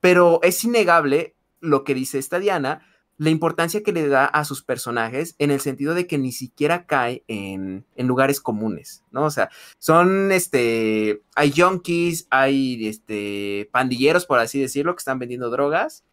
pero 0.00 0.40
es 0.42 0.64
innegable 0.64 1.34
lo 1.60 1.84
que 1.84 1.94
dice 1.94 2.18
esta 2.18 2.38
Diana, 2.38 2.80
la 3.18 3.30
importancia 3.30 3.82
que 3.82 3.92
le 3.92 4.08
da 4.08 4.26
a 4.26 4.44
sus 4.44 4.62
personajes 4.62 5.34
en 5.38 5.50
el 5.50 5.60
sentido 5.60 5.94
de 5.94 6.06
que 6.06 6.18
ni 6.18 6.32
siquiera 6.32 6.84
cae 6.86 7.24
en, 7.28 7.86
en 7.94 8.06
lugares 8.06 8.40
comunes, 8.42 9.04
¿no? 9.10 9.24
O 9.24 9.30
sea, 9.30 9.48
son, 9.78 10.32
este, 10.32 11.22
hay 11.34 11.52
junkies, 11.56 12.26
hay, 12.30 12.86
este, 12.86 13.68
pandilleros, 13.72 14.26
por 14.26 14.38
así 14.38 14.60
decirlo, 14.60 14.94
que 14.94 15.00
están 15.00 15.18
vendiendo 15.18 15.48
drogas, 15.50 16.04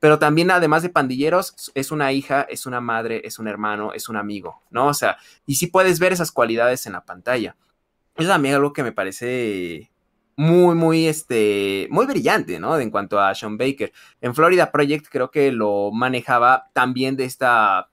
pero 0.00 0.18
también 0.18 0.50
además 0.50 0.82
de 0.82 0.90
pandilleros, 0.90 1.72
es 1.74 1.90
una 1.90 2.12
hija, 2.12 2.42
es 2.42 2.66
una 2.66 2.80
madre, 2.80 3.22
es 3.24 3.38
un 3.38 3.48
hermano, 3.48 3.92
es 3.92 4.08
un 4.08 4.16
amigo, 4.16 4.62
¿no? 4.70 4.88
O 4.88 4.94
sea, 4.94 5.18
y 5.46 5.56
sí 5.56 5.66
puedes 5.66 5.98
ver 5.98 6.12
esas 6.12 6.32
cualidades 6.32 6.86
en 6.86 6.92
la 6.92 7.04
pantalla. 7.04 7.56
Es 8.16 8.28
también 8.28 8.54
algo 8.54 8.72
que 8.72 8.82
me 8.82 8.92
parece 8.92 9.90
muy, 10.36 10.76
muy, 10.76 11.06
este, 11.06 11.88
muy 11.90 12.06
brillante, 12.06 12.60
¿no? 12.60 12.78
En 12.78 12.90
cuanto 12.90 13.18
a 13.18 13.34
Sean 13.34 13.58
Baker. 13.58 13.92
En 14.20 14.34
Florida 14.34 14.70
Project 14.70 15.06
creo 15.10 15.30
que 15.30 15.50
lo 15.50 15.90
manejaba 15.92 16.70
también 16.72 17.16
de 17.16 17.24
esta, 17.24 17.90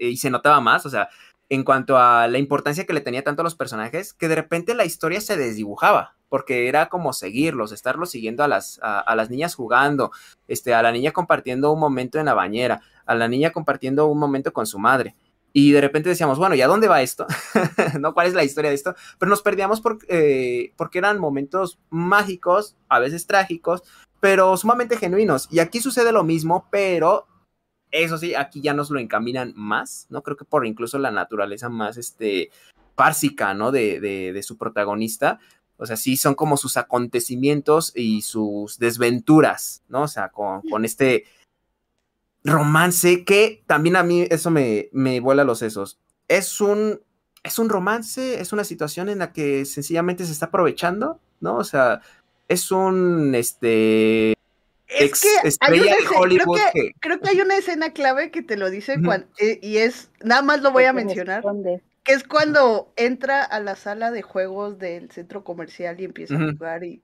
y 0.00 0.16
se 0.16 0.30
notaba 0.30 0.60
más, 0.60 0.86
o 0.86 0.90
sea, 0.90 1.10
en 1.52 1.64
cuanto 1.64 1.98
a 1.98 2.28
la 2.28 2.38
importancia 2.38 2.86
que 2.86 2.94
le 2.94 3.02
tenía 3.02 3.22
tanto 3.22 3.42
a 3.42 3.44
los 3.44 3.54
personajes, 3.54 4.14
que 4.14 4.26
de 4.26 4.36
repente 4.36 4.74
la 4.74 4.86
historia 4.86 5.20
se 5.20 5.36
desdibujaba, 5.36 6.16
porque 6.30 6.66
era 6.66 6.88
como 6.88 7.12
seguirlos, 7.12 7.72
estarlos 7.72 8.10
siguiendo 8.10 8.42
a 8.42 8.48
las, 8.48 8.80
a, 8.82 9.14
las 9.14 9.28
niñas 9.28 9.54
jugando, 9.54 10.12
este, 10.48 10.72
a 10.72 10.80
la 10.80 10.92
niña 10.92 11.12
compartiendo 11.12 11.70
un 11.70 11.78
momento 11.78 12.18
en 12.18 12.24
la 12.24 12.32
bañera, 12.32 12.80
a 13.04 13.14
la 13.14 13.28
niña 13.28 13.50
compartiendo 13.50 14.06
un 14.06 14.18
momento 14.18 14.54
con 14.54 14.64
su 14.64 14.78
madre. 14.78 15.14
Y 15.52 15.72
de 15.72 15.82
repente 15.82 16.08
decíamos, 16.08 16.38
bueno, 16.38 16.54
¿y 16.54 16.62
a 16.62 16.66
dónde 16.68 16.88
va 16.88 17.02
esto? 17.02 17.26
¿No? 18.00 18.14
¿Cuál 18.14 18.28
es 18.28 18.32
la 18.32 18.44
historia 18.44 18.70
de 18.70 18.76
esto? 18.76 18.94
Pero 19.18 19.28
nos 19.28 19.42
perdíamos 19.42 19.82
por- 19.82 19.98
eh, 20.08 20.72
porque 20.78 20.96
eran 21.00 21.18
momentos 21.18 21.78
mágicos, 21.90 22.76
a 22.88 22.98
veces 22.98 23.26
trágicos, 23.26 23.82
pero 24.20 24.56
sumamente 24.56 24.96
genuinos. 24.96 25.48
Y 25.50 25.58
aquí 25.58 25.80
sucede 25.80 26.12
lo 26.12 26.24
mismo, 26.24 26.66
pero 26.70 27.26
eso 27.92 28.18
sí, 28.18 28.34
aquí 28.34 28.60
ya 28.60 28.74
nos 28.74 28.90
lo 28.90 28.98
encaminan 28.98 29.52
más, 29.54 30.06
¿no? 30.10 30.22
Creo 30.22 30.36
que 30.36 30.44
por 30.44 30.66
incluso 30.66 30.98
la 30.98 31.10
naturaleza 31.10 31.68
más, 31.68 31.96
este, 31.96 32.50
fársica, 32.96 33.54
¿no? 33.54 33.70
De, 33.70 34.00
de, 34.00 34.32
de 34.32 34.42
su 34.42 34.56
protagonista. 34.56 35.38
O 35.76 35.86
sea, 35.86 35.96
sí 35.96 36.16
son 36.16 36.34
como 36.34 36.56
sus 36.56 36.76
acontecimientos 36.76 37.92
y 37.94 38.22
sus 38.22 38.78
desventuras, 38.78 39.82
¿no? 39.88 40.02
O 40.02 40.08
sea, 40.08 40.28
con, 40.30 40.62
con 40.62 40.84
este 40.84 41.24
romance 42.44 43.24
que 43.24 43.62
también 43.66 43.96
a 43.96 44.02
mí 44.02 44.26
eso 44.30 44.50
me, 44.50 44.88
me 44.92 45.20
vuela 45.20 45.44
los 45.44 45.58
sesos. 45.58 45.98
Es 46.28 46.60
un, 46.60 47.00
es 47.42 47.58
un 47.58 47.68
romance, 47.68 48.40
es 48.40 48.52
una 48.52 48.64
situación 48.64 49.08
en 49.08 49.18
la 49.18 49.32
que 49.32 49.64
sencillamente 49.64 50.24
se 50.24 50.32
está 50.32 50.46
aprovechando, 50.46 51.20
¿no? 51.40 51.56
O 51.56 51.64
sea, 51.64 52.00
es 52.48 52.70
un, 52.70 53.34
este, 53.34 54.34
Es 54.98 55.02
ex 55.02 55.20
que 55.22 55.28
hay 55.40 55.48
estrella 55.48 55.82
una 55.82 55.90
escena, 55.92 56.08
creo 56.08 56.20
Hollywood 56.20 56.58
que, 56.72 56.80
que- 56.80 56.90
creo 57.00 57.20
que 57.20 57.28
hay 57.30 57.40
una 57.40 57.56
escena 57.56 57.92
clave 57.92 58.30
que 58.30 58.42
te 58.42 58.56
lo 58.56 58.70
dice 58.70 58.94
Ujú. 58.94 59.04
cuan- 59.04 59.26
eh, 59.38 59.58
y 59.62 59.78
es, 59.78 60.10
nada 60.22 60.42
más 60.42 60.62
lo 60.62 60.70
voy 60.72 60.84
a 60.84 60.92
mencionar, 60.92 61.42
que 62.04 62.12
es 62.12 62.24
cuando 62.24 62.92
entra 62.96 63.42
a 63.42 63.60
la 63.60 63.76
sala 63.76 64.10
de 64.10 64.22
juegos 64.22 64.78
del 64.78 65.10
centro 65.10 65.44
comercial 65.44 66.00
y 66.00 66.04
empieza 66.04 66.34
a 66.34 66.52
jugar 66.52 66.84
y 66.84 67.02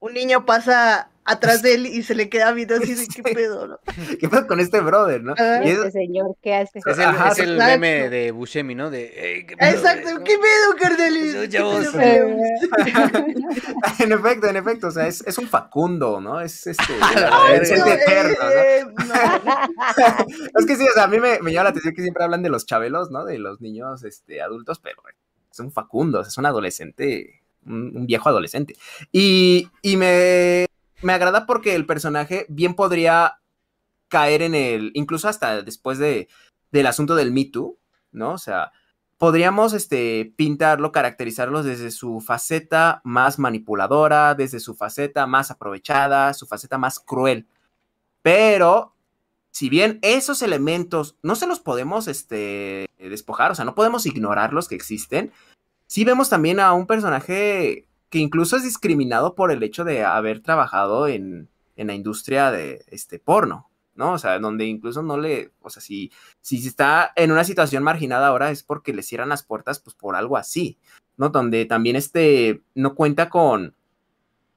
un 0.00 0.14
niño 0.14 0.44
pasa 0.46 1.06
atrás 1.24 1.62
de 1.62 1.74
él 1.74 1.86
y 1.86 2.02
se 2.02 2.14
le 2.16 2.28
queda 2.28 2.50
viendo 2.52 2.74
así 2.74 2.94
de 2.94 3.06
qué 3.06 3.22
pedo, 3.34 3.66
¿no? 3.68 3.78
¿Qué 4.18 4.28
pasa 4.28 4.46
con 4.48 4.58
este 4.58 4.80
brother, 4.80 5.22
no? 5.22 5.34
Ah. 5.38 5.60
Es- 5.62 5.78
Este 5.78 5.90
señor, 5.92 6.34
¿qué 6.42 6.54
hace? 6.54 6.80
Es 6.80 6.98
el, 6.98 7.04
Ajá, 7.04 7.28
es 7.32 7.38
el 7.38 7.56
meme 7.56 8.08
de 8.08 8.32
Buscemi, 8.32 8.74
¿no? 8.74 8.90
De, 8.90 9.04
"Ey, 9.36 9.46
¿qué 9.46 9.56
pedo, 9.56 9.70
Exacto, 9.70 10.10
güey?", 10.12 10.24
¿qué 10.24 10.36
¿no? 10.36 10.42
¿Qué 11.48 11.88
pedo, 11.92 12.00
Eh, 12.00 12.40
en 14.00 14.12
efecto, 14.12 14.46
en 14.48 14.56
efecto, 14.56 14.88
o 14.88 14.90
sea, 14.90 15.06
es, 15.06 15.22
es 15.26 15.38
un 15.38 15.46
Facundo, 15.46 16.20
¿no? 16.20 16.40
Es 16.40 16.66
este, 16.66 16.98
la 17.14 17.28
adolescente 17.28 17.90
verga. 17.90 18.02
eterno, 18.02 18.34
¿no? 18.40 18.50
Eh, 18.50 18.84
no. 19.06 20.58
Es 20.60 20.66
que 20.66 20.76
sí, 20.76 20.84
o 20.88 20.92
sea, 20.94 21.04
a 21.04 21.08
mí 21.08 21.20
me, 21.20 21.38
me 21.40 21.52
llama 21.52 21.64
la 21.64 21.70
atención 21.70 21.94
que 21.94 22.02
siempre 22.02 22.24
hablan 22.24 22.42
de 22.42 22.48
los 22.50 22.66
chabelos, 22.66 23.10
¿no? 23.10 23.24
De 23.24 23.38
los 23.38 23.60
niños 23.60 24.02
este, 24.04 24.40
adultos, 24.42 24.80
pero 24.80 25.02
es 25.52 25.60
un 25.60 25.70
Facundo, 25.72 26.20
es 26.22 26.36
un 26.38 26.46
adolescente, 26.46 27.39
un, 27.66 28.06
viejo 28.06 28.28
adolescente. 28.28 28.76
Y, 29.12 29.68
y 29.82 29.96
me, 29.96 30.66
me 31.02 31.12
agrada 31.12 31.46
porque 31.46 31.74
el 31.74 31.86
personaje 31.86 32.46
bien 32.48 32.74
podría 32.74 33.40
caer 34.08 34.42
en 34.42 34.54
el, 34.54 34.90
incluso 34.94 35.28
hasta 35.28 35.62
después 35.62 35.98
de, 35.98 36.28
del 36.72 36.86
asunto 36.86 37.14
del 37.14 37.32
Me 37.32 37.46
Too, 37.46 37.78
¿no? 38.12 38.32
O 38.32 38.38
sea, 38.38 38.72
podríamos 39.20 39.72
este, 39.72 40.32
pintarlo, 40.36 40.92
caracterizarlo 40.92 41.62
desde 41.62 41.90
su 41.90 42.20
faceta 42.20 43.00
más 43.04 43.38
manipuladora, 43.38 44.34
desde 44.34 44.60
su 44.60 44.74
faceta 44.74 45.26
más 45.26 45.50
aprovechada, 45.50 46.34
su 46.34 46.46
faceta 46.46 46.78
más 46.78 46.98
cruel. 47.00 47.46
Pero 48.22 48.94
si 49.50 49.68
bien 49.68 49.98
esos 50.02 50.42
elementos 50.42 51.16
no 51.22 51.34
se 51.34 51.46
los 51.46 51.60
podemos 51.60 52.08
este, 52.08 52.88
despojar, 52.98 53.50
o 53.50 53.54
sea, 53.54 53.64
no 53.64 53.74
podemos 53.74 54.06
ignorar 54.06 54.52
los 54.52 54.68
que 54.68 54.74
existen, 54.74 55.32
sí 55.90 56.04
vemos 56.04 56.28
también 56.28 56.60
a 56.60 56.72
un 56.72 56.86
personaje 56.86 57.88
que 58.10 58.20
incluso 58.20 58.56
es 58.56 58.62
discriminado 58.62 59.34
por 59.34 59.50
el 59.50 59.60
hecho 59.64 59.82
de 59.82 60.04
haber 60.04 60.40
trabajado 60.40 61.08
en, 61.08 61.48
en 61.74 61.88
la 61.88 61.94
industria 61.94 62.52
de 62.52 62.84
este 62.86 63.18
porno, 63.18 63.68
¿no? 63.96 64.12
O 64.12 64.18
sea, 64.18 64.38
donde 64.38 64.66
incluso 64.66 65.02
no 65.02 65.18
le, 65.18 65.50
o 65.60 65.68
sea, 65.68 65.82
si, 65.82 66.12
si 66.40 66.64
está 66.64 67.10
en 67.16 67.32
una 67.32 67.42
situación 67.42 67.82
marginada 67.82 68.28
ahora 68.28 68.52
es 68.52 68.62
porque 68.62 68.92
le 68.92 69.02
cierran 69.02 69.30
las 69.30 69.42
puertas, 69.42 69.80
pues 69.80 69.96
por 69.96 70.14
algo 70.14 70.36
así, 70.36 70.78
¿no? 71.16 71.30
Donde 71.30 71.64
también 71.64 71.96
este 71.96 72.62
no 72.76 72.94
cuenta 72.94 73.28
con, 73.28 73.74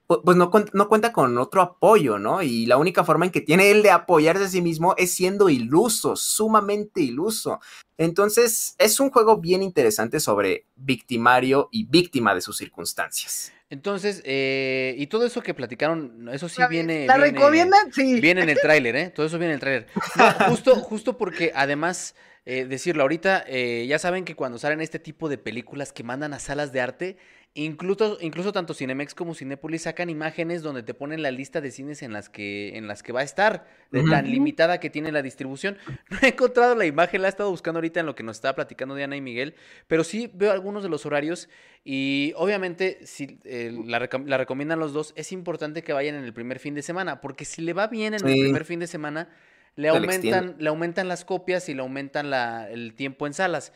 pues 0.08 0.38
no, 0.38 0.52
cuen- 0.52 0.70
no 0.74 0.88
cuenta 0.90 1.12
con 1.14 1.38
otro 1.38 1.62
apoyo, 1.62 2.20
¿no? 2.20 2.42
Y 2.44 2.66
la 2.66 2.78
única 2.78 3.04
forma 3.04 3.26
en 3.26 3.32
que 3.32 3.42
tiene 3.42 3.72
él 3.72 3.82
de 3.84 3.92
apoyarse 3.92 4.44
a 4.44 4.48
sí 4.50 4.62
mismo 4.62 4.94
es 4.98 5.12
siendo 5.14 5.50
iluso, 5.50 6.16
sumamente 6.16 7.02
iluso. 7.02 7.60
Entonces, 7.98 8.76
es 8.80 9.00
un 9.00 9.10
juego 9.12 9.38
bien 9.38 9.64
interesante 9.64 10.20
sobre 10.20 10.66
victimario 10.76 11.70
y 11.72 11.86
víctima 11.86 12.36
de 12.36 12.42
sus 12.42 12.58
circunstancias. 12.58 13.54
Entonces, 13.70 14.22
eh, 14.26 14.94
y 14.98 15.08
todo 15.08 15.26
eso 15.26 15.42
que 15.42 15.54
platicaron, 15.54 16.30
eso 16.32 16.48
sí 16.50 16.60
La- 16.62 16.68
viene. 16.68 17.08
¿La 17.08 17.18
viene- 17.18 17.32
recomiendan? 17.40 17.92
Sí. 17.94 18.20
Viene 18.20 18.42
en 18.44 18.50
el 18.50 18.60
tráiler, 18.60 18.96
¿eh? 18.96 19.10
Todo 19.10 19.26
eso 19.26 19.38
viene 19.40 19.54
en 19.54 19.56
el 19.56 19.60
tráiler. 19.62 19.88
No, 20.16 20.32
justo, 20.50 20.76
justo 20.76 21.18
porque 21.18 21.52
además, 21.56 22.14
eh, 22.46 22.66
decirlo 22.66 23.04
ahorita, 23.04 23.44
eh, 23.48 23.86
ya 23.88 23.98
saben 24.00 24.26
que 24.26 24.36
cuando 24.36 24.60
salen 24.60 24.82
este 24.82 25.00
tipo 25.00 25.30
de 25.30 25.38
películas 25.38 25.92
que 25.94 26.04
mandan 26.04 26.34
a 26.34 26.40
salas 26.40 26.72
de 26.72 26.82
arte, 26.82 27.18
Incluso, 27.56 28.18
incluso 28.20 28.52
tanto 28.52 28.74
Cinemex 28.74 29.14
como 29.14 29.36
Cinépolis 29.36 29.84
sacan 29.84 30.10
imágenes 30.10 30.64
donde 30.64 30.82
te 30.82 30.96
ponen 30.96 31.22
la 31.22 31.30
lista 31.30 31.62
de 31.62 31.70
cines 31.70 32.02
en 32.02 32.12
las 32.12 32.28
que, 32.28 32.76
en 32.76 32.88
las 32.88 33.04
que 33.04 33.12
va 33.12 33.20
a 33.20 33.24
estar, 33.24 33.68
de 33.92 34.02
tan 34.10 34.26
limitada 34.32 34.80
que 34.80 34.90
tiene 34.90 35.12
la 35.12 35.22
distribución. 35.22 35.78
No 36.10 36.18
he 36.24 36.30
encontrado 36.30 36.74
la 36.74 36.88
imagen, 36.88 37.22
la 37.22 37.28
he 37.28 37.30
estado 37.30 37.52
buscando 37.52 37.78
ahorita 37.78 38.00
en 38.00 38.08
lo 38.08 38.16
que 38.16 38.24
nos 38.24 38.38
estaba 38.38 38.56
platicando 38.56 38.96
Diana 38.96 39.16
y 39.18 39.22
Miguel, 39.22 39.54
pero 39.88 40.04
sí 40.04 40.32
veo 40.34 40.52
algunos 40.52 40.82
de 40.82 40.90
los 40.90 41.06
horarios 41.06 41.48
y 41.86 42.34
obviamente 42.38 43.06
si 43.06 43.38
eh, 43.44 43.72
la, 43.86 44.00
recom- 44.00 44.26
la 44.26 44.40
recomiendan 44.40 44.80
los 44.80 44.92
dos, 44.94 45.14
es 45.16 45.32
importante 45.32 45.84
que 45.84 45.94
vayan 45.94 46.16
en 46.16 46.24
el 46.24 46.34
primer 46.34 46.58
fin 46.58 46.74
de 46.74 46.82
semana, 46.82 47.22
porque 47.22 47.46
si 47.46 47.62
le 47.62 47.74
va 47.74 47.86
bien 47.86 48.16
en 48.16 48.26
el 48.26 48.34
primer 48.46 48.66
fin 48.66 48.80
de 48.80 48.88
semana, 48.88 49.30
le 49.76 49.90
aumentan, 50.06 50.56
le 50.58 50.70
aumentan 50.70 51.08
las 51.08 51.24
copias 51.24 51.70
y 51.70 51.76
le 51.76 51.82
aumentan 51.82 52.32
la- 52.32 52.68
el 52.72 52.96
tiempo 52.96 53.28
en 53.28 53.34
salas. 53.36 53.74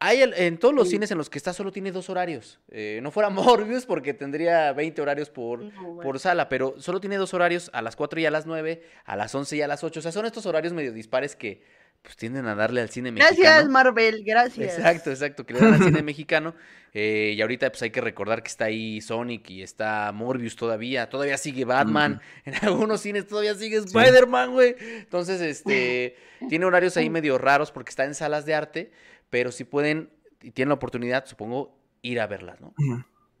Hay 0.00 0.22
el- 0.22 0.34
en 0.34 0.58
todos 0.58 0.72
los 0.74 0.86
Sí. 0.88 0.92
cines 0.92 1.10
en 1.10 1.18
los 1.18 1.28
que 1.28 1.38
está 1.38 1.52
solo 1.52 1.72
tiene 1.72 1.90
dos 1.90 2.08
horarios. 2.08 2.60
Eh, 2.70 3.00
no 3.02 3.10
fuera 3.10 3.30
Morbius 3.30 3.84
porque 3.84 4.14
tendría 4.14 4.72
20 4.72 5.02
horarios 5.02 5.28
por, 5.30 5.60
No, 5.60 5.82
bueno. 5.82 6.00
por 6.02 6.18
sala, 6.20 6.48
pero 6.48 6.74
solo 6.78 7.00
tiene 7.00 7.16
dos 7.16 7.34
horarios, 7.34 7.68
a 7.72 7.82
las 7.82 7.96
4 7.96 8.20
y 8.20 8.26
a 8.26 8.30
las 8.30 8.46
9, 8.46 8.82
a 9.04 9.16
las 9.16 9.34
11 9.34 9.56
y 9.56 9.62
a 9.62 9.66
las 9.68 9.82
8. 9.82 9.98
O 9.98 10.02
sea, 10.02 10.12
son 10.12 10.24
estos 10.26 10.46
horarios 10.46 10.72
medio 10.72 10.92
dispares 10.92 11.34
que 11.34 11.62
pues 12.00 12.16
tienden 12.16 12.46
a 12.46 12.54
darle 12.54 12.80
al 12.80 12.90
cine 12.90 13.10
Gracias, 13.10 13.38
mexicano. 13.38 13.70
Marvel, 13.70 14.22
gracias. 14.24 14.76
Exacto, 14.78 15.10
exacto, 15.10 15.44
que 15.44 15.54
le 15.54 15.60
dan 15.60 15.74
al 15.74 15.82
cine 15.82 16.00
mexicano. 16.02 16.54
Eh, 16.94 17.34
y 17.36 17.42
ahorita 17.42 17.68
pues 17.70 17.82
hay 17.82 17.90
que 17.90 18.00
recordar 18.00 18.40
que 18.44 18.48
está 18.48 18.66
ahí 18.66 19.00
Sonic 19.00 19.50
y 19.50 19.62
está 19.62 20.12
Morbius 20.14 20.54
todavía. 20.54 21.08
Todavía 21.10 21.36
sigue 21.36 21.64
Batman. 21.64 22.20
En 22.44 22.54
algunos 22.62 23.00
cines 23.00 23.26
todavía 23.26 23.54
sigue 23.56 23.78
Spider-Man, 23.78 24.52
güey. 24.52 24.76
Entonces, 24.78 25.40
este, 25.40 26.16
tiene 26.48 26.64
horarios 26.66 26.96
ahí 26.96 27.10
medio 27.10 27.36
raros 27.36 27.72
porque 27.72 27.90
está 27.90 28.04
en 28.04 28.14
salas 28.14 28.46
de 28.46 28.54
arte. 28.54 28.90
Pero 29.30 29.52
si 29.52 29.64
pueden 29.64 30.10
y 30.42 30.50
tienen 30.52 30.68
la 30.70 30.74
oportunidad, 30.76 31.26
supongo, 31.26 31.76
ir 32.02 32.20
a 32.20 32.26
verlas, 32.26 32.60
¿no? 32.60 32.72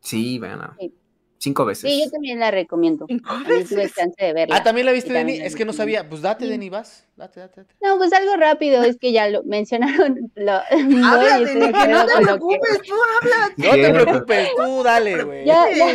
Sí, 0.00 0.38
vean. 0.38 0.60
Sí. 0.78 0.92
Cinco 1.40 1.64
veces. 1.64 1.88
Sí, 1.88 2.02
yo 2.04 2.10
también 2.10 2.40
la 2.40 2.50
recomiendo. 2.50 3.06
Cinco 3.06 3.32
tuve 3.44 3.58
veces. 3.58 3.94
chance 3.94 4.24
de 4.24 4.32
verla. 4.32 4.56
Ah, 4.56 4.62
¿también 4.64 4.84
la 4.86 4.90
viste, 4.92 5.12
Deni? 5.12 5.34
Es 5.34 5.54
que 5.54 5.64
no 5.64 5.72
sabía. 5.72 6.08
Pues 6.08 6.20
date, 6.20 6.44
Sí. 6.46 6.50
Deni, 6.50 6.68
vas. 6.68 7.06
Date, 7.14 7.38
date, 7.38 7.60
date. 7.60 7.74
No, 7.80 7.96
pues 7.96 8.12
algo 8.12 8.34
rápido, 8.36 8.82
es 8.82 8.96
que 8.98 9.12
ya 9.12 9.28
lo 9.28 9.44
mencionaron. 9.44 10.32
Lo, 10.34 10.50
Habla, 10.52 11.38
que 11.46 11.54
no 11.54 11.70
te 11.72 11.88
lo 11.88 12.06
que- 12.06 12.24
preocupes, 12.24 12.80
tú 12.84 12.94
habla. 13.22 13.54
No 13.56 13.70
te 13.70 13.94
preocupes, 14.04 14.48
tú 14.56 14.82
dale, 14.82 15.22
güey. 15.22 15.44
Ya, 15.46 15.66
ya. 15.72 15.86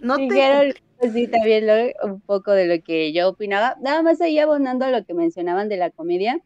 No 0.00 0.16
te... 0.16 0.22
Dijeron, 0.22 0.72
pues 0.98 1.12
sí, 1.12 1.28
también 1.28 1.66
lo- 1.66 2.06
un 2.12 2.20
poco 2.22 2.52
de 2.52 2.66
lo 2.66 2.82
que 2.82 3.12
yo 3.12 3.28
opinaba. 3.28 3.76
Nada 3.82 4.02
más 4.02 4.22
ahí 4.22 4.38
abonando 4.38 4.86
a 4.86 4.90
lo 4.90 5.04
que 5.04 5.12
mencionaban 5.12 5.68
de 5.68 5.76
la 5.76 5.90
comedia. 5.90 6.40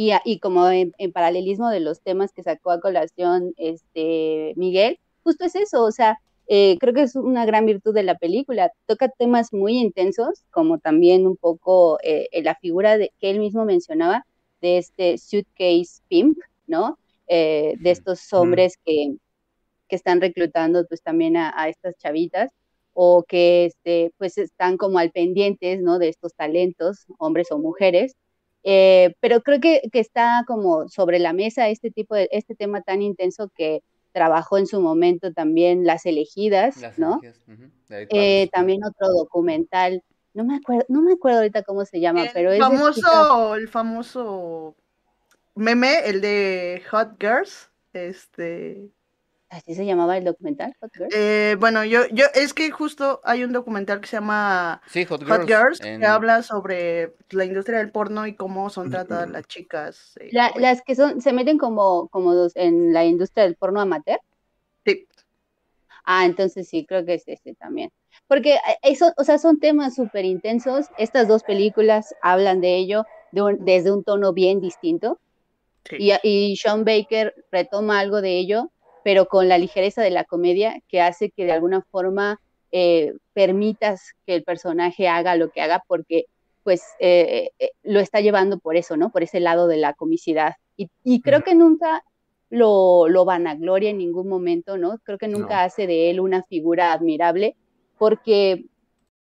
Y, 0.00 0.12
y 0.24 0.38
como 0.38 0.66
en, 0.70 0.94
en 0.96 1.12
paralelismo 1.12 1.68
de 1.68 1.80
los 1.80 2.00
temas 2.00 2.32
que 2.32 2.42
sacó 2.42 2.70
a 2.70 2.80
colación 2.80 3.52
este 3.58 4.54
Miguel, 4.56 4.98
justo 5.22 5.44
es 5.44 5.54
eso, 5.54 5.84
o 5.84 5.92
sea, 5.92 6.18
eh, 6.48 6.78
creo 6.80 6.94
que 6.94 7.02
es 7.02 7.16
una 7.16 7.44
gran 7.44 7.66
virtud 7.66 7.92
de 7.92 8.02
la 8.02 8.16
película. 8.16 8.72
Toca 8.86 9.10
temas 9.10 9.52
muy 9.52 9.76
intensos, 9.76 10.42
como 10.50 10.78
también 10.78 11.26
un 11.26 11.36
poco 11.36 11.98
eh, 12.02 12.30
la 12.42 12.54
figura 12.54 12.96
de, 12.96 13.12
que 13.20 13.28
él 13.28 13.40
mismo 13.40 13.66
mencionaba 13.66 14.24
de 14.62 14.78
este 14.78 15.18
suitcase 15.18 16.00
pimp, 16.08 16.38
¿no? 16.66 16.98
Eh, 17.28 17.74
de 17.78 17.90
estos 17.90 18.32
hombres 18.32 18.78
que, 18.82 19.16
que 19.86 19.96
están 19.96 20.22
reclutando 20.22 20.86
pues 20.86 21.02
también 21.02 21.36
a, 21.36 21.52
a 21.54 21.68
estas 21.68 21.94
chavitas 21.98 22.50
o 22.94 23.22
que 23.28 23.66
este, 23.66 24.14
pues 24.16 24.38
están 24.38 24.78
como 24.78 24.98
al 24.98 25.10
pendientes, 25.10 25.82
¿no? 25.82 25.98
De 25.98 26.08
estos 26.08 26.32
talentos, 26.34 27.04
hombres 27.18 27.52
o 27.52 27.58
mujeres. 27.58 28.16
Eh, 28.62 29.14
pero 29.20 29.42
creo 29.42 29.60
que, 29.60 29.82
que 29.92 30.00
está 30.00 30.44
como 30.46 30.88
sobre 30.88 31.18
la 31.18 31.32
mesa 31.32 31.68
este 31.68 31.90
tipo 31.90 32.14
de, 32.14 32.28
este 32.30 32.54
tema 32.54 32.82
tan 32.82 33.00
intenso 33.00 33.50
que 33.54 33.82
trabajó 34.12 34.58
en 34.58 34.66
su 34.66 34.80
momento 34.80 35.32
también 35.32 35.86
Las 35.86 36.04
Elegidas, 36.04 36.76
Las 36.78 36.98
¿no? 36.98 37.20
Eh, 37.88 38.48
también 38.52 38.84
otro 38.84 39.08
documental, 39.08 40.02
no 40.34 40.44
me 40.44 40.56
acuerdo, 40.56 40.84
no 40.88 41.02
me 41.02 41.12
acuerdo 41.12 41.38
ahorita 41.38 41.62
cómo 41.62 41.84
se 41.84 42.00
llama, 42.00 42.24
pero 42.32 42.52
es 42.52 42.58
famoso, 42.58 43.54
el 43.54 43.68
famoso 43.68 44.76
meme, 45.54 46.00
el 46.04 46.20
de 46.20 46.82
Hot 46.90 47.16
Girls, 47.20 47.70
este, 47.92 48.90
así 49.50 49.74
se 49.74 49.84
llamaba 49.84 50.16
el 50.16 50.24
documental, 50.24 50.74
Hot 50.80 50.90
Girl? 50.94 51.08
eh, 51.12 51.56
bueno, 51.58 51.84
yo, 51.84 52.02
yo, 52.12 52.24
es 52.34 52.54
que 52.54 52.70
justo 52.70 53.20
hay 53.24 53.44
un 53.44 53.52
documental 53.52 54.00
que 54.00 54.06
se 54.06 54.16
llama 54.16 54.80
Sí, 54.86 55.04
Hot 55.04 55.20
Girls. 55.24 55.38
Hot 55.40 55.46
Girls, 55.48 55.80
en- 55.82 56.00
que 56.00 56.06
habla 56.06 56.42
sobre 56.42 57.14
la 57.30 57.44
industria 57.44 57.78
del 57.78 57.90
porno 57.90 58.26
y 58.26 58.34
cómo 58.34 58.70
son 58.70 58.90
tratadas 58.90 59.28
las 59.28 59.46
chicas. 59.46 60.16
eh, 60.20 60.30
La- 60.32 60.52
las 60.56 60.82
que 60.82 60.94
son, 60.94 61.20
se 61.20 61.32
meten 61.32 61.58
como, 61.58 62.08
como 62.08 62.34
dos- 62.34 62.56
en 62.56 62.92
la 62.92 63.04
industria 63.04 63.44
del 63.44 63.56
porno 63.56 63.80
amateur. 63.80 64.18
Sí. 64.86 65.06
Ah, 66.04 66.24
entonces 66.24 66.68
sí, 66.68 66.86
creo 66.86 67.04
que 67.04 67.14
es 67.14 67.24
ese 67.26 67.54
también. 67.54 67.90
Porque 68.26 68.54
eh, 68.54 68.60
eso, 68.82 69.12
o 69.16 69.24
sea, 69.24 69.38
son 69.38 69.60
temas 69.60 69.94
súper 69.94 70.24
intensos. 70.24 70.86
Estas 70.98 71.28
dos 71.28 71.42
películas 71.42 72.14
hablan 72.22 72.60
de 72.60 72.76
ello 72.76 73.04
de 73.32 73.42
un- 73.42 73.64
desde 73.64 73.92
un 73.92 74.02
tono 74.04 74.32
bien 74.32 74.60
distinto. 74.60 75.18
Sí. 75.88 75.96
Y, 75.98 76.12
y 76.22 76.56
Sean 76.56 76.84
Baker 76.84 77.34
retoma 77.50 78.00
algo 78.00 78.20
de 78.20 78.38
ello, 78.38 78.70
pero 79.04 79.26
con 79.26 79.48
la 79.48 79.58
ligereza 79.58 80.02
de 80.02 80.10
la 80.10 80.24
comedia 80.24 80.80
que 80.88 81.00
hace 81.00 81.30
que 81.30 81.44
de 81.44 81.52
alguna 81.52 81.82
forma 81.90 82.40
eh, 82.72 83.14
permitas 83.32 84.12
que 84.26 84.34
el 84.34 84.44
personaje 84.44 85.08
haga 85.08 85.36
lo 85.36 85.50
que 85.50 85.60
haga 85.60 85.82
porque 85.86 86.26
pues 86.62 86.82
eh, 86.98 87.50
eh, 87.58 87.70
lo 87.82 88.00
está 88.00 88.20
llevando 88.20 88.58
por 88.58 88.76
eso, 88.76 88.96
¿no? 88.96 89.10
Por 89.10 89.22
ese 89.22 89.40
lado 89.40 89.66
de 89.66 89.78
la 89.78 89.94
comicidad. 89.94 90.54
Y, 90.76 90.88
y 91.04 91.22
creo 91.22 91.42
que 91.42 91.54
nunca 91.54 92.04
lo, 92.50 93.08
lo 93.08 93.24
vanagloria 93.24 93.90
en 93.90 93.98
ningún 93.98 94.28
momento, 94.28 94.76
¿no? 94.76 94.98
Creo 95.04 95.16
que 95.18 95.28
nunca 95.28 95.56
No. 95.56 95.60
hace 95.62 95.86
de 95.86 96.10
él 96.10 96.20
una 96.20 96.42
figura 96.44 96.92
admirable 96.92 97.56
porque 97.98 98.66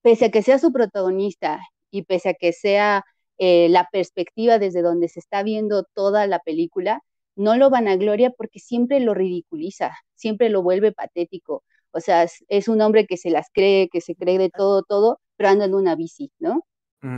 pese 0.02 0.26
a 0.26 0.32
que 0.32 0.42
sea 0.42 0.58
su 0.58 0.72
protagonista 0.72 1.60
y 1.92 2.04
pese 2.04 2.30
a 2.30 2.34
que 2.34 2.54
sea 2.54 3.04
eh, 3.40 3.68
la 3.70 3.88
perspectiva 3.92 4.58
desde 4.58 4.82
donde 4.82 5.10
se 5.10 5.20
está 5.20 5.44
viendo 5.44 5.84
toda 5.84 6.28
la 6.28 6.40
película, 6.40 7.02
no 7.38 7.58
lo 7.58 7.70
vanagloria 7.72 8.32
porque 8.32 8.60
siempre 8.60 9.00
lo 9.02 9.14
ridiculiza, 9.16 9.94
siempre 10.16 10.50
lo 10.50 10.64
vuelve 10.64 10.92
patético. 10.94 11.64
O 11.92 12.02
sea, 12.02 12.24
es, 12.24 12.46
es 12.50 12.68
un 12.70 12.82
hombre 12.82 13.08
que 13.08 13.18
se 13.18 13.32
las 13.32 13.48
cree, 13.54 13.90
que 13.90 14.02
se 14.02 14.16
cree 14.16 14.38
de 14.40 14.50
todo, 14.52 14.84
todo, 14.84 15.22
pero 15.38 15.50
anda 15.50 15.66
en 15.66 15.76
una 15.76 15.96
bici, 15.96 16.32
¿no? 16.40 16.66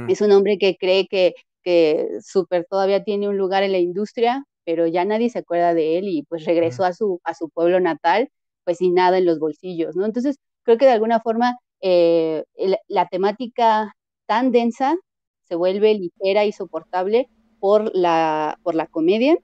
Es 0.05 0.21
un 0.21 0.31
hombre 0.31 0.57
que 0.57 0.75
cree 0.77 1.07
que, 1.07 1.33
que 1.63 2.07
súper 2.21 2.65
todavía 2.69 3.03
tiene 3.03 3.29
un 3.29 3.37
lugar 3.37 3.63
en 3.63 3.71
la 3.73 3.77
industria, 3.79 4.45
pero 4.65 4.87
ya 4.87 5.05
nadie 5.05 5.29
se 5.29 5.39
acuerda 5.39 5.73
de 5.73 5.97
él 5.97 6.07
y 6.07 6.23
pues 6.23 6.45
regresó 6.45 6.83
a 6.85 6.93
su, 6.93 7.19
a 7.23 7.33
su 7.35 7.49
pueblo 7.49 7.79
natal, 7.79 8.29
pues 8.63 8.77
sin 8.79 8.95
nada 8.95 9.17
en 9.17 9.25
los 9.25 9.39
bolsillos, 9.39 9.95
¿no? 9.95 10.05
Entonces, 10.05 10.37
creo 10.63 10.77
que 10.77 10.85
de 10.85 10.91
alguna 10.93 11.19
forma 11.21 11.57
eh, 11.81 12.43
el- 12.55 12.77
la 12.87 13.07
temática 13.07 13.93
tan 14.25 14.51
densa 14.51 14.95
se 15.43 15.55
vuelve 15.55 15.93
ligera 15.95 16.45
y 16.45 16.51
soportable 16.51 17.29
por 17.59 17.91
la, 17.95 18.57
por 18.63 18.75
la 18.75 18.87
comedia 18.87 19.37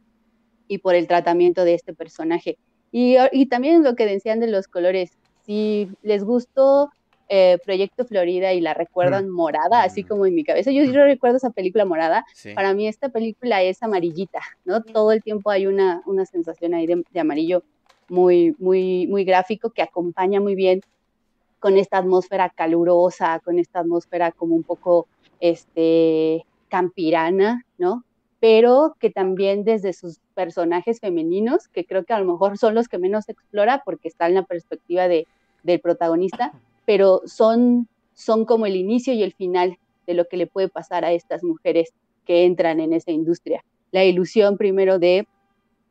y 0.68 0.80
por 0.80 0.96
el 0.96 1.08
tratamiento 1.08 1.64
de 1.66 1.74
este 1.76 1.94
personaje. 1.94 2.58
Y, 2.92 3.18
y 3.32 3.48
también 3.48 3.84
lo 3.84 3.96
que 3.96 4.06
decían 4.06 4.40
de 4.40 4.48
los 4.48 4.68
colores, 4.68 5.12
si 5.46 5.90
les 6.02 6.24
gustó 6.24 6.90
eh, 7.28 7.58
Proyecto 7.66 8.06
Florida 8.06 8.54
y 8.54 8.62
la 8.62 8.74
recuerdan 8.76 9.30
morada, 9.30 9.82
así 9.84 10.04
Mm. 10.04 10.08
como 10.08 10.26
en 10.28 10.36
mi 10.36 10.44
cabeza, 10.44 10.72
yo, 10.72 10.84
yo 10.84 11.04
recuerdo 11.06 11.38
esa 11.38 11.50
película 11.50 11.84
morada, 11.84 12.24
Sí. 12.36 12.54
para 12.54 12.74
mí 12.76 12.88
esta 12.88 13.10
película 13.10 13.64
es 13.64 13.82
amarillita, 13.82 14.40
¿no? 14.64 14.84
Todo 14.84 15.12
el 15.12 15.24
tiempo 15.24 15.50
hay 15.50 15.66
una, 15.66 16.04
una 16.06 16.26
sensación 16.26 16.76
ahí 16.76 16.86
de, 16.86 17.04
de 17.10 17.20
amarillo 17.20 17.64
muy, 18.10 18.56
muy, 18.60 19.08
muy 19.08 19.24
gráfico 19.26 19.72
que 19.72 19.82
acompaña 19.82 20.40
muy 20.40 20.54
bien 20.54 20.82
con 21.60 21.78
esta 21.78 21.98
atmósfera 21.98 22.52
calurosa, 22.52 23.40
con 23.44 23.58
esta 23.58 23.80
atmósfera 23.80 24.32
como 24.32 24.54
un 24.56 24.62
poco 24.64 25.08
este, 25.40 26.46
campirana, 26.70 27.64
¿no? 27.80 28.04
Pero 28.40 28.96
que 29.00 29.10
también 29.10 29.64
desde 29.64 29.94
sus 29.94 30.20
personajes 30.34 31.00
femeninos, 31.00 31.68
que 31.68 31.86
creo 31.86 32.04
que 32.04 32.14
a 32.14 32.20
lo 32.20 32.32
mejor 32.32 32.58
son 32.58 32.76
los 32.76 32.88
que 32.88 32.98
menos 32.98 33.30
explora 33.30 33.82
porque 33.86 34.08
está 34.08 34.28
en 34.28 34.36
la 34.36 34.44
perspectiva 34.44 35.08
de, 35.08 35.28
del 35.64 35.80
protagonista, 35.80 36.52
pero 36.86 37.22
son, 37.26 37.88
son 38.14 38.46
como 38.46 38.66
el 38.66 38.76
inicio 38.76 39.14
y 39.14 39.24
el 39.24 39.34
final 39.34 39.78
de 40.06 40.14
lo 40.14 40.26
que 40.26 40.38
le 40.38 40.48
puede 40.48 40.70
pasar 40.70 41.06
a 41.06 41.14
estas 41.14 41.44
mujeres 41.44 41.94
que 42.26 42.46
entran 42.46 42.80
en 42.80 42.94
esa 42.94 43.12
industria. 43.12 43.64
La 43.92 44.04
ilusión 44.04 44.58
primero 44.58 45.00
de 45.00 45.28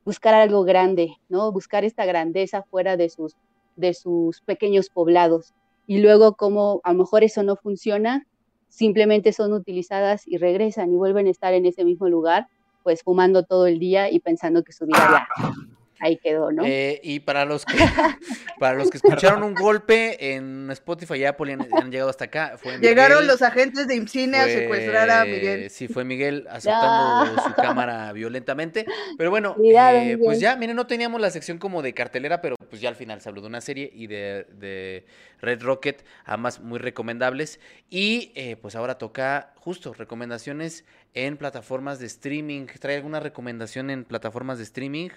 buscar 0.04 0.34
algo 0.34 0.64
grande, 0.64 1.16
¿no? 1.28 1.50
Buscar 1.52 1.84
esta 1.84 2.04
grandeza 2.04 2.62
fuera 2.62 2.96
de 2.96 3.08
sus, 3.08 3.36
de 3.76 3.94
sus 3.94 4.40
pequeños 4.42 4.90
poblados. 4.90 5.54
Y 5.86 5.98
luego 5.98 6.34
como 6.34 6.80
a 6.84 6.92
lo 6.92 6.98
mejor 7.00 7.24
eso 7.24 7.42
no 7.42 7.56
funciona, 7.56 8.26
simplemente 8.74 9.32
son 9.32 9.52
utilizadas 9.52 10.26
y 10.26 10.36
regresan 10.36 10.92
y 10.92 10.96
vuelven 10.96 11.28
a 11.28 11.30
estar 11.30 11.54
en 11.54 11.64
ese 11.64 11.84
mismo 11.84 12.08
lugar, 12.08 12.48
pues 12.82 13.02
fumando 13.04 13.44
todo 13.44 13.68
el 13.68 13.78
día 13.78 14.10
y 14.10 14.18
pensando 14.18 14.64
que 14.64 14.72
su 14.72 14.84
vida 14.86 14.98
ya 14.98 15.52
ahí 16.00 16.18
quedó, 16.18 16.52
¿no? 16.52 16.64
Eh, 16.64 17.00
y 17.02 17.20
para 17.20 17.44
los 17.44 17.64
que 17.64 17.76
para 18.58 18.74
los 18.74 18.90
que 18.90 18.98
escucharon 18.98 19.42
un 19.42 19.54
golpe 19.54 20.34
en 20.34 20.70
Spotify 20.72 21.14
y 21.14 21.24
Apple 21.24 21.52
han, 21.52 21.66
han 21.72 21.90
llegado 21.90 22.10
hasta 22.10 22.26
acá, 22.26 22.54
fue 22.56 22.78
Llegaron 22.78 23.26
los 23.26 23.42
agentes 23.42 23.86
de 23.86 23.96
IMCINE 23.96 24.36
a 24.36 24.44
secuestrar 24.44 25.10
a 25.10 25.24
Miguel. 25.24 25.70
Sí, 25.70 25.88
fue 25.88 26.04
Miguel 26.04 26.46
aceptando 26.50 27.32
No. 27.32 27.42
su 27.44 27.54
cámara 27.54 28.12
violentamente. 28.12 28.86
Pero 29.16 29.30
bueno, 29.30 29.54
Cuidado, 29.54 29.98
eh, 29.98 30.18
pues 30.18 30.40
ya, 30.40 30.56
miren, 30.56 30.76
no 30.76 30.86
teníamos 30.86 31.20
la 31.20 31.30
sección 31.30 31.58
como 31.58 31.82
de 31.82 31.94
cartelera, 31.94 32.40
pero 32.40 32.56
pues 32.74 32.80
ya 32.80 32.88
al 32.88 32.96
final 32.96 33.20
se 33.20 33.28
habló 33.28 33.40
de 33.40 33.46
una 33.46 33.60
serie 33.60 33.88
y 33.94 34.08
de, 34.08 34.48
de 34.50 35.06
Red 35.40 35.62
Rocket, 35.62 36.04
ambas 36.24 36.58
muy 36.58 36.80
recomendables. 36.80 37.60
Y 37.88 38.32
eh, 38.34 38.56
pues 38.56 38.74
ahora 38.74 38.98
toca 38.98 39.52
justo 39.54 39.94
recomendaciones 39.94 40.84
en 41.14 41.36
plataformas 41.36 42.00
de 42.00 42.06
streaming. 42.06 42.66
¿Trae 42.80 42.96
alguna 42.96 43.20
recomendación 43.20 43.90
en 43.90 44.04
plataformas 44.04 44.58
de 44.58 44.64
streaming? 44.64 45.10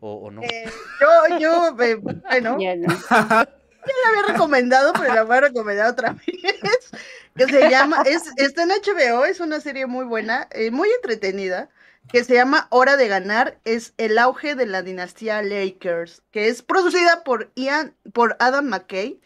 ¿O, 0.00 0.14
o 0.14 0.30
no? 0.30 0.40
Eh, 0.44 0.64
yo, 0.98 1.38
yo, 1.38 1.82
eh, 1.82 1.94
bueno, 1.96 2.22
Ya 2.58 2.74
no. 2.74 2.88
ya 2.88 3.04
la 3.10 4.08
había 4.08 4.32
recomendado, 4.32 4.94
pero 4.94 5.14
la 5.14 5.24
voy 5.24 5.36
a 5.36 5.40
recomendar 5.42 5.90
otra 5.90 6.12
vez. 6.12 6.90
Que 7.36 7.48
se 7.48 7.68
llama, 7.68 8.02
es, 8.06 8.22
está 8.38 8.62
en 8.62 8.70
HBO, 8.70 9.26
es 9.26 9.40
una 9.40 9.60
serie 9.60 9.84
muy 9.84 10.06
buena, 10.06 10.48
eh, 10.52 10.70
muy 10.70 10.88
entretenida, 10.88 11.68
que 12.10 12.24
se 12.24 12.34
llama 12.34 12.66
Hora 12.70 12.96
de 12.96 13.08
Ganar, 13.08 13.58
es 13.64 13.94
el 13.96 14.18
auge 14.18 14.54
de 14.54 14.66
la 14.66 14.82
dinastía 14.82 15.42
Lakers, 15.42 16.22
que 16.30 16.48
es 16.48 16.62
producida 16.62 17.24
por 17.24 17.50
Ian, 17.54 17.94
por 18.12 18.36
Adam 18.38 18.66
McKay, 18.66 19.20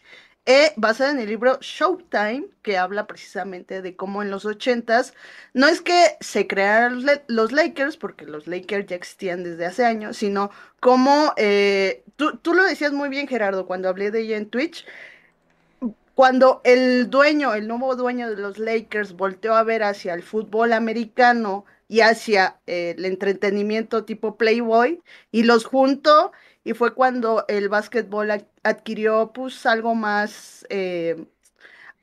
eh, 0.45 0.71
basada 0.77 1.11
en 1.11 1.19
el 1.19 1.27
libro 1.27 1.59
Showtime, 1.59 2.45
que 2.61 2.77
habla 2.77 3.05
precisamente 3.05 3.81
de 3.81 3.97
cómo 3.97 4.21
en 4.21 4.31
los 4.31 4.45
ochentas, 4.45 5.13
no 5.53 5.67
es 5.67 5.81
que 5.81 6.15
se 6.21 6.47
crearan 6.47 7.03
los 7.27 7.51
Lakers, 7.51 7.97
porque 7.97 8.25
los 8.25 8.47
Lakers 8.47 8.87
ya 8.87 8.95
existían 8.95 9.43
desde 9.43 9.65
hace 9.65 9.83
años, 9.83 10.15
sino 10.15 10.49
como 10.79 11.33
eh, 11.35 12.03
tú, 12.15 12.37
tú 12.37 12.53
lo 12.53 12.63
decías 12.63 12.93
muy 12.93 13.09
bien, 13.09 13.27
Gerardo, 13.27 13.65
cuando 13.65 13.89
hablé 13.89 14.09
de 14.09 14.21
ella 14.21 14.37
en 14.37 14.49
Twitch, 14.49 14.85
cuando 16.15 16.61
el 16.63 17.09
dueño, 17.09 17.53
el 17.53 17.67
nuevo 17.67 17.95
dueño 17.95 18.29
de 18.29 18.37
los 18.37 18.57
Lakers 18.57 19.13
volteó 19.17 19.53
a 19.55 19.63
ver 19.63 19.83
hacia 19.83 20.13
el 20.13 20.23
fútbol 20.23 20.71
americano 20.71 21.65
y 21.87 22.01
hacia 22.01 22.59
eh, 22.67 22.95
el 22.97 23.05
entretenimiento 23.05 24.05
tipo 24.05 24.37
Playboy 24.37 25.01
y 25.31 25.43
los 25.43 25.65
juntó 25.65 26.31
y 26.63 26.73
fue 26.73 26.93
cuando 26.93 27.45
el 27.47 27.69
básquetbol 27.69 28.31
ad- 28.31 28.45
adquirió 28.63 29.31
pues 29.33 29.65
algo 29.65 29.95
más 29.95 30.65
eh, 30.69 31.25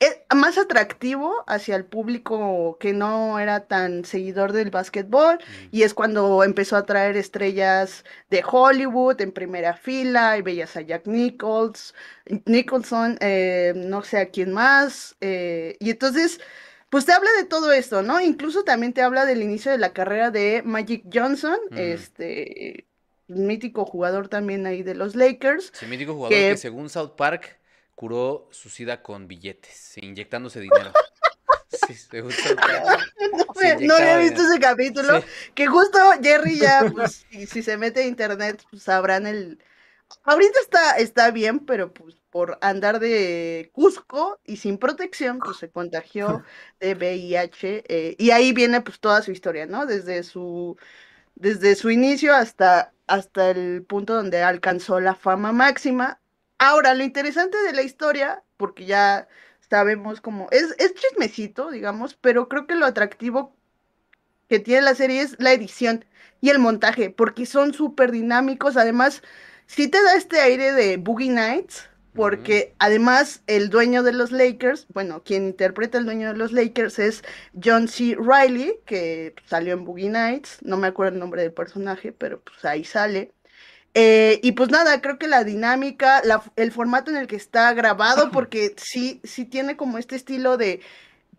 eh, 0.00 0.24
más 0.34 0.58
atractivo 0.58 1.44
hacia 1.46 1.76
el 1.76 1.84
público 1.84 2.76
que 2.80 2.92
no 2.92 3.38
era 3.38 3.66
tan 3.66 4.04
seguidor 4.04 4.52
del 4.52 4.70
básquetbol 4.70 5.38
y 5.70 5.82
es 5.82 5.94
cuando 5.94 6.42
empezó 6.44 6.76
a 6.76 6.84
traer 6.86 7.16
estrellas 7.16 8.04
de 8.30 8.42
Hollywood 8.46 9.20
en 9.20 9.32
primera 9.32 9.74
fila 9.74 10.36
y 10.38 10.42
veías 10.42 10.76
a 10.76 10.80
Jack 10.82 11.06
Nichols, 11.06 11.94
Nicholson, 12.46 13.16
eh, 13.20 13.72
no 13.76 14.02
sé 14.02 14.18
a 14.18 14.30
quién 14.30 14.52
más. 14.52 15.16
eh, 15.20 15.76
y 15.80 15.90
entonces, 15.90 16.40
pues 16.94 17.06
te 17.06 17.12
habla 17.12 17.28
de 17.36 17.44
todo 17.44 17.72
esto, 17.72 18.02
¿no? 18.04 18.20
Incluso 18.20 18.62
también 18.62 18.92
te 18.92 19.02
habla 19.02 19.24
del 19.26 19.42
inicio 19.42 19.72
de 19.72 19.78
la 19.78 19.92
carrera 19.92 20.30
de 20.30 20.62
Magic 20.64 21.02
Johnson, 21.12 21.58
Mm. 21.70 21.76
este 21.78 22.86
mítico 23.26 23.84
jugador 23.84 24.28
también 24.28 24.64
ahí 24.64 24.84
de 24.84 24.94
los 24.94 25.16
Lakers. 25.16 25.72
Sí, 25.74 25.86
mítico 25.86 26.14
jugador 26.14 26.30
que- 26.30 26.50
que 26.50 26.56
según 26.56 26.88
South 26.88 27.16
Park 27.16 27.58
curó 27.96 28.46
su 28.52 28.68
sida 28.70 29.02
con 29.02 29.26
billetes, 29.26 29.98
inyectándose 29.98 30.60
dinero. 30.60 30.92
Sí, 31.88 31.94
según 31.94 32.30
South 32.30 32.54
Park. 32.60 33.00
No, 33.80 33.86
no 33.88 33.94
había 33.96 34.18
visto 34.18 34.42
ese 34.48 34.60
capítulo. 34.60 35.20
Sí. 35.20 35.26
Que 35.56 35.66
justo 35.66 35.98
Jerry 36.22 36.58
ya, 36.60 36.88
pues, 36.94 37.26
si, 37.28 37.46
si 37.48 37.62
se 37.64 37.76
mete 37.76 38.02
a 38.02 38.06
internet, 38.06 38.62
pues 38.70 38.84
sabrán 38.84 39.26
el. 39.26 39.58
Ahorita 40.22 40.60
está, 40.62 40.92
está 40.98 41.32
bien, 41.32 41.58
pero 41.58 41.92
pues 41.92 42.14
por 42.34 42.58
andar 42.62 42.98
de 42.98 43.70
Cusco 43.72 44.40
y 44.44 44.56
sin 44.56 44.76
protección, 44.78 45.38
pues 45.38 45.58
se 45.58 45.70
contagió 45.70 46.42
de 46.80 46.96
VIH. 46.96 47.84
eh, 47.86 48.16
y 48.18 48.32
ahí 48.32 48.52
viene 48.52 48.80
pues 48.80 48.98
toda 48.98 49.22
su 49.22 49.30
historia, 49.30 49.66
¿no? 49.66 49.86
Desde 49.86 50.24
su, 50.24 50.76
desde 51.36 51.76
su 51.76 51.92
inicio 51.92 52.34
hasta, 52.34 52.92
hasta 53.06 53.50
el 53.50 53.84
punto 53.84 54.16
donde 54.16 54.42
alcanzó 54.42 54.98
la 54.98 55.14
fama 55.14 55.52
máxima. 55.52 56.20
Ahora, 56.58 56.94
lo 56.94 57.04
interesante 57.04 57.56
de 57.58 57.72
la 57.72 57.82
historia, 57.82 58.42
porque 58.56 58.84
ya 58.84 59.28
sabemos 59.70 60.20
cómo, 60.20 60.48
es, 60.50 60.74
es 60.78 60.92
chismecito, 60.94 61.70
digamos, 61.70 62.16
pero 62.16 62.48
creo 62.48 62.66
que 62.66 62.74
lo 62.74 62.86
atractivo 62.86 63.54
que 64.48 64.58
tiene 64.58 64.82
la 64.82 64.96
serie 64.96 65.20
es 65.20 65.36
la 65.38 65.52
edición 65.52 66.04
y 66.40 66.50
el 66.50 66.58
montaje, 66.58 67.10
porque 67.10 67.46
son 67.46 67.74
súper 67.74 68.10
dinámicos. 68.10 68.76
Además, 68.76 69.22
sí 69.66 69.86
te 69.86 70.02
da 70.02 70.16
este 70.16 70.40
aire 70.40 70.72
de 70.72 70.96
Boogie 70.96 71.30
Nights, 71.30 71.88
porque 72.14 72.74
además 72.78 73.42
el 73.46 73.70
dueño 73.70 74.02
de 74.02 74.12
los 74.12 74.32
Lakers, 74.32 74.86
bueno, 74.94 75.22
quien 75.24 75.44
interpreta 75.46 75.98
el 75.98 76.04
dueño 76.06 76.28
de 76.28 76.38
los 76.38 76.52
Lakers 76.52 76.98
es 77.00 77.22
John 77.62 77.88
C. 77.88 78.16
Riley, 78.18 78.80
que 78.86 79.34
salió 79.46 79.74
en 79.74 79.84
Boogie 79.84 80.10
Nights, 80.10 80.58
no 80.62 80.76
me 80.76 80.86
acuerdo 80.88 81.14
el 81.14 81.20
nombre 81.20 81.42
del 81.42 81.52
personaje, 81.52 82.12
pero 82.12 82.40
pues 82.42 82.64
ahí 82.64 82.84
sale. 82.84 83.32
Eh, 83.94 84.40
y 84.42 84.52
pues 84.52 84.70
nada, 84.70 85.00
creo 85.00 85.18
que 85.18 85.28
la 85.28 85.44
dinámica, 85.44 86.20
la- 86.24 86.42
el 86.56 86.72
formato 86.72 87.10
en 87.10 87.16
el 87.16 87.26
que 87.28 87.36
está 87.36 87.72
grabado, 87.74 88.30
porque 88.32 88.74
sí, 88.76 89.20
sí 89.24 89.44
tiene 89.44 89.76
como 89.76 89.98
este 89.98 90.16
estilo 90.16 90.56
de 90.56 90.80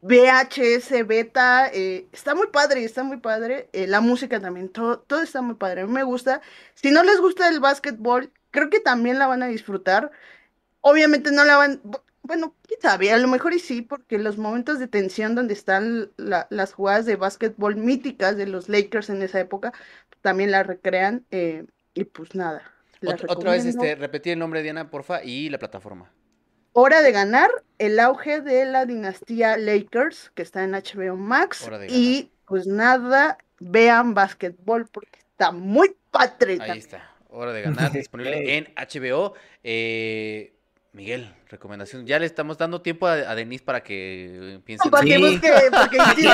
VHS, 0.02 1.04
beta, 1.04 1.70
eh, 1.74 2.08
está 2.14 2.36
muy 2.36 2.48
padre, 2.48 2.84
está 2.84 3.04
muy 3.04 3.18
padre. 3.18 3.70
eh, 3.74 3.88
la 3.88 4.02
música 4.02 4.40
también, 4.40 4.70
todo, 4.70 5.00
todo 5.00 5.22
está 5.22 5.42
muy 5.42 5.56
padre, 5.56 5.82
a 5.82 5.86
mí 5.88 5.92
me 5.94 6.04
gusta. 6.04 6.42
Si 6.76 6.92
no 6.92 7.04
les 7.04 7.20
gusta 7.20 7.50
el 7.50 7.60
básquetbol, 7.60 8.32
creo 8.52 8.70
que 8.70 8.80
también 8.80 9.20
la 9.20 9.28
van 9.28 9.44
a 9.44 9.48
disfrutar. 9.48 10.12
Obviamente 10.88 11.32
no 11.32 11.44
la 11.46 11.58
van, 11.58 11.82
bu- 11.82 12.02
bueno, 12.22 12.56
quién 12.68 12.80
sabe, 12.80 13.12
a 13.12 13.18
lo 13.18 13.28
mejor 13.28 13.54
y 13.54 13.60
sí, 13.60 13.82
porque 13.82 14.20
los 14.20 14.38
momentos 14.38 14.78
de 14.78 14.88
tensión 14.88 15.34
donde 15.34 15.56
están 15.56 16.12
la- 16.18 16.46
las 16.52 16.74
jugadas 16.74 17.08
de 17.08 17.16
básquetbol 17.16 17.76
míticas 17.76 18.38
de 18.38 18.46
los 18.46 18.70
Lakers 18.70 19.10
en 19.10 19.24
esa 19.24 19.40
época, 19.40 19.74
también 20.22 20.52
la 20.52 20.62
recrean. 20.62 21.26
eh, 21.32 21.66
y 21.96 22.04
pues 22.04 22.36
nada. 22.36 22.62
las 23.02 23.22
Ot- 23.22 23.32
otra 23.32 23.52
vez, 23.52 23.66
este, 23.66 23.96
repetí 23.96 24.30
el 24.32 24.40
nombre, 24.40 24.62
Diana, 24.62 24.90
porfa, 24.92 25.24
y 25.24 25.50
la 25.50 25.58
plataforma. 25.58 26.12
Hora 26.74 27.02
de 27.02 27.12
ganar, 27.12 27.50
el 27.78 28.00
auge 28.00 28.42
de 28.42 28.66
la 28.66 28.86
dinastía 28.86 29.58
Lakers, 29.58 30.32
que 30.36 30.42
está 30.42 30.64
en 30.64 30.76
HBO 30.76 31.16
Max. 31.16 31.64
Hora 31.64 31.80
de 31.80 31.88
Y 31.90 32.32
pues 32.48 32.68
nada, 32.68 33.38
vean 33.60 34.14
básquetbol 34.14 34.88
porque 34.88 35.20
está 35.32 35.52
muy 35.52 35.96
padre. 36.12 36.58
Ahí 36.60 36.78
está. 36.80 37.10
Hora 37.30 37.54
de 37.54 37.62
ganar, 37.62 37.92
disponible 37.94 38.58
en 38.58 38.74
HBO. 38.76 39.34
Eh, 39.64 40.55
Miguel, 40.96 41.36
recomendación. 41.50 42.06
Ya 42.08 42.18
le 42.20 42.26
estamos 42.26 42.58
dando 42.58 42.82
tiempo 42.82 43.06
a, 43.06 43.14
a 43.14 43.36
Denise 43.36 43.66
para 43.66 43.84
que 43.84 44.62
piense. 44.64 44.86
No, 44.88 44.92
para 44.92 45.04
que 45.04 45.16
Sí. 45.16 45.22
busque, 45.22 45.52
porque 45.70 45.98
sí 46.16 46.22
que- 46.22 46.28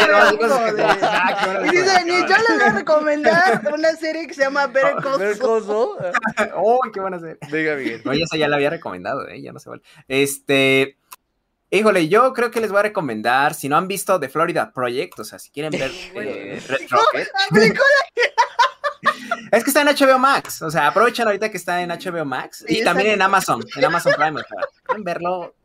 Ah, 1.04 1.64
Y 1.66 1.70
dice. 1.72 2.04
"Ni 2.06 2.12
yo 2.12 2.28
les 2.28 2.58
voy 2.60 2.68
a 2.68 2.72
recomendar 2.74 3.72
una 3.74 3.92
serie 3.96 4.28
que 4.28 4.36
se 4.36 4.42
llama 4.44 4.68
Better 4.68 4.96
Call 5.02 5.20
Ver 5.20 5.36
Saul". 5.36 5.50
coso. 5.66 5.98
¡Uy, 6.64 6.92
qué 6.94 7.00
van 7.00 7.16
a 7.16 7.18
hacer! 7.18 7.40
Venga, 7.50 7.76
Miguel. 7.76 8.02
No, 8.06 8.14
ya 8.14 8.24
esa 8.24 8.38
ya 8.38 8.48
la 8.48 8.58
había 8.58 8.70
recomendado, 8.70 9.28
¿eh? 9.28 9.42
Ya 9.42 9.52
no 9.52 9.58
se 9.60 9.70
vale. 9.70 9.82
Este. 10.08 10.98
Híjole, 11.74 12.10
yo 12.10 12.34
creo 12.34 12.52
que 12.52 12.60
les 12.60 12.70
voy 12.70 12.80
a 12.80 12.84
recomendar, 12.84 13.54
si 13.54 13.70
no 13.70 13.78
han 13.78 13.88
visto 13.88 14.20
The 14.20 14.28
Florida 14.28 14.74
Project, 14.74 15.18
o 15.20 15.24
sea, 15.24 15.40
si 15.40 15.50
quieren 15.52 15.72
ver 15.72 15.90
eh, 16.16 16.62
Red 16.68 16.82
Rocket, 16.90 17.30
Aplicó 17.50 17.82
es 19.52 19.64
que 19.64 19.70
está 19.70 19.82
en 19.82 19.88
HBO 19.88 20.18
Max, 20.20 20.62
o 20.62 20.72
sea, 20.72 20.88
aprovechan 20.88 21.28
ahorita 21.28 21.52
que 21.52 21.58
está 21.58 21.82
en 21.82 21.90
HBO 21.90 22.26
Max 22.26 22.64
Sí, 22.68 22.80
y 22.80 22.84
también 22.84 23.12
en 23.12 23.22
Amazon, 23.22 23.64
en 23.76 23.86
Amazon 23.86 24.14
Prime, 24.18 24.40
o 24.42 24.44
sea, 24.44 24.58
pueden 24.88 25.04
verlo 25.04 25.56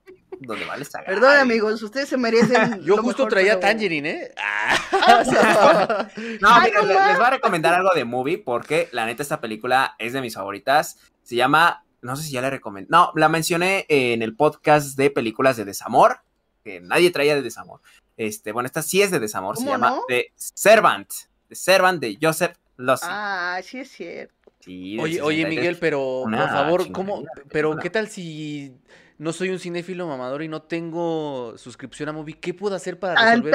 donde 0.40 0.64
vale 0.66 0.82
esta 0.82 1.02
Perdón, 1.02 1.36
amigos, 1.38 1.82
ustedes 1.82 2.10
se 2.10 2.16
merecen. 2.18 2.80
Yo 2.84 2.96
lo 2.96 3.02
justo 3.02 3.22
mejor, 3.24 3.30
traía 3.30 3.54
pero- 3.54 3.60
Tangerine, 3.60 4.10
¿eh? 4.10 4.34
Ah. 4.38 4.76
No, 6.40 6.48
Ay, 6.50 6.70
mira, 6.70 6.82
no 6.82 7.08
les 7.08 7.16
voy 7.16 7.26
a 7.26 7.30
recomendar 7.30 7.72
algo 7.74 7.90
de 7.94 8.04
movie 8.04 8.36
porque 8.38 8.88
la 8.92 9.06
neta 9.06 9.22
esta 9.22 9.40
película 9.40 9.94
es 9.98 10.12
de 10.12 10.20
mis 10.20 10.34
favoritas. 10.34 10.98
Se 11.22 11.36
llama, 11.36 11.84
no 12.02 12.16
sé 12.16 12.24
si 12.24 12.32
ya 12.32 12.42
la 12.42 12.50
recomendé. 12.50 12.88
No, 12.90 13.12
la 13.14 13.28
mencioné 13.30 13.86
en 13.88 14.20
el 14.22 14.36
podcast 14.36 14.96
de 14.98 15.10
películas 15.10 15.56
de 15.56 15.64
desamor, 15.64 16.20
que 16.62 16.80
nadie 16.82 17.10
traía 17.10 17.34
de 17.34 17.42
desamor. 17.42 17.80
Este, 18.18 18.52
bueno, 18.52 18.66
esta 18.66 18.82
sí 18.82 19.00
es 19.00 19.10
de 19.10 19.20
desamor, 19.20 19.56
se 19.56 19.62
¿Cómo 19.64 19.72
llama 19.72 19.90
no? 19.90 20.02
The 20.08 20.32
Servant. 20.36 21.08
The 21.48 21.54
Servant 21.54 22.00
de 22.00 22.18
Joseph 22.20 22.56
Ah, 23.02 23.60
sí 23.62 23.78
es 23.80 23.90
cierto. 23.90 24.34
Sí, 24.60 24.98
Oye, 24.98 25.20
oye, 25.22 25.36
63. 25.42 25.48
Miguel, 25.48 25.76
pero 25.80 26.20
Una 26.22 26.38
por 26.38 26.48
favor, 26.50 26.92
¿cómo? 26.92 27.24
Pero. 27.52 27.76
¿qué 27.78 27.90
tal 27.90 28.08
si 28.08 28.74
no 29.18 29.32
soy 29.32 29.50
un 29.50 29.58
cinéfilo 29.58 30.06
mamador 30.06 30.42
y 30.42 30.48
no 30.48 30.62
tengo 30.62 31.54
suscripción 31.56 32.08
a 32.08 32.12
Movie? 32.12 32.38
¿Qué 32.38 32.52
puedo 32.54 32.74
hacer 32.74 32.98
para 32.98 33.14
resolver 33.14 33.52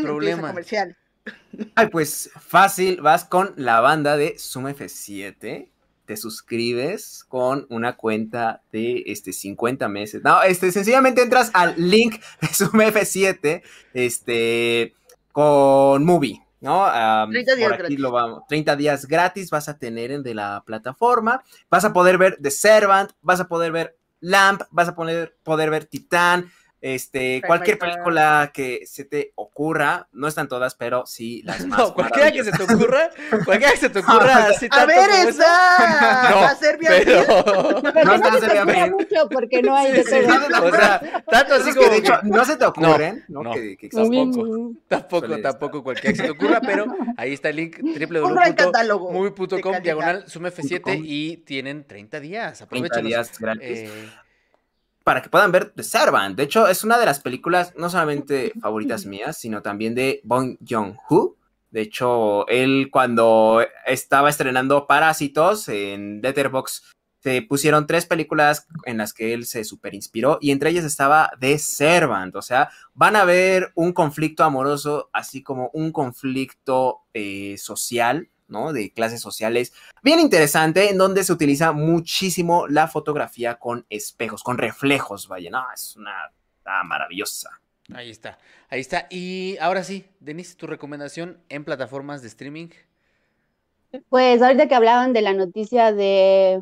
mi- 0.00 0.06
problema? 0.06 0.48
comercial. 0.48 0.96
Ay, 1.74 1.88
pues 1.88 2.30
fácil, 2.40 3.00
vas 3.00 3.24
con 3.24 3.52
la 3.56 3.80
banda 3.80 4.16
de 4.16 4.36
Zoom 4.38 4.66
F7, 4.68 5.68
te 6.06 6.16
suscribes 6.16 7.24
con 7.28 7.66
una 7.68 7.96
cuenta 7.96 8.62
de 8.72 9.04
este 9.06 9.32
50 9.32 9.88
meses. 9.88 10.22
No, 10.24 10.42
este 10.42 10.72
sencillamente 10.72 11.22
entras 11.22 11.50
al 11.54 11.74
link 11.76 12.20
de 12.40 12.48
Zoom 12.48 12.80
F7 12.80 13.62
este 13.94 14.94
con 15.32 16.04
Movie, 16.04 16.42
¿no? 16.60 16.84
Am, 16.84 17.30
30 17.30 17.54
días 17.54 17.68
por 17.68 17.74
aquí 17.74 17.82
gratis. 17.82 17.98
lo 18.00 18.10
vamos, 18.12 18.42
30 18.48 18.76
días 18.76 19.06
gratis 19.06 19.50
vas 19.50 19.68
a 19.68 19.78
tener 19.78 20.12
en 20.12 20.22
de 20.22 20.34
la 20.34 20.62
plataforma. 20.64 21.42
Vas 21.70 21.84
a 21.84 21.92
poder 21.92 22.18
ver 22.18 22.38
The 22.40 22.50
Servant, 22.50 23.10
vas 23.22 23.40
a 23.40 23.48
poder 23.48 23.72
ver 23.72 23.96
Lamp, 24.20 24.62
vas 24.70 24.88
a 24.88 24.94
poder, 24.94 25.36
poder 25.42 25.70
ver 25.70 25.86
Titán, 25.86 26.50
Este, 26.82 27.42
cualquier 27.46 27.78
Matter. 27.78 27.92
película 27.94 28.50
que 28.54 28.86
se 28.86 29.04
te 29.04 29.32
ocurra, 29.34 30.08
no 30.12 30.26
están 30.28 30.48
todas, 30.48 30.74
pero 30.74 31.04
sí 31.04 31.42
las 31.44 31.60
más. 31.66 31.78
No, 31.78 31.94
cualquiera 31.94 32.32
que 32.32 32.42
se 32.42 32.52
te 32.52 32.62
ocurra, 32.62 33.10
cualquiera 33.44 33.72
que 33.72 33.78
se 33.78 33.90
te 33.90 33.98
ocurra 33.98 34.46
así 34.46 34.64
A 34.66 34.68
tanto 34.70 34.86
ver, 34.86 35.10
esa, 35.10 35.28
está 35.28 36.30
No, 36.30 36.40
la 36.40 36.54
Serbia 36.56 36.90
pero... 37.04 37.26
Porque 37.82 38.04
No 38.04 38.16
no, 38.16 38.24
se 38.24 38.30
te 38.48 38.60
ocurra 38.60 38.64
bien. 38.72 38.90
mucho 38.92 39.28
porque 39.30 39.62
no 39.62 39.76
hay 39.76 39.94
Sí, 39.96 40.02
sí, 40.04 40.16
todo. 40.50 40.66
o 40.66 40.70
sea, 40.70 41.22
tanto 41.30 41.54
así 41.54 41.70
como 41.74 41.82
que 41.82 41.90
de 41.90 41.96
hecho 41.98 42.14
no 42.22 42.44
se 42.46 42.56
te 42.56 42.64
ocurren, 42.64 43.24
¿no? 43.28 43.42
no, 43.42 43.52
Que- 43.52 43.76
que 43.76 43.88
tampoco. 43.90 44.72
Tampoco, 44.88 45.38
tampoco 45.40 45.82
cualquiera 45.82 46.12
que 46.12 46.16
se 46.16 46.22
te 46.24 46.30
ocurra, 46.30 46.60
pero 46.60 46.86
ahí 47.16 47.32
está 47.34 47.50
el 47.50 47.56
link 47.56 47.78
www.muy.com 47.82 49.76
diagonal 49.82 50.24
sum 50.28 50.44
F7 50.44 50.80
.com. 50.80 50.92
y 51.04 51.38
tienen 51.38 51.84
30 51.86 52.20
días. 52.20 52.58
30 52.58 52.64
Aprovechen. 52.64 53.06
días 53.06 53.38
gratis. 53.38 53.78
Eh, 53.80 54.08
para 55.10 55.22
que 55.22 55.28
puedan 55.28 55.50
ver 55.50 55.72
The 55.74 55.82
Servant. 55.82 56.36
De 56.36 56.44
hecho, 56.44 56.68
es 56.68 56.84
una 56.84 56.96
de 56.96 57.04
las 57.04 57.18
películas 57.18 57.74
no 57.76 57.90
solamente 57.90 58.52
favoritas 58.60 59.06
mías, 59.06 59.36
sino 59.36 59.60
también 59.60 59.92
de 59.92 60.20
Bong 60.22 60.56
Joon-ho. 60.64 61.34
De 61.72 61.80
hecho, 61.80 62.46
él 62.46 62.90
cuando 62.92 63.60
estaba 63.86 64.30
estrenando 64.30 64.86
Parásitos 64.86 65.68
en 65.68 66.20
Letterboxd, 66.22 66.84
se 67.24 67.42
pusieron 67.42 67.88
tres 67.88 68.06
películas 68.06 68.68
en 68.84 68.98
las 68.98 69.12
que 69.12 69.34
él 69.34 69.46
se 69.46 69.64
super 69.64 69.94
inspiró 69.94 70.38
y 70.40 70.52
entre 70.52 70.70
ellas 70.70 70.84
estaba 70.84 71.32
The 71.40 71.58
Servant. 71.58 72.36
O 72.36 72.42
sea, 72.42 72.70
van 72.94 73.16
a 73.16 73.24
ver 73.24 73.72
un 73.74 73.92
conflicto 73.92 74.44
amoroso, 74.44 75.10
así 75.12 75.42
como 75.42 75.70
un 75.72 75.90
conflicto 75.90 77.00
eh, 77.14 77.56
social, 77.58 78.29
¿no? 78.50 78.72
De 78.72 78.92
clases 78.92 79.20
sociales 79.20 79.72
bien 80.02 80.20
interesante, 80.20 80.90
en 80.90 80.98
donde 80.98 81.24
se 81.24 81.32
utiliza 81.32 81.72
muchísimo 81.72 82.66
la 82.68 82.88
fotografía 82.88 83.58
con 83.58 83.86
espejos, 83.90 84.42
con 84.42 84.58
reflejos, 84.58 85.28
vaya, 85.28 85.50
no, 85.50 85.64
es 85.74 85.96
una 85.96 86.30
está 86.58 86.84
maravillosa. 86.84 87.50
ahí 87.94 88.10
está, 88.10 88.38
ahí 88.68 88.80
está. 88.80 89.06
Y 89.10 89.56
ahora 89.60 89.82
sí, 89.82 90.06
Denise, 90.20 90.56
tu 90.56 90.66
recomendación 90.66 91.38
en 91.48 91.64
plataformas 91.64 92.22
de 92.22 92.28
streaming. 92.28 92.68
Pues 94.08 94.40
ahorita 94.40 94.68
que 94.68 94.74
hablaban 94.74 95.12
de 95.12 95.22
la 95.22 95.32
noticia 95.32 95.92
de 95.92 96.60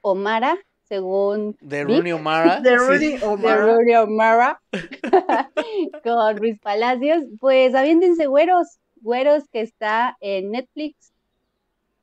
Omara, 0.00 0.56
según 0.84 1.56
De 1.60 1.84
Rooney 1.84 2.12
O'Mara. 2.12 2.60
De 2.62 2.70
sí. 2.70 2.76
Rudy 2.76 3.16
de 3.18 3.26
Omar. 3.26 3.60
Rory 3.60 3.94
O'Mara 3.96 4.62
con 6.04 6.36
Ruiz 6.36 6.58
Palacios, 6.60 7.24
pues 7.40 7.74
aviéntense 7.74 8.26
güeros, 8.26 8.78
güeros 9.00 9.44
que 9.52 9.60
está 9.60 10.16
en 10.20 10.52
Netflix. 10.52 11.12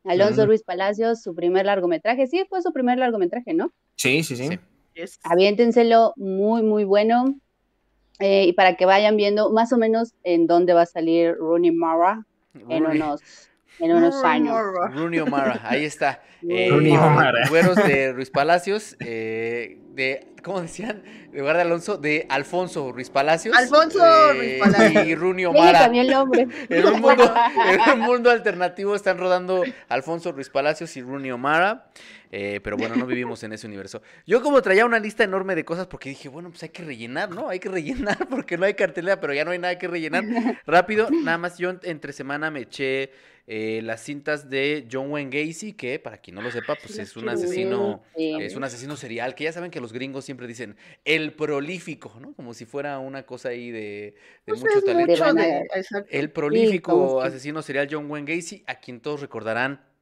Alonso. 0.06 0.46
Ruiz 0.46 0.64
Palacios, 0.64 1.22
su 1.22 1.36
primer 1.36 1.66
largometraje, 1.66 2.28
sí, 2.28 2.46
fue 2.50 2.62
su 2.62 2.72
primer 2.72 2.98
largometraje, 2.98 3.54
¿no? 3.54 3.74
Sí, 3.96 4.24
sí, 4.24 4.36
sí. 4.36 4.48
Sí. 4.48 4.60
Yes. 4.96 5.20
Aviéntenselo, 5.24 6.14
muy, 6.16 6.64
muy 6.64 6.84
bueno. 6.84 7.36
Eh, 8.20 8.46
y 8.48 8.54
para 8.54 8.76
que 8.76 8.86
vayan 8.86 9.18
viendo 9.18 9.52
más 9.52 9.74
o 9.74 9.78
menos 9.78 10.14
en 10.24 10.48
dónde 10.48 10.74
va 10.74 10.84
a 10.84 10.86
salir 10.86 11.36
Rooney 11.36 11.72
Mara 11.72 12.26
en 12.70 12.86
unos, 12.86 13.22
en 13.80 13.92
unos 13.92 14.24
años. 14.24 14.58
Rooney 14.94 15.20
O'Mara, 15.20 15.62
ahí 15.64 15.86
está. 15.86 16.22
Eh, 16.48 16.68
Rooney 16.70 16.96
O'Mara. 16.96 17.48
Güeros 17.50 17.76
de 17.76 18.14
Ruiz 18.14 18.30
Palacios, 18.30 18.96
eh, 19.00 19.80
de, 19.94 20.28
¿cómo 20.44 20.62
decían? 20.62 21.04
De 21.32 21.40
lugar 21.40 21.56
de 21.56 21.64
Alonso, 21.64 21.98
de 21.98 22.26
Alfonso 22.30 22.92
Ruiz 22.92 23.10
Palacios. 23.10 23.56
Alfonso 23.58 24.00
eh, 24.06 24.34
Ruiz 24.34 24.60
Palacios. 24.60 25.08
Y 25.08 25.16
Rooney 25.16 25.46
O'Mara. 25.46 25.86
el 25.86 26.08
nombre. 26.10 26.48
En 26.70 26.86
un, 26.86 27.02
mundo, 27.02 27.34
en 27.68 27.92
un 27.92 28.00
mundo 28.02 28.32
alternativo 28.32 28.96
están 28.96 29.18
rodando 29.18 29.64
Alfonso 29.90 30.32
Ruiz 30.32 30.50
Palacios 30.50 30.96
y 30.98 31.02
Rooney 31.02 31.32
O'Mara. 31.32 31.88
Eh, 32.38 32.60
pero 32.62 32.76
bueno, 32.76 32.98
no 32.98 33.06
vivimos 33.06 33.42
en 33.44 33.54
ese 33.54 33.66
universo. 33.66 34.02
Yo 34.28 34.42
como 34.42 34.62
traía 34.62 34.86
una 34.86 35.00
lista 35.00 35.24
enorme 35.24 35.56
de 35.56 35.64
cosas 35.64 35.88
porque 35.88 36.10
dije, 36.10 36.28
bueno, 36.28 36.50
pues 36.50 36.64
hay 36.64 36.70
que 36.70 36.84
rellenar, 36.84 37.30
¿no? 37.30 37.48
Hay 37.48 37.60
que 37.60 37.70
rellenar 37.70 38.18
porque 38.30 38.58
no 38.58 38.66
hay 38.66 38.74
cartelera, 38.74 39.22
pero 39.22 39.34
ya 39.34 39.46
no 39.46 39.52
hay 39.52 39.60
nada 39.60 39.78
que 39.78 39.88
rellenar. 39.88 40.26
Rápido, 40.68 41.10
nada 41.10 41.38
más 41.38 41.58
yo 41.58 41.74
entre 41.84 42.12
semana 42.12 42.52
me 42.52 42.64
eché 42.64 43.12
eh, 43.48 43.80
las 43.84 44.02
cintas 44.02 44.50
de 44.50 44.86
John 44.92 45.12
Wayne 45.12 45.30
Gacy, 45.32 45.72
que 45.74 45.98
para 45.98 46.18
quien 46.18 46.36
no 46.36 46.42
lo 46.42 46.52
sepa, 46.52 46.76
pues 46.76 47.00
es 47.00 47.16
un 47.16 47.30
asesino... 47.30 48.04
Es 48.18 48.58
un 48.58 48.66
asesino 48.66 48.98
serial, 48.98 49.34
que 49.34 49.46
ya 49.46 49.54
saben 49.54 49.72
que 49.72 49.80
los 49.80 49.94
gringos 49.94 50.26
siempre 50.26 50.46
dicen 50.46 50.76
el 51.06 51.32
prolífico, 51.32 52.18
¿no? 52.20 52.34
Como 52.34 52.54
si 52.54 52.66
fuera 52.66 53.00
una 53.00 53.24
cosa 53.26 53.48
ahí 53.48 53.72
de, 53.72 53.80
de 53.80 54.14
Pues 54.46 54.60
mucho 54.60 54.82
talento. 54.82 55.34
de-. 55.36 55.66
El 56.10 56.32
prolífico 56.32 57.22
asesino 57.22 57.62
serial 57.62 57.88
John 57.90 58.12
Wayne 58.12 58.36
Gacy, 58.36 58.66
a 58.68 58.76
quien 58.76 59.00
todos 59.00 59.22
recordarán 59.22 59.95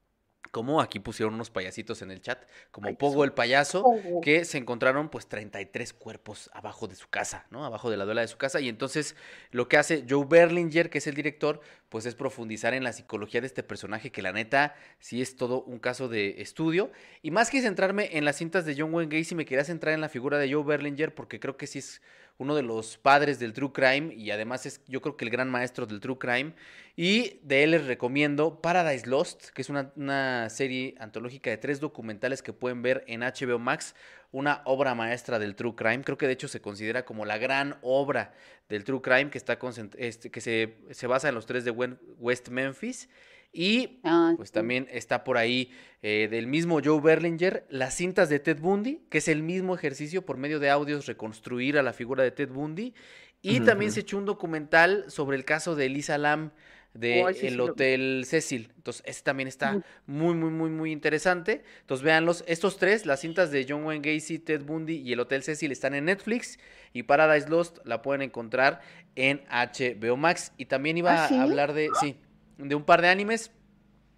como 0.51 0.81
aquí 0.81 0.99
pusieron 0.99 1.33
unos 1.33 1.49
payasitos 1.49 2.01
en 2.01 2.11
el 2.11 2.21
chat, 2.21 2.43
como 2.71 2.87
Ay, 2.89 2.95
Pogo 2.95 3.23
el 3.23 3.33
payaso, 3.33 3.81
Pogo. 3.81 4.21
que 4.21 4.45
se 4.45 4.57
encontraron 4.57 5.09
pues 5.09 5.27
33 5.27 5.93
cuerpos 5.93 6.49
abajo 6.53 6.87
de 6.87 6.95
su 6.95 7.07
casa, 7.09 7.45
¿no? 7.49 7.65
Abajo 7.65 7.89
de 7.89 7.97
la 7.97 8.05
duela 8.05 8.21
de 8.21 8.27
su 8.27 8.37
casa. 8.37 8.59
Y 8.59 8.69
entonces 8.69 9.15
lo 9.51 9.67
que 9.67 9.77
hace 9.77 10.05
Joe 10.07 10.25
Berlinger, 10.27 10.89
que 10.89 10.99
es 10.99 11.07
el 11.07 11.15
director, 11.15 11.61
pues 11.93 12.07
es 12.07 12.15
profundizar 12.15 12.73
en 12.73 12.83
la 12.83 12.91
psicología 12.91 13.39
de 13.39 13.45
este 13.45 13.61
personaje, 13.61 14.11
que 14.11 14.23
la 14.23 14.31
neta 14.31 14.73
sí 14.97 15.21
es 15.21 15.35
todo 15.35 15.61
un 15.61 15.77
caso 15.77 16.09
de 16.09 16.41
estudio. 16.41 16.91
Y 17.21 17.29
más 17.29 17.51
que 17.51 17.61
centrarme 17.61 18.17
en 18.17 18.25
las 18.25 18.37
cintas 18.37 18.65
de 18.65 18.73
John 18.75 18.91
Wayne 18.91 19.15
Gacy, 19.15 19.35
me 19.35 19.45
quería 19.45 19.63
centrar 19.63 19.93
en 19.93 20.01
la 20.01 20.09
figura 20.09 20.39
de 20.39 20.51
Joe 20.51 20.63
Berlinger, 20.63 21.13
porque 21.13 21.39
creo 21.39 21.55
que 21.55 21.67
sí 21.67 21.77
es 21.77 22.01
uno 22.39 22.55
de 22.55 22.63
los 22.63 22.97
padres 22.97 23.37
del 23.37 23.53
true 23.53 23.71
crime 23.71 24.11
y 24.15 24.31
además 24.31 24.65
es 24.65 24.81
yo 24.87 25.03
creo 25.03 25.17
que 25.17 25.25
el 25.25 25.29
gran 25.29 25.51
maestro 25.51 25.85
del 25.85 25.99
true 25.99 26.17
crime. 26.17 26.55
Y 26.95 27.39
de 27.43 27.63
él 27.63 27.69
les 27.69 27.85
recomiendo 27.85 28.59
Paradise 28.59 29.07
Lost, 29.07 29.49
que 29.49 29.61
es 29.61 29.69
una, 29.69 29.93
una 29.95 30.49
serie 30.49 30.95
antológica 30.97 31.51
de 31.51 31.57
tres 31.57 31.79
documentales 31.79 32.41
que 32.41 32.53
pueden 32.53 32.81
ver 32.81 33.03
en 33.05 33.21
HBO 33.21 33.59
Max, 33.59 33.93
una 34.33 34.61
obra 34.65 34.95
maestra 34.95 35.39
del 35.39 35.55
true 35.55 35.75
crime. 35.75 36.03
Creo 36.03 36.17
que 36.17 36.27
de 36.27 36.33
hecho 36.33 36.49
se 36.49 36.59
considera 36.59 37.05
como 37.05 37.23
la 37.23 37.37
gran 37.37 37.77
obra 37.81 38.33
del 38.67 38.83
true 38.83 38.99
crime 39.01 39.29
que, 39.29 39.37
está 39.37 39.57
este, 39.97 40.29
que 40.31 40.41
se, 40.41 40.75
se 40.91 41.07
basa 41.07 41.29
en 41.29 41.35
los 41.35 41.45
tres 41.45 41.63
de 41.63 41.71
West 41.71 42.49
Memphis. 42.49 43.07
Y 43.55 43.99
Ah, 44.03 44.33
pues 44.35 44.49
sí. 44.49 44.53
también 44.53 44.87
está 44.89 45.23
por 45.23 45.37
ahí 45.37 45.71
eh, 46.01 46.27
del 46.31 46.47
mismo 46.47 46.79
Joe 46.83 46.99
Berlinger, 46.99 47.67
las 47.69 47.93
cintas 47.93 48.27
de 48.27 48.39
Ted 48.39 48.59
Bundy, 48.59 49.03
que 49.11 49.19
es 49.19 49.27
el 49.27 49.43
mismo 49.43 49.75
ejercicio 49.75 50.25
por 50.25 50.37
medio 50.37 50.59
de 50.59 50.71
audios 50.71 51.05
reconstruir 51.05 51.77
a 51.77 51.83
la 51.83 51.93
figura 51.93 52.23
de 52.23 52.31
Ted 52.31 52.49
Bundy. 52.49 52.95
Y 53.43 53.59
también 53.59 53.91
se 53.91 53.99
echó 53.99 54.17
un 54.17 54.25
documental 54.25 55.05
sobre 55.09 55.37
el 55.37 55.45
caso 55.45 55.75
de 55.75 55.85
Elisa 55.85 56.17
Lam 56.17 56.51
de 56.93 57.23
Oh, 57.23 57.33
sí 57.33 57.47
el. 57.47 57.59
Hotel 57.59 58.23
Cecil. 58.25 58.71
Entonces, 58.75 59.03
ese 59.05 59.23
también 59.23 59.47
está 59.47 59.81
muy, 60.05 60.35
muy, 60.35 60.49
muy, 60.51 60.69
muy 60.69 60.91
interesante. 60.91 61.63
Entonces, 61.81 62.03
véanlos. 62.03 62.43
Estos 62.47 62.77
tres, 62.77 63.05
las 63.05 63.21
cintas 63.21 63.51
de 63.51 63.65
John 63.67 63.83
Wayne 63.85 64.13
Gacy, 64.13 64.39
Ted 64.39 64.63
Bundy 64.63 64.97
y 64.97 65.13
el 65.13 65.19
Hotel 65.19 65.43
Cecil 65.43 65.71
están 65.71 65.93
en 65.95 66.05
Netflix. 66.05 66.59
Y 66.93 67.03
Paradise 67.03 67.49
Lost 67.49 67.79
la 67.85 68.01
pueden 68.01 68.21
encontrar 68.21 68.81
en 69.15 69.41
HBO 69.49 70.17
Max. 70.17 70.51
Y 70.57 70.65
también 70.65 70.97
iba 70.97 71.25
¿Ah, 71.25 71.27
sí? 71.27 71.35
a 71.35 71.43
hablar 71.43 71.73
de, 71.73 71.89
sí, 71.99 72.17
de 72.57 72.75
un 72.75 72.83
par 72.83 73.01
de 73.01 73.09
animes. 73.09 73.51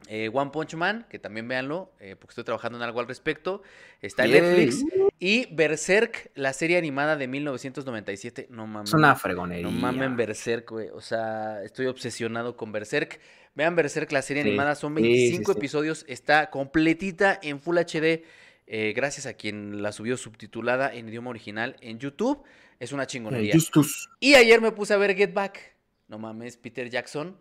Eh, 0.07 0.29
One 0.31 0.51
Punch 0.51 0.75
Man, 0.75 1.05
que 1.09 1.17
también 1.19 1.47
véanlo, 1.47 1.91
eh, 1.99 2.15
porque 2.15 2.31
estoy 2.33 2.43
trabajando 2.43 2.77
en 2.77 2.83
algo 2.83 2.99
al 2.99 3.07
respecto. 3.07 3.63
Está 4.01 4.25
en. 4.25 4.31
Netflix. 4.31 4.83
Y 5.19 5.47
Berserk, 5.53 6.31
la 6.35 6.53
serie 6.53 6.77
animada 6.77 7.15
de 7.15 7.27
1997. 7.27 8.47
No 8.51 8.67
mames. 8.67 8.89
Es 8.89 8.93
una 8.93 9.15
fregonería. 9.15 9.63
No 9.63 9.71
mamen 9.71 10.15
Berserk, 10.15 10.69
güey. 10.69 10.89
O 10.89 11.01
sea, 11.01 11.63
estoy 11.63 11.87
obsesionado 11.87 12.55
con 12.55 12.71
Berserk. 12.71 13.19
Vean 13.55 13.75
Berserk, 13.75 14.11
la 14.11 14.21
serie 14.21 14.43
Sí, 14.43 14.49
animada. 14.49 14.75
Son 14.75 14.95
sí, 14.95 15.01
sí, 15.03 15.09
25 15.09 15.53
sí. 15.53 15.57
episodios. 15.57 16.05
Está 16.07 16.49
completita 16.49 17.39
en 17.41 17.59
Full 17.59 17.77
HD. 17.77 18.23
eh, 18.67 18.93
gracias 18.95 19.25
a 19.27 19.33
quien 19.35 19.81
la 19.81 19.91
subió 19.91 20.17
subtitulada 20.17 20.93
en 20.93 21.07
idioma 21.07 21.29
original 21.29 21.77
en 21.81 21.97
YouTube. 21.99 22.43
Es 22.79 22.91
una 22.91 23.07
chingonería. 23.07 23.53
Justus. 23.53 24.09
Y 24.19 24.35
ayer 24.35 24.59
me 24.61 24.71
puse 24.71 24.93
a 24.93 24.97
ver 24.97 25.15
Get 25.15 25.33
Back. 25.33 25.75
No 26.09 26.19
mames, 26.19 26.57
Peter 26.57 26.89
Jackson. 26.89 27.37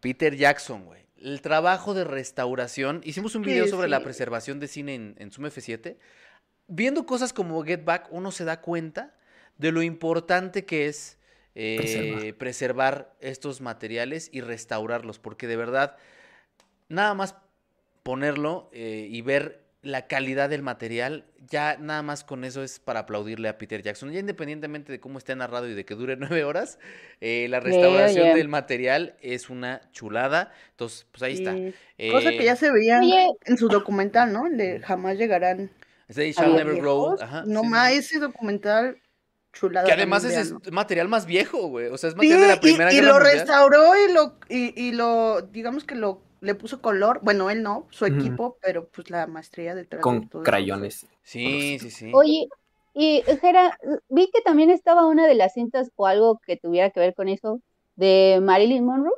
Peter 0.00 0.34
Jackson, 0.36 0.84
güey. 0.84 1.02
El 1.24 1.40
trabajo 1.40 1.94
de 1.94 2.04
restauración. 2.04 3.00
Hicimos 3.02 3.34
un 3.34 3.42
video 3.42 3.64
Sí, 3.64 3.70
sobre 3.70 3.88
la 3.88 4.00
preservación 4.00 4.60
de 4.60 4.68
cine 4.68 4.94
en, 4.94 5.14
en 5.18 5.30
Zoom 5.30 5.46
F7. 5.46 5.96
Viendo 6.66 7.06
cosas 7.06 7.32
como 7.32 7.62
Get 7.64 7.82
Back, 7.82 8.08
uno 8.10 8.30
se 8.30 8.44
da 8.44 8.60
cuenta 8.60 9.14
de 9.56 9.72
lo 9.72 9.82
importante 9.82 10.66
que 10.66 10.86
es 10.86 11.16
eh, 11.54 11.76
Preservar. 11.78 12.34
preservar 12.36 13.16
estos 13.20 13.62
materiales 13.62 14.28
y 14.32 14.42
restaurarlos. 14.42 15.18
Porque 15.18 15.46
de 15.46 15.56
verdad, 15.56 15.96
nada 16.90 17.14
más 17.14 17.36
ponerlo 18.02 18.68
eh, 18.74 19.08
y 19.10 19.22
ver 19.22 19.63
la 19.84 20.06
calidad 20.06 20.48
del 20.50 20.62
material, 20.62 21.24
ya 21.48 21.76
nada 21.78 22.02
más 22.02 22.24
con 22.24 22.44
eso 22.44 22.62
es 22.62 22.78
para 22.80 23.00
aplaudirle 23.00 23.48
a 23.48 23.58
Peter 23.58 23.82
Jackson. 23.82 24.10
Ya 24.10 24.18
independientemente 24.20 24.90
de 24.90 24.98
cómo 25.00 25.18
esté 25.18 25.36
narrado 25.36 25.68
y 25.68 25.74
de 25.74 25.84
que 25.84 25.94
dure 25.94 26.16
nueve 26.18 26.42
horas, 26.44 26.78
eh, 27.20 27.46
la 27.48 27.60
restauración 27.60 28.34
del 28.34 28.48
material 28.48 29.14
es 29.20 29.50
una 29.50 29.80
chulada. 29.92 30.52
Entonces, 30.70 31.06
pues 31.12 31.22
ahí 31.22 31.34
está. 31.34 31.52
Cosa 32.10 32.30
que 32.30 32.40
Eh, 32.40 32.44
ya 32.44 32.56
se 32.56 32.70
veía 32.72 33.00
en 33.44 33.56
su 33.56 33.68
documental, 33.68 34.32
¿no? 34.32 34.48
De 34.50 34.80
Jamás 34.80 35.16
llegarán. 35.18 35.70
Shall 36.08 36.56
Never 36.56 36.76
Grow. 36.76 37.16
ajá, 37.20 37.44
no 37.46 37.62
sí, 37.62 37.68
más, 37.68 37.92
sí. 37.92 37.98
ese 37.98 38.18
documental 38.18 38.98
chulada. 39.52 39.86
Que 39.86 39.92
además 39.92 40.24
es, 40.24 40.52
material 40.72 41.08
más 41.08 41.26
viejo, 41.26 41.68
güey. 41.68 41.86
O 41.86 41.96
sea, 41.96 42.08
es 42.08 42.14
Sí, 42.14 42.16
material 42.18 42.40
de 42.40 42.46
la 42.48 42.54
y- 42.56 42.58
Primera 42.60 42.92
y, 42.92 42.96
Guerra 42.96 43.08
lo 43.08 43.14
Mundial. 43.14 43.34
restauró 43.38 43.92
y 43.96 44.12
lo, 44.12 44.38
y, 44.48 44.82
y 44.88 44.92
lo, 44.92 45.42
digamos 45.42 45.84
que 45.84 45.94
lo, 45.94 46.22
le 46.44 46.54
puso 46.54 46.80
color, 46.80 47.20
bueno, 47.22 47.50
él 47.50 47.62
no, 47.62 47.86
su 47.90 48.06
equipo, 48.06 48.58
pero 48.62 48.88
pues 48.88 49.10
la 49.10 49.26
maestría 49.26 49.74
detrás 49.74 49.98
de 49.98 50.02
Con 50.02 50.28
todo 50.28 50.42
eso. 50.42 50.44
crayones. 50.50 51.06
Sí, 51.22 51.78
sí, 51.80 51.90
sí. 51.90 52.10
Oye, 52.14 52.48
Y 52.96 53.22
Jera, 53.40 53.76
vi 54.08 54.30
que 54.32 54.40
también 54.42 54.70
estaba 54.70 55.04
una 55.06 55.26
de 55.26 55.34
las 55.34 55.54
cintas 55.54 55.90
o 55.96 56.06
algo 56.06 56.40
que 56.46 56.56
tuviera 56.56 56.90
que 56.90 57.00
ver 57.00 57.12
con 57.14 57.28
eso 57.28 57.60
de 57.96 58.38
Marilyn 58.40 58.84
Monroe. 58.84 59.14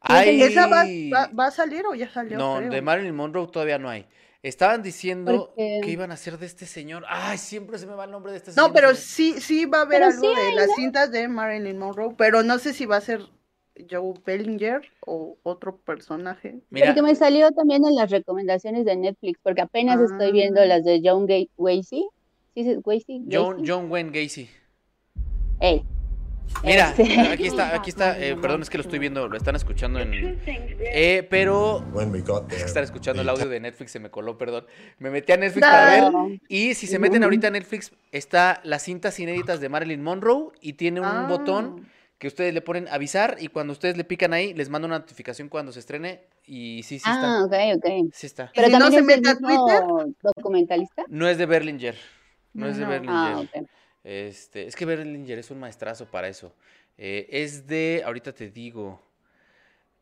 Hay... 0.00 0.42
¿Esa 0.42 0.66
va, 0.66 0.84
va- 1.12 1.30
va 1.32 1.46
a 1.46 1.50
salir 1.50 1.84
o 1.86 1.94
ya 1.94 2.10
salió? 2.10 2.36
No, 2.36 2.58
creo? 2.58 2.70
de 2.70 2.82
Marilyn 2.82 3.14
Monroe 3.16 3.46
todavía 3.48 3.78
no 3.78 3.88
hay. 3.88 4.06
Estaban 4.42 4.82
diciendo 4.82 5.46
Porque- 5.46 5.80
que 5.82 5.90
iban 5.90 6.10
a 6.10 6.14
hacer 6.14 6.38
de 6.38 6.44
este 6.46 6.66
señor. 6.66 7.04
Ay, 7.08 7.38
siempre 7.38 7.78
se 7.78 7.86
me 7.86 7.94
va 7.94 8.04
el 8.04 8.10
nombre 8.10 8.32
de 8.32 8.38
este 8.38 8.52
señor. 8.52 8.68
No, 8.68 8.74
pero 8.74 8.94
sí, 8.94 9.40
sí 9.40 9.64
va 9.64 9.78
a 9.78 9.82
haber 9.82 10.00
Pero 10.02 10.12
algo 10.12 10.20
sí 10.20 10.40
de 10.44 10.52
las 10.52 10.68
cintas 10.76 11.10
de 11.10 11.26
Marilyn 11.26 11.78
Monroe, 11.78 12.14
pero 12.18 12.42
no 12.42 12.58
sé 12.58 12.74
si 12.74 12.84
va 12.86 12.96
a 12.96 13.00
ser 13.00 13.22
Joe 13.90 14.14
Bellinger 14.24 14.80
o 15.00 15.36
otro 15.42 15.76
personaje. 15.76 16.60
Mira, 16.70 16.86
Porque 16.86 17.02
me 17.02 17.14
salió 17.14 17.50
también 17.52 17.84
en 17.86 17.94
las 17.94 18.10
recomendaciones 18.10 18.84
de 18.84 18.96
Netflix, 18.96 19.38
porque 19.42 19.60
apenas 19.62 20.00
estoy 20.00 20.32
viendo 20.32 20.60
Ah. 20.62 20.66
las 20.66 20.84
de 20.84 21.00
John 21.04 21.26
Ga- 21.26 21.48
Gacy. 21.58 22.08
¿Sí 22.54 22.60
es 22.60 22.78
Gacy? 22.82 23.24
John. 23.30 23.62
John 23.66 23.90
Wayne 23.90 24.10
Gacy. 24.12 24.48
Ey, 25.60 25.84
Mira, 26.62 26.94
Este. 26.96 27.20
aquí 27.20 27.46
está, 27.48 27.74
aquí 27.74 27.90
está. 27.90 28.18
eh, 28.24 28.36
perdón, 28.36 28.62
es 28.62 28.70
que 28.70 28.78
lo 28.78 28.82
estoy 28.82 29.00
viendo, 29.00 29.26
lo 29.28 29.36
están 29.36 29.56
escuchando 29.56 29.98
en. 29.98 30.38
Eh, 30.46 31.26
pero. 31.28 31.84
Es 32.48 32.58
que 32.58 32.64
estar 32.64 32.84
escuchando 32.84 33.20
el 33.20 33.28
audio 33.28 33.48
de 33.48 33.58
Netflix 33.58 33.90
se 33.90 33.98
me 33.98 34.10
coló, 34.10 34.38
perdón. 34.38 34.64
Me 34.98 35.10
metí 35.10 35.32
a 35.32 35.36
Netflix 35.36 35.66
para 35.66 35.90
ver. 36.12 36.40
Y 36.48 36.74
si 36.74 36.86
se 36.86 37.00
meten 37.00 37.24
ahorita 37.24 37.48
a 37.48 37.50
Netflix, 37.50 37.92
está 38.12 38.60
las 38.62 38.82
cintas 38.84 39.18
inéditas 39.18 39.60
de 39.60 39.68
Marilyn 39.68 40.02
Monroe 40.04 40.50
y 40.60 40.74
tiene 40.74 41.00
un 41.00 41.06
Ah. 41.06 41.26
botón 41.28 41.88
que 42.18 42.28
ustedes 42.28 42.54
le 42.54 42.62
ponen 42.62 42.88
avisar 42.88 43.36
y 43.40 43.48
cuando 43.48 43.72
ustedes 43.72 43.96
le 43.96 44.04
pican 44.04 44.32
ahí, 44.32 44.54
les 44.54 44.68
manda 44.70 44.86
una 44.86 44.98
notificación 44.98 45.48
cuando 45.48 45.70
se 45.72 45.80
estrene 45.80 46.22
y 46.46 46.82
sí, 46.82 46.98
sí 46.98 47.04
Ah, 47.06 47.44
está. 47.44 47.44
ok, 47.44 47.76
ok. 47.78 48.10
Sí 48.14 48.26
está. 48.26 48.50
Pero 48.54 48.68
si 48.68 48.72
no 48.78 48.90
se 48.90 49.02
mete 49.02 49.28
a 49.28 49.36
Twitter? 49.36 49.82
documentalista. 50.34 51.04
No 51.08 51.28
es 51.28 51.36
de 51.38 51.46
Berlinger. 51.46 51.96
No 52.54 52.66
es 52.68 52.76
de 52.78 52.84
No. 52.84 52.90
Berlinger. 52.90 53.14
Ah. 53.14 53.44
Este, 54.02 54.66
es 54.66 54.76
que 54.76 54.84
Berlinger 54.86 55.38
es 55.38 55.50
un 55.50 55.58
maestrazo 55.60 56.06
para 56.06 56.28
eso. 56.28 56.54
Eh, 56.96 57.26
es 57.30 57.66
de, 57.66 58.02
ahorita 58.06 58.32
te 58.32 58.50
digo, 58.50 59.02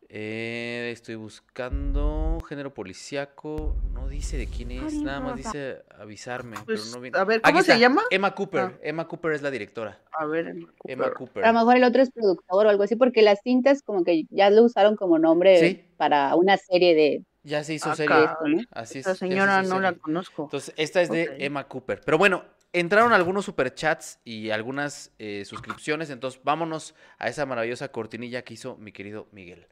eh, 0.07 0.91
estoy 0.93 1.15
buscando 1.15 2.34
género 2.45 2.73
policiaco, 2.73 3.75
no 3.93 4.07
dice 4.07 4.37
de 4.37 4.47
quién 4.47 4.71
es, 4.71 4.93
nada 4.93 5.19
más 5.19 5.35
dice 5.35 5.83
avisarme, 5.99 6.55
Pues, 6.65 6.81
pero 6.83 6.95
no 6.95 7.01
viene. 7.01 7.17
a 7.17 7.23
ver, 7.25 7.41
Aquí 7.43 7.51
¿cómo 7.51 7.63
se 7.63 7.71
está, 7.73 7.79
llama? 7.81 8.01
Emma 8.09 8.33
Cooper, 8.33 8.61
Ah. 8.61 8.73
Emma 8.81 9.07
Cooper 9.07 9.33
es 9.33 9.41
la 9.41 9.51
directora, 9.51 9.99
A 10.17 10.25
ver, 10.25 10.55
Emma 10.85 11.11
Cooper. 11.13 11.43
A 11.43 11.51
lo 11.51 11.59
mejor 11.59 11.75
el 11.77 11.83
otro 11.83 12.01
es 12.01 12.11
productor 12.11 12.65
o 12.65 12.69
algo 12.69 12.83
así, 12.83 12.95
porque 12.95 13.21
las 13.21 13.39
cintas 13.43 13.81
como 13.81 14.03
que 14.03 14.23
ya 14.29 14.49
lo 14.49 14.63
usaron 14.63 14.95
como 14.95 15.19
nombre 15.19 15.59
Sí. 15.59 15.83
para 15.97 16.35
una 16.35 16.55
serie 16.57 16.95
de 16.95 17.23
Ya 17.43 17.63
se 17.63 17.73
hizo 17.75 17.91
Ah, 17.91 17.95
serie. 17.95 18.15
¿no? 18.15 18.61
así 18.71 18.99
es. 18.99 19.05
Ya 19.05 19.11
se 19.13 19.19
señora 19.19 19.61
no 19.61 19.79
la 19.79 19.93
conozco. 19.93 20.45
Entonces, 20.45 20.73
esta 20.77 21.01
es 21.03 21.09
de. 21.11 21.35
Emma 21.39 21.67
Cooper. 21.67 22.01
Pero 22.03 22.17
bueno, 22.17 22.43
entraron 22.73 23.13
algunos 23.13 23.45
superchats 23.45 24.19
y 24.23 24.49
algunas 24.49 25.11
eh, 25.19 25.43
suscripciones. 25.45 26.09
Entonces, 26.09 26.41
vámonos 26.43 26.95
a 27.19 27.27
esa 27.29 27.45
maravillosa 27.45 27.89
cortinilla 27.89 28.41
que 28.43 28.55
hizo 28.55 28.77
mi 28.77 28.91
querido 28.91 29.27
Miguel. 29.31 29.67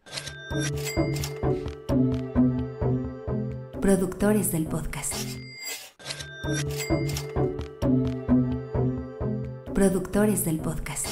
Productores 3.83 4.49
del 4.53 4.65
podcast. 4.65 5.13
Productores 9.73 10.45
del 10.45 10.59
podcast. 10.61 11.05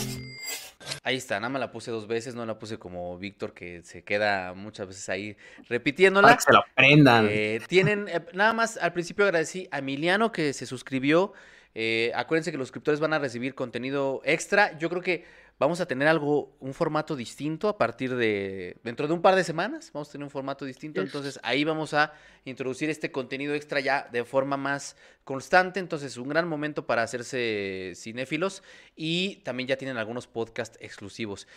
Ahí 1.03 1.17
está, 1.17 1.41
nada 1.41 1.49
más 1.49 1.59
la 1.59 1.69
puse 1.73 1.91
dos 1.91 2.07
veces, 2.07 2.33
no 2.33 2.45
la 2.45 2.57
puse 2.57 2.79
como 2.79 3.17
Víctor, 3.17 3.53
que 3.53 3.83
se 3.83 4.05
queda 4.05 4.53
muchas 4.53 4.87
veces 4.87 5.09
ahí 5.09 5.35
repitiéndola. 5.67 6.29
Para 6.29 6.37
que 6.37 6.43
se 6.43 6.53
lo 6.53 6.59
aprendan. 6.59 7.27
Eh, 7.29 7.59
tienen, 7.67 8.07
eh, 8.07 8.21
nada 8.31 8.53
más 8.53 8.77
al 8.77 8.93
principio 8.93 9.25
agradecí 9.25 9.67
a 9.71 9.79
Emiliano 9.79 10.31
que 10.31 10.53
se 10.53 10.65
suscribió. 10.65 11.33
Eh, 11.75 12.13
acuérdense 12.15 12.53
que 12.53 12.57
los 12.57 12.69
suscriptores 12.69 13.01
van 13.01 13.11
a 13.11 13.19
recibir 13.19 13.53
contenido 13.53 14.21
extra. 14.23 14.77
Yo 14.77 14.89
creo 14.89 15.01
que 15.01 15.25
vamos 15.61 15.79
a 15.79 15.85
tener 15.85 16.07
algo, 16.07 16.57
un 16.59 16.73
formato 16.73 17.15
distinto 17.15 17.69
a 17.69 17.77
partir 17.77 18.15
de, 18.15 18.77
dentro 18.83 19.07
de 19.07 19.13
un 19.13 19.21
par 19.21 19.35
de 19.35 19.43
semanas, 19.43 19.91
vamos 19.93 20.09
a 20.09 20.13
tener 20.13 20.23
un 20.23 20.31
formato 20.31 20.65
distinto. 20.65 20.99
Yes. 21.01 21.09
Entonces 21.09 21.39
ahí 21.43 21.63
vamos 21.63 21.93
a 21.93 22.13
introducir 22.45 22.89
este 22.89 23.11
contenido 23.11 23.53
extra 23.53 23.79
ya 23.79 24.09
de 24.11 24.25
forma 24.25 24.57
más 24.57 24.95
constante. 25.23 25.79
Entonces 25.79 26.17
un 26.17 26.29
gran 26.29 26.47
momento 26.47 26.87
para 26.87 27.03
hacerse 27.03 27.93
cinéfilos 27.95 28.63
y 28.95 29.35
también 29.43 29.67
ya 29.67 29.77
tienen 29.77 29.97
algunos 29.97 30.25
podcasts 30.25 30.79
exclusivos. 30.81 31.47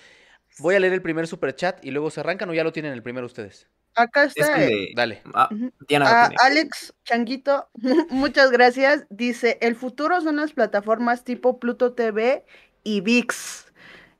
Voy 0.58 0.74
a 0.74 0.80
leer 0.80 0.92
el 0.92 1.00
primer 1.00 1.26
super 1.26 1.56
chat 1.56 1.82
y 1.82 1.90
luego 1.90 2.10
se 2.10 2.20
arrancan 2.20 2.50
o 2.50 2.52
ya 2.52 2.62
lo 2.62 2.72
tienen 2.74 2.92
el 2.92 3.02
primero 3.02 3.24
ustedes. 3.24 3.68
Acá 3.94 4.24
Es 4.24 4.36
está. 4.36 4.62
el 4.62 4.70
eh, 4.70 4.88
Dale. 4.94 5.22
Ah. 5.32 5.48
Diana 5.88 6.26
Ah. 6.26 6.30
Alex 6.42 6.92
Changuito, 7.06 7.70
muchas 8.10 8.50
gracias. 8.50 9.06
Dice, 9.08 9.56
el 9.62 9.76
futuro 9.76 10.20
son 10.20 10.36
las 10.36 10.52
plataformas 10.52 11.24
tipo 11.24 11.58
Pluto 11.58 11.94
TV 11.94 12.44
y 12.82 13.00
VIX. 13.00 13.72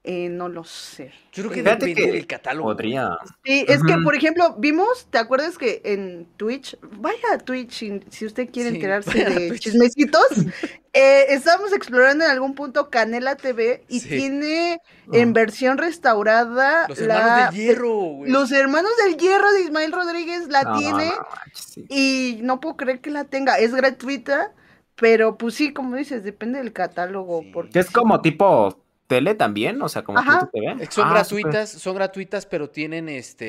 Eh, 0.06 0.28
no 0.28 0.50
lo 0.50 0.64
sé. 0.64 1.12
Yo 1.32 1.44
creo 1.44 1.48
que 1.50 1.62
Fíjate 1.62 1.86
depende 1.86 2.10
que 2.10 2.12
del 2.18 2.26
catálogo. 2.26 2.68
Podría. 2.68 3.16
Sí, 3.42 3.64
es 3.66 3.82
que, 3.82 3.96
por 4.04 4.14
ejemplo, 4.14 4.54
vimos, 4.58 5.06
¿te 5.08 5.16
acuerdas 5.16 5.56
que 5.56 5.80
en 5.82 6.26
Twitch, 6.36 6.76
vaya 6.98 7.24
a 7.32 7.38
Twitch 7.38 7.70
si, 7.72 8.00
si 8.10 8.26
usted 8.26 8.50
quiere 8.50 8.68
Sí, 8.68 8.74
enterarse 8.76 9.24
de 9.24 9.58
chismecitos, 9.58 10.26
eh, 10.92 11.24
estábamos 11.30 11.72
explorando 11.72 12.22
en 12.26 12.30
algún 12.30 12.54
punto 12.54 12.90
Canela 12.90 13.36
TV 13.36 13.82
y 13.88 14.00
Sí. 14.00 14.08
tiene 14.10 14.82
en 15.10 15.32
versión 15.32 15.78
restaurada 15.78 16.86
Los 16.86 16.98
la... 17.00 17.16
hermanos 17.18 17.54
de 17.54 17.60
hierro, 17.62 17.94
güey. 17.94 18.30
Los 18.30 18.52
hermanos 18.52 18.92
del 19.06 19.16
hierro 19.16 19.50
de 19.52 19.62
Ismael 19.62 19.90
Rodríguez 19.92 20.48
la 20.48 20.64
No, 20.64 20.78
tiene 20.78 21.06
no, 21.06 21.26
manches, 21.34 21.64
sí. 21.72 21.86
y 21.88 22.40
no 22.42 22.60
puedo 22.60 22.76
creer 22.76 23.00
que 23.00 23.08
la 23.10 23.24
tenga. 23.24 23.58
Es 23.58 23.74
gratuita, 23.74 24.52
pero 24.96 25.38
pues 25.38 25.54
sí, 25.54 25.72
como 25.72 25.96
dices, 25.96 26.22
depende 26.22 26.58
del 26.58 26.74
catálogo. 26.74 27.40
Sí. 27.40 27.50
Porque 27.54 27.70
Que 27.72 27.78
es 27.78 27.90
como 27.90 28.20
tipo 28.20 28.83
tele 29.06 29.34
también, 29.34 29.80
o 29.82 29.88
sea, 29.88 30.02
como 30.02 30.18
Ajá. 30.18 30.40
Pluto 30.40 30.50
TV. 30.52 30.76
Que 30.86 30.92
Son 30.92 31.06
Ah, 31.08 31.10
gratuitas, 31.12 31.70
son 31.70 31.94
gratuitas, 31.94 32.46
pero 32.46 32.70
tienen 32.70 33.08
este 33.08 33.46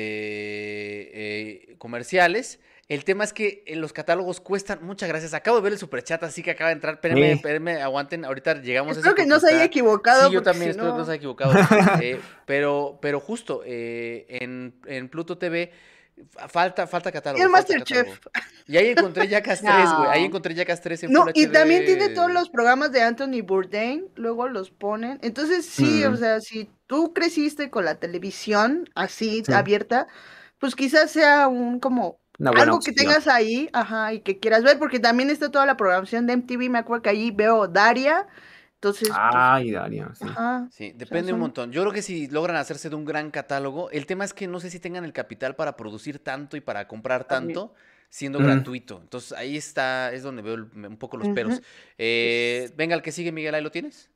eh, 1.70 1.74
comerciales. 1.78 2.60
El 2.88 3.02
tema 3.04 3.24
es 3.24 3.32
que 3.32 3.64
en 3.66 3.80
los 3.80 3.92
catálogos 3.92 4.38
cuestan. 4.40 4.78
Muchas 4.84 5.08
gracias. 5.08 5.34
Acabo 5.34 5.56
de 5.56 5.62
ver 5.64 5.72
el 5.72 5.78
superchat, 5.78 6.22
así 6.22 6.42
que 6.44 6.52
acaba 6.52 6.68
de 6.70 6.74
entrar. 6.74 6.94
Espérenme, 6.94 7.26
Sí. 7.30 7.32
espérenme, 7.36 7.82
aguanten. 7.82 8.24
Ahorita 8.24 8.60
llegamos 8.62 8.96
a 8.96 9.00
espero 9.00 9.16
que 9.16 9.26
no 9.26 9.40
se 9.40 9.48
haya 9.48 9.64
equivocado. 9.64 10.28
Sí, 10.28 10.34
yo 10.34 10.42
también 10.42 10.66
si 10.66 10.70
espero 10.70 10.88
que 10.88 10.92
no- 10.92 10.98
no 10.98 11.04
se 11.04 11.10
haya 11.10 11.16
equivocado. 11.16 11.52
Eh, 12.00 12.20
pero, 12.44 12.98
pero 13.02 13.18
justo, 13.18 13.62
eh, 13.66 14.26
en, 14.28 14.74
en 14.86 15.08
Pluto 15.08 15.36
TV 15.36 15.72
falta, 16.48 16.86
falta 16.86 17.12
catálogo. 17.12 17.42
El 17.42 17.50
Masterchef. 17.50 18.18
Y 18.66 18.76
ahí 18.76 18.88
encontré 18.88 19.28
Jackass 19.28 19.60
3, 19.62 19.92
güey. 19.98 20.08
Ahí 20.10 20.24
encontré 20.24 20.54
Jackass 20.54 20.80
3 20.80 21.04
en 21.04 21.12
No, 21.12 21.22
Full 21.22 21.32
y 21.34 21.44
HD. 21.46 21.52
también 21.52 21.84
tiene 21.84 22.08
todos 22.10 22.32
los 22.32 22.48
programas 22.50 22.92
de 22.92 23.02
Anthony 23.02 23.42
Bourdain, 23.44 24.06
luego 24.16 24.48
los 24.48 24.70
ponen. 24.70 25.18
Entonces, 25.22 25.66
sí, 25.66 26.02
Mm. 26.06 26.12
o 26.12 26.16
sea, 26.16 26.40
si 26.40 26.70
tú 26.86 27.12
creciste 27.12 27.70
con 27.70 27.84
la 27.84 27.96
televisión 27.96 28.88
así 28.94 29.42
Sí. 29.44 29.52
abierta, 29.52 30.06
pues 30.58 30.74
quizás 30.74 31.10
sea 31.10 31.48
un 31.48 31.80
como 31.80 32.18
algo 32.44 32.80
que 32.80 32.90
opción. 32.90 32.94
tengas 32.96 33.28
ahí, 33.28 33.68
ajá, 33.72 34.12
y 34.12 34.20
que 34.20 34.38
quieras 34.38 34.62
ver, 34.62 34.78
porque 34.78 34.98
también 35.00 35.30
está 35.30 35.50
toda 35.50 35.64
la 35.66 35.76
programación 35.76 36.26
de 36.26 36.34
MTV, 36.34 36.68
me 36.68 36.78
acuerdo 36.78 37.02
que 37.02 37.10
ahí 37.10 37.30
veo 37.30 37.66
Daria, 37.66 38.26
entonces, 38.76 39.08
pues, 39.08 39.18
Ay, 39.20 39.70
Daria, 39.72 40.10
sí. 40.14 40.24
ajá. 40.24 40.68
Sí, 40.70 40.92
depende 40.94 41.32
un 41.32 41.36
son- 41.36 41.40
montón. 41.40 41.72
Yo 41.72 41.82
creo 41.82 41.92
que 41.92 42.02
si 42.02 42.28
logran 42.28 42.56
hacerse 42.56 42.88
de 42.88 42.94
un 42.96 43.04
gran 43.04 43.30
catálogo, 43.30 43.90
el 43.90 44.06
tema 44.06 44.24
es 44.24 44.32
que 44.32 44.46
no 44.46 44.60
sé 44.60 44.70
si 44.70 44.78
tengan 44.80 45.04
el 45.04 45.12
capital 45.12 45.56
para 45.56 45.76
producir 45.76 46.18
tanto 46.22 46.56
y 46.56 46.60
para 46.60 46.86
comprar 46.86 47.24
También. 47.24 47.56
tanto 47.58 47.74
siendo 48.08 48.38
Mm. 48.40 48.44
gratuito. 48.44 49.00
Entonces 49.02 49.32
ahí 49.32 49.56
está, 49.56 50.12
es 50.12 50.22
donde 50.22 50.42
veo 50.42 50.54
el- 50.54 50.70
un 50.86 50.96
poco 50.96 51.16
los 51.16 51.28
peros. 51.30 51.54
Ujú. 51.54 51.62
Eh, 51.98 52.70
venga, 52.76 52.94
el 52.94 53.02
que 53.02 53.12
sigue, 53.12 53.32
Miguel, 53.32 53.54
ahí 53.54 53.62
lo 53.62 53.70
tienes. 53.70 54.08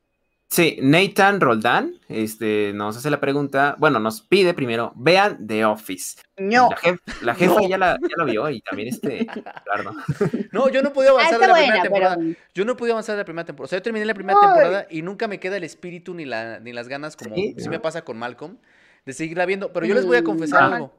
Sí, 0.52 0.78
Nathan 0.82 1.40
Roldán 1.40 1.94
este, 2.08 2.72
nos 2.74 2.96
hace 2.96 3.08
la 3.08 3.20
pregunta, 3.20 3.76
bueno, 3.78 4.00
nos 4.00 4.20
pide 4.20 4.52
primero, 4.52 4.92
vean 4.96 5.46
The 5.46 5.64
Office. 5.64 6.20
No, 6.38 6.70
La, 6.70 6.76
jef- 6.76 7.22
la 7.22 7.34
jefa 7.36 7.54
No. 7.60 7.68
ya, 7.68 7.78
la, 7.78 7.96
ya 8.02 8.16
la 8.16 8.24
vio 8.24 8.50
y 8.50 8.60
también 8.60 8.88
este, 8.88 9.26
Ricardo. 9.32 9.94
No, 10.52 10.68
yo 10.68 10.82
no 10.82 10.92
podía 10.92 11.10
Ah, 11.10 11.12
avanzar 11.12 11.38
de 11.38 11.44
está 11.44 11.46
la 11.46 11.52
buena, 11.52 11.66
primera 11.66 11.82
temporada. 11.84 12.16
pero 12.16 12.34
Yo 12.52 12.64
no 12.64 12.76
podía 12.76 12.94
avanzar 12.94 13.14
de 13.14 13.20
la 13.20 13.24
primera 13.24 13.44
temporada. 13.46 13.66
O 13.66 13.68
sea, 13.68 13.78
yo 13.78 13.82
terminé 13.82 14.04
la 14.04 14.14
primera 14.14 14.36
Ay. 14.42 14.46
temporada 14.48 14.86
y 14.90 15.02
nunca 15.02 15.28
me 15.28 15.38
queda 15.38 15.56
el 15.56 15.62
espíritu 15.62 16.14
ni, 16.14 16.24
la, 16.24 16.58
ni 16.58 16.72
las 16.72 16.88
ganas, 16.88 17.16
como 17.16 17.36
Sí, 17.36 17.54
sí, 17.56 17.64
no. 17.66 17.70
me 17.70 17.78
pasa 17.78 18.02
con 18.02 18.18
Malcolm, 18.18 18.58
de 19.06 19.12
seguirla 19.12 19.46
viendo. 19.46 19.72
Pero 19.72 19.86
yo 19.86 19.94
les 19.94 20.04
voy 20.04 20.16
a 20.16 20.22
Mm. 20.22 20.24
confesar 20.24 20.62
Ah. 20.64 20.74
algo. 20.76 20.96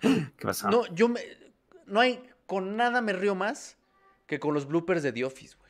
¿Qué 0.00 0.42
pasó? 0.46 0.70
No, 0.70 0.86
yo 0.94 1.08
me, 1.08 1.20
no 1.86 1.98
hay, 1.98 2.22
con 2.46 2.76
nada 2.76 3.00
me 3.00 3.12
río 3.14 3.34
más 3.34 3.78
que 4.26 4.38
con 4.38 4.54
los 4.54 4.68
bloopers 4.68 5.02
de 5.02 5.10
The 5.10 5.24
Office, 5.24 5.56
güey. 5.58 5.65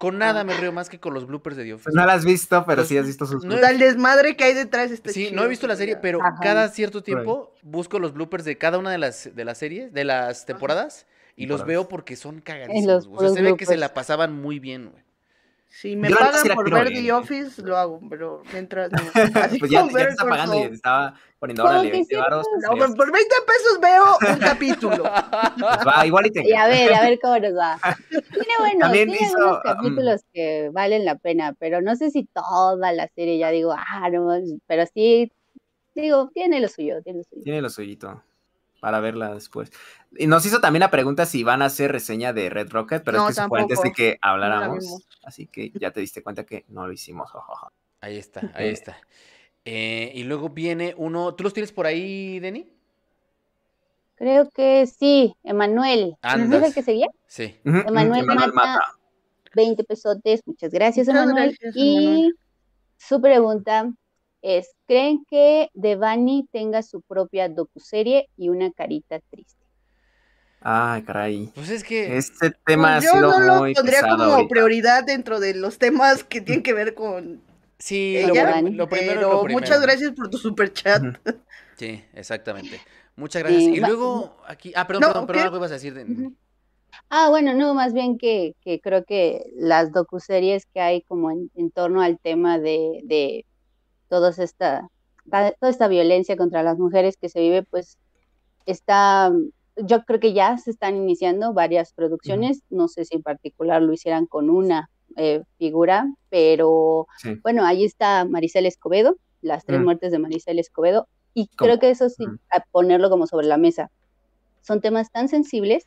Con 0.00 0.16
nada 0.16 0.44
me 0.44 0.54
río 0.56 0.72
más 0.72 0.88
que 0.88 0.98
con 0.98 1.12
los 1.12 1.26
bloopers 1.26 1.58
de 1.58 1.64
The 1.64 1.74
Office. 1.74 1.84
Pues 1.84 1.94
no 1.94 2.06
la 2.06 2.14
has 2.14 2.24
visto, 2.24 2.64
pero 2.66 2.78
Pues, 2.78 2.88
sí 2.88 2.96
has 2.96 3.06
visto 3.06 3.26
sus 3.26 3.44
no 3.44 3.54
he- 3.58 3.70
el 3.70 3.78
desmadre 3.78 4.34
que 4.34 4.44
hay 4.44 4.54
detrás 4.54 4.90
está 4.90 5.12
Sí, 5.12 5.28
no 5.30 5.44
he 5.44 5.48
visto 5.48 5.66
la 5.66 5.76
serie, 5.76 5.96
pero 5.96 6.22
Ajá. 6.22 6.38
cada 6.42 6.68
cierto 6.70 7.02
tiempo 7.02 7.52
busco 7.62 7.98
los 7.98 8.14
bloopers 8.14 8.46
de 8.46 8.56
cada 8.56 8.78
una 8.78 8.90
de 8.90 8.96
las, 8.96 9.28
de 9.36 9.44
las 9.44 9.58
series, 9.58 9.92
de 9.92 10.04
las 10.04 10.46
temporadas, 10.46 11.06
y 11.36 11.44
los 11.44 11.66
veo 11.66 11.86
porque 11.86 12.16
son 12.16 12.36
los 12.36 12.44
cagadísimos. 12.44 13.08
güey. 13.08 13.18
O 13.18 13.20
sea, 13.20 13.28
se 13.36 13.42
ve 13.42 13.50
que 13.58 13.66
se 13.66 13.72
bloopers. 13.74 13.80
la 13.80 13.92
pasaban 13.94 14.32
muy 14.32 14.58
bien, 14.58 14.88
güey. 14.90 15.04
Si 15.70 15.94
me 15.94 16.10
Yo 16.10 16.16
pagan 16.18 16.48
por 16.56 16.68
ver 16.68 16.88
The 16.88 17.06
¿eh? 17.06 17.12
Office, 17.12 17.62
lo 17.62 17.76
hago, 17.76 18.00
pero 18.10 18.42
mientras 18.52 18.90
no. 18.90 18.98
Así 19.40 19.58
pues 19.60 19.70
ya, 19.70 19.86
ya 19.88 20.00
está 20.00 20.24
pagando 20.24 20.56
y 20.56 20.62
estaba 20.62 21.14
poniendo, 21.38 21.64
que 21.64 21.90
20 21.90 22.04
sí, 22.04 22.16
varos. 22.16 22.44
No, 22.60 22.70
serías- 22.70 22.88
por 22.88 22.96
por 22.96 23.12
20 23.12 23.34
pesos 23.46 23.80
veo 23.80 24.32
un 24.34 24.38
capítulo. 24.40 25.04
pues 25.58 25.86
va, 25.86 26.04
igual 26.06 26.26
y 26.26 26.30
te 26.32 26.48
Y 26.48 26.52
a 26.54 26.66
ver, 26.66 26.92
a 26.92 27.02
ver 27.02 27.20
cómo 27.20 27.38
nos 27.38 27.54
va. 27.56 27.78
Tiene 28.10 28.54
buenos, 28.58 28.80
También 28.80 29.10
tiene 29.10 29.26
hizo, 29.26 29.36
algunos 29.38 29.56
um, 29.58 29.62
capítulos 29.62 30.20
que 30.32 30.70
valen 30.72 31.04
la 31.04 31.14
pena, 31.14 31.54
pero 31.58 31.80
no 31.80 31.94
sé 31.94 32.10
si 32.10 32.24
toda 32.24 32.92
la 32.92 33.06
serie 33.08 33.38
ya 33.38 33.50
digo, 33.50 33.72
ah, 33.72 34.10
no, 34.10 34.28
pero 34.66 34.84
sí, 34.92 35.30
digo, 35.94 36.30
tiene 36.34 36.60
lo 36.60 36.66
suyo, 36.68 37.00
tiene 37.02 37.18
lo 37.20 37.24
suyo. 37.24 37.42
Tiene 37.44 37.62
lo 37.62 37.70
suyito 37.70 38.22
para 38.80 39.00
verla 39.00 39.34
después. 39.34 39.70
Y 40.16 40.26
nos 40.26 40.44
hizo 40.46 40.60
también 40.60 40.80
la 40.80 40.90
pregunta 40.90 41.26
si 41.26 41.44
van 41.44 41.62
a 41.62 41.66
hacer 41.66 41.92
reseña 41.92 42.32
de 42.32 42.50
Red 42.50 42.70
Rocket, 42.70 43.04
pero 43.04 43.18
No, 43.18 43.28
es 43.28 43.38
que 43.38 43.46
fue 43.46 43.60
antes 43.60 43.80
de 43.82 43.92
que 43.92 44.18
habláramos. 44.20 45.06
así 45.22 45.46
que 45.46 45.70
ya 45.78 45.92
te 45.92 46.00
diste 46.00 46.22
cuenta 46.22 46.44
que 46.44 46.64
no 46.68 46.86
lo 46.86 46.92
hicimos. 46.92 47.30
Ahí 48.00 48.16
está, 48.16 48.50
ahí 48.54 48.68
está. 48.68 48.96
Eh, 49.64 50.10
y 50.14 50.24
luego 50.24 50.48
viene 50.50 50.94
uno. 50.96 51.34
¿Tú 51.34 51.44
los 51.44 51.52
tienes 51.52 51.70
por 51.70 51.86
ahí, 51.86 52.40
Denny? 52.40 52.72
Creo 54.16 54.50
que 54.50 54.86
sí, 54.86 55.34
Emanuel. 55.44 56.16
¿No 56.22 56.56
es 56.56 56.62
el 56.62 56.74
que 56.74 56.82
seguía? 56.82 57.06
Sí. 57.26 57.56
Emanuel 57.64 58.24
Emanuel 58.24 58.52
Mata. 58.52 58.80
20 59.54 59.82
pesotes, 59.84 60.42
muchas 60.46 60.70
gracias, 60.70 61.08
Emanuel. 61.08 61.56
y 61.74 62.32
su 62.96 63.20
pregunta 63.20 63.90
es, 64.42 64.74
¿creen 64.86 65.24
que 65.28 65.68
Devani 65.74 66.46
tenga 66.52 66.82
su 66.82 67.02
propia 67.02 67.48
docuserie 67.48 68.28
y 68.36 68.48
una 68.50 68.72
carita 68.72 69.20
triste? 69.30 69.64
Ay, 70.60 71.02
caray. 71.02 71.50
Pues 71.54 71.70
es 71.70 71.84
que. 71.84 72.16
Este 72.16 72.50
tema 72.66 72.88
Pues 72.88 72.96
ha 72.96 73.02
yo 73.02 73.10
sido 73.10 73.28
no 73.28 73.40
lo 73.40 73.52
muy 73.58 73.74
pondría 73.74 74.02
como 74.02 74.24
ahorita. 74.24 74.48
prioridad 74.48 75.04
dentro 75.04 75.40
de 75.40 75.54
los 75.54 75.78
temas 75.78 76.24
que 76.24 76.40
tienen 76.40 76.62
que 76.62 76.72
ver 76.72 76.94
con 76.94 77.42
Sí, 77.78 78.16
Ella, 78.16 78.44
lo, 78.46 78.70
lo 78.70 78.88
primero 78.88 79.20
pero 79.20 79.30
lo 79.32 79.40
primero. 79.42 79.66
muchas 79.66 79.80
gracias 79.80 80.12
por 80.12 80.28
tu 80.30 80.38
super 80.38 80.72
chat. 80.72 81.02
Sí, 81.76 82.04
exactamente. 82.12 82.82
Muchas 83.16 83.42
gracias. 83.42 83.66
Sí, 83.66 83.72
y 83.72 83.80
luego 83.80 84.36
aquí. 84.46 84.72
Ah, 84.76 84.86
perdón, 84.86 85.02
No, 85.02 85.06
perdón, 85.06 85.26
perdón, 85.26 85.42
¿qué? 85.42 85.44
algo 85.44 85.56
ibas 85.56 85.70
a 85.70 85.74
decir. 85.74 85.94
Ujú. 86.06 86.36
Ah, 87.10 87.28
bueno, 87.30 87.54
no, 87.54 87.74
más 87.74 87.92
bien 87.94 88.18
que, 88.18 88.54
que 88.62 88.80
creo 88.80 89.04
que 89.04 89.44
las 89.56 89.92
docuseries 89.92 90.66
que 90.74 90.80
hay 90.80 91.02
como 91.02 91.30
en, 91.30 91.50
en 91.54 91.70
torno 91.70 92.02
al 92.02 92.18
tema 92.20 92.58
de, 92.58 93.00
de 93.04 93.46
todas 94.10 94.38
esta, 94.38 94.86
ta- 95.30 95.52
toda 95.58 95.70
esta 95.70 95.88
violencia 95.88 96.36
contra 96.36 96.62
las 96.62 96.78
mujeres 96.78 97.16
que 97.16 97.30
se 97.30 97.40
vive, 97.40 97.62
pues 97.62 97.96
está, 98.66 99.32
yo 99.76 100.04
creo 100.04 100.20
que 100.20 100.32
ya 100.34 100.58
se 100.58 100.70
están 100.72 100.96
iniciando 100.96 101.54
varias 101.54 101.92
producciones, 101.94 102.62
no 102.68 102.88
sé 102.88 103.04
si 103.06 103.16
en 103.16 103.22
particular 103.22 103.80
lo 103.80 103.92
hicieran 103.94 104.26
con 104.26 104.50
una 104.50 104.90
eh, 105.16 105.42
figura, 105.58 106.06
pero 106.28 107.06
Sí. 107.18 107.34
bueno, 107.42 107.64
ahí 107.64 107.84
está 107.84 108.24
Maricel 108.24 108.64
Escobedo, 108.66 109.16
las 109.42 109.64
tres 109.64 109.80
Mm. 109.80 109.84
muertes 109.84 110.12
de 110.12 110.18
Maricel 110.20 110.58
Escobedo, 110.60 111.08
y 111.34 111.48
creo 111.56 111.78
que 111.80 111.90
eso 111.90 112.08
sí, 112.08 112.26
mm. 112.26 112.38
a 112.50 112.64
ponerlo 112.70 113.10
como 113.10 113.26
sobre 113.26 113.46
la 113.48 113.56
mesa. 113.56 113.90
Son 114.60 114.80
temas 114.80 115.10
tan 115.10 115.28
sensibles 115.28 115.86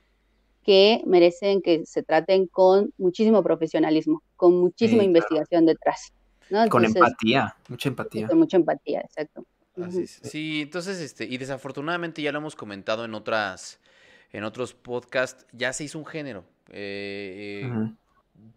que 0.64 1.04
merecen 1.06 1.62
que 1.62 1.86
se 1.86 2.04
traten 2.04 2.48
con 2.48 2.92
muchísimo 2.98 3.44
profesionalismo, 3.44 4.22
con 4.36 4.58
muchísima 4.60 5.04
Sí, 5.04 5.10
claro. 5.10 5.20
investigación 5.20 5.66
detrás, 5.66 6.12
¿no? 6.50 6.68
Con 6.70 6.86
empatía, 6.86 7.56
mucha 7.68 7.90
empatía. 7.90 8.28
Con 8.28 8.38
mucha 8.40 8.58
empatía, 8.58 9.02
exacto. 9.02 9.46
Así 9.82 10.04
es. 10.04 10.20
Sí, 10.24 10.62
entonces, 10.62 11.00
este, 11.00 11.26
y 11.26 11.38
desafortunadamente 11.38 12.22
ya 12.22 12.32
lo 12.32 12.40
hemos 12.40 12.56
comentado 12.56 13.06
en 13.06 13.14
otras, 13.16 13.80
en 14.32 14.44
otros 14.44 14.74
podcasts, 14.74 15.46
ya 15.52 15.74
se 15.74 15.86
hizo 15.86 15.98
un 15.98 16.06
género 16.06 16.46
eh, 16.70 17.64
eh, 17.66 17.92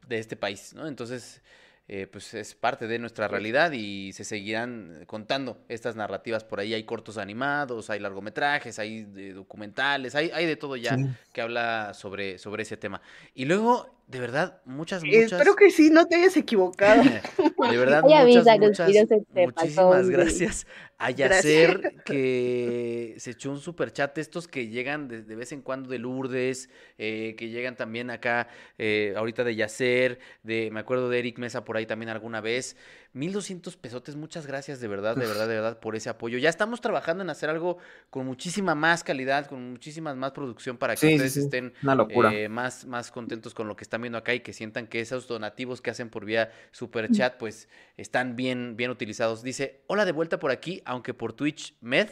de 0.08 0.18
este 0.18 0.36
país, 0.36 0.74
¿no? 0.74 0.86
Entonces, 0.86 1.42
eh, 1.88 2.08
pues 2.08 2.34
es 2.34 2.54
parte 2.56 2.88
de 2.88 2.98
nuestra 2.98 3.28
realidad 3.28 3.70
y 3.70 4.12
se 4.12 4.24
seguirán 4.24 5.04
contando 5.06 5.64
estas 5.68 5.94
narrativas 5.94 6.42
por 6.42 6.58
ahí. 6.58 6.74
Hay 6.74 6.82
cortos 6.82 7.16
animados, 7.16 7.90
hay 7.90 8.00
largometrajes, 8.00 8.78
hay 8.80 9.04
documentales, 9.32 10.16
hay, 10.16 10.30
hay 10.34 10.46
de 10.46 10.56
todo 10.56 10.76
ya 10.76 10.96
Sí. 10.96 11.06
que 11.32 11.40
habla 11.40 11.94
sobre, 11.94 12.38
sobre 12.38 12.64
ese 12.64 12.76
tema. 12.76 13.00
Y 13.34 13.44
luego, 13.44 14.02
de 14.06 14.20
verdad, 14.20 14.62
muchas, 14.64 15.02
muchas... 15.02 15.32
Espero 15.32 15.56
que 15.56 15.70
sí, 15.70 15.90
no 15.90 16.06
te 16.06 16.14
hayas 16.14 16.36
equivocado. 16.36 17.02
De 17.70 17.76
verdad, 17.76 18.04
Ay, 18.08 18.36
muchas, 18.36 18.58
muchas, 18.60 18.90
muchísimas 19.34 20.04
güey. 20.04 20.16
gracias 20.16 20.66
a 20.98 21.10
Yacer 21.10 21.96
que 22.06 23.14
se 23.18 23.32
echó 23.32 23.50
un 23.50 23.58
super 23.58 23.92
chat 23.92 24.16
estos 24.18 24.46
que 24.46 24.68
llegan 24.68 25.08
de, 25.08 25.22
de 25.22 25.36
vez 25.36 25.50
en 25.50 25.60
cuando 25.60 25.88
de 25.88 25.98
Lourdes, 25.98 26.70
eh, 26.98 27.34
que 27.36 27.48
llegan 27.48 27.76
también 27.76 28.10
acá 28.10 28.48
eh, 28.78 29.14
ahorita 29.16 29.42
de 29.42 29.56
Yacer, 29.56 30.20
de, 30.44 30.70
me 30.70 30.80
acuerdo 30.80 31.08
de 31.08 31.18
Eric 31.18 31.38
Mesa 31.38 31.64
por 31.64 31.76
ahí 31.76 31.86
también 31.86 32.08
alguna 32.08 32.40
vez. 32.40 32.76
1200 33.16 33.76
pesotes, 33.78 34.14
muchas 34.14 34.46
gracias 34.46 34.78
de 34.78 34.88
verdad, 34.88 35.16
de 35.16 35.26
verdad, 35.26 35.48
de 35.48 35.54
verdad 35.54 35.80
por 35.80 35.96
ese 35.96 36.10
apoyo. 36.10 36.36
Ya 36.36 36.50
estamos 36.50 36.82
trabajando 36.82 37.22
en 37.24 37.30
hacer 37.30 37.48
algo 37.48 37.78
con 38.10 38.26
muchísima 38.26 38.74
más 38.74 39.02
calidad, 39.02 39.46
con 39.46 39.70
muchísimas 39.70 40.16
más 40.16 40.32
producción 40.32 40.76
para 40.76 40.94
que 40.94 41.00
Sí, 41.00 41.14
ustedes 41.14 41.32
sí. 41.32 41.40
estén 41.40 41.72
Una 41.82 41.94
locura. 41.94 42.30
eh, 42.32 42.48
más, 42.50 42.84
más 42.84 43.10
contentos 43.10 43.54
con 43.54 43.68
lo 43.68 43.74
que 43.74 43.84
están 43.84 44.02
viendo 44.02 44.18
acá 44.18 44.34
y 44.34 44.40
que 44.40 44.52
sientan 44.52 44.86
que 44.86 45.00
esos 45.00 45.26
donativos 45.26 45.80
que 45.80 45.88
hacen 45.90 46.10
por 46.10 46.26
vía 46.26 46.52
super 46.72 47.10
chat, 47.10 47.38
pues 47.38 47.68
están 47.96 48.36
bien, 48.36 48.76
bien 48.76 48.90
utilizados. 48.90 49.42
Dice, 49.42 49.82
hola 49.86 50.04
de 50.04 50.12
vuelta 50.12 50.38
por 50.38 50.50
aquí, 50.50 50.82
aunque 50.84 51.14
por 51.14 51.32
Twitch, 51.32 51.74
Med, 51.80 52.10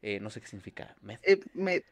eh, 0.00 0.20
no 0.20 0.30
sé 0.30 0.40
qué 0.40 0.46
significa 0.46 0.96
Med, 1.02 1.18
Eh, 1.22 1.38
me- 1.52 1.82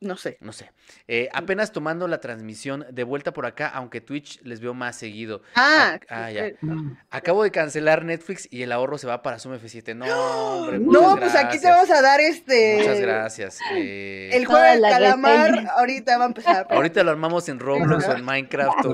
no 0.00 0.16
sé. 0.16 0.38
no 0.40 0.52
sé. 0.52 0.70
Eh, 1.08 1.28
apenas 1.32 1.72
tomando 1.72 2.06
la 2.08 2.18
transmisión 2.20 2.86
de 2.90 3.04
vuelta 3.04 3.32
por 3.32 3.46
acá, 3.46 3.68
aunque 3.68 4.00
Twitch 4.00 4.40
les 4.42 4.60
veo 4.60 4.72
más 4.74 4.96
seguido. 4.96 5.42
Ah, 5.54 5.98
ah, 6.08 6.30
ya. 6.30 6.46
eh, 6.46 6.56
Mm. 6.60 6.92
Acabo 7.10 7.42
de 7.42 7.50
cancelar 7.50 8.04
Netflix 8.04 8.48
y 8.50 8.62
el 8.62 8.72
ahorro 8.72 8.98
se 8.98 9.06
va 9.06 9.22
para 9.22 9.38
Zoom 9.38 9.54
F7. 9.56 9.94
No, 9.96 10.06
hombre, 10.60 10.78
No, 10.80 11.16
pues 11.16 11.34
aquí 11.34 11.58
te 11.60 11.68
vamos 11.68 11.90
a 11.90 12.00
dar 12.02 12.20
este. 12.20 12.76
Muchas 12.78 13.00
gracias. 13.00 13.58
eh, 13.74 14.30
El 14.32 14.46
juego 14.46 14.62
del 14.62 14.82
calamar, 14.82 15.66
ahorita 15.76 16.18
va 16.18 16.24
a 16.24 16.28
empezar. 16.28 16.66
Ahorita 16.70 17.02
lo 17.02 17.10
armamos 17.10 17.48
en 17.48 17.58
Roblox 17.58 18.06
o 18.08 18.12
en 18.16 18.24
Minecraft 18.24 18.84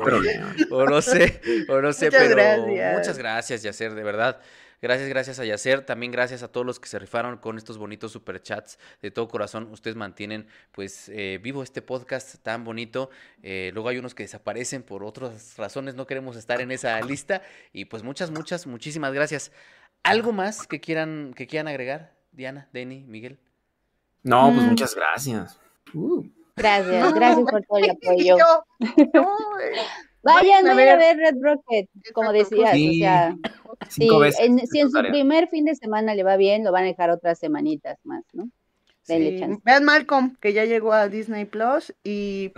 o, 0.70 0.84
no 0.86 1.02
sé, 1.02 1.40
o 1.68 1.80
no 1.80 1.92
sé, 1.92 2.06
Muchas 2.06 2.22
pero 2.22 2.34
gracias. 2.36 2.96
muchas 2.98 3.18
gracias, 3.18 3.62
Yacer, 3.62 3.94
de 3.94 4.02
verdad. 4.02 4.40
Gracias, 4.84 5.08
gracias 5.08 5.38
a 5.40 5.46
Yacer. 5.46 5.86
También 5.86 6.12
gracias 6.12 6.42
a 6.42 6.48
todos 6.48 6.66
los 6.66 6.78
que 6.78 6.88
se 6.88 6.98
rifaron 6.98 7.38
con 7.38 7.56
estos 7.56 7.78
bonitos 7.78 8.12
superchats. 8.12 8.78
De 9.00 9.10
todo 9.10 9.28
corazón, 9.28 9.66
ustedes 9.72 9.96
mantienen 9.96 10.46
pues 10.72 11.08
eh, 11.08 11.40
vivo 11.42 11.62
este 11.62 11.80
podcast 11.80 12.34
tan 12.42 12.64
bonito. 12.64 13.08
Eh, 13.42 13.70
luego 13.72 13.88
hay 13.88 13.96
unos 13.96 14.14
que 14.14 14.24
desaparecen 14.24 14.82
por 14.82 15.02
otras 15.02 15.56
razones, 15.56 15.94
no 15.94 16.06
queremos 16.06 16.36
estar 16.36 16.60
en 16.60 16.70
esa 16.70 17.00
lista. 17.00 17.40
Y 17.72 17.86
pues 17.86 18.02
muchas, 18.02 18.30
muchas, 18.30 18.66
muchísimas 18.66 19.14
gracias. 19.14 19.52
¿Algo 20.02 20.32
más 20.32 20.66
que 20.66 20.80
quieran, 20.80 21.32
que 21.34 21.46
quieran 21.46 21.66
agregar? 21.68 22.12
Diana, 22.32 22.68
Denny, 22.74 23.04
Miguel. 23.04 23.38
No, 24.22 24.52
pues 24.52 24.66
Mm. 24.66 24.68
muchas 24.68 24.94
gracias. 24.94 25.58
Uh, 25.94 26.24
Gracias, 26.56 27.00
No, 27.02 27.12
gracias 27.14 27.50
por 27.50 27.62
todo 27.64 27.78
el 27.78 27.90
apoyo. 27.90 28.36
No, 29.14 29.60
eh, 29.60 29.72
Vayan, 30.24 30.64
Vayan 30.64 30.68
a 30.70 30.74
ver. 30.96 31.16
Red 31.18 31.36
Rocket, 31.40 31.88
como 32.14 32.32
decías, 32.32 32.72
o 32.74 32.92
sea, 32.98 33.36
sí, 33.88 34.08
veces. 34.18 34.40
en- 34.40 34.66
si 34.66 34.80
en 34.80 34.86
su 34.88 34.94
tarea. 34.94 35.12
primer 35.12 35.48
fin 35.48 35.64
de 35.64 35.74
semana 35.74 36.14
le 36.14 36.22
va 36.22 36.36
bien, 36.36 36.64
lo 36.64 36.72
van 36.72 36.84
a 36.84 36.86
dejar 36.86 37.10
otras 37.10 37.38
semanitas 37.38 37.98
más, 38.04 38.24
¿no? 38.32 38.48
Denle 39.06 39.30
sí, 39.32 39.40
chance. 39.40 39.60
Vean 39.64 39.84
Malcolm, 39.84 40.36
que 40.40 40.52
ya 40.52 40.64
llegó 40.64 40.92
a 40.92 41.08
Disney 41.08 41.44
Plus. 41.44 41.92
Y 42.04 42.52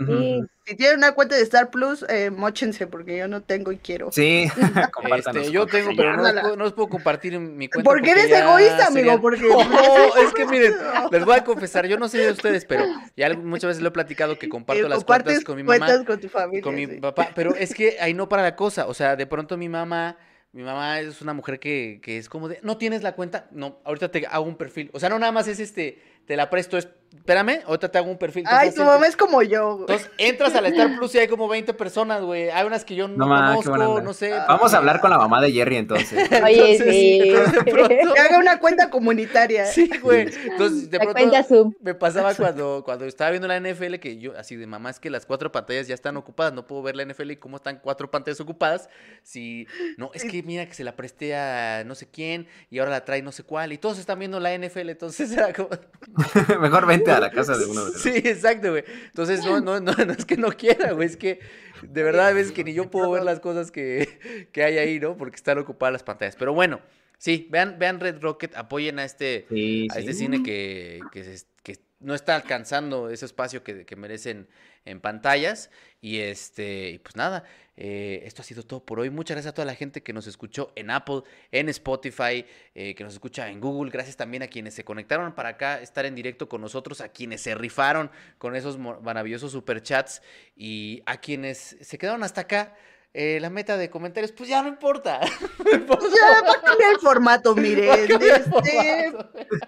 si 0.65 0.75
tienen 0.75 0.97
una 0.97 1.11
cuenta 1.13 1.35
de 1.35 1.41
Star 1.43 1.69
Plus, 1.71 2.05
eh, 2.09 2.29
mochense, 2.29 2.87
porque 2.87 3.17
yo 3.17 3.27
no 3.27 3.41
tengo 3.41 3.71
y 3.71 3.77
quiero. 3.77 4.11
Sí. 4.11 4.47
Este, 5.17 5.51
yo 5.51 5.65
tengo, 5.67 5.91
pero 5.95 6.15
no, 6.15 6.23
los 6.23 6.31
Compártala. 6.33 6.41
puedo- 6.41 6.55
no 6.57 6.75
puedo 6.75 6.89
compartir 6.89 7.33
en 7.33 7.57
mi 7.57 7.67
cuenta. 7.69 7.89
¿Por 7.89 8.01
qué 8.01 8.11
porque 8.11 8.21
eres 8.25 8.39
egoísta, 8.39 8.87
amigo? 8.87 9.19
Porque 9.21 9.41
No, 9.47 10.15
es 10.21 10.33
que 10.33 10.45
miren, 10.45 10.73
les 11.11 11.25
voy 11.25 11.35
a 11.35 11.43
confesar, 11.43 11.85
yo 11.87 11.97
no 11.97 12.07
sé 12.07 12.17
de 12.19 12.31
ustedes, 12.31 12.65
pero 12.65 12.85
ya 13.15 13.33
muchas 13.37 13.69
veces 13.69 13.81
lo 13.81 13.89
he 13.89 13.91
platicado 13.91 14.37
que 14.37 14.49
comparto 14.49 14.85
Eh, 14.85 14.89
las 14.89 15.03
cuentas 15.03 15.43
con 15.43 15.55
mi 15.55 15.63
mamá, 15.63 15.77
cuentas 15.77 16.05
con 16.05 16.19
tu 16.19 16.29
familia. 16.29 16.61
con 16.61 16.75
mi 16.75 16.85
sí. 16.85 16.95
papá, 16.99 17.29
pero 17.35 17.55
es 17.55 17.73
que 17.73 17.97
ahí 17.99 18.13
no 18.13 18.27
para 18.29 18.43
la 18.43 18.55
cosa, 18.55 18.87
o 18.87 18.93
sea, 18.93 19.15
de 19.15 19.25
pronto 19.27 19.57
mi 19.57 19.69
mamá, 19.69 20.17
mi 20.51 20.63
mamá 20.63 20.99
es 20.99 21.21
una 21.21 21.33
mujer 21.33 21.59
que, 21.59 21.99
que 22.01 22.17
es 22.17 22.29
como 22.29 22.47
de, 22.49 22.59
no 22.63 22.77
tienes 22.77 23.03
la 23.03 23.13
cuenta, 23.15 23.47
no, 23.51 23.79
ahorita 23.85 24.09
te 24.11 24.25
hago 24.27 24.45
un 24.45 24.55
perfil, 24.57 24.89
o 24.93 24.99
sea, 24.99 25.09
no 25.09 25.19
nada 25.19 25.31
más 25.31 25.47
es 25.47 25.59
este, 25.59 26.01
te 26.27 26.35
la 26.35 26.49
presto, 26.49 26.77
es, 26.77 26.89
espérame, 27.17 27.61
ahorita 27.65 27.89
te 27.89 27.97
hago 27.97 28.09
un 28.09 28.17
perfil. 28.17 28.43
Ay, 28.47 28.73
tu 28.73 28.83
mamá 28.83 29.05
es 29.07 29.15
como 29.17 29.41
yo. 29.41 29.73
güey. 29.73 29.81
Entonces 29.81 30.09
entras 30.17 30.55
a 30.55 30.61
la 30.61 30.69
Star 30.69 30.95
Plus 30.95 31.13
y 31.15 31.19
hay 31.19 31.27
como 31.27 31.47
20 31.47 31.73
personas, 31.73 32.21
güey, 32.21 32.49
hay 32.49 32.65
unas 32.65 32.85
que 32.85 32.95
yo 32.95 33.07
no, 33.07 33.27
ma, 33.27 33.55
conozco, 33.55 34.01
no 34.01 34.13
sé. 34.13 34.31
Vamos 34.31 34.73
a 34.73 34.77
hablar 34.77 34.99
con 35.01 35.09
la 35.09 35.17
mamá 35.17 35.41
de 35.41 35.51
Jerry 35.51 35.77
entonces. 35.77 36.29
Oye, 36.43 36.71
Entonces, 36.73 36.93
sí. 36.95 37.21
entonces, 37.25 37.65
de 37.65 37.71
pronto- 37.71 38.13
Que 38.13 38.19
haga 38.19 38.37
una 38.39 38.59
cuenta 38.59 38.89
comunitaria. 38.89 39.65
Sí, 39.65 39.89
güey. 40.01 40.27
Entonces, 40.45 40.89
de 40.89 40.97
la 40.97 41.03
pronto 41.03 41.19
cuenta 41.19 41.43
Zoom. 41.43 41.73
me 41.81 41.93
pasaba 41.95 42.33
cuando, 42.35 42.83
cuando 42.85 43.05
estaba 43.05 43.31
viendo 43.31 43.47
la 43.47 43.59
NFL 43.59 43.95
que 43.99 44.17
yo, 44.17 44.37
así 44.37 44.55
de 44.55 44.67
mamá, 44.67 44.89
es 44.89 44.99
que 44.99 45.09
las 45.09 45.25
cuatro 45.25 45.51
pantallas 45.51 45.87
ya 45.87 45.93
están 45.95 46.17
ocupadas, 46.17 46.53
no 46.53 46.65
puedo 46.67 46.81
ver 46.83 46.95
la 46.95 47.03
NFL 47.05 47.31
y 47.31 47.35
cómo 47.37 47.57
están 47.57 47.79
cuatro 47.83 48.09
pantallas 48.09 48.39
ocupadas. 48.39 48.89
Si, 49.23 49.67
no, 49.97 50.11
es 50.13 50.23
que 50.23 50.43
mira 50.43 50.65
que 50.65 50.73
se 50.73 50.83
la 50.83 50.95
presté 50.95 51.35
a 51.35 51.83
no 51.85 51.95
sé 51.95 52.07
quién 52.09 52.47
y 52.69 52.79
ahora 52.79 52.91
la 52.91 53.03
trae 53.05 53.21
no 53.21 53.31
sé 53.31 53.43
cuál 53.43 53.73
y 53.73 53.77
todos 53.77 53.99
están 53.99 54.19
viendo 54.19 54.39
la 54.39 54.55
NFL, 54.57 54.89
entonces 54.89 55.31
era 55.31 55.53
como, 55.53 55.69
Mejor 56.61 56.85
vente 56.85 57.06
vete 57.11 57.17
a 57.17 57.19
la 57.27 57.31
casa 57.31 57.57
de 57.57 57.65
uno 57.65 57.85
de 57.85 57.91
los. 57.91 58.01
Sí, 58.01 58.09
exacto, 58.15 58.71
güey. 58.71 58.83
Entonces, 59.05 59.43
no, 59.45 59.59
no, 59.61 59.79
no, 59.79 59.93
no 59.93 60.13
es 60.13 60.25
que 60.25 60.37
no 60.37 60.49
quiera, 60.51 60.91
güey, 60.93 61.07
es 61.07 61.17
que 61.17 61.39
de 61.81 62.03
verdad 62.03 62.27
a 62.27 62.33
veces 62.33 62.51
que 62.51 62.63
ni 62.63 62.73
yo 62.73 62.89
puedo 62.89 63.09
ver 63.11 63.23
las 63.23 63.39
cosas 63.39 63.71
que, 63.71 64.47
que 64.51 64.63
hay 64.63 64.77
ahí, 64.77 64.99
¿no? 64.99 65.15
Porque 65.17 65.35
están 65.35 65.57
ocupadas 65.59 65.93
las 65.93 66.03
pantallas. 66.03 66.35
Pero 66.35 66.53
bueno, 66.53 66.79
sí, 67.17 67.47
vean, 67.51 67.77
vean 67.79 67.99
Red 67.99 68.19
Rocket, 68.21 68.55
apoyen 68.55 68.99
a 68.99 69.05
este, 69.05 69.45
Sí, 69.49 69.87
a 69.91 69.93
sí. 69.95 69.99
este 70.01 70.13
cine 70.13 70.43
que, 70.43 71.01
que, 71.11 71.23
se- 71.23 71.45
que 71.63 71.77
no 71.99 72.13
está 72.15 72.35
alcanzando 72.35 73.09
ese 73.09 73.25
espacio 73.25 73.63
que, 73.63 73.85
que 73.85 73.95
merecen 73.95 74.47
en 74.89 75.01
pantallas. 75.01 75.69
Y 76.01 76.19
este, 76.19 76.99
pues 77.03 77.15
nada, 77.15 77.43
eh, 77.75 78.21
esto 78.25 78.41
ha 78.41 78.45
sido 78.45 78.63
todo 78.63 78.83
por 78.83 78.99
hoy. 78.99 79.09
Muchas 79.09 79.35
gracias 79.35 79.51
a 79.51 79.53
toda 79.53 79.65
la 79.65 79.75
gente 79.75 80.01
que 80.01 80.13
nos 80.13 80.25
escuchó 80.27 80.71
en 80.75 80.89
Apple, 80.89 81.21
en 81.51 81.69
Spotify, 81.69 82.45
eh, 82.73 82.95
que 82.95 83.03
nos 83.03 83.13
escucha 83.13 83.49
en 83.49 83.59
Google. 83.59 83.91
Gracias 83.91 84.17
también 84.17 84.43
a 84.43 84.47
quienes 84.47 84.73
se 84.73 84.83
conectaron 84.83 85.33
para 85.33 85.49
acá, 85.49 85.81
estar 85.81 86.05
en 86.05 86.15
directo 86.15 86.49
con 86.49 86.61
nosotros, 86.61 87.01
a 87.01 87.09
quienes 87.09 87.41
se 87.41 87.55
rifaron 87.55 88.09
con 88.37 88.55
esos 88.55 88.77
maravillosos 88.77 89.51
superchats 89.51 90.21
y 90.55 91.03
a 91.05 91.21
quienes 91.21 91.77
se 91.79 91.97
quedaron 91.97 92.23
hasta 92.23 92.41
acá. 92.41 92.75
Eh, 93.13 93.39
la 93.41 93.49
meta 93.49 93.77
de 93.77 93.89
comentarios, 93.89 94.31
pues 94.31 94.49
ya 94.49 94.61
no 94.61 94.67
importa. 94.69 95.19
Ya 95.67 96.41
va 96.43 96.51
a 96.53 96.61
cambiar 96.61 96.91
el 96.93 96.99
formato, 96.99 97.55
miren. 97.55 97.89
Este, 98.21 99.13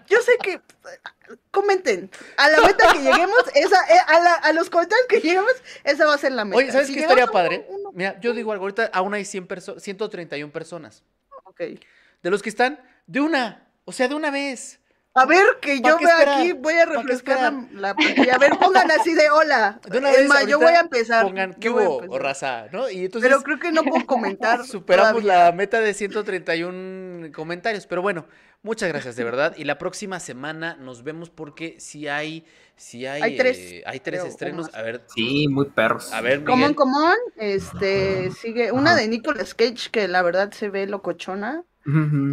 yo 0.07 0.21
sé 0.21 0.37
que 0.41 0.61
comenten 1.51 2.09
a 2.37 2.49
la 2.49 2.61
meta 2.61 2.91
que 2.93 2.99
lleguemos, 2.99 3.43
esa, 3.55 3.77
eh, 3.93 3.99
a, 4.07 4.19
la- 4.19 4.33
a 4.35 4.53
los 4.53 4.69
comentarios 4.69 5.07
que 5.07 5.19
lleguemos, 5.19 5.51
esa 5.83 6.05
va 6.05 6.13
a 6.15 6.17
ser 6.17 6.31
la 6.31 6.45
meta. 6.45 6.57
Oye, 6.57 6.71
¿sabes 6.71 6.87
Si 6.87 6.93
qué 6.93 7.01
estaría 7.01 7.27
padre? 7.27 7.65
uno- 7.69 7.79
uno- 7.79 7.91
Mira, 7.93 8.19
yo 8.19 8.33
digo 8.33 8.51
algo, 8.51 8.63
ahorita 8.65 8.89
aún 8.93 9.13
hay 9.13 9.25
100 9.25 9.47
perso- 9.47 9.79
131 9.79 10.51
personas. 10.51 11.03
ok. 11.43 11.61
De 12.21 12.29
los 12.29 12.41
que 12.41 12.49
están, 12.49 12.79
de 13.07 13.21
una, 13.21 13.67
o 13.85 13.91
sea, 13.91 14.07
de 14.07 14.15
una 14.15 14.31
vez. 14.31 14.78
A 15.15 15.25
ver, 15.25 15.43
que 15.59 15.79
¿Pa' 15.81 15.89
yo 15.89 15.97
vea 15.97 16.37
aquí, 16.37 16.53
voy 16.53 16.75
a 16.75 16.85
¿Pa' 16.85 16.91
qué 16.91 16.97
refrescar 16.97 17.53
la. 17.73 17.89
A 17.89 18.37
ver, 18.37 18.51
pongan 18.59 18.91
así 18.91 19.13
de 19.15 19.29
hola. 19.29 19.81
De 19.89 19.97
una 19.97 20.11
vez 20.11 20.27
más, 20.27 20.45
yo 20.45 20.59
voy 20.59 20.73
a 20.73 20.81
empezar. 20.81 21.25
Pongan, 21.25 21.55
¿qué 21.55 21.69
hubo, 21.69 22.17
raza? 22.19 22.67
¿No? 22.71 22.89
Y 22.89 23.05
entonces 23.05 23.29
Pero 23.29 23.41
creo 23.41 23.59
que 23.59 23.71
no 23.71 23.83
puedo 23.83 24.05
comentar. 24.05 24.63
superamos 24.65 25.23
todavía. 25.23 25.45
la 25.45 25.51
meta 25.51 25.79
de 25.81 25.93
131 25.93 27.31
comentarios. 27.33 27.87
Pero 27.87 28.01
bueno, 28.03 28.27
muchas 28.61 28.87
gracias, 28.89 29.15
de 29.15 29.23
verdad. 29.23 29.55
Y 29.57 29.63
la 29.63 29.77
próxima 29.79 30.19
semana 30.19 30.75
nos 30.75 31.03
vemos 31.03 31.31
porque 31.31 31.75
si 31.79 32.07
hay, 32.07 32.45
si 32.75 33.07
hay, 33.07 33.21
Hay 33.23 33.35
tres, 33.37 33.57
eh, 33.57 33.83
hay 33.87 33.99
tres 33.99 34.19
creo, 34.21 34.31
estrenos. 34.31 34.69
A 34.75 34.83
ver, 34.83 35.03
Sí, 35.13 35.47
muy 35.47 35.65
perros. 35.71 36.13
a 36.13 36.21
ver, 36.21 36.43
Común, 36.43 36.75
común, 36.75 37.15
este, 37.35 38.29
sigue 38.31 38.71
una 38.71 38.91
Ajá. 38.91 38.99
de 39.01 39.07
Nicolas 39.07 39.55
Cage 39.55 39.89
que 39.91 40.07
la 40.07 40.21
verdad 40.21 40.51
se 40.51 40.69
ve 40.69 40.85
locochona. 40.85 41.63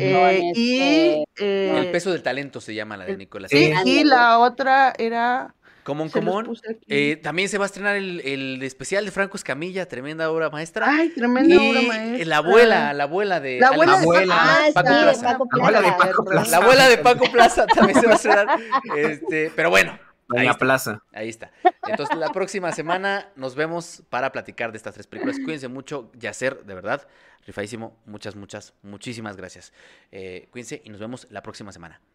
Eh, 0.00 0.42
este, 0.48 0.60
y 0.60 1.24
eh, 1.38 1.78
El 1.78 1.90
peso 1.90 2.12
del 2.12 2.22
talento 2.22 2.60
se 2.60 2.74
llama 2.74 2.96
la 2.96 3.04
de 3.04 3.16
Nicolás. 3.16 3.50
sí, 3.50 3.72
y 3.84 4.04
la 4.04 4.38
otra 4.38 4.92
era 4.98 5.54
Común, 5.86 6.08
común. 6.08 6.58
Eh, 6.88 7.14
también 7.22 7.48
se 7.48 7.58
va 7.58 7.64
a 7.64 7.66
estrenar 7.66 7.94
el, 7.94 8.20
el 8.24 8.60
especial 8.64 9.04
de 9.04 9.12
Franco 9.12 9.36
Escamilla, 9.36 9.86
tremenda 9.86 10.28
obra 10.32 10.50
maestra. 10.50 10.86
Ay, 10.88 11.10
tremenda 11.10 11.54
y 11.54 11.70
obra 11.70 11.82
maestra. 11.82 12.26
la 12.26 12.36
abuela, 12.38 12.92
la 12.92 13.04
abuela 13.04 13.38
de 13.38 13.60
La 13.60 13.68
abuela 13.68 13.92
de 13.92 14.02
abuela. 14.02 14.34
Ah, 14.36 14.66
Paco 14.74 14.88
Plaza. 14.88 15.22
La 15.22 15.60
abuela 15.60 15.80
de. 15.80 15.92
Paco 15.92 16.24
Plaza. 16.24 16.50
La 16.50 16.56
abuela 16.56 16.88
de 16.88 16.98
Paco 16.98 17.30
Plaza 17.30 17.66
también 17.68 18.00
se 18.00 18.06
va 18.08 18.12
a 18.14 18.16
estrenar. 18.16 18.48
Este, 18.96 19.52
pero 19.54 19.70
bueno, 19.70 19.96
ahí 20.30 20.38
Doña 20.38 20.50
está. 20.50 20.58
Plaza. 20.58 21.02
Ahí 21.12 21.28
está. 21.28 21.52
Entonces, 21.86 22.16
la 22.16 22.30
próxima 22.30 22.72
semana 22.72 23.30
nos 23.36 23.54
vemos 23.54 24.02
para 24.10 24.32
platicar 24.32 24.72
de 24.72 24.78
estas 24.78 24.94
tres 24.94 25.06
películas. 25.06 25.38
Cuídense 25.38 25.68
mucho, 25.68 26.10
Yacer, 26.14 26.64
de 26.64 26.74
verdad. 26.74 27.06
Rifadísimo. 27.46 27.96
Muchas, 28.06 28.34
muchas, 28.34 28.74
muchísimas 28.82 29.36
gracias. 29.36 29.72
Eh, 30.10 30.48
cuídense 30.50 30.82
y 30.84 30.90
nos 30.90 31.00
vemos 31.00 31.26
la 31.30 31.42
próxima 31.42 31.72
semana. 31.72 32.00